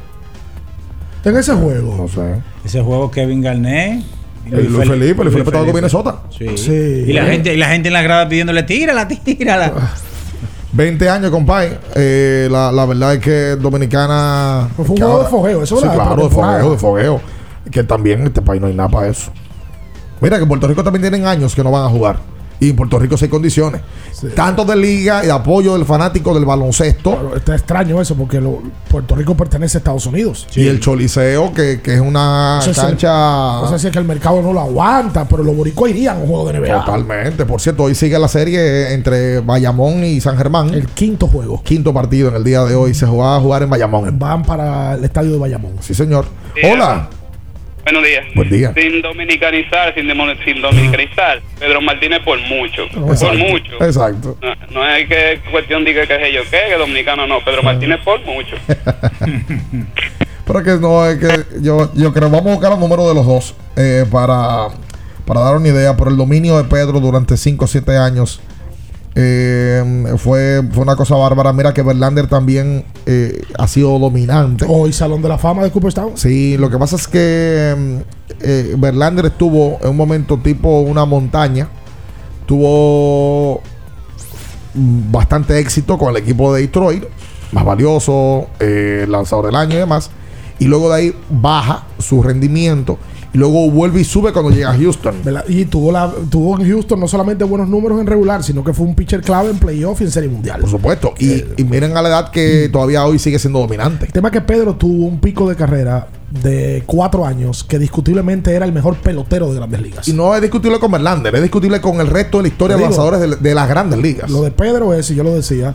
En 1.25 1.37
ese 1.37 1.55
juego. 1.55 1.97
No 1.97 2.09
sé. 2.09 2.43
Ese 2.65 2.83
juego 2.83 3.11
Kevin 3.11 3.41
Garnett. 3.41 4.05
Y 4.47 4.51
Luis 4.51 4.89
Felipe, 4.89 5.23
Luis 5.23 5.33
Felipe 5.33 5.51
estaba 5.51 5.65
con 5.65 5.75
Minnesota. 5.75 6.17
Sí. 6.37 6.57
Sí. 6.57 7.05
Y 7.07 7.13
la 7.13 7.25
gente, 7.27 7.55
y 7.55 7.57
la 7.57 7.69
gente 7.69 7.89
en 7.89 7.95
la 7.95 8.03
grada 8.03 8.29
pidiéndole, 8.29 8.63
tírala, 8.65 9.07
tírala. 9.09 9.73
20 10.73 11.09
años, 11.09 11.31
compadre. 11.31 11.79
Eh, 11.95 12.49
la, 12.51 12.73
la 12.73 12.87
verdad 12.87 13.15
es 13.15 13.21
que 13.21 13.57
Dominicana. 13.57 14.69
Pues 14.77 14.87
fue 14.87 14.97
un 14.97 15.03
juego 15.03 15.23
de 15.23 15.29
fogueo, 15.29 15.63
eso 15.63 15.77
Sí, 15.77 15.87
claro, 15.93 16.25
de 16.25 16.31
fogueo, 16.31 16.71
de 16.73 16.79
fogueo. 16.79 17.21
Que 17.71 17.85
también 17.85 18.21
en 18.21 18.27
este 18.29 18.43
país 18.43 18.61
no 18.61 18.67
hay 18.67 18.75
nada 18.75 18.89
para 18.89 19.09
eso. 19.09 19.31
Mira 20.21 20.37
que 20.37 20.43
en 20.43 20.49
Puerto 20.49 20.67
Rico 20.67 20.83
también 20.83 21.03
tienen 21.03 21.27
años 21.27 21.55
que 21.55 21.63
no 21.63 21.71
van 21.71 21.85
a 21.85 21.89
jugar. 21.89 22.17
Y 22.61 22.71
en 22.71 22.77
Puerto 22.77 22.99
Rico 22.99 23.17
sí 23.17 23.25
hay 23.25 23.31
condiciones. 23.31 23.81
Tanto 24.37 24.65
de 24.65 24.77
liga 24.77 25.23
y 25.25 25.27
de 25.27 25.33
apoyo 25.33 25.73
del 25.75 25.85
fanático 25.85 26.33
del 26.33 26.45
baloncesto. 26.45 27.17
Pero 27.17 27.37
está 27.37 27.55
extraño 27.55 28.01
eso 28.01 28.15
porque 28.15 28.41
lo- 28.41 28.63
Puerto 28.89 29.17
Rico 29.17 29.37
pertenece 29.37 29.79
a 29.79 29.81
Estados 29.81 30.07
Unidos. 30.07 30.47
Y 30.55 30.69
el 30.69 30.79
Choliseo, 30.79 31.53
que, 31.53 31.81
que 31.83 31.95
es 31.95 32.01
una 32.01 32.57
No 32.57 32.63
sé 32.63 32.73
si- 32.75 32.81
cancha. 32.81 33.09
No 33.13 33.69
sé 33.69 33.79
si 33.81 33.87
es 33.89 33.93
que 33.93 33.99
el 33.99 34.05
mercado 34.05 34.41
no 34.43 34.53
lo 34.53 34.61
aguanta, 34.61 35.27
pero 35.27 35.43
los 35.43 35.57
boricuas 35.57 35.91
irían 35.91 36.19
a 36.19 36.21
un 36.21 36.29
juego 36.29 36.53
de 36.53 36.61
NBA. 36.61 36.85
Totalmente. 36.85 37.45
Por 37.47 37.61
cierto, 37.61 37.83
hoy 37.85 37.95
sigue 37.97 38.17
la 38.19 38.29
serie 38.29 38.93
entre 38.95 39.41
Bayamón 39.41 40.05
y 40.05 40.21
San 40.21 40.37
Germán. 40.37 40.73
El 40.73 40.87
quinto 40.89 41.27
juego. 41.27 41.61
Quinto 41.65 41.93
partido 41.93 42.29
en 42.29 42.37
el 42.37 42.45
día 42.45 42.63
de 42.65 42.77
hoy. 42.77 42.95
Se 42.95 43.07
va 43.07 43.37
a 43.37 43.41
jugar 43.41 43.65
en 43.65 43.71
Bayamón. 43.71 44.17
Van 44.19 44.43
para 44.45 44.95
el 44.95 45.05
estadio 45.05 45.33
de 45.33 45.39
Bayamón. 45.39 45.73
Sí, 45.81 45.95
señor. 45.95 46.27
Sí, 46.55 46.61
Hola. 46.71 47.09
Buenos 47.85 48.05
días. 48.05 48.25
Buen 48.35 48.49
día. 48.49 48.73
Sin 48.75 49.03
dominicanizar, 49.03 49.93
sin, 49.95 50.07
sin 50.45 50.63
dominicanizar. 50.63 51.43
Pedro 51.59 51.81
Martínez 51.81 52.21
por 52.25 52.39
mucho. 52.41 52.89
Por 52.89 53.37
mucho. 53.37 53.85
Exacto. 53.85 54.37
No, 54.41 54.55
no 54.71 54.89
es 54.89 55.09
que 55.09 55.41
cuestión 55.51 55.85
diga 55.85 56.07
que 56.07 56.15
es 56.15 56.35
yo 56.35 56.43
qué, 56.49 56.69
que 56.69 56.77
dominicano 56.77 57.27
no. 57.27 57.45
Pedro 57.45 57.63
Martínez 57.63 58.01
por 58.05 58.21
mucho. 58.25 58.57
Pero 60.47 60.63
que 60.63 60.71
no, 60.73 61.07
es 61.07 61.19
que 61.19 61.61
yo, 61.61 61.93
yo 61.95 62.13
creo, 62.13 62.31
vamos 62.31 62.47
a 62.47 62.55
buscar 62.55 62.71
los 62.71 62.79
números 62.79 63.09
de 63.09 63.15
los 63.15 63.27
dos 63.27 63.55
eh, 63.77 64.05
para, 64.11 64.69
para 65.25 65.41
dar 65.41 65.57
una 65.57 65.69
idea. 65.69 65.97
Por 65.97 66.09
el 66.09 66.17
dominio 66.17 66.59
de 66.59 66.65
Pedro 66.65 67.01
durante 67.01 67.37
5 67.37 67.65
o 67.65 67.69
7 67.69 67.97
años 67.97 68.41
eh, 69.15 70.15
fue, 70.17 70.63
fue 70.73 70.83
una 70.83 70.97
cosa 70.97 71.17
bárbara. 71.17 71.53
Mira 71.53 71.75
que 71.75 71.83
Verlander 71.83 72.27
también 72.29 72.85
eh, 73.07 73.43
ha 73.59 73.67
sido 73.69 73.99
dominante. 73.99 74.65
Hoy 74.69 74.93
Salón 74.93 75.23
de 75.23 75.29
la 75.29 75.39
Fama 75.39 75.63
de 75.63 75.71
Cooperstown. 75.71 76.13
Sí, 76.17 76.57
lo 76.57 76.71
que 76.71 76.79
pasa 76.79 76.97
es 76.97 77.07
que 77.09 77.75
mm, 77.77 77.97
eh, 78.41 78.75
Verlander 78.79 79.27
estuvo 79.27 79.79
en 79.83 79.91
un 79.91 79.97
momento 79.97 80.39
tipo 80.39 80.81
una 80.81 81.05
montaña. 81.05 81.69
Tuvo 82.47 83.61
mm, 84.75 85.13
bastante 85.13 85.59
éxito 85.59 85.99
con 85.99 86.11
el 86.11 86.17
equipo 86.17 86.55
de 86.55 86.63
Detroit. 86.63 87.05
Más 87.53 87.65
valioso, 87.67 88.47
eh, 88.61 89.05
lanzador 89.09 89.47
del 89.47 89.57
año 89.57 89.75
y 89.75 89.79
demás. 89.79 90.11
Y 90.59 90.67
luego 90.67 90.89
de 90.89 90.97
ahí 90.97 91.17
baja 91.29 91.85
su 91.99 92.23
rendimiento. 92.23 92.99
Y 93.35 93.39
luego 93.39 93.71
vuelve 93.71 94.01
y 94.01 94.05
sube 94.05 94.33
cuando 94.33 94.51
llega 94.51 94.71
a 94.71 94.77
Houston. 94.77 95.15
¿verdad? 95.25 95.45
Y 95.49 95.65
tuvo, 95.65 95.91
la, 95.91 96.13
tuvo 96.31 96.61
en 96.61 96.69
Houston 96.69 97.01
no 97.01 97.09
solamente 97.09 97.45
buenos 97.45 97.69
números 97.69 98.01
en 98.01 98.07
regular, 98.07 98.43
sino 98.43 98.63
que 98.63 98.75
fue 98.75 98.85
un 98.85 98.95
pitcher 98.95 99.23
clave 99.23 99.51
en 99.51 99.59
playoff 99.59 100.01
y 100.01 100.05
en 100.05 100.11
serie 100.11 100.29
mundial. 100.29 100.61
Por 100.61 100.71
supuesto. 100.71 101.15
Y, 101.19 101.43
y 101.57 101.65
miren 101.65 101.97
a 101.97 102.03
la 102.03 102.09
edad 102.11 102.31
que 102.31 102.69
todavía 102.71 103.07
hoy 103.07 103.19
sigue 103.19 103.39
siendo 103.39 103.61
dominante. 103.61 104.07
El 104.07 104.13
tema 104.13 104.29
es 104.29 104.33
que 104.33 104.43
Pedro 104.43 104.75
tuvo 104.75 105.07
un 105.07 105.19
pico 105.21 105.49
de 105.49 105.57
carrera 105.57 106.09
de 106.31 106.83
cuatro 106.87 107.27
años 107.27 107.65
que 107.65 107.79
discutiblemente 107.79 108.55
era 108.55 108.65
el 108.65 108.73
mejor 108.73 108.97
pelotero 108.97 109.51
de 109.51 109.57
grandes 109.57 109.81
ligas. 109.81 110.09
Y 110.09 110.13
no 110.13 110.35
es 110.35 110.43
discutible 110.43 110.79
con 110.79 110.91
Verlander, 110.93 111.35
es 111.35 111.43
discutible 111.43 111.81
con 111.81 112.01
el 112.01 112.07
resto 112.07 112.39
de 112.39 112.45
la 112.45 112.49
historia 112.49 112.77
de 112.77 112.83
digo, 112.83 112.91
lanzadores 112.91 113.21
de, 113.21 113.37
de 113.37 113.55
las 113.55 113.69
grandes 113.69 113.99
ligas. 113.99 114.31
Lo 114.31 114.43
de 114.43 114.51
Pedro 114.51 114.95
es, 114.95 115.11
y 115.11 115.15
yo 115.15 115.25
lo 115.25 115.35
decía, 115.35 115.75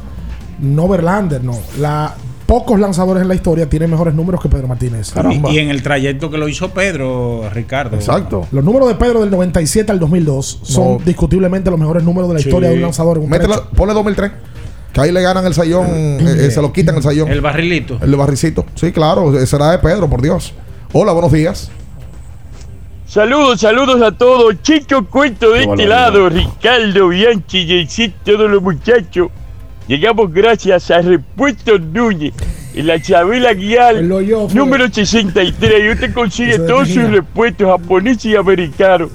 no 0.60 0.88
Verlander, 0.88 1.44
no. 1.44 1.58
La, 1.80 2.16
pocos 2.48 2.80
lanzadores 2.80 3.22
en 3.22 3.28
la 3.28 3.36
historia 3.36 3.70
tienen 3.70 3.92
mejores 3.92 4.16
números 4.16 4.42
que 4.42 4.50
Pedro 4.50 4.68
Martínez. 4.68 5.14
Y, 5.52 5.56
y 5.56 5.60
en 5.60 5.70
el 5.70 5.84
trayecto 5.84 6.32
que 6.32 6.38
lo 6.40 6.48
hizo 6.48 6.70
Pedro, 6.72 7.44
Ricardo. 7.54 7.98
Los 8.52 8.64
números 8.64 8.88
de 8.88 8.96
Pedro 8.96 9.22
del 9.22 9.30
97 9.30 9.92
al 9.92 10.00
2002 10.00 10.62
son 10.64 10.94
No. 10.94 11.00
discutiblemente 11.06 11.70
los 11.70 11.78
mejores 11.80 12.04
números 12.04 12.30
de 12.30 12.34
la 12.36 12.40
Sí. 12.40 12.48
historia 12.50 12.70
de 12.70 12.76
un 12.76 12.82
lanzador 12.82 13.18
en 13.18 13.24
un 13.26 13.30
Métela- 13.30 13.64
ponle 13.76 13.94
2003. 13.94 14.32
Que 14.94 15.02
ahí 15.02 15.12
le 15.12 15.22
ganan 15.22 15.46
el 15.46 15.54
sayón, 15.54 15.86
eh, 15.90 16.46
eh, 16.48 16.52
se 16.52 16.60
lo 16.62 16.74
quitan 16.74 16.96
el 16.96 17.04
sayón. 17.04 17.28
El 17.30 17.42
barrilito. 17.42 18.00
El 18.02 18.16
barricito. 18.16 18.66
Sí, 18.74 18.92
claro, 18.92 19.46
será 19.46 19.70
de 19.72 19.78
Pedro, 19.80 20.10
por 20.10 20.22
Dios. 20.24 20.54
Hola, 20.94 21.12
buenos 21.12 21.32
días. 21.32 21.70
Saludos, 23.06 23.60
saludos 23.62 24.02
a 24.02 24.12
todos. 24.12 24.56
Chicho 24.64 25.06
Cuento 25.06 25.52
de 25.52 25.64
este 25.64 25.86
lado, 25.86 26.30
Ricardo, 26.30 27.10
Bianchi, 27.10 27.68
Jaycit, 27.68 28.16
todos 28.26 28.50
los 28.50 28.62
muchachos. 28.62 29.30
Llegamos 29.88 30.34
gracias 30.34 30.92
a 30.92 31.02
Repuesto 31.02 31.80
Núñez, 31.80 32.34
en 32.76 32.88
la 32.88 33.02
Chabela 33.02 33.54
Guial, 33.54 34.06
número 34.54 34.92
63. 34.92 35.86
Y 35.86 35.90
usted 35.92 36.14
consigue 36.14 36.56
Eso 36.56 36.66
todos 36.66 36.90
sus 36.90 37.10
repuestos 37.10 37.68
japoneses 37.68 38.26
y 38.26 38.36
americanos. 38.36 39.10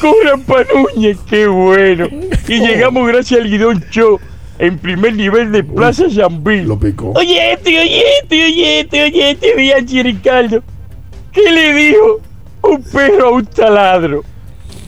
Cobran 0.00 0.42
pa' 0.42 0.64
Núñez, 0.64 1.16
qué 1.30 1.46
bueno. 1.46 2.08
Y 2.48 2.58
llegamos 2.58 3.06
gracias 3.06 3.40
al 3.40 3.48
Guidón 3.48 3.84
Show, 3.90 4.18
en 4.58 4.78
primer 4.78 5.14
nivel 5.14 5.52
de 5.52 5.62
Plaza 5.62 6.10
Zambí. 6.10 6.62
Lo 6.62 6.76
picó. 6.76 7.12
Oye, 7.12 7.52
este, 7.52 7.78
oye, 7.78 8.02
este, 8.20 8.44
oye, 8.46 8.80
este, 8.80 9.04
oye, 9.04 9.30
este, 9.30 9.54
Bianchi, 9.54 10.02
Ricardo. 10.02 10.60
¿Qué 11.30 11.52
le 11.52 11.72
dijo 11.72 12.20
un 12.62 12.82
perro 12.82 13.28
a 13.28 13.30
un 13.30 13.46
taladro? 13.46 14.24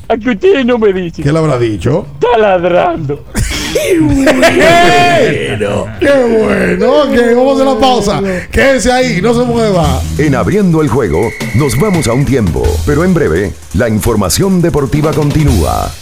A 0.09 0.17
que 0.17 0.31
ustedes 0.31 0.67
no 0.67 0.79
me 0.79 0.93
dicen. 0.93 1.23
¿Qué 1.23 1.31
le 1.31 1.39
habrá 1.39 1.59
dicho? 1.59 2.07
Taladrando. 2.19 3.25
¡Qué 3.79 3.99
bueno! 4.01 5.87
¡Qué 6.01 6.11
bueno! 6.11 7.03
Ok, 7.03 7.17
vamos 7.37 7.61
a 7.61 7.65
la 7.65 7.79
pausa. 7.79 8.23
Quédese 8.51 8.91
ahí, 8.91 9.21
no 9.23 9.35
se 9.35 9.45
mueva. 9.45 10.03
En 10.19 10.35
abriendo 10.35 10.83
el 10.83 10.89
juego, 10.89 11.31
nos 11.55 11.79
vamos 11.79 12.09
a 12.09 12.13
un 12.13 12.25
tiempo, 12.25 12.63
pero 12.87 13.05
en 13.05 13.15
breve, 13.15 13.53
la 13.75 13.89
información 13.89 14.61
deportiva 14.61 15.13
continúa. 15.13 15.93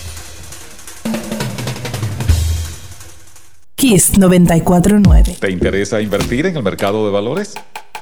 Kiss 3.74 4.18
949. 4.18 5.36
¿Te 5.38 5.50
interesa 5.50 6.00
invertir 6.00 6.46
en 6.46 6.56
el 6.56 6.62
mercado 6.62 7.04
de 7.04 7.12
valores? 7.12 7.54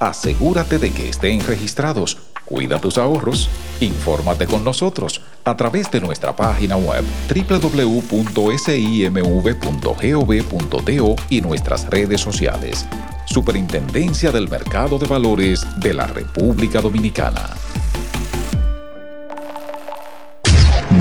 Asegúrate 0.00 0.78
de 0.78 0.90
que 0.90 1.10
estén 1.10 1.46
registrados. 1.46 2.16
Cuida 2.46 2.80
tus 2.80 2.96
ahorros. 2.96 3.50
Infórmate 3.80 4.46
con 4.46 4.64
nosotros 4.64 5.20
a 5.44 5.54
través 5.56 5.90
de 5.90 6.00
nuestra 6.00 6.34
página 6.34 6.76
web 6.76 7.04
www.simv.gov.do 7.28 7.96
y 11.28 11.40
nuestras 11.42 11.90
redes 11.90 12.22
sociales. 12.22 12.86
Superintendencia 13.26 14.32
del 14.32 14.48
Mercado 14.48 14.98
de 14.98 15.06
Valores 15.06 15.66
de 15.76 15.92
la 15.92 16.06
República 16.06 16.80
Dominicana. 16.80 17.50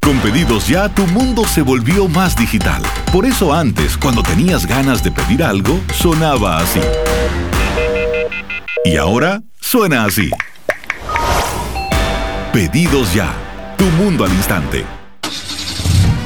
Con 0.01 0.19
pedidos 0.19 0.67
ya, 0.67 0.93
tu 0.93 1.07
mundo 1.07 1.47
se 1.47 1.63
volvió 1.63 2.09
más 2.09 2.37
digital. 2.37 2.83
Por 3.13 3.25
eso 3.25 3.55
antes, 3.55 3.97
cuando 3.97 4.25
tenías 4.25 4.67
ganas 4.67 5.05
de 5.05 5.13
pedir 5.13 5.45
algo, 5.45 5.81
sonaba 5.95 6.59
así. 6.59 6.81
Y 8.85 8.97
ahora 8.97 9.43
suena 9.61 10.05
así. 10.05 10.31
Pedidos 12.53 13.15
ya. 13.15 13.33
Tu 13.79 13.85
mundo 13.85 14.25
al 14.25 14.33
instante. 14.33 14.85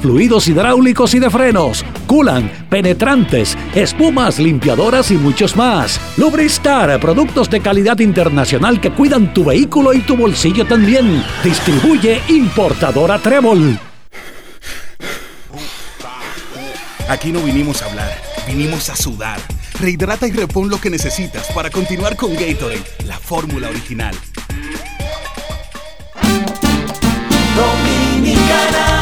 fluidos 0.00 0.48
hidráulicos 0.48 1.14
y 1.14 1.18
de 1.18 1.30
frenos, 1.30 1.84
culan, 2.06 2.50
penetrantes, 2.68 3.56
espumas, 3.74 4.38
limpiadoras 4.38 5.10
y 5.10 5.14
muchos 5.14 5.56
más. 5.56 6.00
Lubristar, 6.16 6.98
productos 7.00 7.48
de 7.48 7.60
calidad 7.60 7.98
internacional 8.00 8.80
que 8.80 8.92
cuidan 8.92 9.32
tu 9.32 9.44
vehículo 9.44 9.92
y 9.92 10.00
tu 10.00 10.16
bolsillo 10.16 10.66
también. 10.66 11.22
Distribuye 11.44 12.20
importadora 12.28 13.18
Trébol. 13.18 13.78
Aquí 17.08 17.30
no 17.32 17.40
vinimos 17.42 17.82
a 17.82 17.86
hablar, 17.86 18.10
vinimos 18.46 18.88
a 18.88 18.96
sudar. 18.96 19.38
Rehidrata 19.78 20.26
y 20.26 20.32
repon 20.32 20.68
lo 20.68 20.80
que 20.80 20.88
necesitas 20.90 21.46
para 21.52 21.68
continuar 21.70 22.16
con 22.16 22.34
Gatorade, 22.34 22.82
la 23.06 23.18
fórmula 23.18 23.68
original. 23.68 24.14
Dominicana, 27.56 29.01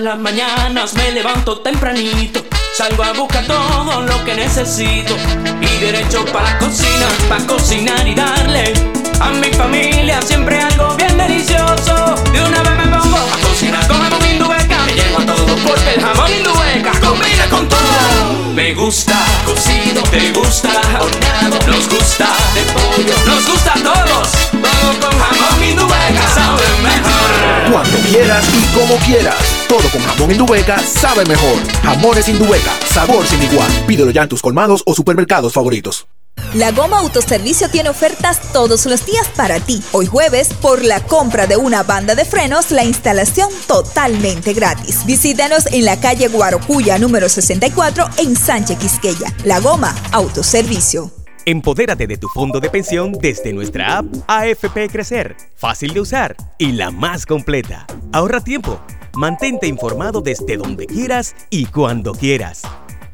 Las 0.00 0.18
mañanas 0.18 0.92
me 0.94 1.12
levanto 1.12 1.60
tempranito, 1.60 2.44
salgo 2.76 3.04
a 3.04 3.12
buscar 3.12 3.46
todo 3.46 4.02
lo 4.02 4.24
que 4.24 4.34
necesito 4.34 5.14
y 5.60 5.66
derecho 5.78 6.24
para 6.32 6.50
la 6.50 6.58
cocina, 6.58 7.06
para 7.28 7.46
cocinar 7.46 8.06
y 8.06 8.14
darle 8.14 8.72
a 9.20 9.30
mi 9.30 9.52
familia 9.52 10.20
siempre 10.20 10.58
algo 10.60 10.96
bien 10.96 11.16
delicioso. 11.16 12.16
De 12.32 12.42
una 12.42 12.62
vez 12.64 12.76
me 12.76 12.98
pongo 12.98 13.16
a 13.16 13.48
cocinar 13.48 13.86
con 13.86 14.02
jamón 14.02 14.26
indubeca, 14.26 14.78
me 14.84 14.94
llevo 14.94 15.18
a 15.20 15.26
todo 15.26 15.56
porque 15.64 15.94
el 15.94 16.00
jamón 16.00 16.32
indubeca 16.32 17.00
combina 17.00 17.48
con 17.48 17.68
todo. 17.68 18.52
Me 18.52 18.74
gusta 18.74 19.16
cocido, 19.46 20.02
te 20.10 20.32
gusta 20.32 20.70
horneado, 21.00 21.58
nos 21.68 21.88
gusta 21.88 22.28
de 22.54 22.62
pollo, 22.72 23.14
nos 23.26 23.46
gusta 23.46 23.72
a 23.72 23.82
todos. 23.82 24.28
Todo 24.50 25.00
con 25.00 25.18
jamón 25.20 25.62
indubeca 25.62 26.28
sabe 26.34 26.64
mejor. 26.82 27.72
Cuando 27.72 27.98
quieras 28.08 28.44
y 28.52 28.76
como 28.76 28.96
quieras. 28.96 29.63
Todo 29.74 29.90
con 29.90 30.00
jamón 30.02 30.30
Indubeca 30.30 30.78
sabe 30.78 31.24
mejor. 31.24 31.58
Jamones 31.82 32.28
Indubeca, 32.28 32.70
sabor 32.86 33.26
sin 33.26 33.42
igual. 33.42 33.68
Pídelo 33.88 34.12
ya 34.12 34.22
en 34.22 34.28
tus 34.28 34.40
colmados 34.40 34.84
o 34.86 34.94
supermercados 34.94 35.52
favoritos. 35.52 36.06
La 36.54 36.70
Goma 36.70 37.00
Autoservicio 37.00 37.68
tiene 37.68 37.88
ofertas 37.88 38.52
todos 38.52 38.86
los 38.86 39.04
días 39.04 39.26
para 39.36 39.58
ti. 39.58 39.82
Hoy 39.90 40.06
jueves, 40.06 40.54
por 40.54 40.84
la 40.84 41.00
compra 41.00 41.48
de 41.48 41.56
una 41.56 41.82
banda 41.82 42.14
de 42.14 42.24
frenos, 42.24 42.70
la 42.70 42.84
instalación 42.84 43.48
totalmente 43.66 44.52
gratis. 44.52 45.04
Visítanos 45.06 45.66
en 45.72 45.84
la 45.86 45.98
calle 45.98 46.28
Guarocuya 46.28 46.96
número 46.98 47.28
64 47.28 48.04
en 48.18 48.36
Sánchez 48.36 48.78
Quisqueya. 48.78 49.34
La 49.42 49.58
Goma 49.58 49.92
Autoservicio. 50.12 51.10
Empodérate 51.46 52.06
de 52.06 52.16
tu 52.16 52.28
fondo 52.28 52.60
de 52.60 52.70
pensión 52.70 53.10
desde 53.10 53.52
nuestra 53.52 53.98
app 53.98 54.06
AFP 54.28 54.88
Crecer. 54.88 55.34
Fácil 55.56 55.92
de 55.94 56.00
usar 56.00 56.36
y 56.58 56.70
la 56.70 56.92
más 56.92 57.26
completa. 57.26 57.88
Ahorra 58.12 58.40
tiempo. 58.40 58.80
Mantente 59.16 59.66
informado 59.66 60.20
desde 60.20 60.56
donde 60.56 60.86
quieras 60.86 61.36
y 61.50 61.66
cuando 61.66 62.12
quieras. 62.12 62.62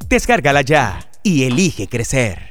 Descárgala 0.07 0.61
ya 0.61 0.99
y 1.23 1.43
elige 1.43 1.87
crecer. 1.87 2.49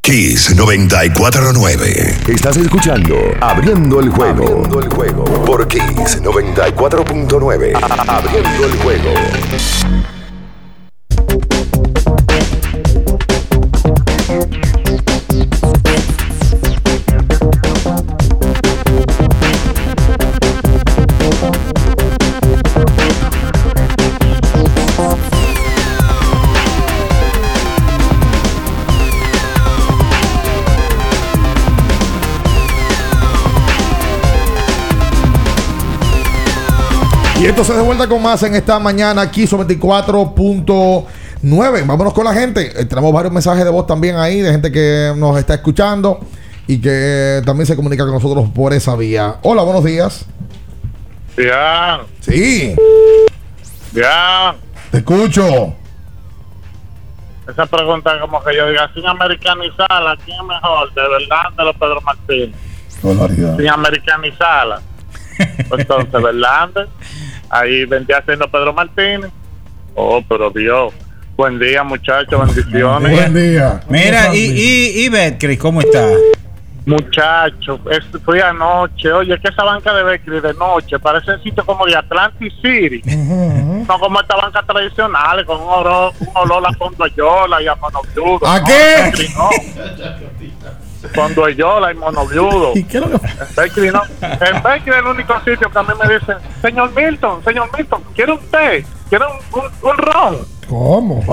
Kiss 0.00 0.54
949. 0.56 2.16
Estás 2.28 2.56
escuchando 2.56 3.14
Abriendo 3.40 4.00
el 4.00 4.08
juego. 4.08 4.44
Abriendo 4.44 4.80
el 4.80 4.88
juego. 4.88 5.24
Por 5.44 5.68
Kiss 5.68 6.22
94.9. 6.22 7.72
Abriendo 8.08 8.64
el 8.64 8.78
juego. 8.78 10.17
Se 37.48 37.74
de 37.74 37.82
vuelta 37.82 38.06
con 38.06 38.22
más 38.22 38.42
en 38.44 38.54
esta 38.54 38.78
mañana 38.78 39.22
aquí 39.22 39.46
sobre 39.46 39.66
24.9. 39.76 41.86
Vámonos 41.86 42.12
con 42.12 42.24
la 42.24 42.32
gente. 42.32 42.80
Eh, 42.80 42.84
tenemos 42.84 43.12
varios 43.12 43.32
mensajes 43.32 43.64
de 43.64 43.70
voz 43.70 43.86
también 43.86 44.16
ahí 44.16 44.40
de 44.40 44.52
gente 44.52 44.70
que 44.70 45.12
nos 45.16 45.36
está 45.38 45.54
escuchando 45.54 46.20
y 46.66 46.80
que 46.80 47.42
también 47.44 47.66
se 47.66 47.74
comunica 47.74 48.04
con 48.04 48.12
nosotros 48.12 48.48
por 48.54 48.72
esa 48.74 48.94
vía. 48.96 49.36
Hola, 49.42 49.62
buenos 49.62 49.82
días. 49.82 50.26
Ya, 51.36 52.00
Sí, 52.20 52.76
ya. 53.92 54.54
te 54.92 54.98
escucho. 54.98 55.74
Esa 57.48 57.66
pregunta 57.66 58.20
como 58.20 58.44
que 58.44 58.54
yo 58.56 58.68
diga, 58.68 58.88
sin 58.94 59.06
americanizarla, 59.06 60.16
¿quién 60.24 60.36
es 60.36 60.44
mejor? 60.44 60.92
¿De 60.94 61.02
verdad 61.02 61.50
de 61.56 61.64
los 61.64 61.74
Pedro 61.76 62.00
Martínez? 62.02 62.54
Sin 63.56 63.68
americanizarla. 63.68 64.80
Pues 65.68 65.82
Entonces, 65.82 66.20
¿verdad? 66.20 66.68
Ahí 67.50 67.84
vendría 67.84 68.22
siendo 68.22 68.48
Pedro 68.50 68.72
Martínez. 68.72 69.30
Oh, 69.94 70.22
pero 70.28 70.50
Dios. 70.50 70.92
Buen 71.36 71.58
día, 71.58 71.82
muchachos. 71.84 72.54
Bendiciones. 72.54 73.34
día. 73.34 73.80
Mira, 73.88 74.34
y, 74.34 74.38
y, 74.38 75.04
y 75.04 75.08
Betcris, 75.08 75.58
¿cómo 75.58 75.80
está? 75.80 76.04
Muchachos, 76.86 77.80
es- 77.90 78.22
fui 78.24 78.40
anoche. 78.40 79.12
Oye, 79.12 79.38
que 79.40 79.48
esa 79.48 79.62
banca 79.62 79.92
de 79.92 80.02
Beckley 80.04 80.40
de 80.40 80.54
noche 80.54 80.98
parece 80.98 81.32
un 81.32 81.42
sitio 81.42 81.64
como 81.66 81.84
de 81.86 81.94
Atlantic 81.94 82.50
City. 82.62 83.02
No 83.86 83.98
como 83.98 84.20
esta 84.20 84.36
banca 84.36 84.62
tradicional, 84.62 85.44
con 85.44 85.60
un 85.60 85.68
olor, 85.68 86.12
un 86.20 86.28
olor 86.34 86.62
a 86.66 86.72
y 87.62 87.66
a 87.66 87.74
monoviudo. 87.76 88.46
¿A 88.46 88.58
No, 88.60 88.66
qué? 88.66 89.02
Beckley 89.04 89.28
no. 91.02 91.08
Condoyola 91.14 91.92
y 91.92 91.94
monoviudo. 91.96 92.72
¿Y 92.74 92.84
qué 92.84 92.98
es 92.98 93.06
lo 93.08 93.18
que 93.20 93.26
En 93.26 93.54
Beckley 93.56 93.90
no. 93.90 94.02
En 94.22 94.62
Beckley 94.62 94.94
es 94.94 94.96
el 94.98 95.06
único 95.06 95.34
sitio 95.44 95.70
que 95.70 95.78
a 95.78 95.82
mí 95.82 95.88
me 96.02 96.14
dicen, 96.14 96.36
señor 96.62 96.90
Milton, 96.94 97.44
señor 97.44 97.68
Milton, 97.76 98.02
¿quiere 98.14 98.32
un 98.32 98.38
té? 98.50 98.84
¿Quiere 99.08 99.24
un, 99.26 99.60
un, 99.60 99.90
un 99.90 99.96
ron? 99.96 100.36
¿Cómo? 100.68 101.24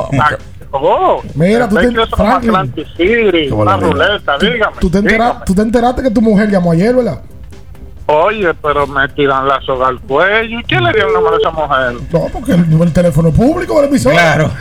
Oh, 0.77 1.21
Mira, 1.35 1.69
tú 1.69 1.75
te- 1.75 1.91
Franklin. 2.15 2.49
Atlantic 2.49 2.87
City, 2.97 3.49
una 3.49 3.77
ruleta, 3.77 4.37
dígame. 4.39 4.75
¿Tú 4.79 4.89
te, 4.89 4.97
entera- 4.99 5.43
tú 5.45 5.55
te 5.55 5.61
enteraste 5.61 6.03
que 6.03 6.11
tu 6.11 6.21
mujer 6.21 6.49
llamó 6.49 6.71
ayer, 6.73 6.93
¿verdad? 6.93 7.21
Oye, 8.07 8.53
pero 8.61 8.85
me 8.85 9.07
tiran 9.09 9.47
la 9.47 9.59
soga 9.61 9.87
al 9.87 9.99
cuello. 10.01 10.59
¿Y 10.59 10.63
quién 10.63 10.83
le 10.83 10.91
dio 10.93 11.07
el 11.07 11.13
número 11.13 11.35
a 11.35 11.39
esa 11.39 11.49
mujer? 11.51 11.93
No, 12.11 12.27
porque 12.31 12.51
el, 12.53 12.81
el 12.81 12.93
teléfono 12.93 13.31
público 13.31 13.75
del 13.81 13.85
episodio. 13.89 14.17
Claro. 14.17 14.51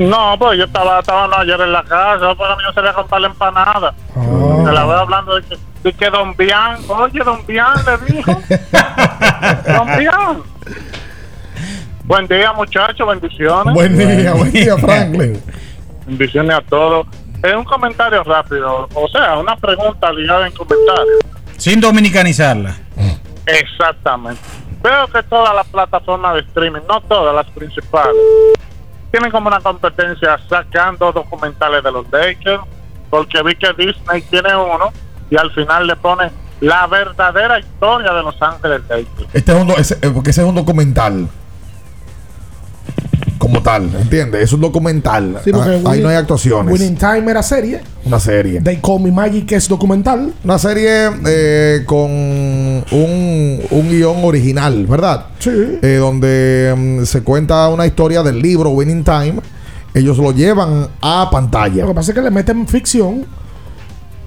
No, 0.00 0.34
pues 0.38 0.58
yo 0.58 0.64
estaba, 0.64 1.00
estaba 1.00 1.28
no, 1.28 1.36
ayer 1.36 1.60
en 1.60 1.72
la 1.72 1.82
casa, 1.82 2.34
para 2.34 2.56
mí 2.56 2.62
no 2.62 2.72
se 2.72 2.80
le 2.80 2.92
comprar 2.94 3.20
la 3.20 3.26
empanada. 3.26 3.94
Se 4.14 4.72
la 4.72 4.84
voy 4.84 4.96
hablando 4.96 5.34
de 5.34 5.42
que, 5.42 5.58
de 5.82 5.92
que 5.92 6.08
Don 6.08 6.34
Bian, 6.36 6.78
oye, 6.88 7.20
Don 7.22 7.44
Bian 7.46 7.74
le 7.84 8.14
dijo. 8.14 8.32
Don 9.66 9.98
Bian. 9.98 10.42
Buen 12.04 12.26
día, 12.26 12.50
muchachos, 12.54 13.06
bendiciones. 13.06 13.74
Buen 13.74 13.98
día, 13.98 14.32
buen 14.32 14.50
día, 14.50 14.78
Franklin. 14.78 15.42
Bendiciones 16.06 16.56
a 16.56 16.62
todos. 16.62 17.06
Es 17.42 17.54
un 17.54 17.64
comentario 17.64 18.22
rápido, 18.24 18.88
o 18.94 19.08
sea, 19.08 19.36
una 19.36 19.54
pregunta 19.56 20.10
ligada 20.12 20.46
en 20.46 20.52
comentario. 20.54 21.18
Sin 21.58 21.78
dominicanizarla. 21.78 22.74
Exactamente. 23.44 24.40
Veo 24.82 25.06
que 25.08 25.22
todas 25.24 25.54
las 25.54 25.66
plataformas 25.66 26.34
de 26.34 26.40
streaming, 26.40 26.80
no 26.88 27.02
todas 27.02 27.34
las 27.34 27.46
principales, 27.50 28.16
tienen 29.10 29.30
como 29.30 29.48
una 29.48 29.60
competencia 29.60 30.38
sacando 30.48 31.12
documentales 31.12 31.82
de 31.82 31.92
los 31.92 32.10
Lakers, 32.10 32.62
porque 33.08 33.42
vi 33.42 33.54
que 33.56 33.72
Disney 33.72 34.22
tiene 34.22 34.54
uno 34.54 34.92
y 35.30 35.36
al 35.36 35.50
final 35.52 35.86
le 35.86 35.96
pone 35.96 36.30
la 36.60 36.86
verdadera 36.86 37.58
historia 37.58 38.12
de 38.12 38.22
Los 38.22 38.40
Ángeles 38.40 38.82
Lakers. 38.88 39.28
Este 39.32 39.52
es 39.52 39.58
un, 39.58 39.70
eh, 39.70 40.10
porque 40.14 40.30
ese 40.30 40.42
es 40.42 40.46
un 40.46 40.54
documental. 40.54 41.28
Como 43.40 43.62
tal, 43.62 43.90
¿entiendes? 43.98 44.42
Es 44.42 44.52
un 44.52 44.60
documental. 44.60 45.38
Sí, 45.42 45.50
porque 45.50 45.80
Ah, 45.82 45.92
ahí 45.92 46.02
no 46.02 46.10
hay 46.10 46.16
actuaciones. 46.16 46.70
Winning 46.78 46.94
Time 46.96 47.30
era 47.30 47.42
serie. 47.42 47.80
Una 48.04 48.20
serie. 48.20 48.60
They 48.60 48.76
Call 48.82 49.00
Me 49.00 49.10
Magic 49.10 49.50
es 49.52 49.66
documental. 49.66 50.34
Una 50.44 50.58
serie 50.58 51.08
eh, 51.26 51.82
con 51.86 52.10
un, 52.10 53.60
un 53.70 53.88
guion 53.88 54.24
original, 54.24 54.86
¿verdad? 54.86 55.24
Sí. 55.38 55.50
Eh, 55.80 55.96
donde 55.98 56.74
mm, 56.76 57.04
se 57.04 57.22
cuenta 57.22 57.66
una 57.70 57.86
historia 57.86 58.22
del 58.22 58.42
libro 58.42 58.70
Winning 58.70 59.04
Time. 59.04 59.36
Ellos 59.94 60.18
lo 60.18 60.32
llevan 60.32 60.88
a 61.00 61.30
pantalla. 61.32 61.82
Lo 61.82 61.88
que 61.88 61.94
pasa 61.94 62.10
es 62.10 62.14
que 62.16 62.22
le 62.22 62.30
meten 62.30 62.68
ficción 62.68 63.24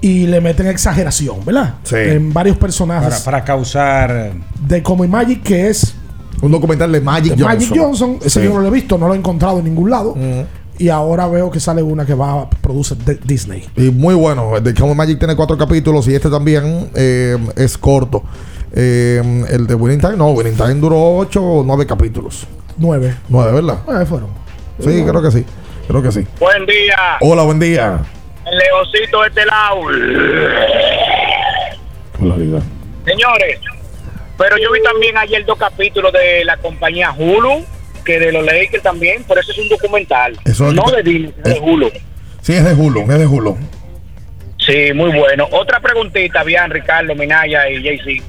y 0.00 0.26
le 0.26 0.40
meten 0.40 0.66
exageración, 0.66 1.36
¿verdad? 1.44 1.74
Sí. 1.84 1.94
En 1.96 2.32
varios 2.32 2.56
personajes. 2.56 3.20
Para, 3.20 3.24
para 3.24 3.44
causar. 3.44 4.32
de 4.66 4.82
Comic 4.82 5.08
Magic, 5.08 5.42
que 5.44 5.68
es 5.70 5.94
Un 6.42 6.50
documental 6.52 6.90
de 6.92 7.00
Magic 7.00 7.34
De 7.34 7.42
Johnson. 7.42 7.58
Magic 7.58 7.72
Johnson, 7.76 8.18
ese 8.22 8.40
Sí. 8.40 8.46
yo 8.46 8.54
no 8.54 8.60
lo 8.60 8.68
he 8.68 8.70
visto, 8.70 8.98
no 8.98 9.08
lo 9.08 9.14
he 9.14 9.16
encontrado 9.16 9.58
en 9.58 9.64
ningún 9.64 9.90
lado. 9.90 10.14
Y 10.76 10.88
ahora 10.88 11.28
veo 11.28 11.50
que 11.52 11.60
sale 11.60 11.82
una 11.82 12.04
que 12.04 12.14
va 12.14 12.42
a 12.42 12.50
produce 12.50 12.96
de- 12.96 13.14
Disney. 13.24 13.64
Y 13.76 13.90
muy 13.90 14.14
bueno. 14.14 14.56
El 14.56 14.64
de 14.64 14.74
Come 14.74 14.94
Magic 14.94 15.18
tiene 15.18 15.36
cuatro 15.36 15.56
capítulos 15.56 16.08
y 16.08 16.14
este 16.14 16.28
también 16.28 16.90
eh, 16.96 17.38
es 17.56 17.78
corto. 17.78 18.24
Eh, 18.72 19.44
el 19.50 19.68
de 19.68 19.74
Winning 19.76 20.00
Time, 20.00 20.16
no, 20.16 20.30
Winning 20.32 20.56
Time 20.56 20.74
duró 20.74 21.16
ocho 21.18 21.40
o 21.42 21.62
nueve 21.62 21.86
capítulos. 21.86 22.44
Nueve. 22.76 23.14
Nueve, 23.28 23.52
¿verdad? 23.52 23.78
Nueve 23.86 24.04
fueron. 24.04 24.30
Sí, 24.80 25.04
creo 25.08 25.22
que 25.22 25.30
sí. 25.30 25.44
Creo 25.86 26.02
que 26.02 26.10
sí. 26.10 26.26
Buen 26.40 26.66
día. 26.66 26.96
Hola, 27.20 27.44
buen 27.44 27.60
día. 27.60 28.00
El 28.44 28.58
leoncito 28.58 29.20
de 29.22 29.28
este 29.28 29.46
lado. 29.46 29.76
Señores, 33.04 33.60
pero 34.36 34.56
yo 34.58 34.72
vi 34.72 34.82
también 34.82 35.16
ayer 35.16 35.44
dos 35.44 35.58
capítulos 35.58 36.12
de 36.12 36.44
la 36.44 36.56
compañía 36.56 37.12
Hulu, 37.12 37.64
que 38.04 38.18
de 38.18 38.32
los 38.32 38.44
Lakers 38.44 38.82
también, 38.82 39.24
por 39.24 39.38
eso 39.38 39.52
es 39.52 39.58
un 39.58 39.68
documental. 39.68 40.38
Eso 40.44 40.68
es 40.68 40.74
no 40.74 40.90
de 40.90 41.02
Disney, 41.02 41.34
es 41.44 41.54
de 41.54 41.60
Hulu. 41.60 41.90
Sí, 42.42 42.52
es 42.54 42.64
de 42.64 42.74
Hulu, 42.74 43.00
es 43.02 43.18
de 43.18 43.26
Hulu. 43.26 43.56
Sí, 44.58 44.92
muy 44.94 45.10
bueno. 45.16 45.46
Otra 45.52 45.80
preguntita, 45.80 46.42
bien, 46.42 46.70
Ricardo, 46.70 47.14
Minaya 47.14 47.68
y 47.68 47.82
JC. 47.82 48.22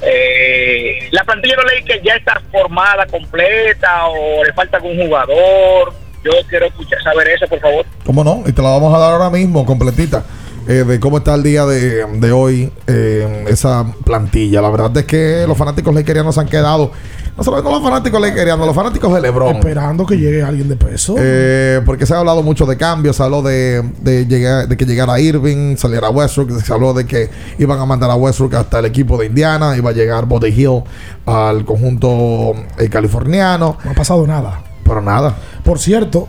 Eh, 0.00 1.08
¿La 1.10 1.24
plantilla 1.24 1.56
de 1.56 1.62
los 1.62 1.72
Lakers 1.72 2.02
ya 2.02 2.14
está 2.14 2.40
formada, 2.52 3.06
completa 3.06 4.06
o 4.06 4.44
le 4.44 4.52
falta 4.52 4.76
algún 4.76 4.96
jugador? 4.96 5.92
Yo 6.24 6.32
quiero 6.48 6.66
escuchar, 6.66 7.02
saber 7.02 7.28
eso, 7.28 7.46
por 7.46 7.60
favor. 7.60 7.86
¿Cómo 8.04 8.24
no? 8.24 8.42
Y 8.46 8.52
te 8.52 8.62
la 8.62 8.70
vamos 8.70 8.94
a 8.94 8.98
dar 8.98 9.12
ahora 9.12 9.30
mismo, 9.30 9.64
completita. 9.64 10.24
Eh, 10.68 10.84
de 10.84 11.00
cómo 11.00 11.18
está 11.18 11.34
el 11.34 11.42
día 11.42 11.64
de, 11.64 12.04
de 12.04 12.30
hoy 12.30 12.70
eh, 12.86 13.46
esa 13.48 13.86
plantilla. 14.04 14.60
La 14.60 14.68
verdad 14.68 14.94
es 14.98 15.06
que 15.06 15.44
los 15.48 15.56
fanáticos 15.56 15.94
lakerianos 15.94 16.36
han 16.36 16.46
quedado. 16.46 16.92
No 17.38 17.44
solamente 17.44 17.70
los 17.72 17.82
fanáticos 17.82 18.20
lakerianos, 18.20 18.66
los 18.66 18.76
fanáticos 18.76 19.14
de 19.14 19.20
LeBron. 19.22 19.56
Esperando 19.56 20.04
que 20.04 20.18
llegue 20.18 20.42
alguien 20.42 20.68
de 20.68 20.76
peso. 20.76 21.14
Eh, 21.16 21.80
porque 21.86 22.04
se 22.04 22.12
ha 22.12 22.18
hablado 22.18 22.42
mucho 22.42 22.66
de 22.66 22.76
cambios, 22.76 23.16
se 23.16 23.22
habló 23.22 23.40
de, 23.40 23.82
de, 24.00 24.26
llegar, 24.26 24.68
de 24.68 24.76
que 24.76 24.84
llegara 24.84 25.18
Irving, 25.18 25.76
saliera 25.76 26.10
Westbrook, 26.10 26.60
se 26.60 26.72
habló 26.72 26.92
de 26.92 27.06
que 27.06 27.30
iban 27.58 27.78
a 27.78 27.86
mandar 27.86 28.10
a 28.10 28.16
Westbrook 28.16 28.56
hasta 28.56 28.80
el 28.80 28.86
equipo 28.86 29.16
de 29.16 29.26
Indiana, 29.26 29.74
iba 29.74 29.90
a 29.90 29.92
llegar 29.94 30.26
Body 30.26 30.48
Hill 30.48 30.82
al 31.24 31.64
conjunto 31.64 32.54
eh, 32.76 32.90
californiano. 32.90 33.78
No 33.82 33.90
ha 33.92 33.94
pasado 33.94 34.26
nada. 34.26 34.62
Pero 34.84 35.00
nada. 35.00 35.34
Por 35.64 35.78
cierto, 35.78 36.28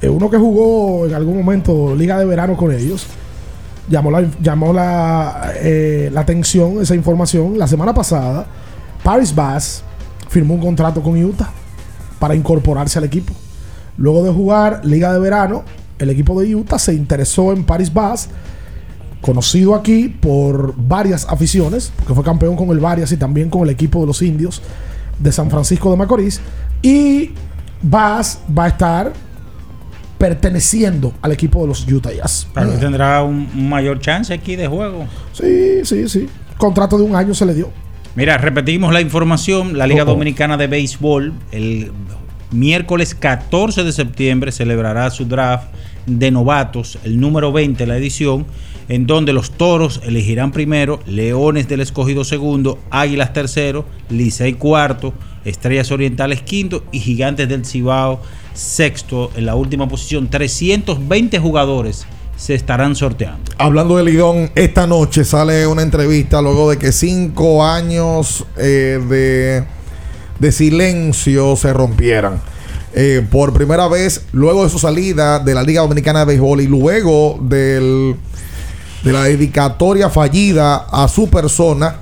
eh, 0.00 0.08
uno 0.08 0.28
que 0.28 0.36
jugó 0.36 1.06
en 1.06 1.14
algún 1.14 1.38
momento 1.38 1.96
Liga 1.96 2.18
de 2.18 2.26
Verano 2.26 2.56
con 2.56 2.72
ellos, 2.72 3.06
llamó 3.88 4.10
la, 4.10 4.24
llamó 4.40 4.72
la, 4.72 5.52
eh, 5.56 6.10
la 6.12 6.20
atención 6.20 6.80
esa 6.80 6.94
información. 6.94 7.58
La 7.58 7.66
semana 7.66 7.94
pasada, 7.94 8.46
Paris 9.02 9.34
Bass 9.34 9.82
firmó 10.28 10.54
un 10.54 10.60
contrato 10.60 11.02
con 11.02 11.22
Utah 11.22 11.50
para 12.18 12.34
incorporarse 12.34 12.98
al 12.98 13.04
equipo. 13.04 13.32
Luego 13.96 14.24
de 14.24 14.32
jugar 14.32 14.80
Liga 14.84 15.12
de 15.12 15.20
Verano, 15.20 15.62
el 15.98 16.10
equipo 16.10 16.40
de 16.40 16.54
Utah 16.54 16.78
se 16.78 16.94
interesó 16.94 17.52
en 17.52 17.64
Paris 17.64 17.92
Bass, 17.92 18.28
conocido 19.20 19.74
aquí 19.74 20.08
por 20.08 20.74
varias 20.76 21.26
aficiones, 21.28 21.92
porque 21.96 22.14
fue 22.14 22.24
campeón 22.24 22.56
con 22.56 22.70
el 22.70 22.80
Varias 22.80 23.12
y 23.12 23.16
también 23.16 23.48
con 23.48 23.62
el 23.62 23.70
equipo 23.70 24.00
de 24.00 24.06
los 24.06 24.20
indios 24.22 24.60
de 25.18 25.32
San 25.32 25.50
Francisco 25.50 25.90
de 25.90 25.96
Macorís. 25.96 26.40
Y 26.82 27.32
Bass 27.82 28.40
va 28.56 28.64
a 28.64 28.68
estar 28.68 29.12
perteneciendo 30.24 31.12
al 31.20 31.32
equipo 31.32 31.60
de 31.60 31.66
los 31.66 31.86
Utah 31.86 32.10
Jazz. 32.10 32.48
Tal 32.54 32.68
vez 32.68 32.80
tendrá 32.80 33.22
un, 33.22 33.68
mayor 33.68 34.00
chance 34.00 34.32
aquí 34.32 34.56
de 34.56 34.66
juego. 34.66 35.04
Sí, 35.34 35.84
sí, 35.84 36.08
sí. 36.08 36.26
Contrato 36.56 36.96
de 36.96 37.04
un 37.04 37.14
año 37.14 37.34
se 37.34 37.44
le 37.44 37.52
dio. 37.52 37.68
Mira, 38.14 38.38
repetimos 38.38 38.90
la 38.94 39.02
información. 39.02 39.76
La 39.76 39.86
Liga 39.86 40.04
Oh, 40.04 40.06
oh. 40.06 40.12
Dominicana 40.12 40.56
de 40.56 40.66
Béisbol 40.66 41.34
el 41.52 41.92
miércoles 42.52 43.14
14 43.14 43.84
de 43.84 43.92
septiembre 43.92 44.50
celebrará 44.50 45.10
su 45.10 45.26
draft 45.26 45.66
de 46.06 46.30
novatos, 46.30 46.98
el 47.04 47.20
número 47.20 47.52
20 47.52 47.86
la 47.86 47.98
edición, 47.98 48.46
en 48.88 49.06
donde 49.06 49.34
los 49.34 49.50
toros 49.50 50.00
elegirán 50.04 50.52
primero, 50.52 51.00
Leones 51.04 51.68
del 51.68 51.80
Escogido 51.80 52.24
segundo, 52.24 52.78
Águilas 52.88 53.34
tercero, 53.34 53.84
Licey 54.08 54.54
cuarto, 54.54 55.12
Estrellas 55.44 55.90
Orientales 55.90 56.40
quinto 56.40 56.82
y 56.92 57.00
Gigantes 57.00 57.46
del 57.46 57.66
Cibao 57.66 58.22
sexto 58.54 59.30
en 59.36 59.46
la 59.46 59.54
última 59.54 59.88
posición. 59.88 60.28
320 60.28 61.38
jugadores 61.38 62.06
se 62.36 62.54
estarán 62.54 62.96
sorteando. 62.96 63.52
Hablando 63.58 63.96
de 63.96 64.04
Lidón, 64.04 64.50
esta 64.54 64.86
noche 64.86 65.24
sale 65.24 65.66
una 65.66 65.82
entrevista 65.82 66.40
luego 66.40 66.70
de 66.70 66.78
que 66.78 66.92
cinco 66.92 67.64
años 67.64 68.44
eh, 68.56 69.00
de, 69.08 69.64
de 70.38 70.52
silencio 70.52 71.56
se 71.56 71.72
rompieran. 71.72 72.40
Eh, 72.96 73.26
por 73.28 73.52
primera 73.52 73.88
vez, 73.88 74.22
luego 74.32 74.62
de 74.62 74.70
su 74.70 74.78
salida 74.78 75.40
de 75.40 75.52
la 75.52 75.64
Liga 75.64 75.82
Dominicana 75.82 76.20
de 76.20 76.26
Béisbol 76.26 76.60
y 76.60 76.68
luego 76.68 77.38
del, 77.40 78.14
de 79.02 79.12
la 79.12 79.24
dedicatoria 79.24 80.08
fallida 80.10 80.86
a 80.92 81.08
su 81.08 81.28
persona, 81.28 81.96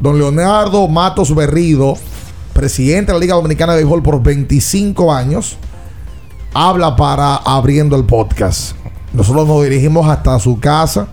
don 0.00 0.18
Leonardo 0.18 0.88
Matos 0.88 1.32
Berrido, 1.32 1.96
presidente 2.52 3.12
de 3.12 3.18
la 3.18 3.20
Liga 3.20 3.34
Dominicana 3.36 3.74
de 3.74 3.78
Béisbol 3.78 4.02
por 4.02 4.20
25 4.20 5.12
años, 5.12 5.56
habla 6.60 6.96
para 6.96 7.36
abriendo 7.36 7.94
el 7.94 8.04
podcast. 8.04 8.72
Nosotros 9.12 9.46
nos 9.46 9.62
dirigimos 9.62 10.08
hasta 10.08 10.40
su 10.40 10.58
casa. 10.58 11.06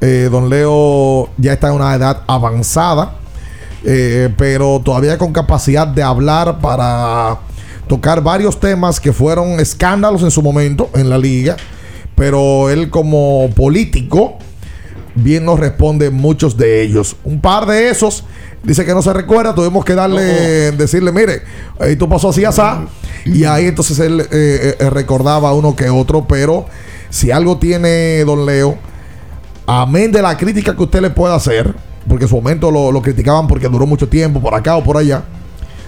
Eh, 0.00 0.28
don 0.30 0.48
Leo 0.48 1.28
ya 1.38 1.54
está 1.54 1.68
en 1.68 1.74
una 1.74 1.92
edad 1.92 2.22
avanzada, 2.28 3.16
eh, 3.82 4.32
pero 4.38 4.80
todavía 4.84 5.18
con 5.18 5.32
capacidad 5.32 5.88
de 5.88 6.04
hablar 6.04 6.60
para 6.60 7.40
tocar 7.88 8.22
varios 8.22 8.60
temas 8.60 9.00
que 9.00 9.12
fueron 9.12 9.58
escándalos 9.58 10.22
en 10.22 10.30
su 10.30 10.40
momento 10.40 10.88
en 10.94 11.10
la 11.10 11.18
liga. 11.18 11.56
Pero 12.14 12.70
él 12.70 12.88
como 12.88 13.50
político 13.56 14.38
bien 15.16 15.46
nos 15.46 15.58
responde 15.58 16.10
muchos 16.10 16.56
de 16.56 16.82
ellos. 16.82 17.16
Un 17.24 17.40
par 17.40 17.66
de 17.66 17.90
esos 17.90 18.22
dice 18.62 18.84
que 18.84 18.94
no 18.94 19.02
se 19.02 19.12
recuerda, 19.12 19.52
tuvimos 19.52 19.84
que 19.84 19.96
darle, 19.96 20.70
decirle, 20.72 21.10
mire, 21.10 21.42
esto 21.80 22.08
pasó 22.08 22.28
así, 22.28 22.44
así. 22.44 22.62
Y 23.26 23.44
ahí 23.44 23.66
entonces 23.66 23.98
él 23.98 24.20
eh, 24.20 24.76
eh, 24.78 24.90
recordaba 24.90 25.52
uno 25.52 25.74
que 25.74 25.90
otro, 25.90 26.26
pero 26.28 26.66
si 27.10 27.30
algo 27.30 27.58
tiene 27.58 28.24
don 28.24 28.46
Leo, 28.46 28.78
amén 29.66 30.12
de 30.12 30.22
la 30.22 30.36
crítica 30.36 30.76
que 30.76 30.82
usted 30.82 31.00
le 31.00 31.10
pueda 31.10 31.34
hacer, 31.34 31.74
porque 32.08 32.24
en 32.24 32.28
su 32.28 32.36
momento 32.36 32.70
lo, 32.70 33.02
criticaban 33.02 33.48
porque 33.48 33.68
duró 33.68 33.86
mucho 33.86 34.08
tiempo 34.08 34.40
por 34.40 34.54
acá 34.54 34.76
o 34.76 34.84
por 34.84 34.96
allá, 34.96 35.24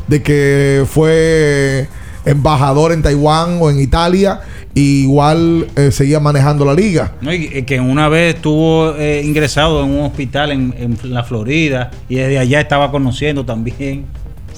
de 0.09 0.23
que 0.23 0.85
fue 0.89 1.89
embajador 2.24 2.93
en 2.93 3.02
Taiwán 3.02 3.59
o 3.60 3.70
en 3.70 3.78
Italia, 3.81 4.40
y 4.74 5.02
igual 5.02 5.66
eh, 5.77 5.90
seguía 5.90 6.20
manejando 6.20 6.65
la 6.65 6.74
liga. 6.74 7.12
No, 7.20 7.32
y 7.32 7.62
que 7.62 7.81
una 7.81 8.09
vez 8.09 8.36
estuvo 8.36 8.94
eh, 8.97 9.23
ingresado 9.24 9.82
en 9.82 9.90
un 9.90 10.05
hospital 10.05 10.52
en, 10.52 10.74
en 10.78 10.97
la 11.02 11.24
Florida 11.24 11.90
y 12.09 12.16
desde 12.16 12.39
allá 12.39 12.60
estaba 12.60 12.90
conociendo 12.90 13.44
también. 13.44 14.05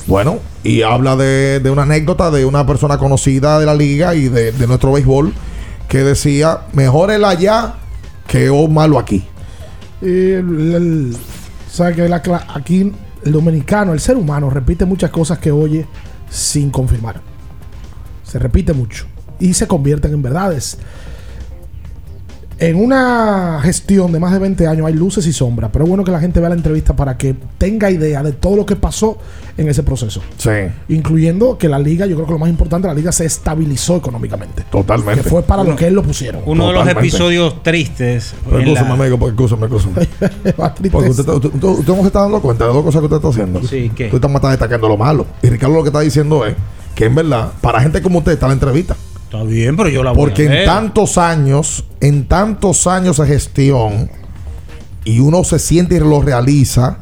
Bueno, 0.07 0.39
y 0.65 0.83
habla 0.83 1.17
de, 1.17 1.61
de 1.61 1.71
una 1.71 1.83
anécdota 1.83 2.31
de 2.31 2.45
una 2.45 2.67
persona 2.67 2.99
conocida 2.99 3.59
de 3.59 3.67
la 3.67 3.75
liga 3.75 4.15
y 4.15 4.29
de, 4.29 4.53
de 4.53 4.67
nuestro 4.67 4.93
béisbol 4.93 5.33
que 5.89 5.99
decía, 5.99 6.61
mejor 6.73 7.11
el 7.11 7.25
allá 7.25 7.75
que 8.27 8.49
un 8.51 8.73
malo 8.73 8.99
aquí. 8.99 9.25
Y 10.01 10.37
que 11.95 12.09
la 12.09 12.23
aquí 12.55 12.93
el 13.25 13.33
dominicano, 13.33 13.93
el 13.93 14.01
ser 14.01 14.17
humano, 14.17 14.51
repite 14.51 14.85
muchas 14.85 15.11
cosas 15.11 15.39
que 15.39 15.51
oye 15.51 15.87
sin 16.31 16.71
confirmar. 16.71 17.21
Se 18.23 18.39
repite 18.39 18.73
mucho 18.73 19.07
y 19.41 19.55
se 19.55 19.67
convierten 19.67 20.13
en 20.13 20.23
verdades. 20.23 20.79
En 22.63 22.77
una 22.77 23.59
gestión 23.63 24.13
de 24.13 24.21
más 24.21 24.33
de 24.35 24.39
20 24.39 24.67
años 24.67 24.87
hay 24.87 24.93
luces 24.93 25.27
y 25.27 25.33
sombras, 25.33 25.71
pero 25.73 25.87
es 25.87 25.89
bueno 25.89 26.05
que 26.05 26.11
la 26.11 26.21
gente 26.21 26.41
vea 26.41 26.51
la 26.51 26.55
entrevista 26.55 26.95
para 26.95 27.17
que 27.17 27.35
tenga 27.57 27.91
idea 27.91 28.23
de 28.23 28.33
todo 28.33 28.55
lo 28.55 28.67
que 28.67 28.77
pasó 28.77 29.17
en 29.57 29.67
ese 29.71 29.83
proceso. 29.83 30.21
Sí. 30.37 30.51
Incluyendo 30.91 31.57
que 31.57 31.71
la 31.71 31.79
liga, 31.79 32.05
yo 32.05 32.17
creo 32.17 32.27
que 32.27 32.33
lo 32.35 32.39
más 32.39 32.51
importante, 32.51 32.87
la 32.87 32.93
liga 32.93 33.13
se 33.13 33.25
estabilizó 33.25 33.97
económicamente. 33.97 34.65
Totalmente. 34.71 35.23
Que 35.23 35.31
fue 35.31 35.43
para 35.43 35.65
lo 35.65 35.75
que 35.75 35.87
él 35.87 35.95
lo 35.95 36.03
pusieron. 36.03 36.43
Uno 36.45 36.67
de 36.69 36.75
los 36.75 36.87
episodios 36.87 37.63
tristes. 37.63 38.35
Escúchame, 38.45 38.91
amigo, 38.93 39.19
porque 39.19 39.43
escúchame, 39.43 39.67
escúchame. 39.67 40.07
Porque 40.91 41.09
usted, 41.11 41.27
usted, 41.29 41.49
usted- 41.55 41.69
usted 41.69 41.93
no 41.95 42.01
se 42.03 42.07
está 42.09 42.21
dando 42.21 42.43
cuenta 42.43 42.67
de 42.67 42.75
las 42.75 42.83
cosas 42.83 43.01
que 43.01 43.05
usted 43.07 43.17
está 43.17 43.29
haciendo. 43.29 43.63
Sí, 43.67 43.91
¿qué? 43.97 44.11
Usted 44.13 44.29
está 44.35 44.51
destacando 44.51 44.87
lo 44.87 44.99
malo. 44.99 45.25
Y 45.43 45.49
Ricardo 45.49 45.77
lo 45.77 45.83
que 45.83 45.89
está 45.89 46.01
diciendo 46.01 46.45
es 46.45 46.55
que 46.95 47.07
en 47.07 47.15
verdad, 47.15 47.53
para 47.63 47.81
gente 47.81 48.03
como 48.03 48.19
usted 48.19 48.33
está 48.33 48.47
la 48.49 48.53
entrevista. 48.53 48.97
Está 49.31 49.45
bien, 49.45 49.77
pero 49.77 49.89
yo 49.89 50.03
la 50.03 50.11
voy 50.11 50.25
Porque 50.25 50.43
a 50.43 50.47
en 50.47 50.51
ver. 50.51 50.65
tantos 50.67 51.17
años, 51.17 51.85
en 52.01 52.27
tantos 52.27 52.89
años 52.89 53.19
de 53.19 53.29
gestión, 53.29 54.11
y 55.05 55.21
uno 55.21 55.45
se 55.45 55.61
siente 55.61 55.95
y 55.95 56.01
lo 56.01 56.21
realiza, 56.21 56.99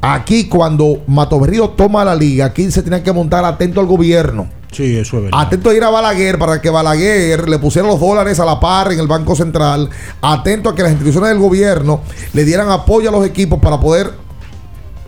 aquí 0.00 0.48
cuando 0.48 1.02
Mato 1.06 1.38
Berrío 1.38 1.68
toma 1.68 2.06
la 2.06 2.14
liga, 2.14 2.46
aquí 2.46 2.70
se 2.70 2.80
tiene 2.80 3.02
que 3.02 3.12
montar 3.12 3.44
atento 3.44 3.80
al 3.80 3.86
gobierno. 3.86 4.48
Sí, 4.72 4.96
eso 4.96 5.18
es 5.18 5.24
verdad. 5.24 5.40
Atento 5.42 5.68
a 5.68 5.74
ir 5.74 5.84
a 5.84 5.90
Balaguer 5.90 6.38
para 6.38 6.58
que 6.62 6.70
Balaguer 6.70 7.50
le 7.50 7.58
pusiera 7.58 7.86
los 7.86 8.00
dólares 8.00 8.40
a 8.40 8.46
la 8.46 8.58
par 8.58 8.90
en 8.90 8.98
el 9.00 9.06
Banco 9.06 9.36
Central. 9.36 9.90
Atento 10.22 10.70
a 10.70 10.74
que 10.74 10.82
las 10.82 10.92
instituciones 10.92 11.28
del 11.28 11.38
gobierno 11.38 12.00
le 12.32 12.46
dieran 12.46 12.70
apoyo 12.70 13.10
a 13.10 13.12
los 13.12 13.26
equipos 13.26 13.58
para 13.60 13.78
poder 13.78 14.10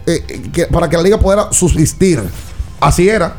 eh, 0.04 0.42
que, 0.52 0.66
para 0.66 0.90
que 0.90 0.96
la 0.98 1.04
liga 1.04 1.18
pudiera 1.18 1.50
subsistir. 1.52 2.22
Así 2.80 3.08
era. 3.08 3.36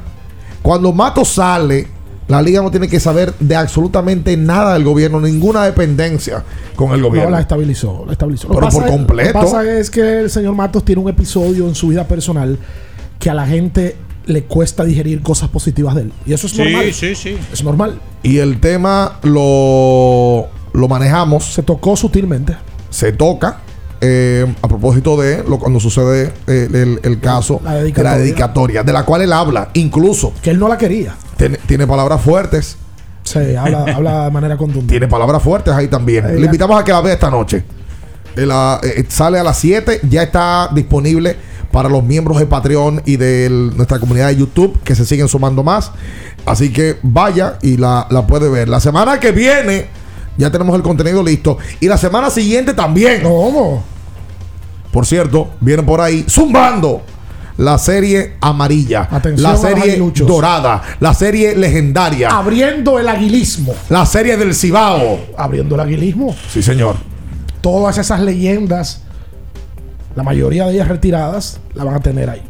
Cuando 0.63 0.91
Mato 0.91 1.23
sale, 1.23 1.87
la 2.27 2.41
liga 2.41 2.61
no 2.61 2.71
tiene 2.71 2.87
que 2.87 2.99
saber 2.99 3.33
de 3.39 3.55
absolutamente 3.55 4.35
nada 4.37 4.73
del 4.75 4.83
gobierno, 4.83 5.19
ninguna 5.19 5.65
dependencia 5.65 6.43
con 6.75 6.91
el 6.93 7.01
gobierno. 7.01 7.29
No, 7.29 7.35
la 7.35 7.41
estabilizó, 7.41 8.03
la 8.05 8.13
estabilizó. 8.13 8.47
Pero 8.47 8.69
por 8.69 8.83
es- 8.85 8.91
completo. 8.91 9.33
Lo 9.33 9.39
que 9.45 9.45
pasa 9.51 9.77
es 9.79 9.89
que 9.91 10.21
el 10.21 10.29
señor 10.29 10.55
Matos 10.55 10.85
tiene 10.85 11.01
un 11.01 11.09
episodio 11.09 11.67
en 11.67 11.75
su 11.75 11.89
vida 11.89 12.07
personal 12.07 12.57
que 13.19 13.29
a 13.29 13.33
la 13.33 13.45
gente 13.45 13.95
le 14.25 14.43
cuesta 14.43 14.85
digerir 14.85 15.21
cosas 15.21 15.49
positivas 15.49 15.95
de 15.95 16.03
él. 16.03 16.13
Y 16.25 16.31
eso 16.33 16.47
es 16.47 16.53
Sí, 16.53 16.59
normal. 16.63 16.93
sí, 16.93 17.13
sí. 17.15 17.37
Es 17.51 17.63
normal. 17.63 17.99
Y 18.23 18.37
el 18.37 18.59
tema 18.61 19.19
lo, 19.23 20.47
lo 20.73 20.87
manejamos. 20.87 21.43
Se 21.53 21.61
tocó 21.63 21.95
sutilmente. 21.97 22.55
Se 22.89 23.11
toca. 23.11 23.59
Eh, 24.05 24.45
a 24.61 24.67
propósito 24.67 25.15
de 25.15 25.43
lo, 25.47 25.57
cuando 25.57 25.80
sucede 25.80 26.34
eh, 26.47 26.67
el, 26.73 26.99
el 27.03 27.19
caso 27.21 27.61
La 27.63 27.71
de 27.71 27.75
la 27.77 27.81
dedicatoria. 27.84 28.17
dedicatoria, 28.17 28.84
de 28.84 28.91
la 28.93 29.03
cual 29.05 29.21
él 29.21 29.31
habla, 29.31 29.69
incluso. 29.73 30.34
Que 30.41 30.49
él 30.49 30.59
no 30.59 30.67
la 30.67 30.77
quería. 30.77 31.15
Tiene, 31.38 31.57
tiene 31.65 31.88
palabras 31.88 32.19
fuertes. 32.21 32.75
Sí, 33.23 33.55
habla, 33.55 33.85
habla 33.95 34.25
de 34.25 34.31
manera 34.31 34.57
contundente. 34.57 34.91
Tiene 34.91 35.07
palabras 35.07 35.41
fuertes 35.41 35.73
ahí 35.73 35.88
también. 35.88 36.35
Le 36.39 36.45
invitamos 36.45 36.77
a 36.80 36.84
que 36.84 36.91
la 36.91 36.99
vea 36.99 37.13
esta 37.13 37.30
noche. 37.30 37.63
Eh, 38.35 38.45
la- 38.45 38.80
eh, 38.84 39.05
sale 39.07 39.39
a 39.39 39.43
las 39.43 39.57
7, 39.59 40.01
ya 40.09 40.23
está 40.23 40.69
disponible 40.73 41.38
para 41.71 41.88
los 41.88 42.03
miembros 42.03 42.38
de 42.39 42.45
Patreon 42.45 43.01
y 43.05 43.15
de 43.15 43.45
el- 43.45 43.77
nuestra 43.77 43.99
comunidad 43.99 44.27
de 44.27 44.35
YouTube 44.35 44.77
que 44.84 44.95
se 44.95 45.05
siguen 45.05 45.30
sumando 45.30 45.63
más. 45.63 45.91
Así 46.45 46.73
que 46.73 46.97
vaya 47.03 47.57
y 47.61 47.77
la, 47.77 48.05
la 48.09 48.27
puede 48.27 48.49
ver. 48.49 48.67
La 48.67 48.81
semana 48.81 49.19
que 49.19 49.31
viene 49.31 49.88
ya 50.38 50.51
tenemos 50.51 50.75
el 50.75 50.81
contenido 50.81 51.23
listo. 51.23 51.57
Y 51.80 51.88
la 51.88 51.97
semana 51.97 52.30
siguiente 52.30 52.73
también. 52.73 53.21
¿Cómo? 53.23 53.84
Por 54.94 55.07
cierto, 55.07 55.49
viene 55.60 55.82
por 55.82 55.99
ahí 56.02 56.24
zumbando 56.30 57.02
la 57.57 57.80
serie 57.80 58.36
amarilla, 58.40 59.07
Atención 59.10 59.52
la 59.52 59.57
serie 59.57 59.98
dorada, 60.26 60.84
la 60.99 61.15
serie 61.15 61.56
legendaria, 61.56 62.30
Abriendo 62.30 62.99
el 62.99 63.07
aguilismo. 63.07 63.74
la 63.90 64.06
serie 64.06 64.38
del 64.38 64.53
Cibao. 64.53 65.18
Abriendo 65.36 65.74
el 65.74 65.82
aguilismo. 65.82 66.36
Sí, 66.48 66.61
señor. 66.61 66.95
Todas 67.60 67.98
esas 67.98 68.20
leyendas, 68.20 69.02
la 70.15 70.22
mayoría 70.22 70.68
de 70.68 70.74
ellas 70.74 70.88
retiradas, 70.88 71.60
la 71.74 71.84
van 71.84 71.95
a 71.95 71.99
tener 71.99 72.30
ahí. 72.30 72.44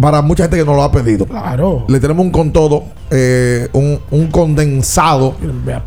Para 0.00 0.22
mucha 0.22 0.44
gente 0.44 0.58
que 0.58 0.64
nos 0.64 0.76
lo 0.76 0.84
ha 0.84 0.92
pedido. 0.92 1.26
Claro. 1.26 1.84
Le 1.88 1.98
tenemos 1.98 2.24
un 2.24 2.30
con 2.30 2.52
todo, 2.52 2.84
eh, 3.10 3.68
un, 3.72 3.98
un 4.12 4.28
condensado 4.28 5.34
Vea 5.64 5.82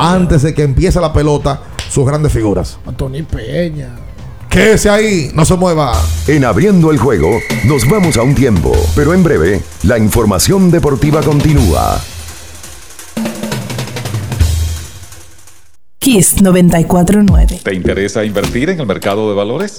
antes 0.00 0.42
de 0.42 0.54
que 0.54 0.64
empiece 0.64 0.98
la 1.00 1.12
pelota, 1.12 1.60
sus 1.88 2.04
grandes 2.04 2.32
figuras. 2.32 2.78
Tony 2.96 3.22
Peña. 3.22 3.90
Quédese 4.50 4.90
ahí, 4.90 5.30
no 5.32 5.44
se 5.44 5.54
mueva. 5.54 5.92
En 6.26 6.44
abriendo 6.44 6.90
el 6.90 6.98
juego, 6.98 7.38
nos 7.64 7.88
vamos 7.88 8.16
a 8.16 8.22
un 8.22 8.34
tiempo, 8.34 8.72
pero 8.96 9.14
en 9.14 9.22
breve, 9.22 9.62
la 9.84 9.96
información 9.96 10.72
deportiva 10.72 11.22
continúa. 11.22 12.00
Kiss 16.00 16.42
949. 16.42 17.60
¿Te 17.62 17.74
interesa 17.74 18.24
invertir 18.24 18.70
en 18.70 18.80
el 18.80 18.86
mercado 18.86 19.28
de 19.28 19.36
valores? 19.36 19.78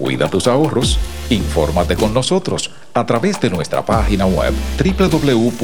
Cuida 0.00 0.28
tus 0.30 0.46
ahorros. 0.46 0.98
Infórmate 1.28 1.94
con 1.94 2.14
nosotros 2.14 2.70
a 2.94 3.04
través 3.04 3.38
de 3.38 3.50
nuestra 3.50 3.84
página 3.84 4.24
web 4.24 4.54
www.simv.gov.do 4.82 5.54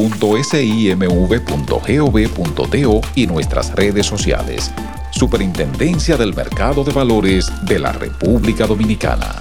y 3.15 3.27
nuestras 3.27 3.75
redes 3.75 4.05
sociales. 4.05 4.71
Superintendencia 5.11 6.19
del 6.19 6.35
Mercado 6.35 6.85
de 6.85 6.93
Valores 6.93 7.51
de 7.63 7.79
la 7.79 7.93
República 7.93 8.67
Dominicana. 8.67 9.37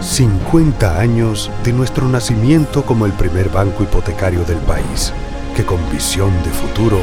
50 0.00 0.98
años 0.98 1.50
de 1.62 1.72
nuestro 1.72 2.08
nacimiento 2.08 2.84
como 2.84 3.06
el 3.06 3.12
primer 3.12 3.50
banco 3.50 3.82
hipotecario 3.82 4.44
del 4.44 4.58
país, 4.58 5.12
que 5.54 5.64
con 5.64 5.78
visión 5.92 6.30
de 6.42 6.50
futuro 6.50 7.02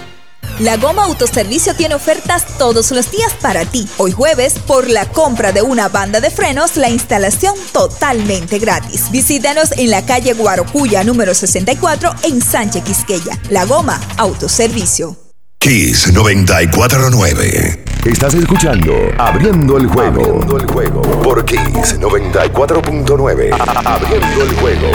La 0.61 0.77
Goma 0.77 1.05
Autoservicio 1.05 1.73
tiene 1.73 1.95
ofertas 1.95 2.45
todos 2.59 2.91
los 2.91 3.09
días 3.09 3.33
para 3.41 3.65
ti. 3.65 3.87
Hoy 3.97 4.11
jueves, 4.11 4.59
por 4.59 4.87
la 4.87 5.07
compra 5.07 5.51
de 5.51 5.63
una 5.63 5.89
banda 5.89 6.21
de 6.21 6.29
frenos, 6.29 6.77
la 6.77 6.87
instalación 6.87 7.55
totalmente 7.73 8.59
gratis. 8.59 9.09
Visítanos 9.09 9.71
en 9.71 9.89
la 9.89 10.05
calle 10.05 10.33
Guarocuya 10.33 11.03
número 11.03 11.33
64 11.33 12.11
en 12.25 12.43
Sánchez 12.43 12.83
Quisqueya. 12.83 13.39
La 13.49 13.65
Goma 13.65 13.99
Autoservicio. 14.17 15.17
Kiss 15.57 16.13
949. 16.13 17.85
Estás 18.05 18.35
escuchando 18.35 18.93
Abriendo 19.17 19.77
el 19.77 19.87
juego. 19.87 20.21
Abriendo 20.21 20.57
el 20.57 20.67
juego. 20.67 21.01
Por 21.23 21.43
Kiss 21.43 21.99
94.9. 21.99 23.49
Abriendo 23.83 24.43
el 24.43 24.55
juego. 24.57 24.87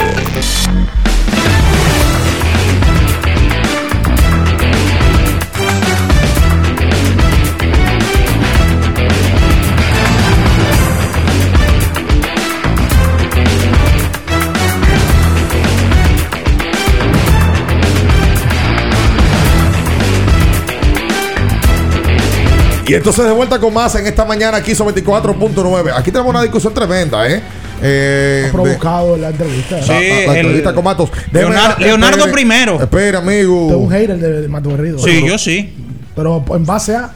Y 22.87 22.93
entonces 22.93 23.25
de 23.25 23.31
vuelta 23.31 23.59
con 23.59 23.73
más 23.73 23.93
en 23.95 24.07
esta 24.07 24.23
mañana 24.25 24.57
aquí 24.57 24.73
sobre 24.73 24.95
24.9. 25.03 25.91
Aquí 25.95 26.11
tenemos 26.11 26.29
una 26.29 26.41
discusión 26.41 26.73
tremenda, 26.73 27.27
¿eh? 27.29 27.41
Eh, 27.81 28.45
Ha 28.47 28.51
provocado 28.51 29.17
la 29.17 29.29
entrevista. 29.29 29.77
la, 29.79 29.85
la- 29.85 29.99
la 30.33 30.39
entrevista 30.39 30.73
con 30.73 30.83
Matos. 30.83 31.09
Déjeme- 31.31 31.31
Leonardo, 31.49 31.75
Leonardo 31.79 32.17
espere, 32.17 32.33
primero. 32.33 32.81
Espera, 32.81 33.19
amigo. 33.19 33.67
Es 33.69 33.75
un 33.75 33.89
hater 33.91 34.17
de, 34.17 34.41
de 34.41 34.47
Mato 34.47 34.69
Berrido. 34.69 34.99
Sí, 34.99 35.23
yo 35.27 35.37
sí. 35.37 35.75
Pero 36.15 36.43
en 36.55 36.65
base 36.65 36.95
a. 36.95 37.11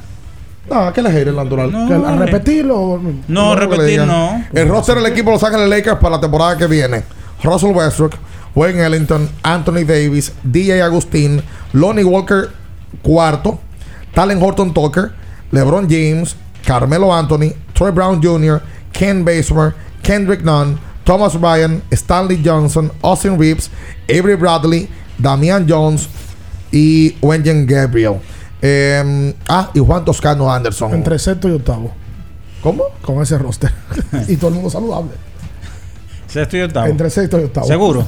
No, 0.70 0.94
que 0.94 1.02
la 1.02 1.10
hater 1.10 1.34
natural. 1.34 1.72
que 1.88 1.94
a 1.94 2.16
repetirlo. 2.16 3.02
No, 3.28 3.56
le 3.56 3.62
repetir 3.62 4.02
no. 4.02 4.44
El 4.54 4.68
roster 4.70 4.96
del 4.96 5.06
equipo 5.08 5.32
de 5.32 5.36
Los 5.38 5.44
Ángeles 5.44 5.68
Lakers 5.70 5.98
para 6.00 6.16
la 6.16 6.22
temporada 6.22 6.58
que 6.58 6.68
viene. 6.68 7.04
Russell 7.44 7.72
Westbrook, 7.72 8.14
Wayne 8.54 8.86
Ellington, 8.86 9.28
Anthony 9.42 9.84
Davis, 9.86 10.32
DJ 10.44 10.84
Agustín, 10.84 11.42
Lonnie 11.74 12.04
Walker 12.04 12.50
cuarto, 13.02 13.60
Talen 14.14 14.42
Horton 14.42 14.74
Tucker, 14.74 15.12
LeBron 15.52 15.88
James, 15.90 16.36
Carmelo 16.66 17.12
Anthony, 17.12 17.54
Troy 17.74 17.92
Brown 17.92 18.22
Jr., 18.22 18.62
Ken 18.94 19.26
Basemore, 19.26 19.74
Kendrick 20.04 20.44
Nunn, 20.44 20.80
Thomas 21.04 21.40
Bryan, 21.40 21.82
Stanley 21.92 22.42
Johnson, 22.44 22.92
Austin 23.02 23.38
Reeves, 23.38 23.70
Avery 24.10 24.36
Bradley, 24.36 24.90
Damian 25.18 25.68
Jones 25.68 26.08
y 26.72 27.16
Wengen 27.22 27.66
Gabriel. 27.66 28.20
Eh, 28.62 29.34
ah, 29.50 29.72
y 29.74 29.80
Juan 29.80 30.06
Toscano 30.06 30.52
Anderson. 30.52 30.94
Entre 30.94 31.18
sexto 31.18 31.50
y 31.50 31.54
octavo. 31.54 31.92
¿Cómo? 32.62 32.84
Con 33.02 33.22
ese 33.22 33.38
roster. 33.38 33.72
y 34.28 34.36
todo 34.38 34.50
el 34.50 34.56
mundo 34.56 34.70
saludable. 34.70 35.12
Sexto 36.28 36.58
y 36.58 36.62
octavo. 36.62 36.88
Entre 36.88 37.10
sexto 37.10 37.40
y 37.40 37.46
octavo. 37.46 37.68
¿Seguro? 37.68 38.06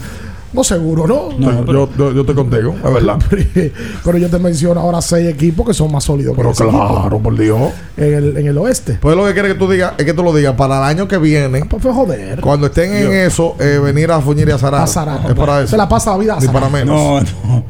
No 0.53 0.63
seguro, 0.63 1.07
¿no? 1.07 1.29
No, 1.37 1.65
yo, 1.65 1.89
yo, 1.97 2.11
yo 2.13 2.25
te 2.25 2.33
contigo, 2.35 2.75
es 2.85 2.93
verdad. 2.93 3.17
Pero 4.05 4.17
yo 4.19 4.29
te 4.29 4.37
menciono 4.37 4.79
ahora 4.79 5.01
seis 5.01 5.27
equipos 5.27 5.65
que 5.67 5.73
son 5.73 5.91
más 5.91 6.03
sólidos 6.03 6.35
Pero 6.37 6.49
que 6.49 6.53
ese 6.53 6.63
claro, 6.67 6.99
equipo. 7.01 7.19
por 7.23 7.37
Dios. 7.37 7.71
En 7.97 8.13
el, 8.13 8.37
en 8.37 8.47
el 8.47 8.57
oeste. 8.59 8.99
Pues 9.01 9.15
lo 9.17 9.25
que 9.25 9.33
quiere 9.33 9.47
que 9.49 9.55
tú 9.55 9.67
digas 9.69 9.93
es 9.97 10.05
que 10.05 10.13
tú 10.13 10.21
lo 10.23 10.31
digas 10.33 10.53
para 10.55 10.77
el 10.77 10.83
año 10.83 11.07
que 11.07 11.17
viene. 11.17 11.65
Pues 11.65 11.81
fue 11.81 11.91
joder. 11.91 12.39
Cuando 12.41 12.67
estén 12.67 12.93
en 12.93 13.03
Yo- 13.05 13.11
eso, 13.13 13.55
eh, 13.59 13.79
venir 13.83 14.11
a 14.11 14.21
fuñir 14.21 14.47
y 14.47 14.51
a 14.51 14.57
zarar. 14.59 14.81
A 14.83 14.87
zarar. 14.87 15.21
Es 15.27 15.33
para 15.33 15.59
eso. 15.61 15.69
Se 15.71 15.77
la 15.77 15.89
pasa 15.89 16.11
la 16.11 16.17
vida 16.17 16.35
a 16.35 16.39
Ni 16.39 16.47
para 16.47 16.69
menos. 16.69 16.95
No, 16.95 17.21
no. 17.47 17.65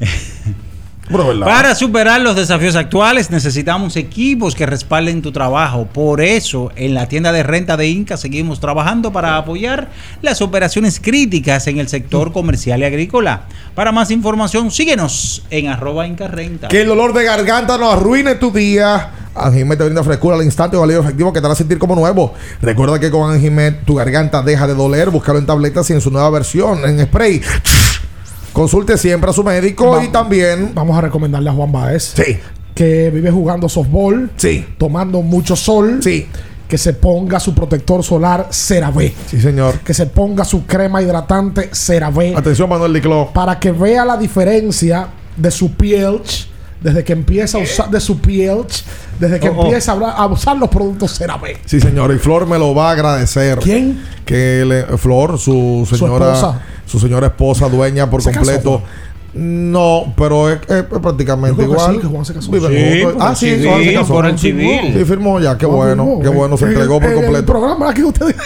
Para 1.44 1.74
superar 1.74 2.20
los 2.20 2.36
desafíos 2.36 2.76
actuales 2.76 3.30
necesitamos 3.30 3.96
equipos 3.96 4.54
que 4.54 4.66
respalden 4.66 5.20
tu 5.20 5.32
trabajo. 5.32 5.86
Por 5.86 6.20
eso, 6.20 6.70
en 6.76 6.94
la 6.94 7.06
tienda 7.06 7.32
de 7.32 7.42
renta 7.42 7.76
de 7.76 7.88
Inca 7.88 8.16
seguimos 8.16 8.60
trabajando 8.60 9.12
para 9.12 9.36
apoyar 9.36 9.90
las 10.22 10.40
operaciones 10.40 11.00
críticas 11.00 11.66
en 11.66 11.78
el 11.78 11.88
sector 11.88 12.32
comercial 12.32 12.80
y 12.80 12.84
agrícola. 12.84 13.42
Para 13.74 13.92
más 13.92 14.10
información, 14.10 14.70
síguenos 14.70 15.44
en 15.50 15.68
arroba 15.68 16.06
Inca 16.06 16.28
Renta. 16.28 16.68
Que 16.68 16.82
el 16.82 16.88
dolor 16.88 17.12
de 17.12 17.24
garganta 17.24 17.76
no 17.76 17.90
arruine 17.90 18.36
tu 18.36 18.50
día. 18.50 19.10
Anjimet 19.34 19.78
te 19.78 19.84
brinda 19.84 20.04
frescura 20.04 20.36
al 20.36 20.44
instante 20.44 20.76
o 20.76 20.82
alivio 20.82 21.02
efectivo 21.02 21.32
que 21.32 21.40
te 21.40 21.46
hará 21.46 21.54
sentir 21.54 21.78
como 21.78 21.94
nuevo. 21.94 22.34
Recuerda 22.60 22.98
que 22.98 23.10
con 23.10 23.30
Anjimet 23.30 23.84
tu 23.84 23.96
garganta 23.96 24.42
deja 24.42 24.66
de 24.66 24.74
doler. 24.74 25.10
Búscalo 25.10 25.38
en 25.38 25.46
tabletas 25.46 25.88
y 25.90 25.94
en 25.94 26.00
su 26.00 26.10
nueva 26.10 26.30
versión, 26.30 26.84
en 26.84 27.04
spray. 27.06 27.42
Consulte 28.52 28.98
siempre 28.98 29.30
a 29.30 29.32
su 29.32 29.42
médico 29.42 30.02
y 30.02 30.08
también. 30.08 30.72
Vamos 30.74 30.96
a 30.96 31.00
recomendarle 31.00 31.50
a 31.50 31.52
Juan 31.52 31.72
Baez. 31.72 32.12
Sí. 32.16 32.38
Que 32.74 33.10
vive 33.10 33.30
jugando 33.30 33.68
softball. 33.68 34.30
Sí. 34.36 34.66
Tomando 34.78 35.22
mucho 35.22 35.56
sol. 35.56 36.00
Sí. 36.02 36.26
Que 36.68 36.78
se 36.78 36.94
ponga 36.94 37.38
su 37.38 37.54
protector 37.54 38.02
solar 38.02 38.48
CeraVe. 38.50 39.14
Sí, 39.26 39.40
señor. 39.40 39.78
Que 39.80 39.92
se 39.92 40.06
ponga 40.06 40.44
su 40.44 40.64
crema 40.66 41.02
hidratante 41.02 41.70
CeraVe. 41.72 42.34
Atención, 42.36 42.68
Manuel 42.68 42.92
Diclo. 42.94 43.30
Para 43.32 43.58
que 43.58 43.72
vea 43.72 44.04
la 44.04 44.16
diferencia 44.16 45.08
de 45.36 45.50
su 45.50 45.72
piel. 45.74 46.20
Desde 46.80 47.04
que 47.04 47.12
empieza 47.12 47.58
a 47.58 47.60
usar 47.60 47.90
de 47.90 48.00
su 48.00 48.18
piel. 48.20 48.64
Desde 49.20 49.38
que 49.38 49.48
Oh, 49.50 49.54
oh. 49.56 49.64
empieza 49.66 49.92
a, 49.92 49.94
hablar- 49.94 50.14
a 50.16 50.26
usar 50.26 50.56
los 50.56 50.68
productos 50.68 51.16
CeraVe. 51.16 51.58
Sí, 51.64 51.78
señor. 51.80 52.12
Y 52.12 52.18
Flor 52.18 52.46
me 52.46 52.58
lo 52.58 52.74
va 52.74 52.88
a 52.88 52.92
agradecer. 52.92 53.58
¿Quién? 53.60 54.02
Que 54.24 54.64
le- 54.66 54.98
Flor, 54.98 55.38
su 55.38 55.86
Su 55.88 55.96
señora. 55.96 56.32
esposa. 56.34 56.60
Su 56.92 57.00
señora 57.00 57.28
esposa, 57.28 57.68
dueña 57.70 58.10
por 58.10 58.22
¿Se 58.22 58.30
casó, 58.30 58.44
completo. 58.44 58.82
No, 59.34 60.12
pero 60.14 60.50
es, 60.50 60.58
es 60.68 60.82
prácticamente 60.82 61.62
Yo 61.62 61.70
creo 61.72 61.86
que 62.00 62.06
igual. 62.06 62.26
sí, 62.26 63.06
Ah, 63.18 63.30
el 63.30 63.36
sí, 63.36 63.46
civil, 63.48 63.66
Juan 63.66 63.84
se 63.84 63.94
casó. 63.94 64.12
por 64.12 64.26
el 64.26 64.38
civil. 64.38 64.94
Sí, 64.94 65.04
firmó 65.06 65.40
ya. 65.40 65.56
Qué 65.56 65.64
bueno. 65.64 66.04
firmó. 66.04 66.20
Qué 66.20 66.28
bueno. 66.28 66.56
Se 66.58 66.64
En- 66.66 66.70
entregó 66.72 66.96
por 67.00 67.04
en 67.04 67.10
El 67.12 67.16
completo. 67.24 67.46
programa 67.46 67.88
aquí 67.90 68.02
ustedes. 68.04 68.36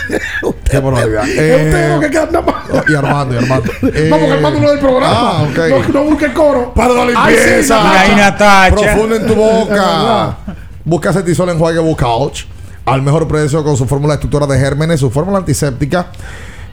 Qué 0.70 0.78
barbaridad. 0.78 1.28
Es 1.28 1.36
Eh, 1.38 1.64
usted 1.64 1.94
lo 1.94 2.00
que 2.00 2.52
más. 2.52 2.54
y 2.88 2.94
Armando, 2.94 3.34
y 3.34 3.38
Armando. 3.38 3.72
Eh, 3.82 4.06
no, 4.10 4.16
porque 4.16 4.32
Armando 4.34 4.60
no 4.60 4.66
es 4.66 4.70
del 4.70 4.78
programa. 4.80 5.16
Ah, 5.18 5.42
ok. 5.50 5.58
No, 5.88 5.92
no 6.00 6.04
busque 6.10 6.32
coro. 6.32 6.72
Para 6.72 6.94
la 6.94 7.02
Ay, 7.16 7.34
sí, 7.34 7.40
limpieza. 7.46 7.74
Natacha. 7.82 8.00
Ay, 8.02 8.16
Natacha. 8.16 8.74
Profundo 8.76 9.16
en 9.16 9.26
tu 9.26 9.32
Es 9.32 9.38
boca. 9.68 10.36
Busca 10.84 11.12
Cetisol 11.12 11.48
en 11.48 11.58
Juegue 11.58 11.96
Couch. 11.96 12.44
Al 12.84 13.02
mejor 13.02 13.26
precio 13.26 13.64
con 13.64 13.76
su 13.76 13.86
fórmula 13.86 14.14
destructora 14.14 14.46
de 14.46 14.56
gérmenes, 14.56 15.00
su 15.00 15.10
fórmula 15.10 15.38
antiséptica. 15.38 16.06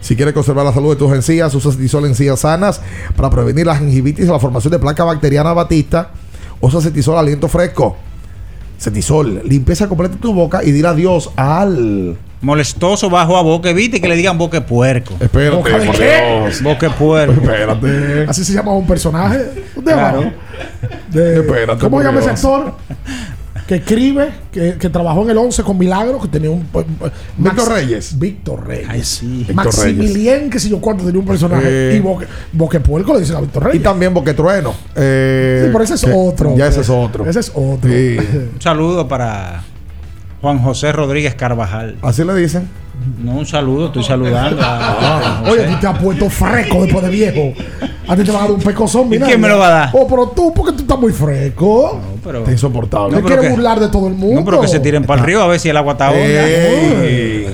Si 0.04 0.16
quieres 0.16 0.34
conservar 0.34 0.66
la 0.66 0.72
salud 0.74 0.90
de 0.90 0.96
tus 0.96 1.10
encías, 1.14 1.54
usa 1.54 1.72
Cetisol 1.72 2.04
encías 2.04 2.40
sanas 2.40 2.82
para 3.16 3.30
prevenir 3.30 3.64
la 3.64 3.74
gingivitis 3.74 4.28
o 4.28 4.32
la 4.34 4.38
formación 4.38 4.70
de 4.72 4.78
placa 4.78 5.02
bacteriana 5.02 5.54
batista. 5.54 6.10
Usa 6.60 6.82
Cetisol 6.82 7.16
aliento 7.16 7.48
fresco. 7.48 7.96
Cetisol, 8.78 9.40
limpieza 9.46 9.88
completa 9.88 10.16
tu 10.20 10.34
boca 10.34 10.62
y 10.62 10.72
dile 10.72 10.88
adiós 10.88 11.30
al 11.36 12.18
Molestoso 12.42 13.08
bajo 13.08 13.38
a 13.38 13.42
boca. 13.42 13.70
Evite 13.70 13.98
que 14.02 14.06
le 14.08 14.16
digan 14.16 14.36
boque 14.36 14.60
puerco. 14.60 15.14
Espérate, 15.18 15.56
¿Boca 15.56 15.78
de 15.78 15.90
qué? 15.92 16.40
Dios. 16.44 16.62
Boque 16.62 16.90
puerco. 16.90 17.32
Espérate. 17.40 18.26
Así 18.28 18.44
se 18.44 18.52
llama 18.52 18.74
un 18.74 18.86
personaje. 18.86 19.38
de 19.38 19.82
Claro. 19.82 20.18
abajo. 20.18 20.32
De- 21.10 21.40
Espérate, 21.40 21.80
¿Cómo 21.80 22.02
llama 22.02 22.20
ese 22.20 22.28
actor? 22.28 22.74
Que 23.66 23.76
escribe, 23.76 24.28
que, 24.52 24.74
que 24.78 24.90
trabajó 24.90 25.22
en 25.22 25.30
el 25.30 25.38
11 25.38 25.62
con 25.62 25.78
Milagro, 25.78 26.20
que 26.20 26.28
tenía 26.28 26.50
un. 26.50 26.60
eh, 26.74 26.84
Víctor 27.38 27.72
Reyes. 27.72 28.18
Víctor 28.18 28.66
Reyes. 28.66 28.86
Ay, 28.90 29.02
sí. 29.02 29.26
Víctor 29.48 29.54
Maximilien, 29.54 30.50
que 30.50 30.58
si 30.60 30.68
yo 30.68 30.80
cuánto 30.82 31.02
tenía 31.04 31.18
un 31.20 31.26
personaje. 31.26 31.64
Eh. 31.66 31.96
y 31.96 32.00
Boque, 32.00 32.26
Boquepuerco 32.52 33.14
le 33.14 33.20
dicen 33.20 33.36
a 33.36 33.40
Víctor 33.40 33.62
Y 33.62 33.66
Reyes. 33.68 33.82
también 33.82 34.12
Boquetrueno. 34.12 34.74
Eh, 34.94 35.62
Sí, 35.64 35.70
pero 35.72 35.82
ese 35.84 35.94
es 35.94 36.04
que- 36.04 36.12
otro. 36.14 36.54
Ya 36.56 36.66
ese 36.66 36.82
es 36.82 36.90
otro. 36.90 37.24
Ese 37.26 37.40
es 37.40 37.50
otro. 37.54 37.90
Sí. 37.90 38.16
Un 38.54 38.60
saludo 38.60 39.08
para 39.08 39.62
Juan 40.42 40.58
José 40.58 40.92
Rodríguez 40.92 41.34
Carvajal. 41.34 41.96
Así 42.02 42.22
le 42.22 42.34
dicen. 42.34 42.68
No, 43.22 43.32
un 43.32 43.46
saludo, 43.46 43.86
estoy 43.86 44.02
saludando 44.04 44.60
a 44.62 44.78
Juan 45.42 45.52
Oye, 45.52 45.62
José. 45.64 45.74
tú 45.74 45.80
te 45.80 45.86
has 45.86 45.98
puesto 45.98 46.30
fresco 46.30 46.82
después 46.82 47.04
de 47.04 47.10
viejo. 47.10 47.52
A 48.08 48.16
ti 48.16 48.22
te 48.24 48.30
van 48.30 48.40
a 48.42 48.44
dar 48.44 48.52
un 48.52 48.60
pecozón, 48.62 49.08
mira. 49.08 49.26
quién 49.26 49.40
me 49.40 49.48
lo 49.48 49.58
va 49.58 49.66
a 49.66 49.70
dar? 49.70 49.90
Oh, 49.92 50.06
pero 50.06 50.28
tú, 50.28 50.52
porque 50.54 50.72
tú 50.72 50.82
estás 50.82 50.98
muy 50.98 51.12
fresco. 51.12 52.00
pero- 52.22 52.38
Está 52.40 52.52
insoportable. 52.52 53.16
Te 53.16 53.22
No, 53.22 53.26
pero 53.26 53.26
quieres 53.40 53.44
que- 53.50 53.54
burlar 53.56 53.80
de 53.80 53.88
todo 53.88 54.08
el 54.08 54.14
mundo. 54.14 54.40
No, 54.40 54.44
pero 54.44 54.60
que 54.60 54.68
se 54.68 54.80
tiren 54.80 55.04
para 55.04 55.20
el 55.20 55.26
río 55.26 55.42
a 55.42 55.46
ver 55.46 55.60
si 55.60 55.68
el 55.68 55.76
agua 55.76 55.92
está 55.92 56.10
honda. 56.10 56.22
Ey. 56.24 57.46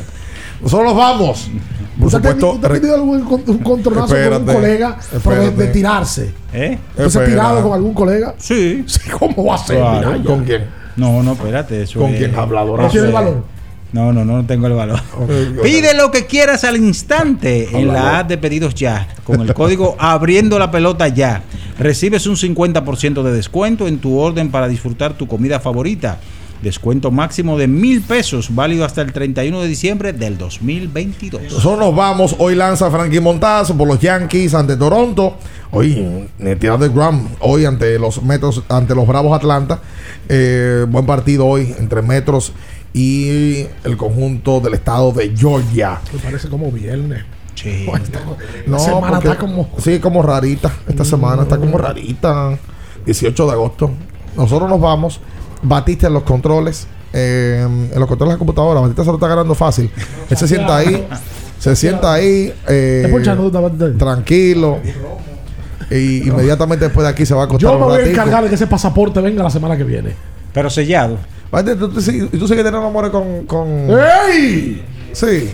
Nosotros 0.62 0.88
nos 0.88 0.96
vamos. 0.96 1.50
Por 1.98 2.06
¿Usted 2.06 2.18
supuesto. 2.18 2.58
ha 2.66 2.72
tenido 2.72 2.94
algún 2.94 3.16
un 3.46 3.58
contronazo 3.58 4.14
con 4.14 4.32
un 4.34 4.46
colega 4.46 4.96
pero 5.22 5.50
de, 5.50 5.66
tirarse? 5.68 6.32
¿Eh? 6.52 6.78
¿Usted 6.96 7.08
se 7.10 7.18
ha 7.20 7.24
tirado 7.26 7.62
con 7.62 7.72
algún 7.74 7.92
colega? 7.92 8.34
Sí. 8.38 8.84
Sí, 8.88 9.10
¿Cómo 9.10 9.44
va 9.44 9.56
a 9.56 9.58
ser? 9.58 9.76
Claro. 9.78 10.24
¿Con 10.24 10.44
quién? 10.44 10.64
No, 10.96 11.22
no, 11.22 11.32
espérate. 11.32 11.82
Eso 11.82 12.00
¿Con 12.00 12.10
es- 12.10 12.18
quién 12.18 12.34
hablador? 12.34 12.80
¿No 12.80 12.88
tiene 12.88 13.08
valor? 13.10 13.44
No, 13.92 14.12
no, 14.12 14.24
no, 14.24 14.44
tengo 14.46 14.66
el 14.66 14.74
valor. 14.74 15.00
Pide 15.62 15.94
lo 15.94 16.10
que 16.10 16.26
quieras 16.26 16.64
al 16.64 16.76
instante 16.76 17.68
en 17.76 17.88
la 17.88 18.20
app 18.20 18.28
de 18.28 18.38
pedidos 18.38 18.74
ya. 18.74 19.08
Con 19.24 19.40
el 19.40 19.52
código 19.54 19.96
abriendo 19.98 20.58
la 20.58 20.70
pelota 20.70 21.08
ya. 21.08 21.42
Recibes 21.78 22.26
un 22.26 22.36
50% 22.36 23.22
de 23.22 23.32
descuento 23.32 23.88
en 23.88 23.98
tu 23.98 24.18
orden 24.18 24.50
para 24.50 24.68
disfrutar 24.68 25.14
tu 25.14 25.26
comida 25.26 25.60
favorita. 25.60 26.18
Descuento 26.62 27.10
máximo 27.10 27.56
de 27.56 27.66
mil 27.66 28.02
pesos, 28.02 28.54
válido 28.54 28.84
hasta 28.84 29.00
el 29.00 29.14
31 29.14 29.62
de 29.62 29.66
diciembre 29.66 30.12
del 30.12 30.36
2022. 30.36 31.44
Nosotros 31.44 31.78
nos 31.78 31.96
vamos. 31.96 32.36
Hoy 32.38 32.54
lanza 32.54 32.90
Frankie 32.90 33.18
Montazo 33.18 33.74
por 33.78 33.88
los 33.88 33.98
Yankees 33.98 34.52
ante 34.52 34.76
Toronto. 34.76 35.38
Hoy, 35.70 36.28
Netidad 36.38 36.78
de 36.78 36.90
Gram. 36.90 37.28
Hoy 37.40 37.64
ante 37.64 37.98
los 37.98 38.22
Metros, 38.22 38.62
ante 38.68 38.94
los 38.94 39.06
Bravos 39.06 39.34
Atlanta. 39.34 39.80
Eh, 40.28 40.84
buen 40.86 41.06
partido 41.06 41.46
hoy 41.46 41.74
entre 41.78 42.02
Metros 42.02 42.52
y 42.52 42.79
el 42.94 43.96
conjunto 43.96 44.60
del 44.60 44.74
estado 44.74 45.12
de 45.12 45.34
Georgia. 45.36 46.00
Me 46.12 46.18
parece 46.18 46.48
como 46.48 46.70
viernes. 46.70 47.22
Sí. 47.54 47.86
La 48.66 48.78
semana 48.78 49.10
porque- 49.12 49.28
está 49.28 49.38
como. 49.38 49.68
Sí, 49.78 49.98
como 49.98 50.22
rarita. 50.22 50.72
Esta 50.88 51.04
semana 51.04 51.42
está 51.42 51.56
como 51.58 51.76
rarita. 51.78 52.58
18 53.04 53.46
de 53.46 53.52
agosto. 53.52 53.90
Nosotros 54.36 54.68
nos 54.68 54.80
vamos. 54.80 55.20
Batiste 55.62 56.06
en 56.06 56.14
los 56.14 56.22
controles. 56.22 56.86
eh, 57.12 57.60
en 57.66 57.98
los 57.98 58.08
controles 58.08 58.30
de 58.32 58.34
la 58.34 58.38
computadora. 58.38 58.80
Batista 58.80 59.02
se 59.04 59.08
lo 59.08 59.14
está 59.16 59.28
ganando 59.28 59.54
fácil. 59.54 59.90
Él 60.28 60.36
se 60.36 60.48
sienta 60.48 60.76
ahí. 60.76 61.06
Se 61.58 61.76
sienta 61.76 62.12
ahí. 62.14 62.52
eh, 62.68 63.08
Batista. 63.12 63.98
tranquilo. 63.98 64.78
Y 65.90 66.28
inmediatamente 66.28 66.84
después 66.86 67.04
de 67.04 67.10
aquí 67.10 67.26
se 67.26 67.34
va 67.34 67.42
a 67.42 67.44
acostar 67.46 67.72
Yo 67.72 67.78
me 67.78 67.84
voy 67.84 68.00
a 68.00 68.06
encargar 68.06 68.42
de 68.44 68.48
que 68.48 68.54
ese 68.54 68.66
pasaporte 68.68 69.20
venga 69.20 69.42
la 69.42 69.50
semana 69.50 69.76
que 69.76 69.84
viene. 69.84 70.14
Pero 70.52 70.70
sellado. 70.70 71.18
Batista, 71.50 71.78
¿tú, 71.78 71.88
tú, 71.88 72.00
tú 72.00 72.48
sigues 72.48 72.64
teniendo 72.64 72.86
amores 72.86 73.10
con, 73.10 73.44
con... 73.46 73.88
¡Ey! 74.30 74.84
Sí. 75.12 75.50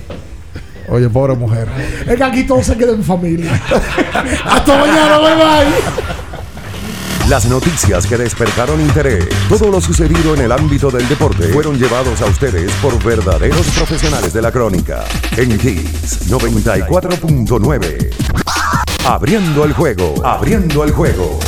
Oye, 0.89 1.09
pobre 1.09 1.35
mujer. 1.35 1.69
Es 2.07 2.17
que 2.17 2.25
aquí 2.25 2.45
todo 2.45 2.63
se 2.63 2.77
queda 2.77 2.93
en 2.93 3.03
familia. 3.03 3.53
Hasta 4.45 4.79
mañana, 4.79 5.19
bye 5.19 5.35
bye. 5.35 5.67
Las 7.29 7.47
noticias 7.47 8.07
que 8.07 8.17
despertaron 8.17 8.81
interés, 8.81 9.27
todo 9.49 9.69
lo 9.69 9.81
sucedido 9.81 10.35
en 10.35 10.43
el 10.43 10.53
ámbito 10.53 10.93
del 10.93 11.09
deporte, 11.09 11.49
fueron 11.49 11.77
llevados 11.77 12.23
a 12.23 12.27
ustedes 12.27 12.71
por 12.75 13.03
verdaderos 13.03 13.67
profesionales 13.71 14.33
de 14.33 14.43
la 14.43 14.53
crónica. 14.53 15.05
En 15.37 15.51
Hits 15.51 16.31
94.9. 16.31 18.11
Abriendo 19.07 19.65
el 19.65 19.73
juego, 19.73 20.25
abriendo 20.25 20.85
el 20.85 20.93
juego. 20.93 21.41